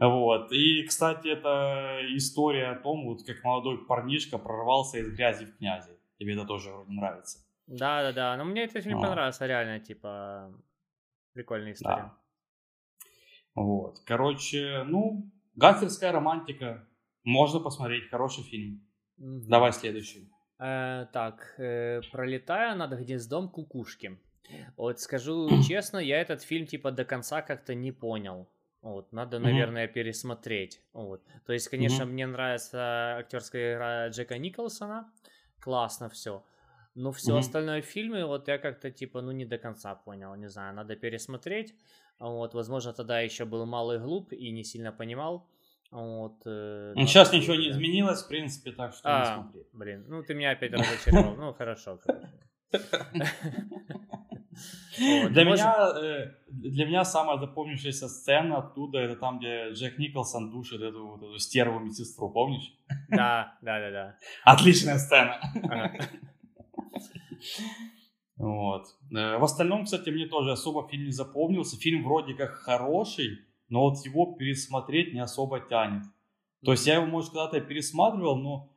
Вот. 0.00 0.52
И, 0.52 0.84
кстати, 0.84 1.26
это 1.26 1.98
история 2.14 2.68
о 2.68 2.76
том, 2.76 3.04
вот 3.04 3.24
как 3.26 3.42
молодой 3.42 3.84
парнишка 3.84 4.38
прорвался 4.38 4.98
из 4.98 5.12
грязи 5.12 5.46
в 5.46 5.56
князи. 5.56 5.90
Тебе 6.16 6.34
это 6.34 6.44
тоже 6.44 6.70
вроде 6.70 6.92
нравится. 6.92 7.38
Да, 7.66 8.02
да, 8.02 8.12
да. 8.12 8.36
Но 8.36 8.44
мне 8.44 8.62
этот 8.62 8.84
фильм 8.84 8.98
а. 8.98 9.02
понравился, 9.02 9.46
реально, 9.46 9.80
типа, 9.80 10.54
прикольная 11.32 11.72
история. 11.72 11.96
Да. 11.96 12.14
Вот. 13.56 13.98
Короче, 14.06 14.84
ну, 14.86 15.32
гангстерская 15.56 16.12
романтика. 16.12 16.86
Можно 17.24 17.58
посмотреть, 17.58 18.08
хороший 18.08 18.44
фильм. 18.44 18.86
Mm-hmm. 19.18 19.48
Давай 19.48 19.72
следующий. 19.72 20.30
Э, 20.64 21.06
так, 21.12 21.54
э, 21.58 22.00
пролетая 22.10 22.74
над 22.74 22.92
гнездом 22.92 23.48
кукушки. 23.50 24.18
Вот 24.76 24.98
скажу 24.98 25.62
честно, 25.62 25.98
я 25.98 26.22
этот 26.22 26.42
фильм 26.42 26.66
типа 26.66 26.90
до 26.90 27.04
конца 27.04 27.42
как-то 27.42 27.74
не 27.74 27.92
понял. 27.92 28.48
Вот, 28.80 29.12
надо, 29.12 29.38
наверное, 29.38 29.86
mm-hmm. 29.86 29.92
пересмотреть. 29.92 30.80
Вот. 30.92 31.22
То 31.46 31.52
есть, 31.52 31.68
конечно, 31.68 32.04
mm-hmm. 32.04 32.12
мне 32.12 32.26
нравится 32.26 33.16
актерская 33.18 33.74
игра 33.74 34.08
Джека 34.08 34.38
Николсона. 34.38 35.12
Классно 35.60 36.08
все. 36.08 36.42
Но 36.94 37.12
все 37.12 37.32
mm-hmm. 37.32 37.38
остальное 37.38 37.82
в 37.82 37.86
фильме, 37.86 38.24
вот 38.24 38.48
я 38.48 38.58
как-то 38.58 38.90
типа, 38.90 39.20
ну, 39.20 39.32
не 39.32 39.44
до 39.44 39.58
конца 39.58 39.94
понял. 39.94 40.34
Не 40.34 40.48
знаю, 40.48 40.74
надо 40.74 40.96
пересмотреть. 40.96 41.74
Вот, 42.18 42.54
возможно, 42.54 42.92
тогда 42.92 43.20
еще 43.20 43.44
был 43.44 43.66
малый 43.66 43.98
глуп 43.98 44.32
и 44.32 44.50
не 44.50 44.64
сильно 44.64 44.92
понимал. 44.92 45.46
Вот, 45.94 46.42
э, 46.44 46.92
ну, 46.96 47.06
сейчас 47.06 47.32
ничего 47.32 47.54
не 47.54 47.70
изменилось, 47.70 48.24
в 48.24 48.28
принципе, 48.28 48.72
так 48.72 48.94
что 48.94 49.02
а, 49.04 49.20
не 49.20 49.26
смотри. 49.26 49.62
Блин, 49.72 50.04
ну 50.08 50.24
ты 50.24 50.34
меня 50.34 50.50
опять 50.50 50.72
разочаровал. 50.72 51.36
Ну, 51.36 51.54
хорошо, 51.54 52.00
Для 54.98 55.44
меня, 55.44 55.92
э, 55.96 56.34
для 56.48 56.86
меня 56.86 57.04
самая 57.04 57.38
запомнившаяся 57.38 58.08
сцена 58.08 58.58
оттуда, 58.58 58.98
это 58.98 59.14
там, 59.14 59.38
где 59.38 59.70
Джек 59.70 59.96
Николсон 59.98 60.50
душит 60.50 60.82
эту, 60.82 61.16
эту 61.16 61.38
стерву 61.38 61.78
медсестру, 61.78 62.28
помнишь? 62.28 62.72
Да, 63.08 63.56
да, 63.62 63.78
да, 63.78 63.90
да. 63.90 64.16
Отличная 64.44 64.98
сцена. 64.98 65.40
Вот. 68.36 68.86
Э, 69.16 69.38
в 69.38 69.44
остальном, 69.44 69.84
кстати, 69.84 70.10
мне 70.10 70.26
тоже 70.26 70.50
особо 70.50 70.88
фильм 70.88 71.04
не 71.04 71.12
запомнился. 71.12 71.76
Фильм 71.76 72.02
вроде 72.02 72.34
как 72.34 72.50
хороший, 72.50 73.46
но 73.68 73.88
вот 73.88 74.04
его 74.04 74.34
пересмотреть 74.34 75.14
не 75.14 75.20
особо 75.20 75.60
тянет. 75.60 76.04
То 76.64 76.72
есть 76.72 76.86
я 76.86 76.96
его, 76.96 77.06
может, 77.06 77.30
когда-то 77.30 77.60
пересматривал, 77.60 78.36
но 78.36 78.72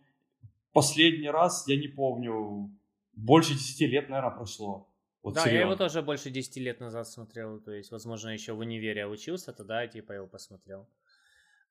последний 0.73 1.29
раз, 1.29 1.67
я 1.67 1.77
не 1.77 1.87
помню, 1.87 2.69
больше 3.13 3.53
10 3.53 3.81
лет, 3.81 4.09
наверное, 4.09 4.35
прошло. 4.35 4.89
Вот 5.23 5.35
да, 5.35 5.41
серьезно. 5.41 5.57
я 5.57 5.65
его 5.65 5.75
тоже 5.75 6.01
больше 6.01 6.29
10 6.29 6.57
лет 6.57 6.79
назад 6.79 7.07
смотрел, 7.07 7.59
то 7.59 7.71
есть, 7.71 7.91
возможно, 7.91 8.29
еще 8.29 8.53
в 8.53 8.59
универе 8.59 9.07
учился, 9.07 9.53
тогда 9.53 9.81
я 9.81 9.87
типа 9.87 10.13
его 10.13 10.27
посмотрел. 10.27 10.87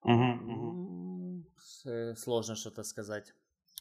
Угу, 0.02 0.24
угу. 0.52 1.47
Сложно 2.16 2.55
что-то 2.55 2.82
сказать. 2.82 3.34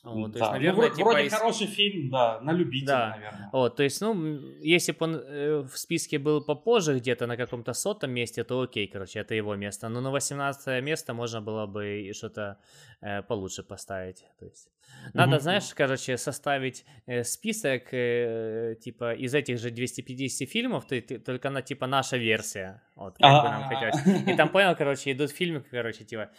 Вот, 0.05 0.33
то 0.33 0.39
да. 0.39 0.45
есть, 0.45 0.51
ну, 0.51 0.51
наверное, 0.53 0.89
ну, 0.89 0.95
типа, 0.95 1.09
вроде 1.09 1.25
из... 1.25 1.33
хороший 1.33 1.67
фильм, 1.67 2.09
да, 2.09 2.39
на 2.41 2.51
любителя, 2.51 2.87
да. 2.87 3.09
наверное. 3.09 3.49
Вот, 3.51 3.75
то 3.75 3.83
есть, 3.83 4.01
ну, 4.01 4.13
если 4.61 4.91
бы 4.91 4.97
он 5.05 5.15
э, 5.15 5.61
в 5.61 5.77
списке 5.77 6.19
был 6.19 6.45
попозже, 6.45 6.99
где-то 6.99 7.27
на 7.27 7.37
каком-то 7.37 7.73
сотом 7.73 8.11
месте, 8.11 8.43
то 8.43 8.61
окей, 8.61 8.87
короче, 8.87 9.19
это 9.19 9.33
его 9.33 9.55
место. 9.55 9.89
Но 9.89 10.01
на 10.01 10.11
18 10.11 10.83
место 10.83 11.13
можно 11.13 11.41
было 11.41 11.65
бы 11.65 12.11
что-то 12.13 12.57
э, 13.01 13.23
получше 13.23 13.63
поставить. 13.63 14.25
То 14.39 14.45
есть, 14.45 14.69
надо, 15.13 15.35
mm-hmm. 15.35 15.39
знаешь, 15.39 15.73
короче, 15.73 16.17
составить 16.17 16.85
э, 17.07 17.23
список, 17.23 17.93
э, 17.93 18.75
типа, 18.79 19.13
из 19.13 19.33
этих 19.33 19.57
же 19.57 19.71
250 19.71 20.49
фильмов, 20.49 20.85
ты, 20.85 21.01
ты, 21.01 21.17
только 21.17 21.49
на, 21.49 21.61
типа, 21.61 21.87
наша 21.87 22.17
версия. 22.17 22.81
Вот, 22.95 23.17
как 23.17 23.43
бы 23.43 23.49
нам 23.49 23.63
хотелось. 23.63 24.27
И 24.27 24.35
там, 24.35 24.49
понял, 24.49 24.75
короче, 24.75 25.11
идут 25.11 25.31
фильмы, 25.31 25.63
короче, 25.71 26.03
типа, 26.03 26.29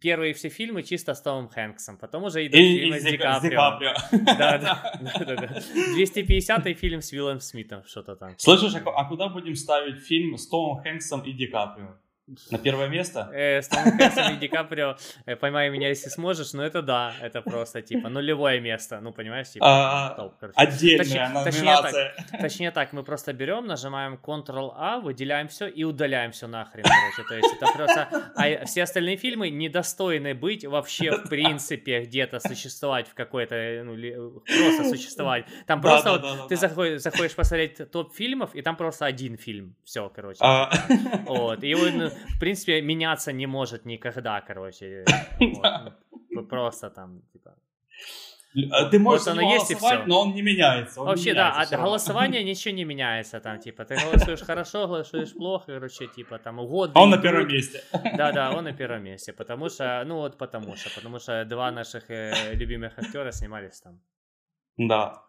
первые 0.00 0.34
все 0.34 0.48
фильмы 0.48 0.82
чисто 0.82 1.14
с 1.14 1.22
Томом 1.22 1.48
Хэнксом, 1.48 1.98
потом 1.98 2.24
уже 2.24 2.46
идут 2.46 2.60
и, 2.60 2.78
фильмы 2.78 2.96
и 2.96 3.00
с 3.00 3.04
Ди 3.04 3.16
Каприо. 3.16 3.94
Да, 4.24 4.58
да, 4.58 4.96
да. 5.18 5.62
250-й 5.96 6.74
фильм 6.74 7.02
с 7.02 7.12
Уиллом 7.12 7.40
Смитом, 7.40 7.84
что-то 7.84 8.16
там. 8.16 8.34
Слышишь, 8.38 8.74
а, 8.74 8.90
а 8.90 9.08
куда 9.08 9.28
будем 9.28 9.54
ставить 9.54 10.02
фильм 10.02 10.36
с 10.36 10.48
Томом 10.48 10.82
Хэнксом 10.82 11.22
и 11.22 11.32
Ди 11.32 11.46
Каприо? 11.46 11.96
На 12.50 12.58
первое 12.58 12.88
место? 12.88 13.28
Э, 13.32 13.60
с 13.62 13.68
Томом 13.68 13.96
Хэнксом 13.96 14.34
и 14.34 14.36
Ди 14.36 14.48
Каприо 14.48 14.96
э, 15.26 15.36
«Поймай 15.36 15.70
меня, 15.70 15.88
если 15.88 16.08
сможешь», 16.08 16.52
но 16.52 16.62
это 16.62 16.82
да, 16.82 17.14
это 17.20 17.42
просто, 17.42 17.82
типа, 17.82 18.08
нулевое 18.08 18.60
место, 18.60 19.00
ну, 19.00 19.12
понимаешь, 19.12 19.50
типа, 19.50 19.66
а, 19.66 20.14
топ. 20.14 20.34
Отдельная 20.54 21.28
номинация. 21.28 22.14
Точнее 22.14 22.30
так, 22.30 22.40
точнее 22.40 22.70
так, 22.70 22.92
мы 22.92 23.02
просто 23.02 23.32
берем, 23.32 23.66
нажимаем 23.66 24.18
Ctrl-A, 24.22 25.00
выделяем 25.00 25.48
все 25.48 25.66
и 25.66 25.84
удаляем 25.84 26.30
все 26.32 26.46
нахрен, 26.46 26.84
короче, 26.84 27.28
то 27.28 27.34
есть 27.34 27.54
это 27.56 27.72
просто, 27.72 28.08
а 28.36 28.64
все 28.66 28.82
остальные 28.82 29.16
фильмы 29.16 29.50
недостойны 29.50 30.34
быть 30.34 30.64
вообще, 30.64 31.12
в 31.12 31.28
принципе, 31.28 32.02
где-то 32.02 32.38
существовать 32.40 33.08
в 33.08 33.14
какой-то, 33.14 33.82
ну, 33.84 34.42
просто 34.46 34.88
существовать. 34.88 35.46
Там 35.66 35.80
просто 35.80 36.12
вот 36.12 36.48
ты 36.48 36.56
заходишь, 36.56 37.00
заходишь 37.00 37.34
посмотреть 37.34 37.90
топ 37.90 38.14
фильмов, 38.14 38.54
и 38.54 38.62
там 38.62 38.76
просто 38.76 39.06
один 39.06 39.36
фильм, 39.36 39.74
все, 39.84 40.08
короче. 40.14 40.38
А. 40.40 40.70
Вот, 41.26 41.62
и 41.64 41.74
он 41.74 42.10
в 42.28 42.38
принципе, 42.38 42.80
меняться 42.82 43.32
не 43.32 43.46
может 43.46 43.84
никогда, 43.84 44.40
короче. 44.40 45.04
Вот. 46.32 46.48
Просто 46.48 46.90
там, 46.90 47.22
типа... 47.32 47.56
А 48.72 48.86
ты 48.86 48.98
можешь 48.98 49.26
вот 49.26 49.32
оно 49.32 49.42
есть 49.42 49.70
и 49.70 49.74
все. 49.76 50.04
но 50.06 50.22
он 50.22 50.34
не 50.34 50.42
меняется. 50.42 51.00
Он 51.00 51.06
Вообще, 51.06 51.26
не 51.26 51.30
меняется 51.32 51.70
да, 51.70 51.76
от 51.76 51.82
голосования 51.84 52.44
ничего 52.50 52.74
не 52.74 52.84
меняется 52.84 53.40
там, 53.40 53.60
типа, 53.60 53.84
ты 53.84 53.94
голосуешь 53.94 54.40
хорошо, 54.40 54.88
голосуешь 54.88 55.32
плохо, 55.32 55.66
короче, 55.66 56.08
типа, 56.08 56.38
там, 56.38 56.58
угодно. 56.58 56.94
А 56.96 57.02
он 57.02 57.10
на 57.10 57.18
первом 57.18 57.46
месте. 57.46 57.82
Да, 58.16 58.32
да, 58.32 58.50
он 58.50 58.64
на 58.64 58.72
первом 58.78 59.04
месте, 59.04 59.32
потому 59.32 59.68
что, 59.68 60.02
ну 60.04 60.16
вот 60.16 60.36
потому 60.36 60.76
что, 60.76 60.90
потому 60.94 61.20
что 61.20 61.44
два 61.44 61.70
наших 61.70 62.10
э, 62.10 62.54
любимых 62.54 62.98
актера 62.98 63.30
снимались 63.30 63.80
там. 63.80 64.00
Да. 64.76 65.22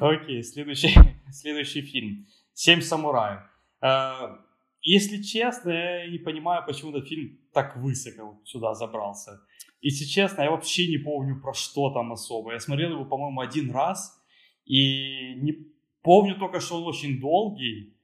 Окей, 0.00 0.42
следующий, 0.42 0.94
следующий 1.30 1.82
фильм. 1.82 2.26
«Семь 2.52 2.82
самураев». 2.82 3.40
Э, 3.80 4.36
если 4.90 5.22
честно, 5.22 5.70
я 5.70 6.10
не 6.10 6.16
понимаю, 6.18 6.64
почему 6.66 6.92
этот 6.92 7.08
фильм 7.08 7.38
так 7.52 7.76
высоко 7.76 8.40
сюда 8.44 8.72
забрался. 8.72 9.40
Если 9.82 10.06
честно, 10.06 10.42
я 10.42 10.50
вообще 10.50 10.88
не 10.88 10.96
помню 10.96 11.40
про 11.42 11.52
что 11.52 11.90
там 11.90 12.10
особо. 12.10 12.52
Я 12.52 12.58
смотрел 12.58 12.92
его, 12.92 13.04
по-моему, 13.04 13.40
один 13.40 13.70
раз, 13.70 14.18
и 14.64 15.34
не 15.34 15.52
помню 16.02 16.36
только, 16.36 16.60
что 16.60 16.76
он 16.76 16.84
очень 16.84 17.20
долгий. 17.20 17.98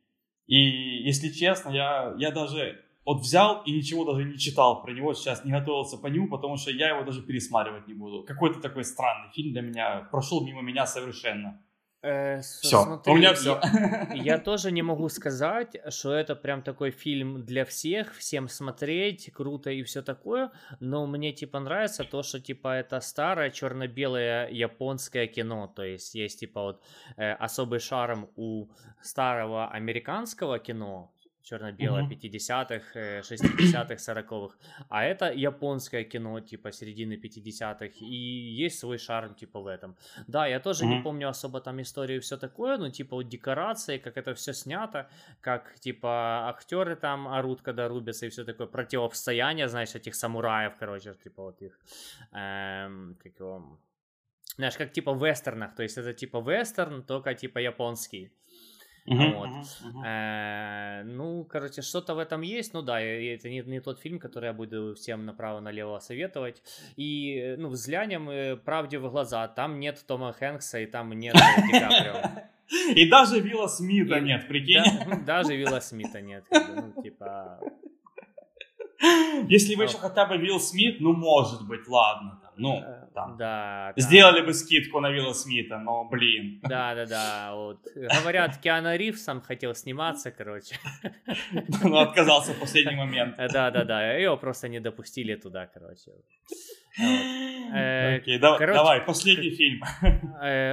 И, 0.47 0.59
если 1.05 1.31
честно, 1.31 1.70
я, 1.70 2.15
я 2.19 2.31
даже 2.31 2.85
вот 3.06 3.23
взял 3.23 3.62
и 3.65 3.73
ничего 3.73 4.05
даже 4.05 4.24
не 4.24 4.36
читал 4.36 4.82
про 4.82 4.93
него, 4.93 5.15
сейчас 5.15 5.43
не 5.43 5.52
готовился 5.52 5.97
по 5.97 6.09
нему, 6.09 6.28
потому 6.28 6.59
что 6.59 6.70
я 6.70 6.90
его 6.90 7.02
даже 7.02 7.23
пересматривать 7.23 7.89
не 7.89 7.94
буду. 7.94 8.24
Какой-то 8.24 8.61
такой 8.61 8.85
странный 8.85 9.32
фильм 9.32 9.55
для 9.55 9.62
меня, 9.62 10.09
прошел 10.11 10.44
мимо 10.44 10.61
меня 10.61 10.85
совершенно. 10.85 11.63
Э, 12.05 12.43
все, 12.43 12.82
смотри, 12.82 13.12
у 13.12 13.16
меня 13.16 13.32
все. 13.32 13.59
Я, 13.62 14.35
я 14.35 14.39
тоже 14.44 14.70
не 14.72 14.82
могу 14.82 15.09
сказать, 15.09 15.76
что 15.89 16.12
это 16.12 16.36
прям 16.36 16.62
такой 16.62 16.90
фильм 16.90 17.44
для 17.47 17.64
всех, 17.64 18.14
всем 18.14 18.48
смотреть, 18.48 19.32
круто 19.32 19.70
и 19.70 19.82
все 19.82 20.02
такое, 20.02 20.51
но 20.81 21.06
мне 21.06 21.32
типа 21.32 21.60
нравится 21.60 22.05
то, 22.05 22.22
что 22.22 22.40
типа 22.40 22.68
это 22.74 23.01
старое 23.01 23.51
черно-белое 23.51 24.51
японское 24.51 25.26
кино, 25.26 25.72
то 25.74 25.82
есть 25.82 26.14
есть 26.14 26.40
типа 26.40 26.62
вот 26.62 26.82
э, 27.16 27.32
особый 27.32 27.81
шарм 27.81 28.28
у 28.36 28.66
старого 29.01 29.70
американского 29.70 30.59
кино, 30.59 31.13
черно-белое, 31.44 32.04
mm-hmm. 32.04 32.20
50-х, 32.20 33.00
60-х, 33.20 33.94
40-х. 33.94 34.56
А 34.88 35.04
это 35.04 35.30
японское 35.30 36.04
кино, 36.04 36.40
типа, 36.40 36.72
середины 36.72 37.14
50-х, 37.14 37.86
и 38.00 38.64
есть 38.64 38.78
свой 38.78 38.98
шарм, 38.98 39.34
типа, 39.34 39.60
в 39.60 39.66
этом. 39.66 39.96
Да, 40.26 40.46
я 40.46 40.60
тоже 40.60 40.86
не 40.86 41.02
помню 41.02 41.28
особо 41.28 41.60
там 41.60 41.80
историю 41.80 42.18
и 42.18 42.20
все 42.20 42.36
такое, 42.36 42.78
но, 42.78 42.90
типа, 42.90 43.16
вот 43.16 43.28
декорации, 43.28 43.98
как 43.98 44.16
это 44.16 44.34
все 44.34 44.54
снято, 44.54 45.08
как, 45.40 45.78
типа, 45.80 46.48
актеры 46.48 46.96
там 46.96 47.28
орут, 47.28 47.60
когда 47.62 47.88
рубятся 47.88 48.26
и 48.26 48.30
все 48.30 48.44
такое, 48.44 48.66
противостояние, 48.66 49.68
знаешь, 49.68 49.94
этих 49.94 50.14
самураев, 50.14 50.74
короче, 50.78 51.14
типа, 51.22 51.42
вот 51.42 51.62
их, 51.62 51.78
эм, 52.32 53.16
как 53.22 53.38
его, 53.38 53.78
знаешь, 54.56 54.76
как, 54.76 54.92
типа, 54.92 55.12
в 55.12 55.26
вестернах, 55.26 55.74
то 55.74 55.82
есть 55.82 55.98
это, 55.98 56.14
типа, 56.14 56.40
вестерн, 56.40 57.02
только, 57.02 57.34
типа, 57.34 57.58
японский. 57.58 58.30
Uh-huh, 59.06 59.35
вот. 59.35 59.48
uh-huh, 59.48 60.02
uh-huh. 60.02 61.02
ну, 61.05 61.44
короче, 61.44 61.82
что-то 61.82 62.14
в 62.14 62.18
этом 62.18 62.40
есть. 62.40 62.72
Ну 62.72 62.81
да, 62.81 63.01
это 63.01 63.51
не, 63.51 63.60
не 63.60 63.81
тот 63.81 64.01
фильм, 64.01 64.18
который 64.18 64.47
я 64.47 64.52
буду 64.55 64.94
всем 64.94 65.26
направо-налево 65.26 65.98
советовать. 65.98 66.62
И, 66.97 67.36
э, 67.36 67.56
ну, 67.59 67.68
взглянем 67.68 68.31
э, 68.31 68.56
правде 68.56 68.98
в 68.98 69.10
глаза. 69.10 69.47
Там 69.48 69.78
нет 69.78 70.02
Тома 70.06 70.32
Хэнкса 70.32 70.78
и 70.78 70.86
там 70.86 71.12
нет 71.12 71.35
Ди 71.35 71.78
Каприо. 71.78 72.44
И 72.94 73.10
даже 73.10 73.40
Вилла 73.40 73.68
Смита 73.68 74.20
нет, 74.20 74.48
прикинь. 74.48 75.24
даже 75.26 75.55
Вилла 75.55 75.81
Смита 75.81 76.22
нет. 76.22 76.44
Ну, 76.51 77.02
типа... 77.02 77.60
Если 79.48 79.74
бы 79.74 79.84
еще 79.84 79.98
хотя 79.98 80.26
бы 80.26 80.36
Вилл 80.36 80.60
Смит, 80.60 81.00
ну, 81.00 81.12
может 81.12 81.66
быть, 81.66 81.86
ладно. 81.88 82.40
Ну, 82.56 82.80
э, 82.80 83.06
там. 83.14 83.36
Да, 83.36 83.92
Сделали 83.96 84.40
бы 84.40 84.54
скидку 84.54 85.00
на 85.00 85.10
Вилла 85.10 85.32
Смита, 85.32 85.78
но, 85.78 86.04
блин. 86.04 86.60
Да, 86.68 86.94
да, 86.94 87.06
да. 87.06 87.54
Вот. 87.54 87.78
Говорят, 87.94 88.58
Киану 88.58 88.96
Ривз 88.96 89.24
сам 89.24 89.40
хотел 89.40 89.74
сниматься, 89.74 90.30
короче. 90.30 90.76
Но 91.82 91.98
отказался 91.98 92.52
в 92.52 92.60
последний 92.60 92.96
момент. 92.96 93.34
Э, 93.38 93.48
да, 93.48 93.70
да, 93.70 93.84
да. 93.84 94.12
Его 94.12 94.36
просто 94.36 94.68
не 94.68 94.80
допустили 94.80 95.34
туда, 95.34 95.66
короче. 95.66 96.12
Э, 97.74 98.16
Окей, 98.16 98.38
давай, 98.38 99.00
последний 99.00 99.50
фильм. 99.50 99.82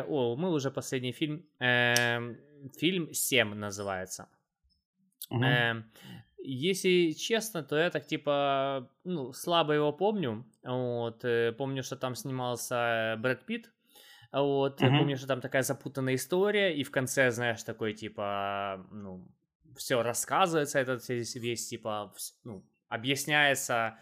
О, 0.08 0.36
мы 0.36 0.52
уже 0.52 0.70
последний 0.70 1.14
фильм. 1.14 1.44
Эм, 1.60 2.38
фильм 2.80 3.12
«Семь» 3.14 3.56
называется. 3.56 4.28
Если 6.44 7.12
честно, 7.12 7.64
то 7.64 7.78
я 7.78 7.90
так 7.90 8.08
типа, 8.08 8.90
ну, 9.04 9.32
слабо 9.34 9.74
его 9.74 9.94
помню. 9.94 10.46
Вот, 10.64 11.24
э, 11.24 11.52
помню, 11.52 11.84
что 11.84 11.96
там 11.96 12.16
снимался 12.16 13.16
Брэд 13.20 13.46
Питт. 13.46 13.72
Вот, 14.32 14.82
uh-huh. 14.82 14.98
помню, 14.98 15.18
что 15.18 15.28
там 15.28 15.42
такая 15.42 15.62
запутанная 15.62 16.16
история, 16.16 16.74
и 16.74 16.84
в 16.84 16.92
конце, 16.92 17.32
знаешь, 17.32 17.64
такой 17.64 17.94
типа, 17.94 18.86
ну, 18.92 19.28
все 19.76 20.02
рассказывается, 20.02 20.80
этот 20.80 21.08
весь, 21.10 21.36
весь 21.36 21.68
типа, 21.68 22.14
ну, 22.44 22.64
объясняется 22.88 23.98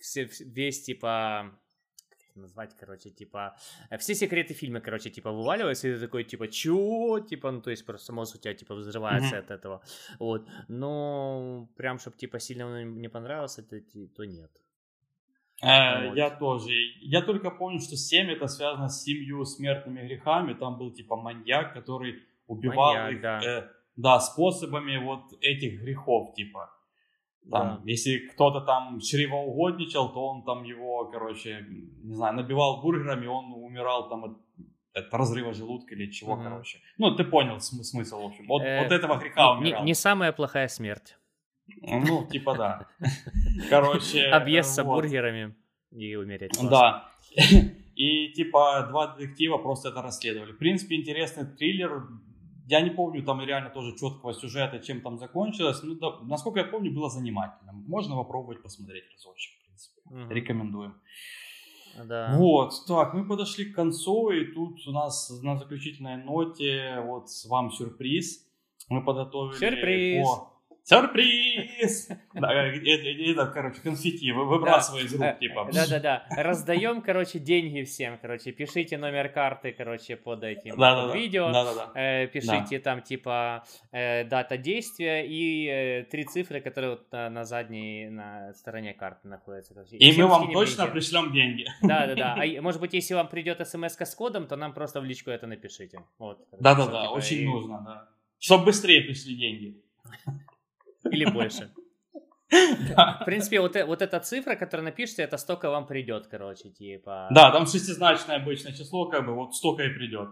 все, 0.00 0.28
весь 0.40 0.82
типа 0.82 1.58
назвать, 2.36 2.76
короче, 2.80 3.10
типа, 3.10 3.56
э, 3.90 3.98
все 3.98 4.14
секреты 4.14 4.54
фильма, 4.54 4.80
короче, 4.80 5.10
типа, 5.10 5.30
вываливаются, 5.30 5.88
и 5.88 5.94
ты 5.94 6.00
такой, 6.00 6.24
типа, 6.24 6.48
чё? 6.48 7.20
Типа, 7.20 7.50
ну, 7.50 7.60
то 7.60 7.70
есть 7.70 7.86
просто 7.86 8.12
мозг 8.12 8.36
у 8.36 8.38
тебя, 8.38 8.54
типа, 8.54 8.74
взрывается 8.74 9.36
mm-hmm. 9.36 9.44
от 9.44 9.50
этого, 9.50 9.82
вот, 10.18 10.48
но 10.68 11.68
прям, 11.76 11.98
чтобы, 11.98 12.16
типа, 12.16 12.38
сильно 12.38 12.66
он 12.66 13.00
не 13.00 13.08
понравился, 13.08 13.62
то, 13.62 13.80
то 14.16 14.24
нет. 14.24 14.50
Э, 15.62 16.08
вот. 16.08 16.16
Я 16.16 16.30
тоже. 16.30 16.72
Я 17.00 17.22
только 17.22 17.50
помню, 17.50 17.80
что 17.80 17.96
7 17.96 18.30
это 18.30 18.48
связано 18.48 18.88
с 18.88 19.02
семью 19.02 19.44
смертными 19.44 20.06
грехами. 20.06 20.54
Там 20.54 20.78
был 20.78 20.92
типа 20.92 21.16
маньяк, 21.16 21.72
который 21.74 22.22
убивал 22.46 22.94
маньяк, 22.94 23.12
их 23.12 23.20
да. 23.20 23.40
Э, 23.42 23.68
да, 23.96 24.20
способами 24.20 24.96
вот 24.98 25.32
этих 25.40 25.80
грехов, 25.80 26.34
типа. 26.34 26.70
Там, 27.50 27.76
да. 27.76 27.80
Если 27.84 28.18
кто-то 28.28 28.60
там 28.60 29.00
чревоугодничал, 29.00 30.12
то 30.12 30.26
он 30.28 30.44
там 30.44 30.64
его, 30.64 31.04
короче, 31.06 31.66
не 32.02 32.14
знаю, 32.14 32.34
набивал 32.34 32.80
бургерами, 32.80 33.26
он 33.26 33.52
умирал 33.52 34.08
там 34.08 34.24
от, 34.24 34.38
от 34.94 35.12
разрыва 35.12 35.52
желудка 35.52 35.94
или 35.94 36.10
чего, 36.10 36.36
mm 36.36 36.42
короче. 36.42 36.78
Ну, 36.98 37.14
ты 37.14 37.24
понял 37.24 37.60
см- 37.60 37.84
смысл, 37.84 38.22
в 38.22 38.26
общем. 38.26 38.50
От, 38.50 38.62
э, 38.62 38.86
от 38.86 38.92
этого 38.92 39.16
греха 39.18 39.52
умирал. 39.52 39.82
Не, 39.82 39.86
не 39.86 39.94
самая 39.94 40.32
плохая 40.32 40.68
смерть. 40.68 41.16
Ну, 41.82 42.26
типа 42.26 42.56
да. 42.56 42.88
Короче. 43.70 44.26
Объесться 44.26 44.84
бургерами 44.84 45.54
и 45.90 46.16
умереть. 46.16 46.58
Да. 46.62 47.08
И 47.94 48.32
типа 48.32 48.86
два 48.88 49.14
детектива 49.14 49.56
просто 49.58 49.90
это 49.90 50.02
расследовали. 50.02 50.50
В 50.52 50.58
принципе, 50.58 50.96
интересный 50.96 51.46
триллер, 51.46 52.08
я 52.66 52.80
не 52.80 52.90
помню 52.90 53.22
там 53.22 53.40
реально 53.40 53.70
тоже 53.70 53.92
четкого 53.96 54.32
сюжета, 54.32 54.78
чем 54.78 55.00
там 55.00 55.18
закончилось. 55.18 55.82
Ну, 55.82 55.94
да, 55.94 56.18
насколько 56.22 56.60
я 56.60 56.64
помню, 56.64 56.92
было 56.92 57.10
занимательно. 57.10 57.72
Можно 57.72 58.16
попробовать 58.16 58.62
посмотреть 58.62 59.04
разочек, 59.12 59.54
в 59.58 59.66
принципе. 59.66 60.00
Угу. 60.10 60.34
Рекомендуем. 60.34 60.94
Да. 62.04 62.34
Вот, 62.36 62.72
так, 62.88 63.14
мы 63.14 63.24
подошли 63.26 63.66
к 63.66 63.74
концу, 63.74 64.30
и 64.30 64.46
тут 64.46 64.86
у 64.86 64.92
нас 64.92 65.30
на 65.42 65.56
заключительной 65.56 66.16
ноте 66.16 67.00
вот 67.06 67.28
вам 67.48 67.70
сюрприз. 67.70 68.46
Мы 68.88 69.04
подготовили 69.04 69.58
Сюрприз! 69.58 70.26
По 70.26 70.53
Сюрприз! 70.84 72.10
Это, 72.34 73.46
короче, 73.46 73.80
конфетти 73.80 74.32
выбрасывай 74.32 75.04
из 75.04 75.14
рук, 75.14 75.38
типа. 75.38 75.70
Да-да-да. 75.72 76.26
Раздаем, 76.36 77.00
короче, 77.00 77.38
деньги 77.38 77.84
всем, 77.84 78.18
короче. 78.18 78.52
Пишите 78.52 78.98
номер 78.98 79.30
карты, 79.30 79.72
короче, 79.72 80.16
под 80.16 80.44
этим 80.44 80.76
видео. 81.14 81.50
Э, 81.94 82.26
пишите 82.26 82.80
там, 82.80 83.00
типа, 83.00 83.64
э, 83.92 84.24
дата 84.24 84.58
действия 84.58 85.26
и 85.26 85.66
э, 85.66 86.02
три 86.04 86.24
цифры, 86.24 86.60
которые 86.60 86.90
вот 86.90 87.10
на 87.12 87.44
задней, 87.44 88.10
стороне 88.52 88.92
карты 88.92 89.26
находятся. 89.26 89.74
И 89.90 90.12
мы 90.18 90.26
вам 90.26 90.52
точно 90.52 90.86
пришлем 90.88 91.32
деньги. 91.32 91.64
Да-да-да. 91.80 92.36
А 92.38 92.60
может 92.60 92.82
быть, 92.82 92.92
если 92.92 93.14
вам 93.14 93.28
придет 93.28 93.66
смс 93.66 93.96
с 93.98 94.14
кодом, 94.14 94.46
то 94.46 94.56
нам 94.56 94.74
просто 94.74 95.00
в 95.00 95.04
личку 95.04 95.30
это 95.30 95.46
напишите. 95.46 96.02
Да-да-да, 96.18 96.84
типа, 96.84 97.10
очень 97.14 97.46
нужно, 97.46 97.82
да. 97.86 98.08
Чтобы 98.38 98.66
быстрее 98.66 99.00
пришли 99.00 99.34
деньги. 99.34 99.80
Или 101.10 101.24
больше. 101.24 101.70
В 102.50 103.24
принципе, 103.24 103.60
вот, 103.60 103.74
э, 103.76 103.84
вот 103.84 104.02
эта 104.02 104.20
цифра, 104.20 104.54
которую 104.54 104.84
напишите, 104.84 105.22
это 105.22 105.38
столько 105.38 105.70
вам 105.70 105.86
придет, 105.86 106.26
короче, 106.26 106.70
типа. 106.70 107.28
Да, 107.30 107.50
там 107.50 107.66
шестизначное 107.66 108.36
обычное 108.36 108.72
число, 108.72 109.08
как 109.08 109.26
бы 109.26 109.34
вот 109.34 109.54
столько 109.54 109.84
и 109.84 109.88
придет. 109.88 110.28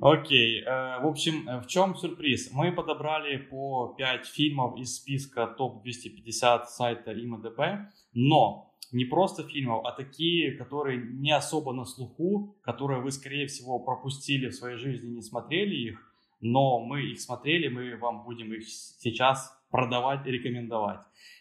Окей, 0.00 0.62
э, 0.62 1.00
в 1.00 1.06
общем, 1.06 1.48
э, 1.48 1.60
в 1.60 1.66
чем 1.66 1.94
сюрприз? 1.94 2.50
Мы 2.52 2.72
подобрали 2.72 3.36
по 3.36 3.94
5 3.96 4.26
фильмов 4.26 4.78
из 4.78 4.96
списка 4.96 5.46
топ-250 5.46 6.64
сайта 6.66 7.12
IMDb, 7.12 7.86
но 8.12 8.74
не 8.90 9.04
просто 9.04 9.44
фильмов, 9.44 9.84
а 9.84 9.92
такие, 9.92 10.52
которые 10.52 10.98
не 11.12 11.30
особо 11.30 11.72
на 11.72 11.84
слуху, 11.84 12.56
которые 12.62 13.00
вы, 13.00 13.12
скорее 13.12 13.46
всего, 13.46 13.78
пропустили 13.78 14.48
в 14.48 14.54
своей 14.54 14.76
жизни, 14.76 15.08
не 15.08 15.22
смотрели 15.22 15.74
их, 15.74 16.07
но 16.40 16.80
мы 16.80 17.02
их 17.02 17.20
смотрели, 17.20 17.68
мы 17.68 17.96
вам 17.96 18.24
будем 18.24 18.52
их 18.52 18.68
сейчас 18.68 19.52
продавать 19.70 20.26
и 20.26 20.30
рекомендовать. 20.30 21.00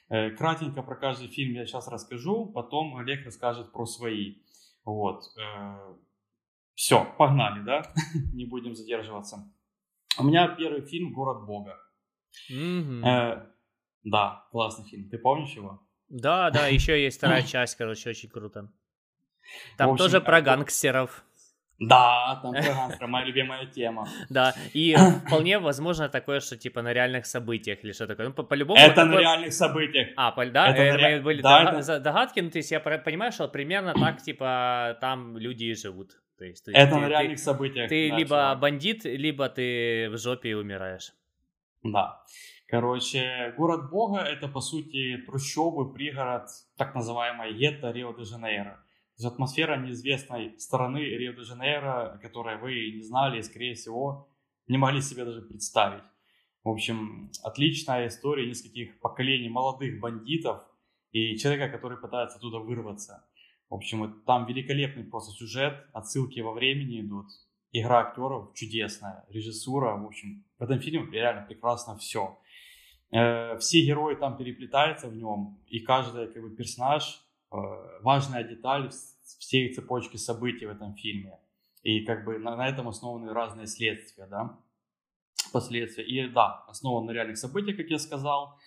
Э, 0.10 0.32
кратенько 0.32 0.82
про 0.82 0.96
каждый 0.96 1.28
фильм 1.28 1.54
я 1.54 1.66
сейчас 1.66 1.88
расскажу, 1.88 2.46
потом 2.48 2.96
Олег 2.98 3.26
расскажет 3.26 3.72
про 3.72 3.86
свои. 3.86 4.36
Вот. 4.86 5.24
Э, 5.38 5.96
Все, 6.76 7.06
погнали, 7.18 7.64
да? 7.64 7.84
Не 8.34 8.46
будем 8.46 8.76
задерживаться. 8.76 9.52
У 10.20 10.24
меня 10.24 10.48
первый 10.48 10.82
фильм 10.82 11.14
«Город 11.14 11.46
Бога». 11.46 11.78
Mm-hmm. 12.52 13.48
Да, 14.04 14.48
классный 14.52 14.86
фильм. 14.86 15.10
Ты 15.10 15.18
помнишь 15.18 15.56
его? 15.56 15.82
Да, 16.10 16.50
да, 16.50 16.68
еще 16.78 17.02
есть 17.02 17.18
вторая 17.18 17.44
часть, 17.44 17.76
короче, 17.76 18.10
очень 18.10 18.30
круто. 18.30 18.72
Там 19.78 19.92
общем, 19.92 19.98
тоже 19.98 20.22
про 20.22 20.42
гангстеров. 20.42 21.24
Да, 21.80 22.40
там 22.42 22.56
цыганская, 22.56 23.08
моя 23.08 23.26
любимая 23.26 23.66
тема. 23.68 24.08
Да, 24.30 24.56
и 24.74 24.96
вполне 25.28 25.60
возможно 25.60 26.10
такое, 26.10 26.40
что 26.40 26.58
типа 26.58 26.82
на 26.82 26.94
реальных 26.94 27.26
событиях 27.26 27.84
или 27.84 27.92
что 27.92 28.08
такое. 28.08 28.30
Ну, 28.30 28.34
по-любому... 28.34 28.80
Это 28.80 29.06
на 29.06 29.18
реальных 29.18 29.54
событиях. 29.54 30.10
А, 30.16 30.32
да? 30.46 30.76
Это 30.76 31.24
были 31.24 31.42
догадки, 31.42 32.40
ну, 32.40 32.50
то 32.50 32.58
есть 32.58 32.72
я 32.72 32.80
понимаю, 32.80 33.32
что 33.32 33.48
примерно 33.48 33.94
так, 33.94 34.22
типа, 34.22 34.98
там 35.02 35.38
люди 35.38 35.74
живут. 35.76 36.12
То 36.38 36.46
есть, 36.46 36.66
то 36.66 36.72
есть 36.72 36.84
это 36.84 36.96
ты, 36.96 37.02
на 37.02 37.10
реальных 37.10 37.38
ты, 37.38 37.44
событиях. 37.44 37.90
Ты 37.90 38.10
да, 38.10 38.18
либо 38.18 38.56
бандит, 38.56 39.06
либо 39.06 39.50
ты 39.50 40.10
в 40.10 40.18
жопе 40.18 40.56
умираешь. 40.56 41.14
Да. 41.84 42.22
Короче, 42.68 43.54
город 43.58 43.90
Бога 43.90 44.20
это 44.20 44.48
по 44.48 44.62
сути 44.62 45.18
трущобы, 45.26 45.94
пригород, 45.94 46.48
так 46.76 46.94
называемая 46.96 47.54
гетто 47.54 47.92
Рио-де-Жанейро. 47.92 48.78
То 49.18 49.24
есть 49.24 49.34
атмосфера 49.34 49.78
неизвестной 49.78 50.60
стороны 50.60 51.00
Рио-де-Жанейро, 51.00 52.20
которой 52.22 52.58
вы 52.60 52.92
не 52.92 53.02
знали 53.02 53.40
и, 53.40 53.42
скорее 53.42 53.74
всего, 53.74 54.30
не 54.68 54.78
могли 54.78 55.02
себе 55.02 55.26
даже 55.26 55.42
представить. 55.42 56.04
В 56.64 56.70
общем, 56.70 57.32
отличная 57.44 58.10
история 58.10 58.48
нескольких 58.48 59.00
поколений 59.00 59.50
молодых 59.50 60.00
бандитов 60.00 60.62
и 61.12 61.36
человека, 61.38 61.70
который 61.70 61.98
пытается 61.98 62.38
оттуда 62.38 62.60
вырваться. 62.60 63.28
В 63.70 63.74
общем, 63.74 64.22
там 64.28 64.46
великолепный 64.46 65.04
просто 65.04 65.32
сюжет, 65.32 65.74
отсылки 65.94 66.40
во 66.42 66.54
времени 66.54 67.02
идут, 67.02 67.26
игра 67.72 68.02
актеров 68.02 68.54
чудесная, 68.54 69.26
режиссура, 69.30 69.98
в 69.98 70.06
общем, 70.06 70.46
в 70.60 70.64
этом 70.64 70.80
фильме 70.80 71.10
реально 71.12 71.42
прекрасно 71.42 71.98
все. 71.98 72.38
Э, 73.12 73.58
все 73.58 73.82
герои 73.82 74.14
там 74.14 74.38
переплетаются 74.38 75.08
в 75.08 75.16
нем, 75.16 75.60
и 75.66 75.80
каждый 75.80 76.28
как 76.28 76.44
бы, 76.44 76.56
персонаж 76.56 77.27
важная 77.50 78.44
деталь 78.44 78.90
всей 79.40 79.74
цепочки 79.74 80.18
событий 80.18 80.66
в 80.66 80.70
этом 80.70 80.96
фильме. 80.96 81.40
И 81.84 82.06
как 82.06 82.26
бы 82.26 82.38
на, 82.40 82.56
на 82.56 82.68
этом 82.68 82.88
основаны 82.88 83.34
разные 83.34 83.68
следствия, 83.68 84.28
да, 84.28 84.60
последствия. 85.54 86.06
И 86.06 86.28
да, 86.30 86.66
основан 86.68 87.06
на 87.06 87.12
реальных 87.12 87.38
событиях, 87.38 87.78
как 87.78 87.88
я 87.88 88.00
сказал. 88.00 88.58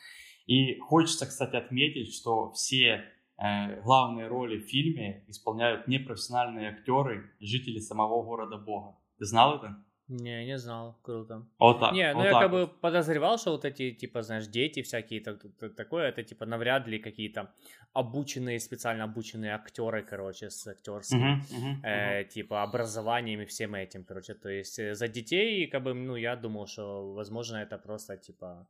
И 0.46 0.78
хочется, 0.78 1.26
кстати, 1.26 1.56
отметить, 1.56 2.14
что 2.14 2.52
все 2.52 3.04
Э, 3.40 3.80
главные 3.80 4.26
роли 4.26 4.58
в 4.58 4.68
фильме 4.68 5.24
исполняют 5.26 5.88
непрофессиональные 5.88 6.68
актеры, 6.68 7.32
жители 7.40 7.78
самого 7.78 8.22
города 8.22 8.58
Бога. 8.58 8.98
Ты 9.18 9.24
знал 9.24 9.56
это? 9.56 9.82
Не, 10.10 10.44
не 10.44 10.58
знал, 10.58 10.96
круто. 11.02 11.46
Вот 11.58 11.78
так. 11.78 11.92
Не, 11.92 12.12
ну 12.12 12.18
вот 12.18 12.24
я 12.24 12.32
так 12.32 12.42
как 12.42 12.50
вот. 12.50 12.68
бы 12.68 12.80
подозревал, 12.80 13.38
что 13.38 13.52
вот 13.52 13.64
эти, 13.64 13.92
типа, 13.92 14.22
знаешь, 14.22 14.48
дети 14.48 14.82
всякие, 14.82 15.20
так, 15.20 15.38
так, 15.58 15.76
такое, 15.76 16.08
это, 16.08 16.24
типа, 16.24 16.46
навряд 16.46 16.88
ли 16.88 16.98
какие-то 16.98 17.54
обученные, 17.92 18.58
специально 18.58 19.04
обученные 19.04 19.54
актеры, 19.54 20.02
короче, 20.02 20.50
с 20.50 20.66
актерским, 20.66 21.18
uh-huh, 21.18 21.40
uh-huh, 21.40 21.84
э, 21.84 22.22
uh-huh. 22.22 22.24
типа, 22.24 22.62
образованием 22.62 23.40
и 23.40 23.44
всем 23.44 23.76
этим, 23.76 24.04
короче. 24.04 24.34
То 24.34 24.48
есть 24.48 24.80
э, 24.80 24.94
за 24.94 25.06
детей, 25.06 25.68
как 25.68 25.84
бы, 25.84 25.94
ну, 25.94 26.16
я 26.16 26.34
думал, 26.34 26.66
что, 26.66 27.12
возможно, 27.14 27.58
это 27.58 27.78
просто, 27.78 28.16
типа, 28.16 28.66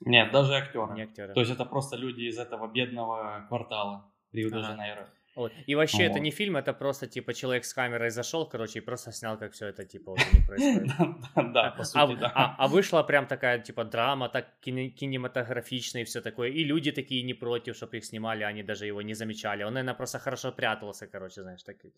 нет, 0.00 0.32
даже 0.32 0.54
актеры. 0.54 0.94
Не 0.94 1.02
актеры. 1.02 1.32
То 1.32 1.40
есть 1.40 1.52
это 1.52 1.64
просто 1.64 1.96
люди 1.96 2.22
из 2.22 2.38
этого 2.38 2.66
бедного 2.66 3.46
квартала 3.48 4.04
Рио-де-Жанейро. 4.32 5.02
Ага. 5.02 5.10
Вот. 5.36 5.52
И 5.66 5.74
вообще 5.74 6.04
вот. 6.04 6.12
это 6.12 6.20
не 6.20 6.30
фильм, 6.30 6.56
это 6.56 6.72
просто 6.72 7.06
типа 7.06 7.34
человек 7.34 7.64
с 7.64 7.74
камерой 7.74 8.10
зашел, 8.10 8.48
короче, 8.48 8.78
и 8.78 8.82
просто 8.82 9.12
снял, 9.12 9.38
как 9.38 9.52
все 9.52 9.66
это 9.66 9.84
типа 9.84 10.12
вот 10.12 10.20
не 10.32 10.46
происходит. 10.46 10.92
Да, 11.52 11.70
по 11.70 11.84
сути, 11.84 12.16
да. 12.20 12.32
А, 12.34 12.56
а 12.58 12.68
вышла 12.68 13.02
прям 13.02 13.26
такая 13.26 13.58
типа 13.58 13.84
драма, 13.84 14.28
так 14.28 14.46
кинематографичная 14.60 16.02
и 16.02 16.04
все 16.04 16.20
такое. 16.20 16.48
И 16.48 16.64
люди 16.64 16.90
такие 16.90 17.22
не 17.22 17.34
против, 17.34 17.76
чтобы 17.76 17.98
их 17.98 18.04
снимали, 18.04 18.44
они 18.44 18.62
даже 18.62 18.86
его 18.86 19.02
не 19.02 19.14
замечали. 19.14 19.62
Он, 19.62 19.74
наверное, 19.74 19.94
просто 19.94 20.18
хорошо 20.18 20.52
прятался, 20.52 21.06
короче, 21.06 21.42
знаешь, 21.42 21.62
такой. 21.62 21.92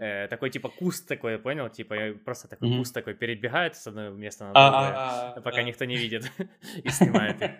Э, 0.00 0.28
такой 0.28 0.50
типа 0.50 0.68
куст 0.68 1.08
такой, 1.08 1.38
понял? 1.38 1.68
Типа 1.68 1.96
просто 2.24 2.48
такой 2.48 2.76
куст 2.78 2.94
такой 2.94 3.14
перебегает 3.14 3.74
с 3.74 3.86
одного 3.88 4.16
места 4.16 4.44
на 4.44 4.50
а, 4.54 4.70
другое, 4.70 4.92
а, 4.94 5.34
а, 5.36 5.40
пока 5.40 5.62
никто 5.62 5.84
не 5.84 5.96
видит 5.96 6.30
и 6.84 6.88
снимает 6.90 7.42
их. 7.42 7.50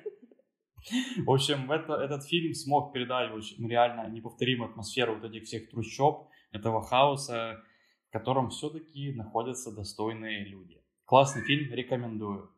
В 1.24 1.30
общем, 1.30 1.70
это, 1.72 1.94
этот 1.94 2.24
фильм 2.24 2.54
смог 2.54 2.92
передать 2.92 3.32
очень 3.32 3.68
реально 3.68 4.08
неповторимую 4.08 4.70
атмосферу 4.70 5.16
вот 5.16 5.24
этих 5.24 5.44
всех 5.44 5.68
трущоб, 5.70 6.28
этого 6.52 6.82
хаоса, 6.82 7.62
в 8.08 8.12
котором 8.12 8.50
все-таки 8.50 9.12
находятся 9.12 9.74
достойные 9.74 10.44
люди. 10.44 10.80
Классный 11.04 11.42
фильм, 11.42 11.72
рекомендую. 11.72 12.50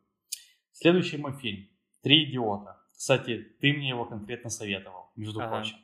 Следующий 0.71 1.17
мой 1.17 1.33
фильм 1.33 1.67
«Три 2.01 2.29
идиота». 2.29 2.77
Кстати, 2.95 3.55
ты 3.59 3.73
мне 3.73 3.89
его 3.89 4.05
конкретно 4.05 4.49
советовал, 4.49 5.11
между 5.15 5.39
ага. 5.41 5.49
прочим. 5.49 5.77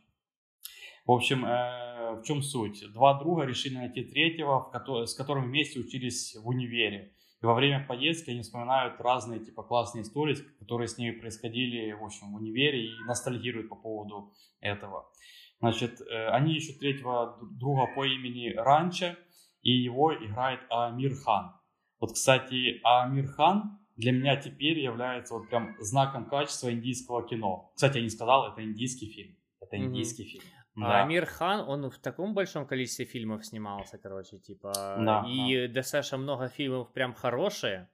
В 1.06 1.12
общем, 1.12 1.46
э, 1.46 2.16
в 2.16 2.24
чем 2.24 2.42
суть? 2.42 2.92
Два 2.92 3.20
друга 3.20 3.44
решили 3.44 3.76
найти 3.76 4.04
третьего, 4.04 4.60
в 4.60 4.72
ко- 4.72 5.06
с 5.06 5.14
которым 5.14 5.46
вместе 5.46 5.80
учились 5.80 6.36
в 6.36 6.48
универе. 6.48 7.14
И 7.46 7.48
во 7.48 7.54
время 7.54 7.86
поездки 7.88 8.32
они 8.32 8.42
вспоминают 8.42 9.00
разные 9.00 9.40
типа 9.40 9.62
классные 9.62 10.02
истории, 10.02 10.36
которые 10.58 10.88
с 10.88 10.98
ними 10.98 11.12
происходили, 11.12 11.92
в 11.92 12.04
общем, 12.04 12.32
в 12.32 12.38
универе 12.38 12.88
и 12.88 13.04
ностальгируют 13.06 13.70
по 13.70 13.76
поводу 13.76 14.34
этого. 14.62 15.12
Значит, 15.60 16.02
э, 16.02 16.30
они 16.30 16.56
ищут 16.56 16.80
третьего 16.80 17.38
друга 17.52 17.86
по 17.94 18.04
имени 18.04 18.52
Ранча, 18.56 19.16
и 19.62 19.70
его 19.70 20.12
играет 20.16 20.62
Амир 20.72 21.14
Хан. 21.24 21.52
Вот, 22.00 22.14
кстати, 22.14 22.82
Амир 22.84 23.28
Хан 23.28 23.78
для 23.96 24.12
меня 24.12 24.38
теперь 24.38 24.80
является 24.80 25.36
вот 25.36 25.48
прям 25.48 25.76
знаком 25.80 26.26
качества 26.26 26.72
индийского 26.72 27.28
кино. 27.28 27.72
Кстати, 27.76 27.98
я 27.98 28.04
не 28.04 28.10
сказал, 28.10 28.52
это 28.52 28.64
индийский 28.64 29.12
фильм. 29.12 29.38
Это 29.62 29.78
индийский 29.78 30.24
mm-hmm. 30.24 30.42
фильм. 30.42 30.65
Да. 30.76 31.00
А 31.00 31.04
Амир 31.04 31.26
Хан, 31.26 31.62
он 31.70 31.90
в 31.90 31.98
таком 32.00 32.34
большом 32.34 32.68
количестве 32.68 33.06
фильмов 33.06 33.46
снимался, 33.46 33.98
короче, 33.98 34.40
типа. 34.40 34.74
Да, 34.74 35.26
и 35.28 35.68
да. 35.68 35.74
Дэсеша 35.74 36.18
много 36.18 36.50
фильмов 36.50 36.92
прям 36.92 37.14
хорошие. 37.14 37.88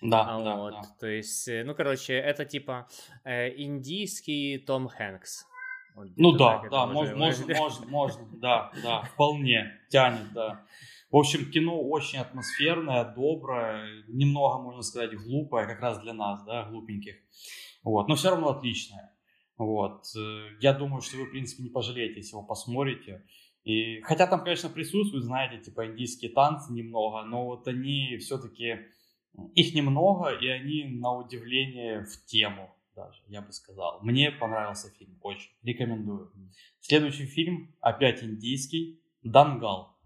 Да, 0.00 0.22
а, 0.22 0.42
да, 0.42 0.56
вот, 0.56 0.72
да. 0.72 0.82
То 0.98 1.06
есть, 1.06 1.46
э, 1.48 1.62
ну, 1.64 1.74
короче, 1.74 2.14
это 2.14 2.44
типа 2.44 2.88
э, 3.24 3.54
индийский 3.56 4.58
Том 4.58 4.88
Хэнкс. 4.88 5.46
Вот, 5.94 6.08
ну 6.16 6.32
да, 6.32 6.58
так, 6.58 6.70
да, 6.70 6.86
можно, 6.86 7.16
можно, 7.16 7.54
можно, 7.54 7.86
можно, 7.88 8.28
да, 8.32 8.72
да, 8.82 9.02
вполне 9.02 9.80
тянет, 9.90 10.32
да. 10.32 10.64
В 11.10 11.16
общем, 11.16 11.50
кино 11.50 11.80
очень 11.80 12.18
атмосферное, 12.18 13.04
доброе, 13.04 14.02
немного, 14.08 14.58
можно 14.58 14.82
сказать, 14.82 15.14
глупое, 15.14 15.66
как 15.66 15.80
раз 15.80 16.00
для 16.00 16.14
нас, 16.14 16.42
да, 16.44 16.64
глупеньких. 16.64 17.16
Вот, 17.84 18.08
но 18.08 18.14
все 18.14 18.30
равно 18.30 18.48
отличное. 18.48 19.11
Вот. 19.56 20.04
Э, 20.16 20.48
я 20.60 20.72
думаю, 20.72 21.02
что 21.02 21.16
вы, 21.16 21.26
в 21.26 21.30
принципе, 21.30 21.62
не 21.62 21.70
пожалеете, 21.70 22.16
если 22.16 22.32
его 22.32 22.42
посмотрите. 22.42 23.24
И, 23.64 24.00
хотя 24.00 24.26
там, 24.26 24.42
конечно, 24.42 24.68
присутствуют, 24.68 25.24
знаете, 25.24 25.62
типа 25.62 25.86
индийские 25.86 26.32
танцы 26.32 26.72
немного, 26.72 27.22
но 27.22 27.44
вот 27.44 27.68
они 27.68 28.16
все-таки, 28.18 28.78
их 29.54 29.74
немного, 29.74 30.30
и 30.30 30.48
они 30.48 30.84
на 30.84 31.16
удивление 31.16 32.04
в 32.04 32.24
тему 32.26 32.74
даже, 32.94 33.22
я 33.28 33.40
бы 33.40 33.52
сказал. 33.52 34.00
Мне 34.02 34.30
понравился 34.30 34.90
фильм, 34.90 35.18
очень, 35.22 35.50
рекомендую. 35.62 36.32
Следующий 36.80 37.26
фильм, 37.26 37.74
опять 37.80 38.22
индийский, 38.22 39.00
«Дангал». 39.22 39.96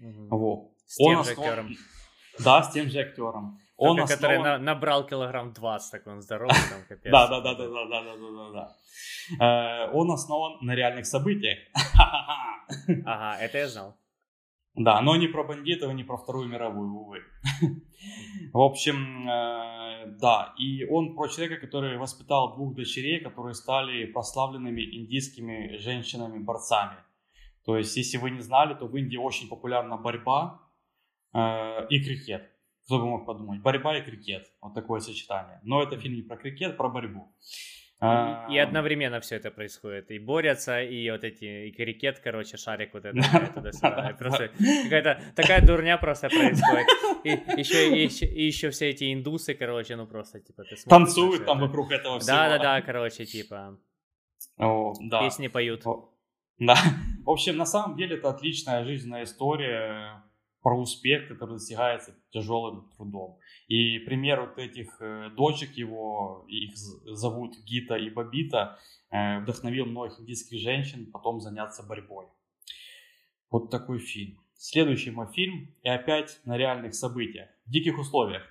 Угу. 0.00 0.36
Вот. 0.36 0.72
С 0.86 0.96
тем 0.96 1.18
Он 1.18 1.24
же 1.24 1.30
основ... 1.30 1.46
актером. 1.46 1.76
Да, 2.42 2.62
с 2.62 2.72
тем 2.72 2.88
же 2.88 2.98
актером. 2.98 3.58
Он 3.82 3.96
Только, 3.96 4.14
основан... 4.14 4.36
который 4.36 4.58
на, 4.58 4.58
набрал 4.58 5.06
килограмм 5.06 5.52
20, 5.52 5.90
так 5.90 6.06
он 6.06 6.20
здоровый, 6.20 6.54
там 6.70 6.82
капец. 6.88 7.10
Да, 7.10 7.26
да, 7.26 7.40
да, 7.40 7.54
да, 7.54 7.66
да, 7.68 7.84
да, 7.84 8.02
да, 8.02 8.16
да, 8.16 8.50
да. 8.52 8.76
Э, 9.40 9.90
он 9.92 10.10
основан 10.10 10.58
на 10.60 10.74
реальных 10.74 11.06
событиях. 11.06 11.58
Ага, 13.04 13.38
это 13.40 13.58
я 13.58 13.68
знал. 13.68 13.96
Да, 14.74 15.02
но 15.02 15.16
не 15.16 15.26
про 15.26 15.44
бандитов, 15.44 15.92
не 15.92 16.04
про 16.04 16.16
Вторую 16.16 16.48
мировую, 16.48 16.94
увы. 16.94 17.18
В 18.52 18.60
общем, 18.60 19.28
э, 19.28 20.06
да, 20.20 20.54
и 20.58 20.84
он 20.84 21.14
про 21.14 21.28
человека, 21.28 21.66
который 21.66 21.98
воспитал 21.98 22.54
двух 22.54 22.74
дочерей, 22.74 23.20
которые 23.20 23.54
стали 23.54 24.06
прославленными 24.06 24.80
индийскими 24.80 25.76
женщинами-борцами. 25.76 26.96
То 27.64 27.76
есть, 27.76 27.96
если 27.96 28.16
вы 28.16 28.30
не 28.30 28.40
знали, 28.40 28.74
то 28.74 28.86
в 28.86 28.96
Индии 28.96 29.18
очень 29.18 29.48
популярна 29.48 29.96
борьба 29.96 30.62
э, 31.34 31.86
и 31.90 32.02
крикет. 32.02 32.51
Кто 32.84 32.98
бы 32.98 33.06
мог 33.06 33.26
подумать? 33.26 33.60
Борьба 33.60 33.98
и 33.98 34.02
крикет. 34.02 34.50
Вот 34.60 34.74
такое 34.74 35.00
сочетание. 35.00 35.60
Но 35.62 35.82
это 35.82 35.96
фильм 35.96 36.14
не 36.16 36.22
про 36.22 36.36
крикет, 36.36 36.76
про 36.76 36.88
борьбу. 36.88 37.32
И, 38.50 38.58
одновременно 38.58 39.20
все 39.20 39.36
это 39.36 39.52
происходит. 39.52 40.10
И 40.10 40.18
борются, 40.18 40.82
и 40.82 41.08
вот 41.08 41.22
эти, 41.22 41.68
и 41.68 41.70
крикет, 41.70 42.18
короче, 42.18 42.56
шарик 42.56 42.94
вот 42.94 43.04
это 43.04 43.50
туда-сюда. 43.54 44.16
Просто 44.18 44.50
какая-то 44.84 45.20
такая 45.36 45.64
дурня 45.64 45.98
просто 45.98 46.28
происходит. 46.28 46.88
И 47.22 47.30
еще, 47.60 47.96
и, 47.96 48.02
еще, 48.02 48.26
и 48.26 48.44
еще 48.44 48.70
все 48.70 48.90
эти 48.90 49.12
индусы, 49.12 49.54
короче, 49.54 49.94
ну 49.94 50.08
просто, 50.08 50.40
типа, 50.40 50.64
ты 50.64 50.74
Танцуют 50.88 51.46
там 51.46 51.58
это. 51.58 51.66
вокруг 51.66 51.92
этого 51.92 52.18
всего. 52.18 52.36
Да-да-да, 52.36 52.82
короче, 52.82 53.24
типа, 53.24 53.78
О, 54.58 54.92
да. 55.00 55.20
песни 55.20 55.46
поют. 55.46 55.86
О, 55.86 56.12
да. 56.58 56.74
В 57.24 57.30
общем, 57.30 57.56
на 57.56 57.66
самом 57.66 57.96
деле 57.96 58.16
это 58.16 58.30
отличная 58.30 58.84
жизненная 58.84 59.22
история 59.22 60.24
про 60.62 60.78
успех, 60.78 61.28
который 61.28 61.54
достигается 61.54 62.14
тяжелым 62.30 62.88
трудом. 62.96 63.38
И 63.66 63.98
пример 63.98 64.40
вот 64.42 64.58
этих 64.58 65.00
э, 65.00 65.30
дочек 65.36 65.72
его, 65.72 66.44
их 66.48 66.76
зовут 66.76 67.56
Гита 67.64 67.96
и 67.96 68.10
Бабита, 68.10 68.78
э, 69.10 69.40
вдохновил 69.40 69.86
многих 69.86 70.20
индийских 70.20 70.60
женщин 70.60 71.10
потом 71.10 71.40
заняться 71.40 71.82
борьбой. 71.82 72.26
Вот 73.50 73.70
такой 73.70 73.98
фильм. 73.98 74.38
следующий 74.54 75.10
мой 75.10 75.26
фильм, 75.32 75.74
и 75.82 75.88
опять 75.88 76.40
на 76.44 76.56
реальных 76.56 76.94
событиях, 76.94 77.48
в 77.66 77.70
диких 77.70 77.98
условиях. 77.98 78.42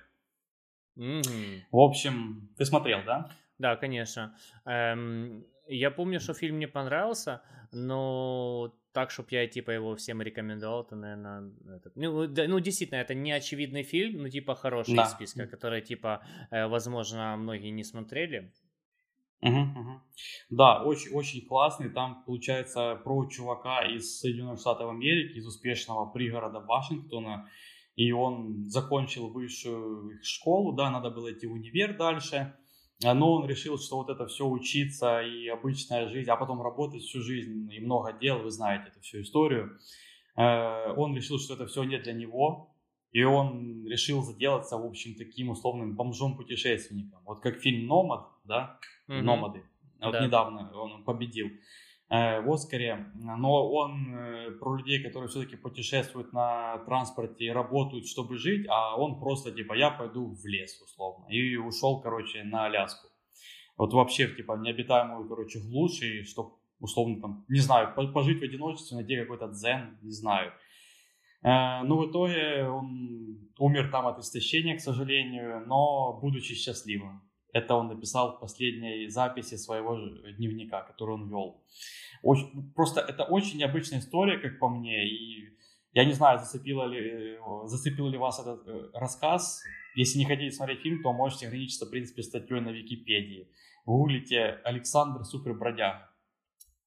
Мгм. 0.94 1.64
В 1.70 1.78
общем, 1.78 2.50
ты 2.58 2.66
смотрел, 2.66 2.98
да? 3.06 3.30
Да, 3.58 3.76
конечно. 3.76 4.36
Эм, 4.66 5.46
я 5.66 5.90
помню, 5.90 6.20
что 6.20 6.34
фильм 6.34 6.56
мне 6.56 6.68
понравился, 6.68 7.42
но 7.72 8.74
так, 8.92 9.10
чтобы 9.10 9.28
я 9.30 9.46
типа 9.46 9.70
его 9.70 9.94
всем 9.96 10.22
рекомендовал, 10.22 10.84
то, 10.84 10.96
наверное, 10.96 11.50
этот... 11.76 11.96
ну, 11.96 12.26
да, 12.26 12.46
ну, 12.48 12.60
действительно, 12.60 12.98
это 12.98 13.14
не 13.14 13.32
очевидный 13.32 13.82
фильм, 13.82 14.22
ну, 14.22 14.28
типа 14.28 14.54
хороший 14.54 14.96
Да. 14.96 15.04
из 15.04 15.10
списка, 15.10 15.46
который, 15.46 15.80
типа, 15.80 16.24
э, 16.50 16.66
возможно, 16.66 17.36
многие 17.36 17.70
не 17.70 17.84
смотрели. 17.84 18.52
Мгм, 19.40 19.72
мгм. 19.74 20.02
Да, 20.50 20.82
очень, 20.84 21.12
очень 21.12 21.46
классный. 21.46 21.90
Там 21.90 22.22
получается 22.24 23.00
про 23.02 23.26
чувака 23.28 23.82
из 23.84 24.20
Соединенных 24.20 24.60
Штатов 24.60 24.90
Америки, 24.90 25.38
из 25.38 25.46
успешного 25.46 26.06
пригорода 26.06 26.60
Вашингтона. 26.60 27.48
И 27.96 28.12
он 28.12 28.70
закончил 28.70 29.30
высшую 29.30 30.22
школу, 30.22 30.72
да, 30.72 30.90
надо 30.90 31.10
было 31.10 31.32
идти 31.32 31.46
в 31.46 31.52
универ 31.52 31.96
дальше. 31.96 32.54
А, 33.04 33.14
Но 33.14 33.34
он 33.34 33.46
решил, 33.48 33.78
что 33.78 33.96
вот 33.96 34.10
это 34.10 34.26
все 34.26 34.46
учиться 34.46 35.22
и 35.22 35.48
обычная 35.48 36.08
жизнь, 36.08 36.30
а 36.30 36.36
потом 36.36 36.62
работать 36.62 37.02
всю 37.02 37.20
жизнь 37.20 37.70
и 37.72 37.80
много 37.80 38.12
дел, 38.12 38.38
вы 38.38 38.50
знаете 38.50 38.88
эту 38.88 39.00
всю 39.00 39.22
историю. 39.22 39.78
Э, 40.36 40.92
Он 40.96 41.14
решил, 41.16 41.38
что 41.38 41.54
это 41.54 41.66
все 41.66 41.84
не 41.84 41.98
для 41.98 42.12
него, 42.12 42.74
и 43.12 43.22
он 43.24 43.86
решил 43.86 44.22
заделаться, 44.22 44.78
в 44.78 44.86
общем, 44.86 45.14
таким 45.14 45.50
условным 45.50 45.94
бомжом-путешественником. 45.96 47.20
Вот 47.24 47.40
как 47.40 47.56
фильм 47.58 47.86
«Номад», 47.86 48.26
да, 48.44 48.78
Мгм. 49.08 49.24
«Номады». 49.26 49.62
Вот 50.00 50.12
Да. 50.12 50.24
недавно 50.24 50.72
он 50.74 51.04
победил 51.04 51.48
в 52.42 52.52
Оскаре. 52.52 53.06
Но 53.14 53.70
он 53.72 54.14
э, 54.14 54.50
про 54.60 54.76
людей, 54.76 55.02
которые 55.02 55.28
все-таки 55.28 55.56
путешествуют 55.56 56.32
на 56.32 56.78
транспорте 56.84 57.44
и 57.46 57.50
работают, 57.50 58.06
чтобы 58.06 58.36
жить, 58.36 58.66
а 58.68 58.96
он 58.96 59.18
просто 59.18 59.50
типа 59.50 59.74
я 59.74 59.90
пойду 59.90 60.34
в 60.34 60.46
лес 60.46 60.80
условно. 60.82 61.26
И 61.30 61.56
ушел, 61.56 62.00
короче, 62.02 62.42
на 62.44 62.66
Аляску. 62.66 63.08
Вот 63.78 63.94
вообще, 63.94 64.28
типа, 64.28 64.56
в 64.56 64.60
необитаемую, 64.60 65.26
короче, 65.28 65.58
глушь, 65.60 66.02
и 66.02 66.22
чтоб, 66.24 66.58
условно, 66.78 67.20
там, 67.20 67.44
не 67.48 67.60
знаю, 67.60 67.94
по- 67.94 68.06
пожить 68.06 68.40
в 68.40 68.44
одиночестве, 68.44 68.98
найти 68.98 69.16
какой-то 69.16 69.48
дзен, 69.48 69.98
не 70.02 70.10
знаю. 70.10 70.52
Э, 71.42 71.82
Но 71.82 71.96
в 71.96 72.10
итоге 72.10 72.68
он 72.68 73.50
умер 73.58 73.90
там 73.90 74.06
от 74.06 74.18
истощения, 74.18 74.76
к 74.76 74.80
сожалению, 74.80 75.64
но 75.66 76.18
будучи 76.20 76.54
счастливым. 76.54 77.22
Это 77.52 77.74
он 77.74 77.88
написал 77.88 78.36
в 78.36 78.40
последней 78.40 79.08
записи 79.08 79.56
своего 79.56 79.96
дневника, 80.38 80.82
который 80.82 81.14
он 81.14 81.28
вел. 81.28 81.62
Очень- 82.22 82.72
просто 82.74 83.00
это 83.00 83.24
очень 83.24 83.58
необычная 83.58 83.98
история, 83.98 84.38
как 84.38 84.58
по 84.58 84.68
мне, 84.68 85.06
и 85.06 85.52
я 85.92 86.04
не 86.06 86.12
знаю, 86.12 86.38
зацепило 86.38 86.84
ли, 86.84 87.36
э, 87.36 87.38
зацепил 87.66 88.08
ли 88.08 88.16
вас 88.16 88.40
этот 88.40 88.66
э, 88.66 88.90
рассказ. 88.94 89.62
Если 89.94 90.18
не 90.18 90.24
хотите 90.24 90.50
смотреть 90.50 90.80
фильм, 90.80 91.02
то 91.02 91.12
можете 91.12 91.46
ограничиться, 91.46 91.84
в 91.84 91.90
принципе, 91.90 92.22
статьей 92.22 92.60
на 92.60 92.70
Википедии. 92.70 93.48
Гуглите 93.84 94.60
Александр 94.64 95.24
Супербродяга. 95.24 96.08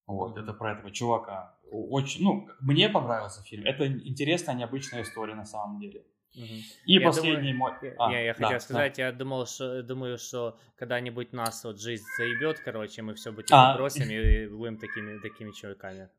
Вот, 0.08 0.38
это 0.38 0.54
про 0.54 0.74
этого 0.74 0.92
чувака. 0.92 1.60
Очень, 1.72 2.24
ну, 2.24 2.48
мне 2.62 2.90
понравился 2.90 3.44
фильм. 3.44 3.66
Это 3.66 3.86
интересная, 3.88 4.56
необычная 4.56 5.04
история 5.04 5.36
на 5.36 5.46
самом 5.46 5.80
деле. 5.80 6.06
И 6.36 6.94
Я 6.94 7.02
последний 7.02 7.54
думаю- 7.54 7.58
мой... 7.58 7.72
Я, 7.82 7.96
А, 8.00 8.12
я, 8.12 8.20
я 8.22 8.34
да, 8.34 8.38
хотел 8.38 8.50
да. 8.50 8.60
сказать, 8.60 8.98
я 8.98 9.12
думал, 9.12 9.46
что 9.46 9.82
думаю, 9.84 10.18
что 10.18 10.58
когда-нибудь 10.76 11.34
нас 11.34 11.64
вот 11.64 11.80
жизнь 11.80 12.04
заебет, 12.18 12.60
короче, 12.60 13.02
мы 13.02 13.14
все 13.16 13.32
быть 13.32 13.48
А. 13.52 13.76
бросим 13.76 14.10
и 14.10 14.48
будем 14.48 14.78
такими 14.78 15.20
такими 15.20 15.52
чуваками. 15.52 16.10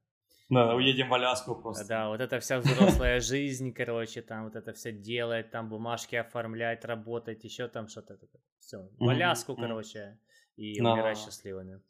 Да, 0.49 0.75
уедем 0.77 1.09
в 1.09 1.15
Аляску 1.15 1.55
просто. 1.57 1.87
Да, 1.89 2.09
вот 2.09 2.21
эта 2.21 2.39
вся 2.41 2.59
взрослая 2.61 3.21
жизнь, 3.21 3.73
короче, 3.75 4.23
там 4.23 4.45
вот 4.45 4.55
это 4.57 4.73
все 4.73 4.93
делать, 4.93 5.51
там 5.51 5.69
бумажки 5.69 6.15
оформлять, 6.17 6.85
работать, 6.85 7.45
еще 7.45 7.67
там 7.69 7.89
что-то. 7.89 8.17
Все, 8.61 8.89
в 8.99 9.09
Аляску, 9.09 9.57
короче, 9.57 10.19
и 10.57 10.81
Да. 10.81 10.93
умирать 10.95 11.19
счастливыми. 11.19 11.81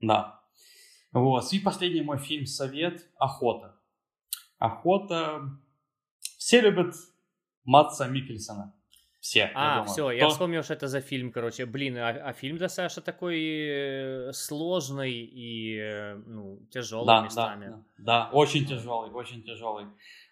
Да. 0.00 0.40
Вот. 1.12 1.50
И 1.52 1.58
последний 1.58 2.02
мой 2.02 2.18
фильм 2.18 2.44
«Совет» 2.46 3.06
«Охота». 3.16 3.74
«Охота». 4.58 5.40
Все 6.38 6.60
любят 6.60 6.94
Матса 7.66 8.08
Микельсона. 8.08 8.72
Все, 9.20 9.38
я 9.40 9.50
А, 9.54 9.74
думаю. 9.78 9.88
все, 9.92 10.10
я 10.12 10.18
Кто- 10.20 10.30
вспомнил, 10.30 10.62
что 10.62 10.74
это 10.74 10.86
за 10.88 11.00
фильм, 11.00 11.32
короче. 11.32 11.66
Блин, 11.66 11.96
а, 11.98 12.08
а 12.10 12.32
фильм 12.32 12.58
достаточно 12.58 13.02
такой 13.02 13.38
э, 13.40 14.32
сложный 14.32 15.12
и, 15.12 15.76
э, 15.76 16.14
ну, 16.26 16.60
тяжелый 16.70 17.06
Да, 17.06 17.18
да, 17.18 17.24
местами. 17.24 17.66
да, 17.66 17.82
да, 17.98 18.30
очень 18.32 18.64
тяжелый, 18.66 19.10
очень 19.10 19.42
тяжелый. 19.42 19.86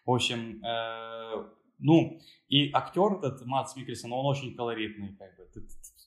В 0.06 0.10
общем, 0.12 0.62
э, 0.64 1.44
ну, 1.80 2.20
и 2.48 2.70
актер 2.72 3.18
этот, 3.18 3.44
Матс 3.46 3.74
Микельсон, 3.74 4.12
он 4.12 4.26
очень 4.26 4.54
колоритный, 4.54 5.16
как 5.16 5.36
бы, 5.36 5.44
ты, 5.52 5.60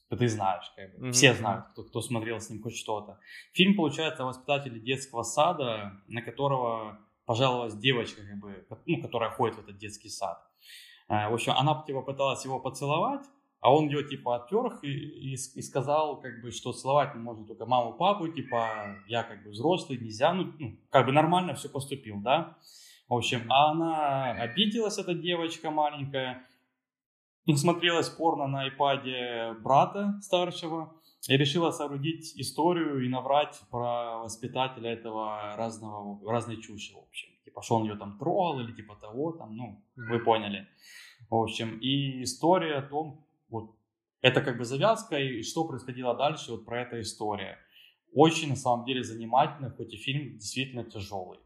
ты- 0.08 0.16
ты 0.16 0.28
знаешь, 0.28 0.72
как 0.74 0.92
бы, 0.94 0.98
Мгм, 1.02 1.12
все 1.12 1.34
знают, 1.34 1.66
кто, 1.72 1.82
кто 1.84 2.00
смотрел 2.00 2.40
с 2.40 2.48
ним 2.48 2.62
хоть 2.62 2.76
что-то. 2.76 3.18
Фильм, 3.52 3.76
получается, 3.76 4.22
о 4.22 4.26
воспитателе 4.26 4.80
детского 4.80 5.24
сада, 5.24 5.92
на 6.06 6.22
которого 6.22 6.98
пожаловалась 7.26 7.74
девочка, 7.74 8.22
как 8.22 8.38
бы, 8.38 8.66
ну, 8.86 9.02
которая 9.02 9.28
ходит 9.30 9.56
в 9.56 9.60
этот 9.60 9.76
детский 9.76 10.08
сад. 10.08 10.38
Э, 11.08 11.28
В 11.28 11.34
общем, 11.34 11.52
она 11.56 11.82
типа 11.86 12.02
пыталась 12.02 12.44
его 12.44 12.60
поцеловать, 12.60 13.24
а 13.60 13.74
он 13.74 13.86
ее 13.86 14.04
типа 14.04 14.36
отверг 14.36 14.84
и, 14.84 14.88
и, 14.88 15.32
и 15.32 15.62
сказал, 15.62 16.20
как 16.20 16.40
бы, 16.42 16.50
что 16.50 16.72
целовать 16.72 17.14
можно 17.14 17.44
только 17.44 17.66
маму, 17.66 17.94
папу, 17.94 18.28
типа, 18.28 18.96
я 19.08 19.22
как 19.24 19.42
бы 19.42 19.50
взрослый, 19.50 19.98
нельзя, 19.98 20.32
ну, 20.32 20.52
ну, 20.58 20.76
как 20.90 21.06
бы 21.06 21.12
нормально 21.12 21.54
все 21.54 21.68
поступил, 21.68 22.20
да. 22.20 22.56
В 23.08 23.14
общем, 23.14 23.50
а 23.50 23.70
она 23.70 24.32
обиделась, 24.32 24.98
эта 24.98 25.14
девочка 25.14 25.70
маленькая, 25.70 26.46
насмотрелась 27.46 28.10
порно 28.10 28.46
на 28.46 28.62
айпаде 28.62 29.54
брата 29.60 30.20
старшего 30.22 30.94
и 31.28 31.36
решила 31.36 31.70
соорудить 31.70 32.32
историю 32.40 33.04
и 33.04 33.08
наврать 33.08 33.60
про 33.70 34.18
воспитателя 34.18 34.90
этого 34.90 35.54
разного, 35.56 36.18
разной 36.30 36.56
чуши, 36.60 36.94
в 36.94 36.98
общем. 37.06 37.28
Типа, 37.44 37.62
что 37.62 37.76
он 37.76 37.84
ее 37.84 37.96
там 37.96 38.18
трогал 38.18 38.60
или 38.60 38.72
типа 38.72 38.96
того, 38.96 39.32
там, 39.32 39.54
ну, 39.54 39.84
вы 39.94 40.20
поняли. 40.20 40.66
В 41.28 41.34
общем, 41.34 41.78
и 41.80 42.22
история 42.22 42.76
о 42.76 42.82
том, 42.82 43.26
вот, 43.50 43.76
это 44.22 44.40
как 44.40 44.56
бы 44.56 44.64
завязка, 44.64 45.18
и 45.18 45.42
что 45.42 45.64
происходило 45.64 46.16
дальше, 46.16 46.52
вот 46.52 46.64
про 46.64 46.80
эта 46.80 47.00
история. 47.00 47.58
Очень, 48.14 48.48
на 48.50 48.56
самом 48.56 48.86
деле, 48.86 49.04
занимательно, 49.04 49.70
хоть 49.70 49.92
и 49.92 49.96
фильм 49.98 50.38
действительно 50.38 50.84
тяжелый. 50.84 51.38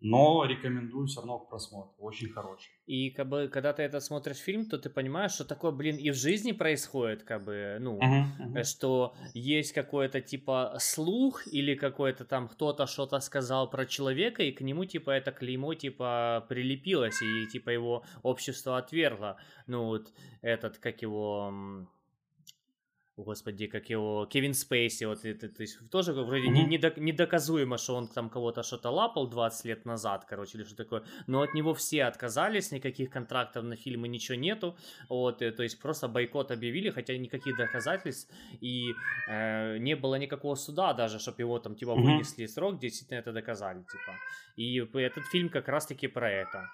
Но 0.00 0.44
рекомендую 0.44 1.06
все 1.06 1.20
равно 1.20 1.38
к 1.40 1.48
просмотру. 1.48 1.92
Очень 1.98 2.28
хороший. 2.28 2.70
И 2.86 3.10
как 3.10 3.28
бы, 3.28 3.48
когда 3.48 3.72
ты 3.72 3.82
это 3.82 4.00
смотришь 4.00 4.36
фильм, 4.36 4.66
то 4.66 4.78
ты 4.78 4.90
понимаешь, 4.90 5.32
что 5.32 5.44
такое, 5.44 5.72
блин, 5.72 5.96
и 5.96 6.10
в 6.10 6.14
жизни 6.14 6.52
происходит, 6.52 7.24
как 7.24 7.44
бы, 7.44 7.78
ну, 7.80 7.96
Мгм, 8.00 8.32
мгм. 8.38 8.56
э, 8.56 8.64
что 8.64 9.14
есть 9.34 9.72
какой-то 9.72 10.20
типа 10.20 10.76
слух 10.78 11.46
или 11.46 11.74
какой-то 11.74 12.24
там 12.24 12.48
кто-то 12.48 12.86
что-то 12.86 13.18
сказал 13.20 13.68
про 13.68 13.86
человека, 13.86 14.42
и 14.42 14.52
к 14.52 14.60
нему 14.60 14.84
типа 14.84 15.10
это 15.10 15.32
клеймо 15.32 15.74
типа 15.74 16.46
прилепилось, 16.48 17.20
и 17.22 17.46
типа 17.48 17.70
его 17.70 18.04
общество 18.22 18.78
отвергло. 18.78 19.36
Ну 19.66 19.86
вот 19.86 20.12
этот, 20.42 20.78
как 20.78 21.02
его... 21.02 21.88
Господи, 23.18 23.66
как 23.66 23.90
его, 23.90 24.26
Кевин 24.26 24.54
Спейси, 24.54 25.04
вот 25.04 25.24
это, 25.24 25.48
то 25.48 25.62
есть 25.62 25.90
тоже 25.90 26.12
вроде 26.12 26.48
не, 26.48 26.62
Мгм. 26.62 26.70
недок- 26.70 26.98
недоказуемо, 26.98 27.76
что 27.76 27.96
он 27.96 28.06
там 28.06 28.30
кого-то 28.30 28.62
что-то 28.62 28.90
лапал 28.90 29.26
20 29.26 29.64
лет 29.64 29.84
назад, 29.84 30.24
короче, 30.24 30.58
или 30.58 30.64
что 30.64 30.76
такое, 30.76 31.02
но 31.26 31.40
от 31.42 31.52
него 31.52 31.74
все 31.74 32.04
отказались, 32.04 32.70
никаких 32.70 33.10
контрактов 33.10 33.64
на 33.64 33.74
фильмы, 33.74 34.06
ничего 34.06 34.38
нету, 34.38 34.76
вот, 35.08 35.42
э, 35.42 35.50
то 35.50 35.64
есть 35.64 35.80
просто 35.80 36.06
бойкот 36.06 36.52
объявили, 36.52 36.90
хотя 36.90 37.16
никаких 37.18 37.56
доказательств, 37.56 38.32
и 38.60 38.94
э, 39.28 39.78
не 39.78 39.96
было 39.96 40.14
никакого 40.14 40.54
суда 40.54 40.92
даже, 40.94 41.18
чтобы 41.18 41.42
его 41.42 41.58
там, 41.58 41.74
типа, 41.74 41.96
Мгм. 41.96 42.04
вынесли 42.04 42.46
срок, 42.46 42.78
действительно 42.78 43.18
это 43.18 43.32
доказали, 43.32 43.80
типа. 43.80 44.16
И 44.56 44.76
этот 44.78 45.24
фильм 45.32 45.48
как 45.48 45.66
раз-таки 45.68 46.06
про 46.06 46.30
это. 46.30 46.70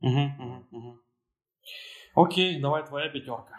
Мгм, 0.00 0.34
мгм, 0.38 0.66
мгм. 0.70 1.00
Окей, 2.14 2.60
давай 2.60 2.86
твоя 2.86 3.08
пятерка. 3.10 3.58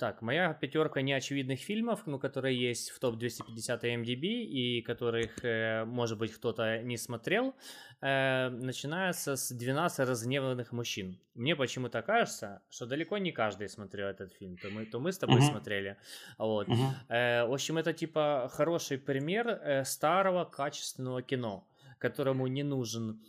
Так, 0.00 0.20
моя 0.20 0.52
пятерка 0.52 1.00
неочевидных 1.00 1.60
фильмов, 1.60 2.02
ну, 2.06 2.18
которые 2.18 2.58
есть 2.58 2.90
в 2.90 2.98
топ-250 2.98 3.80
IMDb 3.82 4.26
и 4.42 4.82
которых, 4.82 5.44
э, 5.44 5.84
может 5.84 6.18
быть, 6.18 6.32
кто-то 6.32 6.82
не 6.82 6.96
смотрел, 6.96 7.54
э, 8.00 8.48
начинается 8.48 9.36
с 9.36 9.52
«12 9.52 10.08
разгневанных 10.08 10.72
мужчин». 10.72 11.20
Мне 11.34 11.54
почему-то 11.54 12.02
кажется, 12.02 12.62
что 12.68 12.86
далеко 12.86 13.18
не 13.18 13.30
каждый 13.30 13.68
смотрел 13.68 14.08
этот 14.08 14.32
фильм. 14.32 14.56
То 14.56 14.70
мы, 14.70 14.86
то 14.86 14.98
мы 14.98 15.12
с 15.12 15.18
тобой 15.18 15.36
Мгм. 15.36 15.50
смотрели. 15.50 15.96
Вот. 16.38 16.66
Мгм. 16.68 16.94
Э, 17.08 17.44
в 17.46 17.52
общем, 17.52 17.78
это 17.78 17.92
типа 17.92 18.48
хороший 18.52 18.98
пример 18.98 19.48
э, 19.48 19.84
старого 19.84 20.44
качественного 20.44 21.22
кино, 21.22 21.64
которому 21.98 22.48
не 22.48 22.64
нужен 22.64 23.22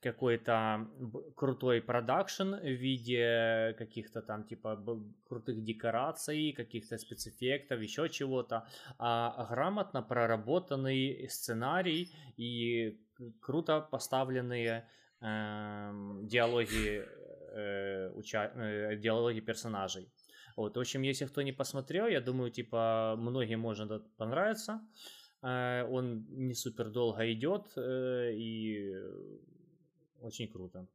какой-то 0.00 0.88
б- 0.98 1.30
крутой 1.34 1.80
продакшн 1.82 2.54
в 2.54 2.64
виде 2.64 3.74
каких-то 3.78 4.22
там 4.22 4.44
типа 4.44 4.82
крутых 5.28 5.62
декораций, 5.62 6.52
каких-то 6.52 6.96
спецэффектов, 6.98 7.80
еще 7.80 8.08
чего-то, 8.08 8.66
а 8.98 9.46
грамотно 9.50 10.02
проработанный 10.02 11.28
сценарий 11.28 12.10
и 12.38 12.98
круто 13.40 13.80
поставленные 13.80 14.88
э, 15.20 15.90
диалоги, 16.22 17.04
э, 17.52 18.10
уча... 18.14 18.52
э, 18.54 18.96
диалоги 18.96 19.40
персонажей. 19.40 20.08
Вот, 20.56 20.76
в 20.76 20.80
общем, 20.80 21.02
если 21.02 21.26
кто 21.26 21.42
не 21.42 21.52
посмотрел, 21.52 22.06
я 22.06 22.20
думаю, 22.20 22.50
типа, 22.50 23.14
многим 23.18 23.60
может 23.60 24.16
понравиться. 24.16 24.80
Э, 25.42 25.84
он 25.90 26.26
не 26.30 26.54
супер 26.54 26.90
долго 26.90 27.32
идет 27.32 27.72
э, 27.76 28.32
и 28.34 28.94
очень 30.20 30.48
круто. 30.48 30.86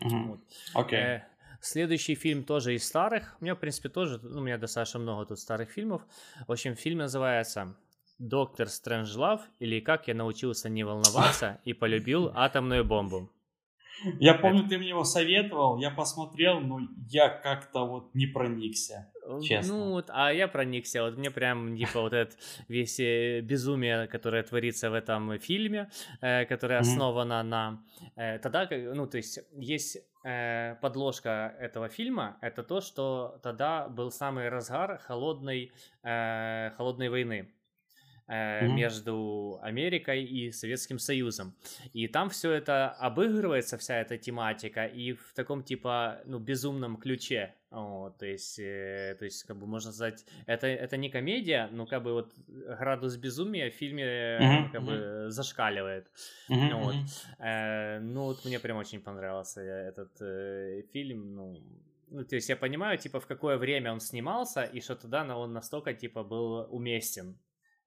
Окей. 0.00 0.26
Вот. 0.26 0.40
Okay. 0.74 1.22
Следующий 1.60 2.14
фильм 2.14 2.44
тоже 2.44 2.74
из 2.74 2.86
старых. 2.86 3.36
У 3.40 3.44
меня, 3.44 3.54
в 3.54 3.58
принципе, 3.58 3.88
тоже, 3.88 4.20
ну, 4.22 4.40
у 4.40 4.42
меня 4.42 4.58
достаточно 4.58 5.00
много 5.00 5.26
тут 5.26 5.38
старых 5.40 5.70
фильмов. 5.70 6.02
В 6.46 6.52
общем, 6.52 6.76
фильм 6.76 6.98
называется 6.98 7.74
«Доктор 8.18 8.68
Стрэнджлав» 8.68 9.40
или 9.58 9.80
«Как 9.80 10.06
я 10.06 10.14
научился 10.14 10.68
не 10.68 10.84
волноваться 10.84 11.60
и 11.64 11.72
полюбил 11.72 12.30
атомную 12.34 12.84
бомбу». 12.84 13.30
Я 14.20 14.34
помню, 14.34 14.68
ты 14.68 14.78
мне 14.78 14.90
его 14.90 15.02
советовал, 15.02 15.78
я 15.78 15.90
посмотрел, 15.90 16.60
но 16.60 16.78
я 17.08 17.28
как-то 17.28 17.84
вот 17.84 18.14
не 18.14 18.26
проникся, 18.26 19.12
честно. 19.42 19.74
Ну, 19.74 19.90
вот, 19.90 20.10
а 20.12 20.32
я 20.32 20.48
проникся, 20.48 21.02
вот 21.02 21.16
мне 21.16 21.30
прям, 21.30 21.76
типа, 21.76 22.00
вот 22.00 22.12
это 22.12 22.34
весь 22.68 23.00
э, 23.00 23.40
безумие, 23.40 24.06
которое 24.06 24.42
творится 24.42 24.90
в 24.90 24.94
этом 24.94 25.38
фильме, 25.38 25.90
э, 26.20 26.44
которое 26.46 26.80
основано 26.80 27.42
на... 27.42 27.82
Э, 28.16 28.38
тогда, 28.38 28.68
ну, 28.70 29.06
то 29.06 29.16
есть, 29.16 29.40
есть 29.52 29.98
подложка 30.80 31.54
этого 31.60 31.88
фильма, 31.88 32.36
это 32.42 32.62
то, 32.62 32.80
что 32.80 33.38
тогда 33.42 33.88
был 33.88 34.10
самый 34.10 34.48
разгар 34.48 34.98
холодной, 34.98 35.72
холодной 36.02 37.08
войны 37.08 37.48
mm-hmm. 38.28 38.68
между 38.68 39.58
Америкой 39.62 40.24
и 40.24 40.52
Советским 40.52 40.98
Союзом. 40.98 41.54
И 41.92 42.08
там 42.08 42.30
все 42.30 42.52
это 42.52 42.90
обыгрывается, 42.90 43.78
вся 43.78 44.00
эта 44.00 44.18
тематика, 44.18 44.84
и 44.84 45.12
в 45.12 45.32
таком 45.34 45.62
типа, 45.62 46.20
ну, 46.24 46.38
безумном 46.38 46.96
ключе. 46.96 47.54
Вот, 47.70 48.16
то 48.16 48.24
есть, 48.24 48.58
э, 48.58 49.14
то 49.18 49.26
есть, 49.26 49.44
как 49.44 49.58
бы 49.58 49.66
можно 49.66 49.92
сказать, 49.92 50.24
это, 50.46 50.66
это 50.66 50.96
не 50.96 51.10
комедия, 51.10 51.68
но 51.70 51.84
как 51.84 52.02
бы 52.02 52.12
вот 52.12 52.32
градус 52.46 53.16
безумия 53.16 53.70
в 53.70 53.74
фильме 53.74 54.04
mm-hmm. 54.04 54.70
как 54.72 54.82
бы 54.82 55.26
зашкаливает. 55.28 56.06
Mm-hmm. 56.48 56.74
Вот. 56.74 56.94
Э, 57.38 57.98
ну, 58.00 58.24
вот 58.24 58.44
мне 58.44 58.58
прям 58.58 58.78
очень 58.78 59.00
понравился 59.00 59.60
этот 59.60 60.12
э, 60.20 60.82
фильм, 60.92 61.34
ну, 61.34 61.62
ну, 62.10 62.24
то 62.24 62.36
есть 62.36 62.48
я 62.48 62.56
понимаю, 62.56 62.96
типа, 62.96 63.20
в 63.20 63.26
какое 63.26 63.58
время 63.58 63.92
он 63.92 64.00
снимался, 64.00 64.62
и 64.62 64.80
что 64.80 64.96
тогда 64.96 65.36
он 65.36 65.52
настолько, 65.52 65.92
типа, 65.92 66.24
был 66.24 66.66
уместен. 66.70 67.36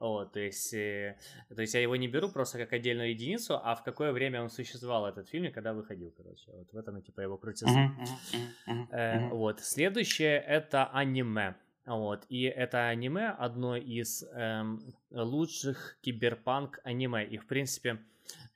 Вот, 0.01 0.31
то 0.31 0.39
есть, 0.39 0.73
э, 0.73 1.15
то 1.55 1.61
есть 1.61 1.75
я 1.75 1.79
его 1.79 1.95
не 1.95 2.07
беру 2.07 2.27
просто 2.29 2.57
как 2.57 2.73
отдельную 2.73 3.11
единицу, 3.11 3.61
а 3.63 3.75
в 3.75 3.83
какое 3.83 4.11
время 4.11 4.41
он 4.41 4.49
существовал 4.49 5.05
этот 5.05 5.29
фильм 5.29 5.45
и 5.45 5.51
когда 5.51 5.73
выходил, 5.73 6.11
короче. 6.17 6.51
Вот 6.53 6.73
в 6.73 6.75
этом 6.75 6.99
типа 7.03 7.21
его 7.21 7.37
крутизна. 7.37 7.95
Uh-huh, 7.99 8.39
uh-huh, 8.67 8.87
uh-huh, 8.89 8.95
э, 8.95 9.29
вот. 9.29 9.59
Следующее 9.59 10.39
это 10.39 10.87
аниме. 10.87 11.53
Вот. 11.85 12.25
И 12.29 12.45
это 12.45 12.87
аниме 12.87 13.29
одно 13.29 13.75
из 13.75 14.23
эм, 14.33 14.81
лучших 15.11 15.99
киберпанк 16.01 16.79
аниме. 16.83 17.23
И 17.23 17.37
в 17.37 17.45
принципе 17.45 17.99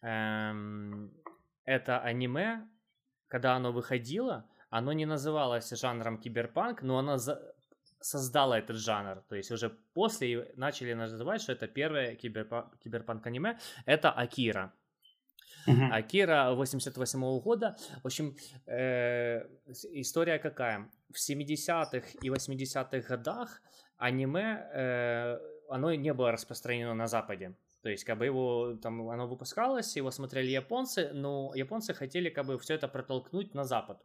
эм, 0.02 1.12
это 1.64 2.00
аниме, 2.00 2.68
когда 3.28 3.56
оно 3.56 3.72
выходило, 3.72 4.50
оно 4.72 4.94
не 4.94 5.06
называлось 5.06 5.70
жанром 5.80 6.18
киберпанк, 6.18 6.82
но 6.82 6.98
оно 6.98 7.18
за 7.18 7.55
создала 8.06 8.60
этот 8.60 8.78
жанр. 8.78 9.24
То 9.28 9.36
есть 9.36 9.52
уже 9.52 9.70
после 9.94 10.52
начали 10.56 10.94
называть, 10.94 11.42
что 11.42 11.54
это 11.54 11.68
первое 11.68 12.16
киберпа- 12.16 12.70
киберпанк-аниме. 12.84 13.58
Это 13.86 14.12
Акира. 14.12 14.72
Uh-huh. 15.68 15.92
Акира 15.92 16.54
88 16.54 17.24
-го 17.24 17.42
года. 17.42 17.76
В 18.04 18.06
общем, 18.06 18.36
э, 18.68 19.48
история 20.02 20.40
какая? 20.40 20.90
В 21.10 21.18
70-х 21.18 22.08
и 22.22 22.30
80-х 22.30 23.08
годах 23.08 23.62
аниме, 23.98 24.70
э, 24.74 25.40
оно 25.70 25.96
не 25.96 26.14
было 26.14 26.32
распространено 26.32 26.94
на 26.94 27.08
Западе. 27.08 27.56
То 27.82 27.90
есть, 27.90 28.04
как 28.04 28.18
бы 28.18 28.26
его 28.26 28.78
там 28.82 29.10
оно 29.10 29.28
выпускалось, 29.28 29.98
его 29.98 30.12
смотрели 30.12 30.52
японцы, 30.52 31.10
но 31.14 31.52
японцы 31.56 31.94
хотели 31.94 32.30
как 32.30 32.46
бы 32.46 32.58
все 32.58 32.76
это 32.76 32.88
протолкнуть 32.88 33.56
на 33.56 33.64
Запад. 33.64 33.98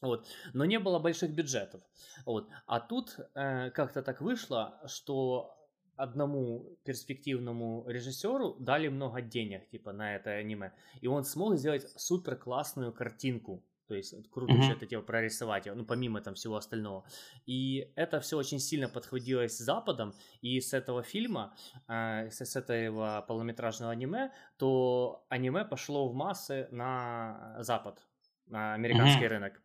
Вот. 0.00 0.26
Но 0.52 0.64
не 0.64 0.78
было 0.78 0.98
больших 0.98 1.34
бюджетов. 1.34 1.82
Вот. 2.24 2.48
А 2.66 2.80
тут 2.80 3.18
э, 3.34 3.70
как-то 3.70 4.02
так 4.02 4.20
вышло, 4.20 4.80
что 4.86 5.56
одному 6.00 6.78
перспективному 6.84 7.84
режиссеру 7.86 8.56
дали 8.58 8.88
много 8.88 9.20
денег 9.20 9.68
типа 9.68 9.92
на 9.92 10.16
это 10.16 10.30
аниме, 10.30 10.72
и 11.02 11.06
он 11.06 11.24
смог 11.24 11.56
сделать 11.56 11.90
супер 11.96 12.36
классную 12.36 12.92
картинку. 12.92 13.62
То 13.86 13.96
есть 13.96 14.14
круто 14.30 14.52
mm-hmm. 14.52 14.72
это 14.72 14.86
дело 14.86 15.02
прорисовать, 15.02 15.66
ну 15.66 15.84
помимо 15.84 16.20
там 16.20 16.34
всего 16.34 16.54
остального. 16.56 17.04
И 17.44 17.92
это 17.96 18.20
все 18.20 18.38
очень 18.38 18.60
сильно 18.60 18.88
подходилось 18.88 19.56
с 19.56 19.64
Западом, 19.64 20.14
и 20.40 20.60
с 20.60 20.72
этого 20.72 21.02
фильма, 21.02 21.56
э, 21.88 22.30
с, 22.30 22.40
с 22.40 22.56
этого 22.56 23.24
полнометражного 23.26 23.92
аниме, 23.92 24.30
то 24.58 25.26
аниме 25.28 25.64
пошло 25.64 26.08
в 26.08 26.14
массы 26.14 26.68
на 26.70 27.56
Запад, 27.58 27.98
на 28.46 28.74
американский 28.74 29.24
mm-hmm. 29.24 29.28
рынок. 29.28 29.60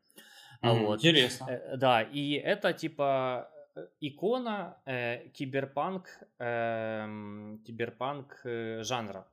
Mm, 0.61 0.85
вот. 0.85 0.99
Интересно. 0.99 1.45
Э, 1.49 1.77
да, 1.77 2.01
и 2.01 2.33
это 2.33 2.73
типа 2.73 3.49
э, 3.75 3.87
икона 4.01 4.77
э, 4.85 5.27
киберпанк, 5.29 6.07
э, 6.39 7.57
киберпанк 7.65 8.41
э, 8.43 8.83
жанра. 8.83 9.27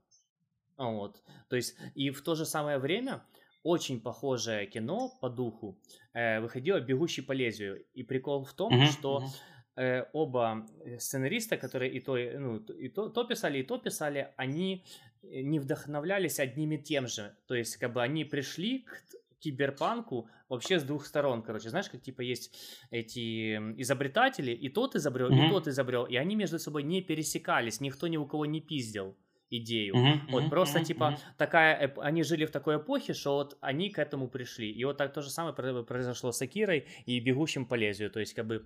Вот. 0.77 1.23
То 1.49 1.57
есть, 1.57 1.77
и 1.95 2.11
в 2.11 2.23
то 2.23 2.35
же 2.35 2.45
самое 2.45 2.79
время 2.79 3.23
очень 3.63 4.01
похожее 4.01 4.67
кино 4.67 5.13
по 5.21 5.29
духу 5.29 5.79
э, 6.13 6.41
выходило 6.41 6.81
«Бегущий 6.81 7.23
по 7.23 7.33
лезвию». 7.33 7.85
И 7.95 8.03
прикол 8.03 8.45
в 8.45 8.53
том, 8.53 8.73
mm-hmm. 8.73 8.87
что 8.87 9.23
э, 9.77 10.05
оба 10.13 10.67
сценариста, 10.99 11.57
которые 11.57 11.93
и 11.93 12.01
то, 12.01 12.17
ну, 12.17 12.57
и 12.57 12.89
то, 12.89 13.09
то 13.09 13.25
писали, 13.25 13.59
и 13.59 13.63
то 13.63 13.79
писали, 13.79 14.33
они 14.37 14.85
не 15.23 15.61
вдохновлялись 15.61 16.41
одним 16.41 16.73
и 16.73 16.79
тем 16.79 17.07
же. 17.07 17.37
То 17.47 17.55
есть, 17.55 17.77
как 17.77 17.93
бы 17.93 18.03
они 18.03 18.25
пришли 18.25 18.81
к 18.81 19.05
киберпанку 19.43 20.29
вообще 20.49 20.79
с 20.79 20.85
двух 20.85 21.07
сторон, 21.07 21.43
короче, 21.43 21.71
знаешь, 21.71 21.89
как 21.91 22.03
типа 22.03 22.21
есть 22.23 22.55
эти 22.91 23.57
изобретатели, 23.81 24.53
и 24.53 24.69
тот 24.69 24.95
изобрел, 24.95 25.31
mm-hmm. 25.31 25.47
и 25.47 25.51
тот 25.51 25.69
изобрел, 25.69 26.05
и 26.05 26.17
они 26.17 26.37
между 26.37 26.59
собой 26.59 26.83
не 26.83 27.03
пересекались, 27.03 27.81
никто 27.81 28.07
ни 28.09 28.17
у 28.17 28.27
кого 28.27 28.47
не 28.47 28.61
пиздил 28.61 29.17
идею. 29.51 29.95
Mm-hmm, 29.95 30.21
вот 30.31 30.45
mm-hmm, 30.45 30.51
просто 30.51 30.79
mm-hmm, 30.79 30.85
типа 30.85 31.05
mm-hmm. 31.05 31.37
такая, 31.37 31.95
они 31.99 32.23
жили 32.23 32.47
в 32.47 32.51
такой 32.51 32.77
эпохе, 32.77 33.13
что 33.13 33.35
вот 33.35 33.59
они 33.61 33.91
к 33.91 33.99
этому 33.99 34.29
пришли. 34.29 34.71
И 34.71 34.85
вот 34.85 34.97
так 34.97 35.13
то 35.13 35.21
же 35.21 35.31
самое 35.31 35.55
произошло 35.85 36.33
с 36.33 36.41
Акирой 36.41 36.87
и 37.05 37.21
Бегущим 37.21 37.67
по 37.67 37.75
лезвию. 37.75 38.11
То 38.11 38.21
есть 38.21 38.35
как 38.35 38.47
бы 38.47 38.65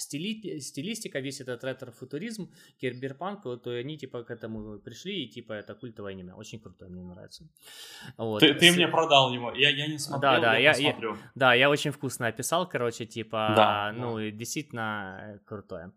стили, 0.00 0.58
стилистика, 0.58 1.20
весь 1.20 1.40
этот 1.40 1.64
ретро-футуризм, 1.64 2.50
киберпанк, 2.80 3.44
вот 3.44 3.66
они 3.66 3.98
типа 3.98 4.24
к 4.24 4.30
этому 4.30 4.78
пришли, 4.78 5.24
и 5.24 5.28
типа 5.28 5.52
это 5.52 5.74
культовое 5.74 6.12
аниме. 6.12 6.34
Очень 6.34 6.60
крутое, 6.60 6.90
мне 6.90 7.02
нравится. 7.02 7.48
Вот. 8.16 8.40
Ты, 8.40 8.54
ты 8.54 8.72
мне 8.72 8.88
продал 8.88 9.32
его, 9.32 9.52
я, 9.52 9.70
я 9.70 9.86
не 9.86 9.98
смотрел, 9.98 10.32
да, 10.32 10.40
да, 10.40 10.56
я, 10.56 10.72
я, 10.72 10.90
я 10.90 11.16
Да, 11.34 11.54
я 11.54 11.70
очень 11.70 11.90
вкусно 11.90 12.26
описал, 12.26 12.68
короче, 12.68 13.06
типа, 13.06 13.52
да, 13.56 13.92
ну, 13.92 14.16
да. 14.16 14.30
действительно 14.30 15.40
крутое. 15.46 15.92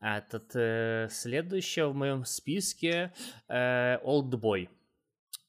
Этот, 0.00 0.50
э, 0.54 1.08
следующее 1.10 1.88
в 1.88 1.94
моем 1.94 2.24
списке 2.24 3.12
э, 3.48 3.98
Boy 4.04 4.68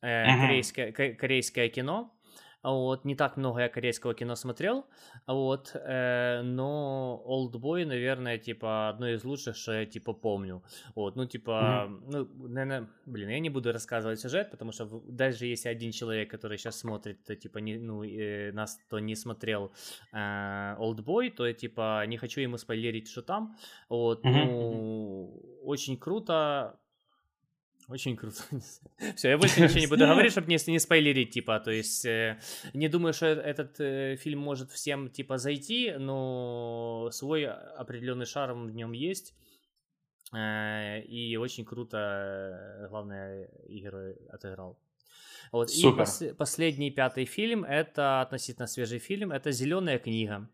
Э, 0.02 0.26
uh-huh. 0.26 0.42
корейское, 0.42 0.92
корейское 0.92 1.70
кино 1.70 2.14
вот, 2.72 3.06
не 3.06 3.16
так 3.16 3.38
много 3.38 3.62
я 3.62 3.70
корейского 3.70 4.14
кино 4.14 4.36
смотрел, 4.36 4.86
вот, 5.28 5.72
э, 5.74 6.42
но 6.44 7.24
Oldboy, 7.26 7.86
наверное, 7.86 8.38
типа, 8.38 8.90
одно 8.90 9.08
из 9.10 9.24
лучших, 9.24 9.56
что 9.56 9.74
я, 9.74 9.86
типа, 9.86 10.14
помню. 10.14 10.62
Вот, 10.96 11.16
ну, 11.16 11.26
типа, 11.26 11.88
mm-hmm. 11.90 12.04
ну, 12.12 12.48
наверное, 12.48 12.90
блин, 13.06 13.30
я 13.30 13.40
не 13.40 13.50
буду 13.50 13.72
рассказывать 13.72 14.20
сюжет, 14.20 14.52
потому 14.52 14.72
что 14.72 15.02
даже 15.08 15.46
если 15.46 15.70
один 15.70 15.92
человек, 15.92 16.30
который 16.30 16.58
сейчас 16.58 16.80
смотрит, 16.80 17.24
то, 17.24 17.36
типа, 17.36 17.60
не, 17.60 17.78
ну, 17.78 18.04
э, 18.04 18.52
нас, 18.52 18.80
то 18.90 19.00
не 19.00 19.16
смотрел 19.16 19.72
э, 20.12 20.76
Oldboy, 20.80 21.32
то, 21.32 21.52
типа, 21.54 22.06
не 22.08 22.18
хочу 22.18 22.42
ему 22.42 22.58
спойлерить, 22.58 23.10
что 23.10 23.22
там. 23.22 23.56
Вот, 23.90 24.26
mm-hmm. 24.26 24.46
ну, 24.46 25.60
очень 25.64 25.98
круто, 25.98 26.80
очень 27.88 28.18
круто. 28.18 28.42
Все, 29.16 29.30
я 29.30 29.38
больше 29.38 29.62
ничего 29.62 29.80
не 29.80 29.88
буду 29.88 30.06
говорить, 30.08 30.32
чтобы 30.32 30.48
не, 30.48 30.58
не 30.72 30.80
спойлерить, 30.80 31.32
типа, 31.32 31.60
то 31.60 31.72
есть 31.72 32.06
э, 32.06 32.40
не 32.74 32.90
думаю, 32.90 33.14
что 33.14 33.28
этот 33.28 33.80
э, 33.80 34.18
фильм 34.18 34.40
может 34.40 34.72
всем, 34.72 35.10
типа, 35.10 35.38
зайти, 35.38 35.94
но 35.98 37.10
свой 37.12 37.48
определенный 37.48 38.26
шарм 38.26 38.68
в 38.68 38.72
нем 38.72 38.92
есть. 38.92 39.34
Э, 40.34 41.02
и 41.02 41.38
очень 41.38 41.64
круто, 41.64 41.98
э, 41.98 42.88
главное, 42.90 43.50
герой 43.70 44.16
отыграл. 44.30 44.78
Вот. 45.54 45.70
И 45.72 45.84
пос- 45.84 46.34
последний 46.34 46.92
пятый 46.92 47.24
фильм, 47.26 47.64
это 47.64 48.22
относительно 48.22 48.68
свежий 48.68 49.00
фильм, 49.00 49.32
это 49.32 49.52
«Зеленая 49.52 49.98
книга». 49.98 50.50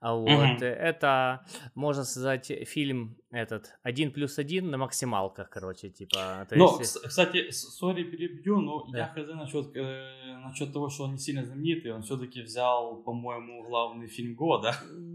А 0.00 0.14
вот. 0.14 0.30
Mm-hmm. 0.30 0.64
Это, 0.64 1.44
можно 1.74 2.04
сказать, 2.04 2.50
фильм 2.66 3.19
этот 3.30 3.78
один 3.82 4.10
плюс 4.12 4.38
один 4.38 4.70
на 4.70 4.78
максималках, 4.78 5.50
короче, 5.50 5.88
типа. 5.88 6.46
То 6.48 6.56
ну, 6.56 6.78
есть... 6.78 7.00
кстати, 7.00 7.50
сори 7.50 8.02
перебью, 8.02 8.60
но 8.60 8.86
да. 8.90 8.98
я 8.98 9.06
хз 9.06 9.28
насчет, 9.34 9.76
э, 9.76 10.36
насчет 10.44 10.72
того, 10.72 10.88
что 10.88 11.04
он 11.04 11.12
не 11.12 11.18
сильно 11.18 11.44
знаменитый, 11.44 11.92
он 11.92 12.02
все-таки 12.02 12.42
взял, 12.42 12.96
по-моему, 12.96 13.62
главный 13.62 14.08
фильм 14.08 14.34
года. 14.34 14.74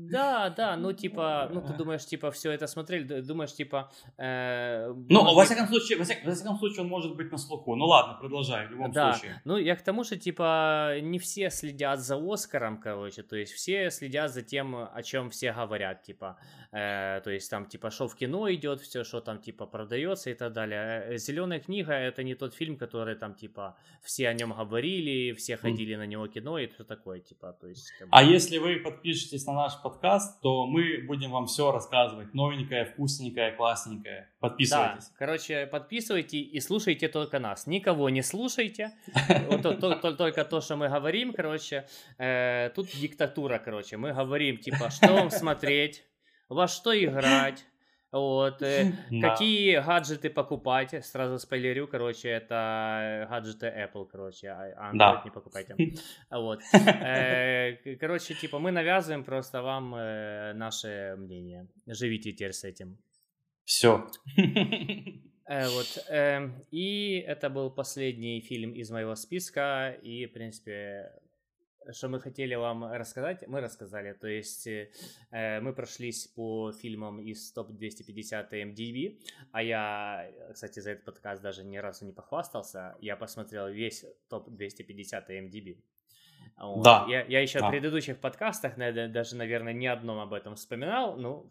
Да, 0.10 0.50
да, 0.50 0.78
ну 0.78 0.94
типа, 0.94 1.50
ну 1.52 1.62
ты 1.62 1.74
думаешь, 1.74 2.06
типа, 2.06 2.32
все 2.32 2.52
это 2.52 2.68
смотрели, 2.68 3.22
думаешь, 3.22 3.54
типа... 3.54 3.92
Э, 4.18 4.94
ну, 5.10 5.22
может... 5.22 5.36
во 5.36 5.44
всяком 5.44 5.68
случае, 5.68 5.98
во, 5.98 6.04
всяком, 6.06 6.30
во 6.30 6.36
всяком 6.36 6.58
случае, 6.58 6.82
он 6.84 6.90
может 6.90 7.16
быть 7.16 7.32
на 7.32 7.38
слуху. 7.38 7.76
Ну 7.76 7.86
ладно, 7.86 8.18
продолжай, 8.20 8.68
в 8.68 8.72
любом 8.72 8.92
да. 8.92 9.14
случае. 9.14 9.42
Ну, 9.46 9.58
я 9.58 9.76
к 9.76 9.82
тому, 9.82 10.04
что, 10.04 10.18
типа, 10.18 11.00
не 11.02 11.20
все 11.20 11.50
следят 11.50 12.00
за 12.00 12.16
Оскаром, 12.16 12.80
короче, 12.80 13.24
то 13.24 13.36
есть 13.36 13.52
все 13.52 13.92
следят 13.92 14.32
за 14.32 14.42
тем, 14.42 14.76
о 14.76 15.04
чем 15.04 15.30
все 15.30 15.52
говорят, 15.54 16.04
типа, 16.04 16.38
э, 16.72 17.20
то 17.22 17.30
есть 17.30 17.50
там, 17.50 17.66
типа, 17.66 17.90
что 18.06 18.07
в 18.07 18.15
кино 18.15 18.52
идет, 18.53 18.82
все, 18.82 19.03
что 19.03 19.22
там, 19.22 19.40
типа, 19.40 19.65
продается 19.65 20.30
и 20.30 20.34
так 20.34 20.53
далее. 20.53 21.06
Э, 21.07 21.18
Зеленая 21.18 21.60
книга 21.60 21.94
это 21.94 22.23
не 22.23 22.36
тот 22.36 22.53
фильм, 22.53 22.77
который 22.77 23.15
там, 23.15 23.34
типа, 23.34 23.76
все 24.03 24.30
о 24.30 24.34
нем 24.34 24.53
говорили, 24.53 25.34
все 25.34 25.57
ходили 25.57 25.95
mm. 25.95 25.98
на 25.98 26.06
него 26.06 26.27
кино 26.27 26.60
и 26.60 26.68
все 26.68 26.84
такое, 26.84 27.19
типа, 27.19 27.53
то 27.53 27.68
есть... 27.68 27.91
Как 27.99 28.07
бы... 28.07 28.18
А 28.18 28.23
если 28.23 28.60
вы 28.60 28.76
подпишетесь 28.77 29.45
на 29.48 29.53
наш 29.53 29.82
подкаст, 29.82 30.41
то 30.41 30.68
мы 30.68 31.03
будем 31.07 31.32
вам 31.32 31.45
все 31.45 31.72
рассказывать, 31.72 32.34
новенькое, 32.34 32.86
вкусненькое, 32.86 33.52
классненькое. 33.53 34.30
Подписывайтесь. 34.40 35.07
Да, 35.10 35.15
короче, 35.18 35.65
подписывайтесь 35.65 36.53
и 36.53 36.60
слушайте 36.60 37.07
только 37.07 37.40
нас. 37.40 37.68
Никого 37.68 38.10
не 38.10 38.22
слушайте, 38.22 38.91
только 40.18 40.45
то, 40.45 40.61
что 40.61 40.76
мы 40.76 40.90
говорим, 40.90 41.34
короче. 41.34 41.88
Э, 42.19 42.69
тут 42.76 42.88
диктатура, 42.88 43.60
короче. 43.60 43.98
Мы 43.98 44.14
говорим, 44.14 44.57
типа, 44.57 44.90
что 44.90 45.14
вам 45.14 45.32
смотреть, 45.32 46.03
во 46.49 46.68
что 46.68 46.94
играть, 46.94 47.65
вот. 48.16 48.62
Э. 48.62 48.94
Какие 49.22 49.80
гаджеты 49.86 50.30
покупать? 50.30 51.06
Сразу 51.06 51.38
спойлерю, 51.38 51.86
короче, 51.88 52.30
это 52.30 53.28
гаджеты 53.30 53.66
Apple, 53.68 54.08
короче, 54.10 54.48
а 54.48 54.92
Android 54.92 54.98
да. 54.98 55.22
не 55.26 55.32
покупайте. 55.32 55.76
Вот. 56.32 56.62
Э, 56.74 57.76
короче, 58.00 58.34
типа, 58.34 58.60
мы 58.60 58.72
навязываем 58.72 59.26
просто 59.26 59.62
вам 59.62 59.96
э, 59.96 60.54
наше 60.54 61.16
мнение. 61.18 61.68
Живите 61.88 62.32
теперь 62.32 62.54
с 62.54 62.64
этим. 62.64 62.98
Все. 63.66 64.08
Вот. 65.48 66.06
Эм, 66.10 66.66
и 66.72 67.24
это 67.28 67.52
был 67.52 67.70
последний 67.70 68.42
фильм 68.42 68.72
из 68.72 68.90
моего 68.90 69.16
списка. 69.16 69.96
И, 70.02 70.26
в 70.26 70.34
принципе, 70.34 71.12
что 71.91 72.10
мы 72.10 72.20
хотели 72.20 72.56
вам 72.56 72.84
рассказать, 72.86 73.48
мы 73.48 73.62
рассказали. 73.62 74.14
То 74.14 74.28
есть 74.28 74.68
э, 74.68 74.90
мы 75.62 75.74
прошлись 75.74 76.28
по 76.28 76.72
фильмам 76.72 77.20
из 77.20 77.52
топ-250 77.52 78.49
MDB, 78.52 79.20
а 79.52 79.64
я, 79.64 80.32
кстати, 80.53 80.80
за 80.80 80.91
этот 80.91 81.06
подкаст 81.06 81.41
даже 81.41 81.64
ни 81.64 81.78
разу 81.78 82.06
не 82.06 82.12
похвастался. 82.12 82.95
Я 83.02 83.16
посмотрел 83.16 83.70
весь 83.70 84.06
топ-250 84.30 85.28
MDB. 85.30 85.78
Вот. 86.57 86.84
Да. 86.84 87.06
Я, 87.10 87.24
я 87.26 87.41
еще 87.41 87.60
да. 87.60 87.68
в 87.68 87.72
предыдущих 87.72 88.18
подкастах 88.20 88.78
даже, 88.78 89.36
наверное, 89.36 89.74
ни 89.74 89.88
одном 89.88 90.20
об 90.20 90.34
этом 90.34 90.56
вспоминал. 90.56 91.18
Ну, 91.18 91.49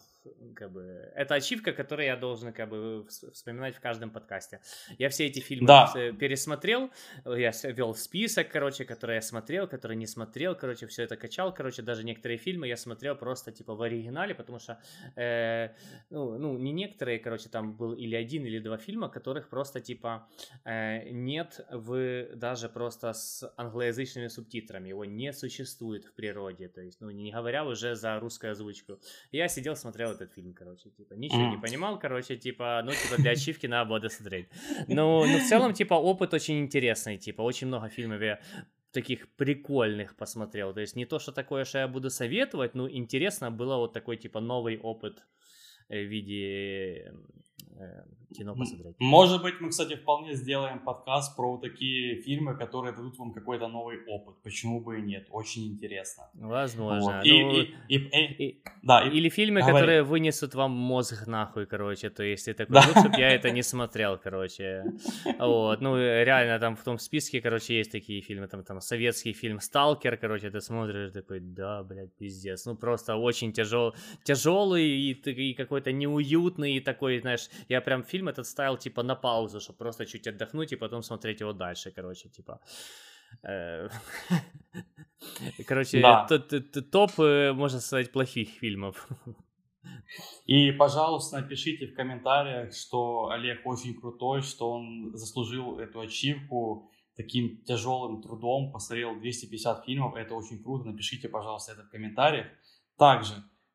как 0.55 0.73
бы, 0.73 1.13
это 1.15 1.35
ачивка, 1.35 1.73
которую 1.73 2.07
я 2.07 2.17
должен 2.17 2.53
как 2.53 2.69
бы 2.69 3.07
вспоминать 3.33 3.77
в 3.77 3.81
каждом 3.81 4.11
подкасте. 4.11 4.61
Я 4.99 5.09
все 5.09 5.27
эти 5.27 5.41
фильмы 5.41 5.67
да. 5.67 5.93
пересмотрел, 6.19 6.91
я 7.25 7.53
вел 7.65 7.95
список, 7.95 8.49
короче, 8.49 8.85
который 8.85 9.17
я 9.17 9.23
смотрел, 9.23 9.69
который 9.69 9.97
не 9.97 10.07
смотрел, 10.07 10.55
короче, 10.55 10.87
все 10.87 11.03
это 11.03 11.17
качал, 11.17 11.55
короче, 11.55 11.83
даже 11.83 12.05
некоторые 12.05 12.39
фильмы 12.39 12.69
я 12.69 12.77
смотрел 12.77 13.17
просто 13.17 13.53
типа 13.53 13.75
в 13.75 13.83
оригинале, 13.83 14.35
потому 14.35 14.59
что, 14.59 14.81
э, 15.17 15.71
ну, 16.11 16.39
ну, 16.39 16.59
не 16.59 16.73
некоторые, 16.73 17.19
короче, 17.19 17.49
там 17.49 17.77
был 17.77 17.93
или 17.93 18.15
один, 18.15 18.45
или 18.45 18.59
два 18.59 18.79
фильма, 18.79 19.09
которых 19.09 19.49
просто 19.49 19.81
типа 19.81 20.29
э, 20.65 21.11
нет 21.11 21.61
в 21.71 22.35
даже 22.35 22.69
просто 22.69 23.13
с 23.13 23.53
англоязычными 23.57 24.29
субтитрами, 24.29 24.89
его 24.89 25.05
не 25.05 25.33
существует 25.33 26.05
в 26.05 26.15
природе, 26.15 26.69
то 26.69 26.81
есть, 26.81 27.01
ну, 27.01 27.11
не 27.11 27.33
говоря 27.33 27.65
уже 27.65 27.95
за 27.95 28.19
русскую 28.21 28.53
озвучку. 28.53 28.99
Я 29.33 29.49
сидел, 29.49 29.77
смотрел 29.77 30.14
этот 30.15 30.33
фильм, 30.33 30.55
короче, 30.55 30.91
типа, 30.91 31.15
ничего 31.15 31.49
не 31.49 31.59
понимал, 31.59 31.99
короче, 31.99 32.37
типа, 32.37 32.83
ну, 32.85 32.93
типа, 32.93 33.21
для 33.23 33.31
ачивки 33.37 33.67
надо 33.67 33.89
было 33.89 34.01
досмотреть. 34.01 34.49
Но, 34.89 35.25
ну, 35.27 35.39
в 35.39 35.49
целом, 35.49 35.73
типа, 35.73 35.95
опыт 35.95 36.35
очень 36.35 36.59
интересный, 36.59 37.19
типа, 37.19 37.43
очень 37.43 37.67
много 37.67 37.89
фильмов 37.89 38.21
я 38.21 38.41
таких 38.95 39.29
прикольных 39.37 40.17
посмотрел. 40.17 40.73
То 40.73 40.81
есть 40.81 40.97
не 40.97 41.05
то, 41.05 41.19
что 41.19 41.33
такое, 41.33 41.65
что 41.65 41.79
я 41.79 41.89
буду 41.89 42.11
советовать, 42.11 42.75
но 42.75 42.89
интересно 42.89 43.51
было 43.51 43.77
вот 43.77 43.93
такой, 43.93 44.17
типа, 44.17 44.41
новый 44.41 44.79
опыт 44.79 45.27
э, 45.89 46.01
в 46.01 46.09
виде 46.09 47.13
кино 48.35 48.55
посмотреть. 48.57 48.97
Может 48.99 49.43
быть, 49.43 49.61
мы, 49.61 49.71
кстати, 49.71 49.97
вполне 49.97 50.35
сделаем 50.35 50.81
подкаст 50.81 51.37
про 51.37 51.57
такие 51.59 52.17
фильмы, 52.23 52.57
которые 52.57 52.93
дадут 52.93 53.19
вам 53.19 53.33
какой-то 53.33 53.69
новый 53.69 54.05
опыт. 54.07 54.37
Почему 54.43 54.81
бы 54.81 54.99
и 54.99 55.03
нет? 55.03 55.29
Очень 55.31 55.67
интересно. 55.67 56.25
Возможно. 56.35 57.19
Вот. 57.19 57.25
И, 57.25 57.43
ну, 57.43 57.53
и, 57.53 57.75
и, 57.89 57.97
и, 57.97 58.45
и, 58.45 58.63
да, 58.83 59.07
и, 59.07 59.11
или 59.11 59.29
фильмы, 59.29 59.61
говори. 59.61 59.75
которые 59.75 60.03
вынесут 60.03 60.55
вам 60.55 60.73
мозг 60.73 61.27
нахуй, 61.27 61.67
короче. 61.67 62.11
То 62.11 62.23
есть 62.23 62.47
ты 62.47 62.55
такой, 62.55 62.75
да. 62.75 62.85
лучше 62.87 63.09
бы 63.09 63.21
я 63.21 63.31
это 63.31 63.51
не 63.51 63.63
смотрел, 63.63 64.19
короче. 64.19 64.85
Вот. 65.39 65.81
Ну, 65.81 65.97
реально, 65.97 66.59
там 66.59 66.77
в 66.77 66.83
том 66.83 66.99
списке, 66.99 67.41
короче, 67.41 67.79
есть 67.79 67.93
такие 67.93 68.21
фильмы. 68.21 68.49
Там, 68.49 68.65
там 68.65 68.81
советский 68.81 69.33
фильм 69.33 69.61
«Сталкер», 69.61 70.17
короче, 70.17 70.51
ты 70.51 70.61
смотришь, 70.61 71.13
такой, 71.13 71.41
да, 71.41 71.83
блядь, 71.83 72.15
пиздец. 72.15 72.67
Ну, 72.67 72.77
просто 72.77 73.17
очень 73.17 73.53
тяжел, 73.53 73.95
тяжелый 74.25 74.85
и, 74.85 75.13
и 75.13 75.55
какой-то 75.55 75.93
неуютный, 75.93 76.75
и 76.75 76.81
такой, 76.81 77.21
знаешь, 77.21 77.49
я 77.69 77.81
прям 77.81 78.03
фильм 78.03 78.29
этот 78.29 78.47
ставил, 78.47 78.77
типа, 78.77 79.03
на 79.03 79.15
паузу, 79.15 79.61
чтобы 79.61 79.79
просто 79.79 80.07
чуть 80.07 80.27
отдохнуть 80.27 80.73
и 80.73 80.77
потом 80.77 81.03
смотреть 81.03 81.41
его 81.41 81.53
дальше, 81.53 81.91
короче, 81.91 82.29
типа. 82.29 82.61
Э, 83.43 83.89
короче, 85.67 86.01
топ, 86.91 87.11
э, 87.19 87.53
можно 87.53 87.81
сказать, 87.81 88.13
плохих 88.13 88.49
фильмов. 88.49 89.09
И, 90.47 90.73
пожалуйста, 90.73 91.41
напишите 91.41 91.87
в 91.87 91.95
комментариях, 91.95 92.75
что 92.75 93.29
Олег 93.29 93.67
очень 93.67 93.95
крутой, 94.01 94.43
что 94.43 94.71
он 94.71 95.17
заслужил 95.17 95.79
эту 95.79 96.01
ачивку 96.01 96.91
таким 97.17 97.63
тяжелым 97.65 98.23
трудом, 98.23 98.73
посмотрел 98.73 99.19
250 99.19 99.85
фильмов, 99.85 100.15
это 100.17 100.35
очень 100.35 100.63
круто. 100.63 100.89
Напишите, 100.89 101.29
пожалуйста, 101.29 101.73
это 101.73 101.85
в 101.85 101.91
комментариях. 101.91 102.47
Также 102.99 103.35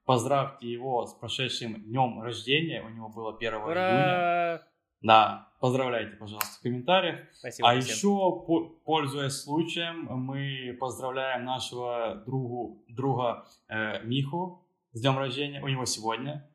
Поздравьте 0.10 0.68
его 0.68 1.06
с 1.06 1.14
прошедшим 1.14 1.84
днем 1.84 2.20
рождения. 2.24 2.82
У 2.82 2.90
него 2.90 3.10
было 3.10 3.38
1 3.38 3.54
Ура! 3.54 3.92
июня. 3.92 4.68
Да, 5.02 5.54
поздравляйте, 5.62 6.16
пожалуйста, 6.16 6.58
в 6.58 6.64
комментариях. 6.64 7.20
Спасибо. 7.32 7.70
А 7.70 7.80
всем. 7.80 7.96
еще, 7.96 8.72
пользуясь 8.86 9.34
случаем, 9.34 10.08
мы 10.10 10.76
поздравляем 10.80 11.46
нашего 11.46 12.24
другу, 12.26 12.84
друга 12.88 13.46
э, 13.68 14.04
Миху 14.04 14.68
с 14.94 15.02
днем 15.02 15.16
рождения. 15.16 15.62
У 15.62 15.68
него 15.68 15.86
сегодня. 15.86 16.50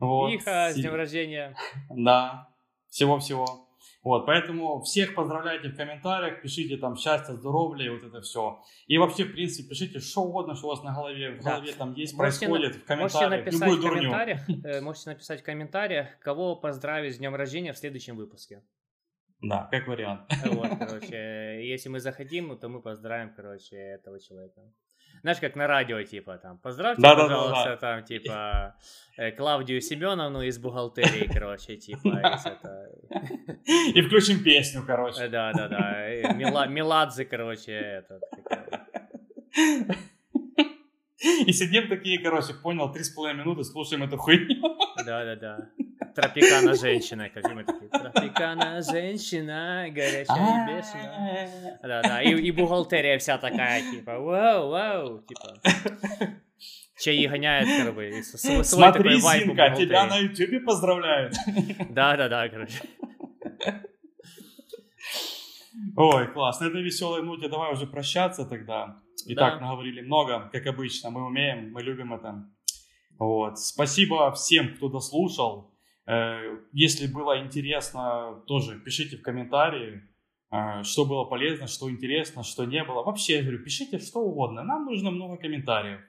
Вот. 0.00 0.28
Миха, 0.28 0.72
с 0.72 0.74
днем 0.74 0.96
рождения. 0.96 1.54
Да, 1.90 2.48
всего-всего. 2.88 3.68
Вот, 4.02 4.24
поэтому 4.24 4.80
всех 4.80 5.14
поздравляйте 5.14 5.68
в 5.68 5.76
комментариях, 5.76 6.40
пишите 6.40 6.78
там 6.78 6.96
счастье, 6.96 7.34
здоровье, 7.34 7.86
и 7.86 7.88
вот 7.90 8.02
это 8.02 8.22
все. 8.22 8.62
И 8.86 8.96
вообще, 8.96 9.24
в 9.24 9.32
принципе, 9.32 9.68
пишите 9.68 10.00
что 10.00 10.22
угодно, 10.22 10.54
что 10.54 10.68
у 10.68 10.70
вас 10.70 10.82
на 10.82 10.94
голове, 10.94 11.32
в 11.32 11.42
голове 11.42 11.72
да. 11.72 11.78
там 11.78 11.94
есть, 11.94 12.14
можете 12.16 12.46
происходит, 12.46 12.74
на, 12.76 12.80
в 12.80 12.84
комментариях, 12.84 13.12
можете 13.12 13.36
написать 13.36 13.68
любую 13.68 13.80
в 13.80 13.94
комментариях, 13.94 14.40
э, 14.64 14.80
Можете 14.80 15.10
написать 15.10 15.40
в 15.40 15.44
комментариях, 15.44 16.18
кого 16.20 16.56
поздравить 16.56 17.14
с 17.14 17.18
днем 17.18 17.34
рождения 17.34 17.74
в 17.74 17.78
следующем 17.78 18.16
выпуске. 18.16 18.62
Да, 19.42 19.68
как 19.70 19.86
вариант. 19.86 20.22
Вот, 20.46 20.68
короче, 20.78 21.68
если 21.68 21.90
мы 21.90 22.00
захотим, 22.00 22.58
то 22.58 22.68
мы 22.70 22.80
поздравим, 22.80 23.34
короче, 23.34 23.76
этого 23.76 24.18
человека 24.18 24.62
знаешь, 25.22 25.38
как 25.38 25.56
на 25.56 25.66
радио, 25.66 26.02
типа, 26.02 26.38
там, 26.38 26.58
поздравьте, 26.58 27.02
да, 27.02 27.14
пожалуйста, 27.14 27.64
да, 27.64 27.70
да, 27.70 27.76
там, 27.76 28.04
типа, 28.04 28.76
э, 29.16 29.32
Клавдию 29.32 29.80
Семеновну 29.80 30.42
из 30.42 30.58
бухгалтерии, 30.58 31.28
короче, 31.32 31.76
типа, 31.76 32.08
из 32.34 32.46
это... 32.46 32.88
И 33.94 34.00
включим 34.02 34.42
песню, 34.42 34.82
короче. 34.86 35.28
Да, 35.28 35.52
да, 35.52 35.68
да, 35.68 36.32
Мила... 36.34 36.66
Меладзе, 36.66 37.24
короче, 37.24 37.72
этот, 37.72 38.22
И 41.46 41.52
сидим 41.52 41.88
такие, 41.88 42.18
короче, 42.18 42.54
понял, 42.54 42.90
три 42.92 43.04
с 43.04 43.10
половиной 43.10 43.40
минуты 43.40 43.64
слушаем 43.64 44.02
эту 44.02 44.16
хуйню. 44.16 44.78
Да, 45.04 45.24
да, 45.24 45.36
да. 45.36 45.70
Тропикана 46.14 46.74
женщина, 46.74 47.28
как 47.28 47.52
мы 47.54 47.64
такие. 47.64 47.88
Тропикана 47.88 48.82
женщина, 48.82 49.86
горячая 49.90 50.26
и 50.26 50.76
бешеная. 50.76 51.78
Да, 51.82 52.02
да. 52.02 52.22
И, 52.22 52.34
и 52.34 52.50
бухгалтерия 52.50 53.18
вся 53.18 53.38
такая, 53.38 53.82
типа, 53.90 54.18
вау, 54.18 54.70
вау, 54.70 55.22
типа. 55.22 55.60
Чаи 57.00 57.26
гоняет, 57.26 57.66
как 57.84 57.94
бы, 57.94 58.22
свой 58.22 58.64
Смотри, 58.64 59.02
такой 59.02 59.20
вайп 59.20 59.44
Зинка, 59.44 59.74
тебя 59.74 60.06
на 60.06 60.18
ютубе 60.18 60.60
поздравляют. 60.60 61.34
Да, 61.90 62.16
да, 62.16 62.28
да, 62.28 62.48
короче. 62.48 62.80
Ой, 65.96 66.28
класс. 66.28 66.60
На 66.60 66.66
этой 66.66 66.82
веселой 66.82 67.22
ноте 67.22 67.48
давай 67.48 67.72
уже 67.72 67.86
прощаться 67.86 68.44
тогда. 68.44 68.96
Итак, 69.26 69.54
да. 69.54 69.60
наговорили 69.60 70.02
много, 70.02 70.50
как 70.52 70.66
обычно. 70.66 71.10
Мы 71.10 71.26
умеем, 71.26 71.72
мы 71.72 71.82
любим 71.82 72.12
это. 72.12 72.44
Вот. 73.18 73.58
Спасибо 73.58 74.32
всем, 74.32 74.74
кто 74.74 74.88
дослушал. 74.88 75.69
Э, 76.10 76.58
если 76.72 77.06
было 77.06 77.40
интересно, 77.40 78.42
тоже 78.46 78.80
пишите 78.80 79.16
в 79.16 79.22
комментарии, 79.22 80.02
э, 80.50 80.82
что 80.82 81.04
было 81.04 81.24
полезно, 81.24 81.68
что 81.68 81.88
интересно, 81.88 82.42
что 82.42 82.64
не 82.64 82.82
было. 82.82 83.04
Вообще, 83.04 83.36
я 83.36 83.42
говорю, 83.42 83.62
пишите 83.62 84.00
что 84.00 84.20
угодно. 84.20 84.64
Нам 84.64 84.86
нужно 84.86 85.12
много 85.12 85.36
комментариев. 85.36 86.00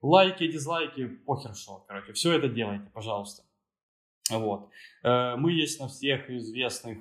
Лайки, 0.00 0.46
дизлайки, 0.46 1.08
похер 1.08 1.56
что. 1.56 1.84
Короче, 1.88 2.12
все 2.12 2.38
это 2.38 2.48
делайте, 2.48 2.88
пожалуйста. 2.94 3.42
Вот. 4.30 4.70
Э, 5.02 5.34
мы 5.36 5.50
есть 5.52 5.80
на 5.80 5.88
всех 5.88 6.30
известных 6.30 6.98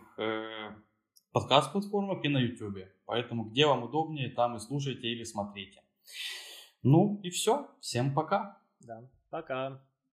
подкаст-платформах 1.31 2.25
и 2.25 2.29
на 2.29 2.39
YouTube. 2.39 2.87
Поэтому 3.05 3.43
где 3.43 3.67
вам 3.67 3.83
удобнее, 3.83 4.29
там 4.29 4.55
и 4.55 4.59
слушайте 4.59 5.07
или 5.07 5.23
смотрите. 5.23 5.83
Ну 6.81 7.19
и 7.21 7.29
все. 7.29 7.69
Всем 7.81 8.15
пока. 8.15 8.59
Да, 8.79 9.03
пока. 9.29 9.79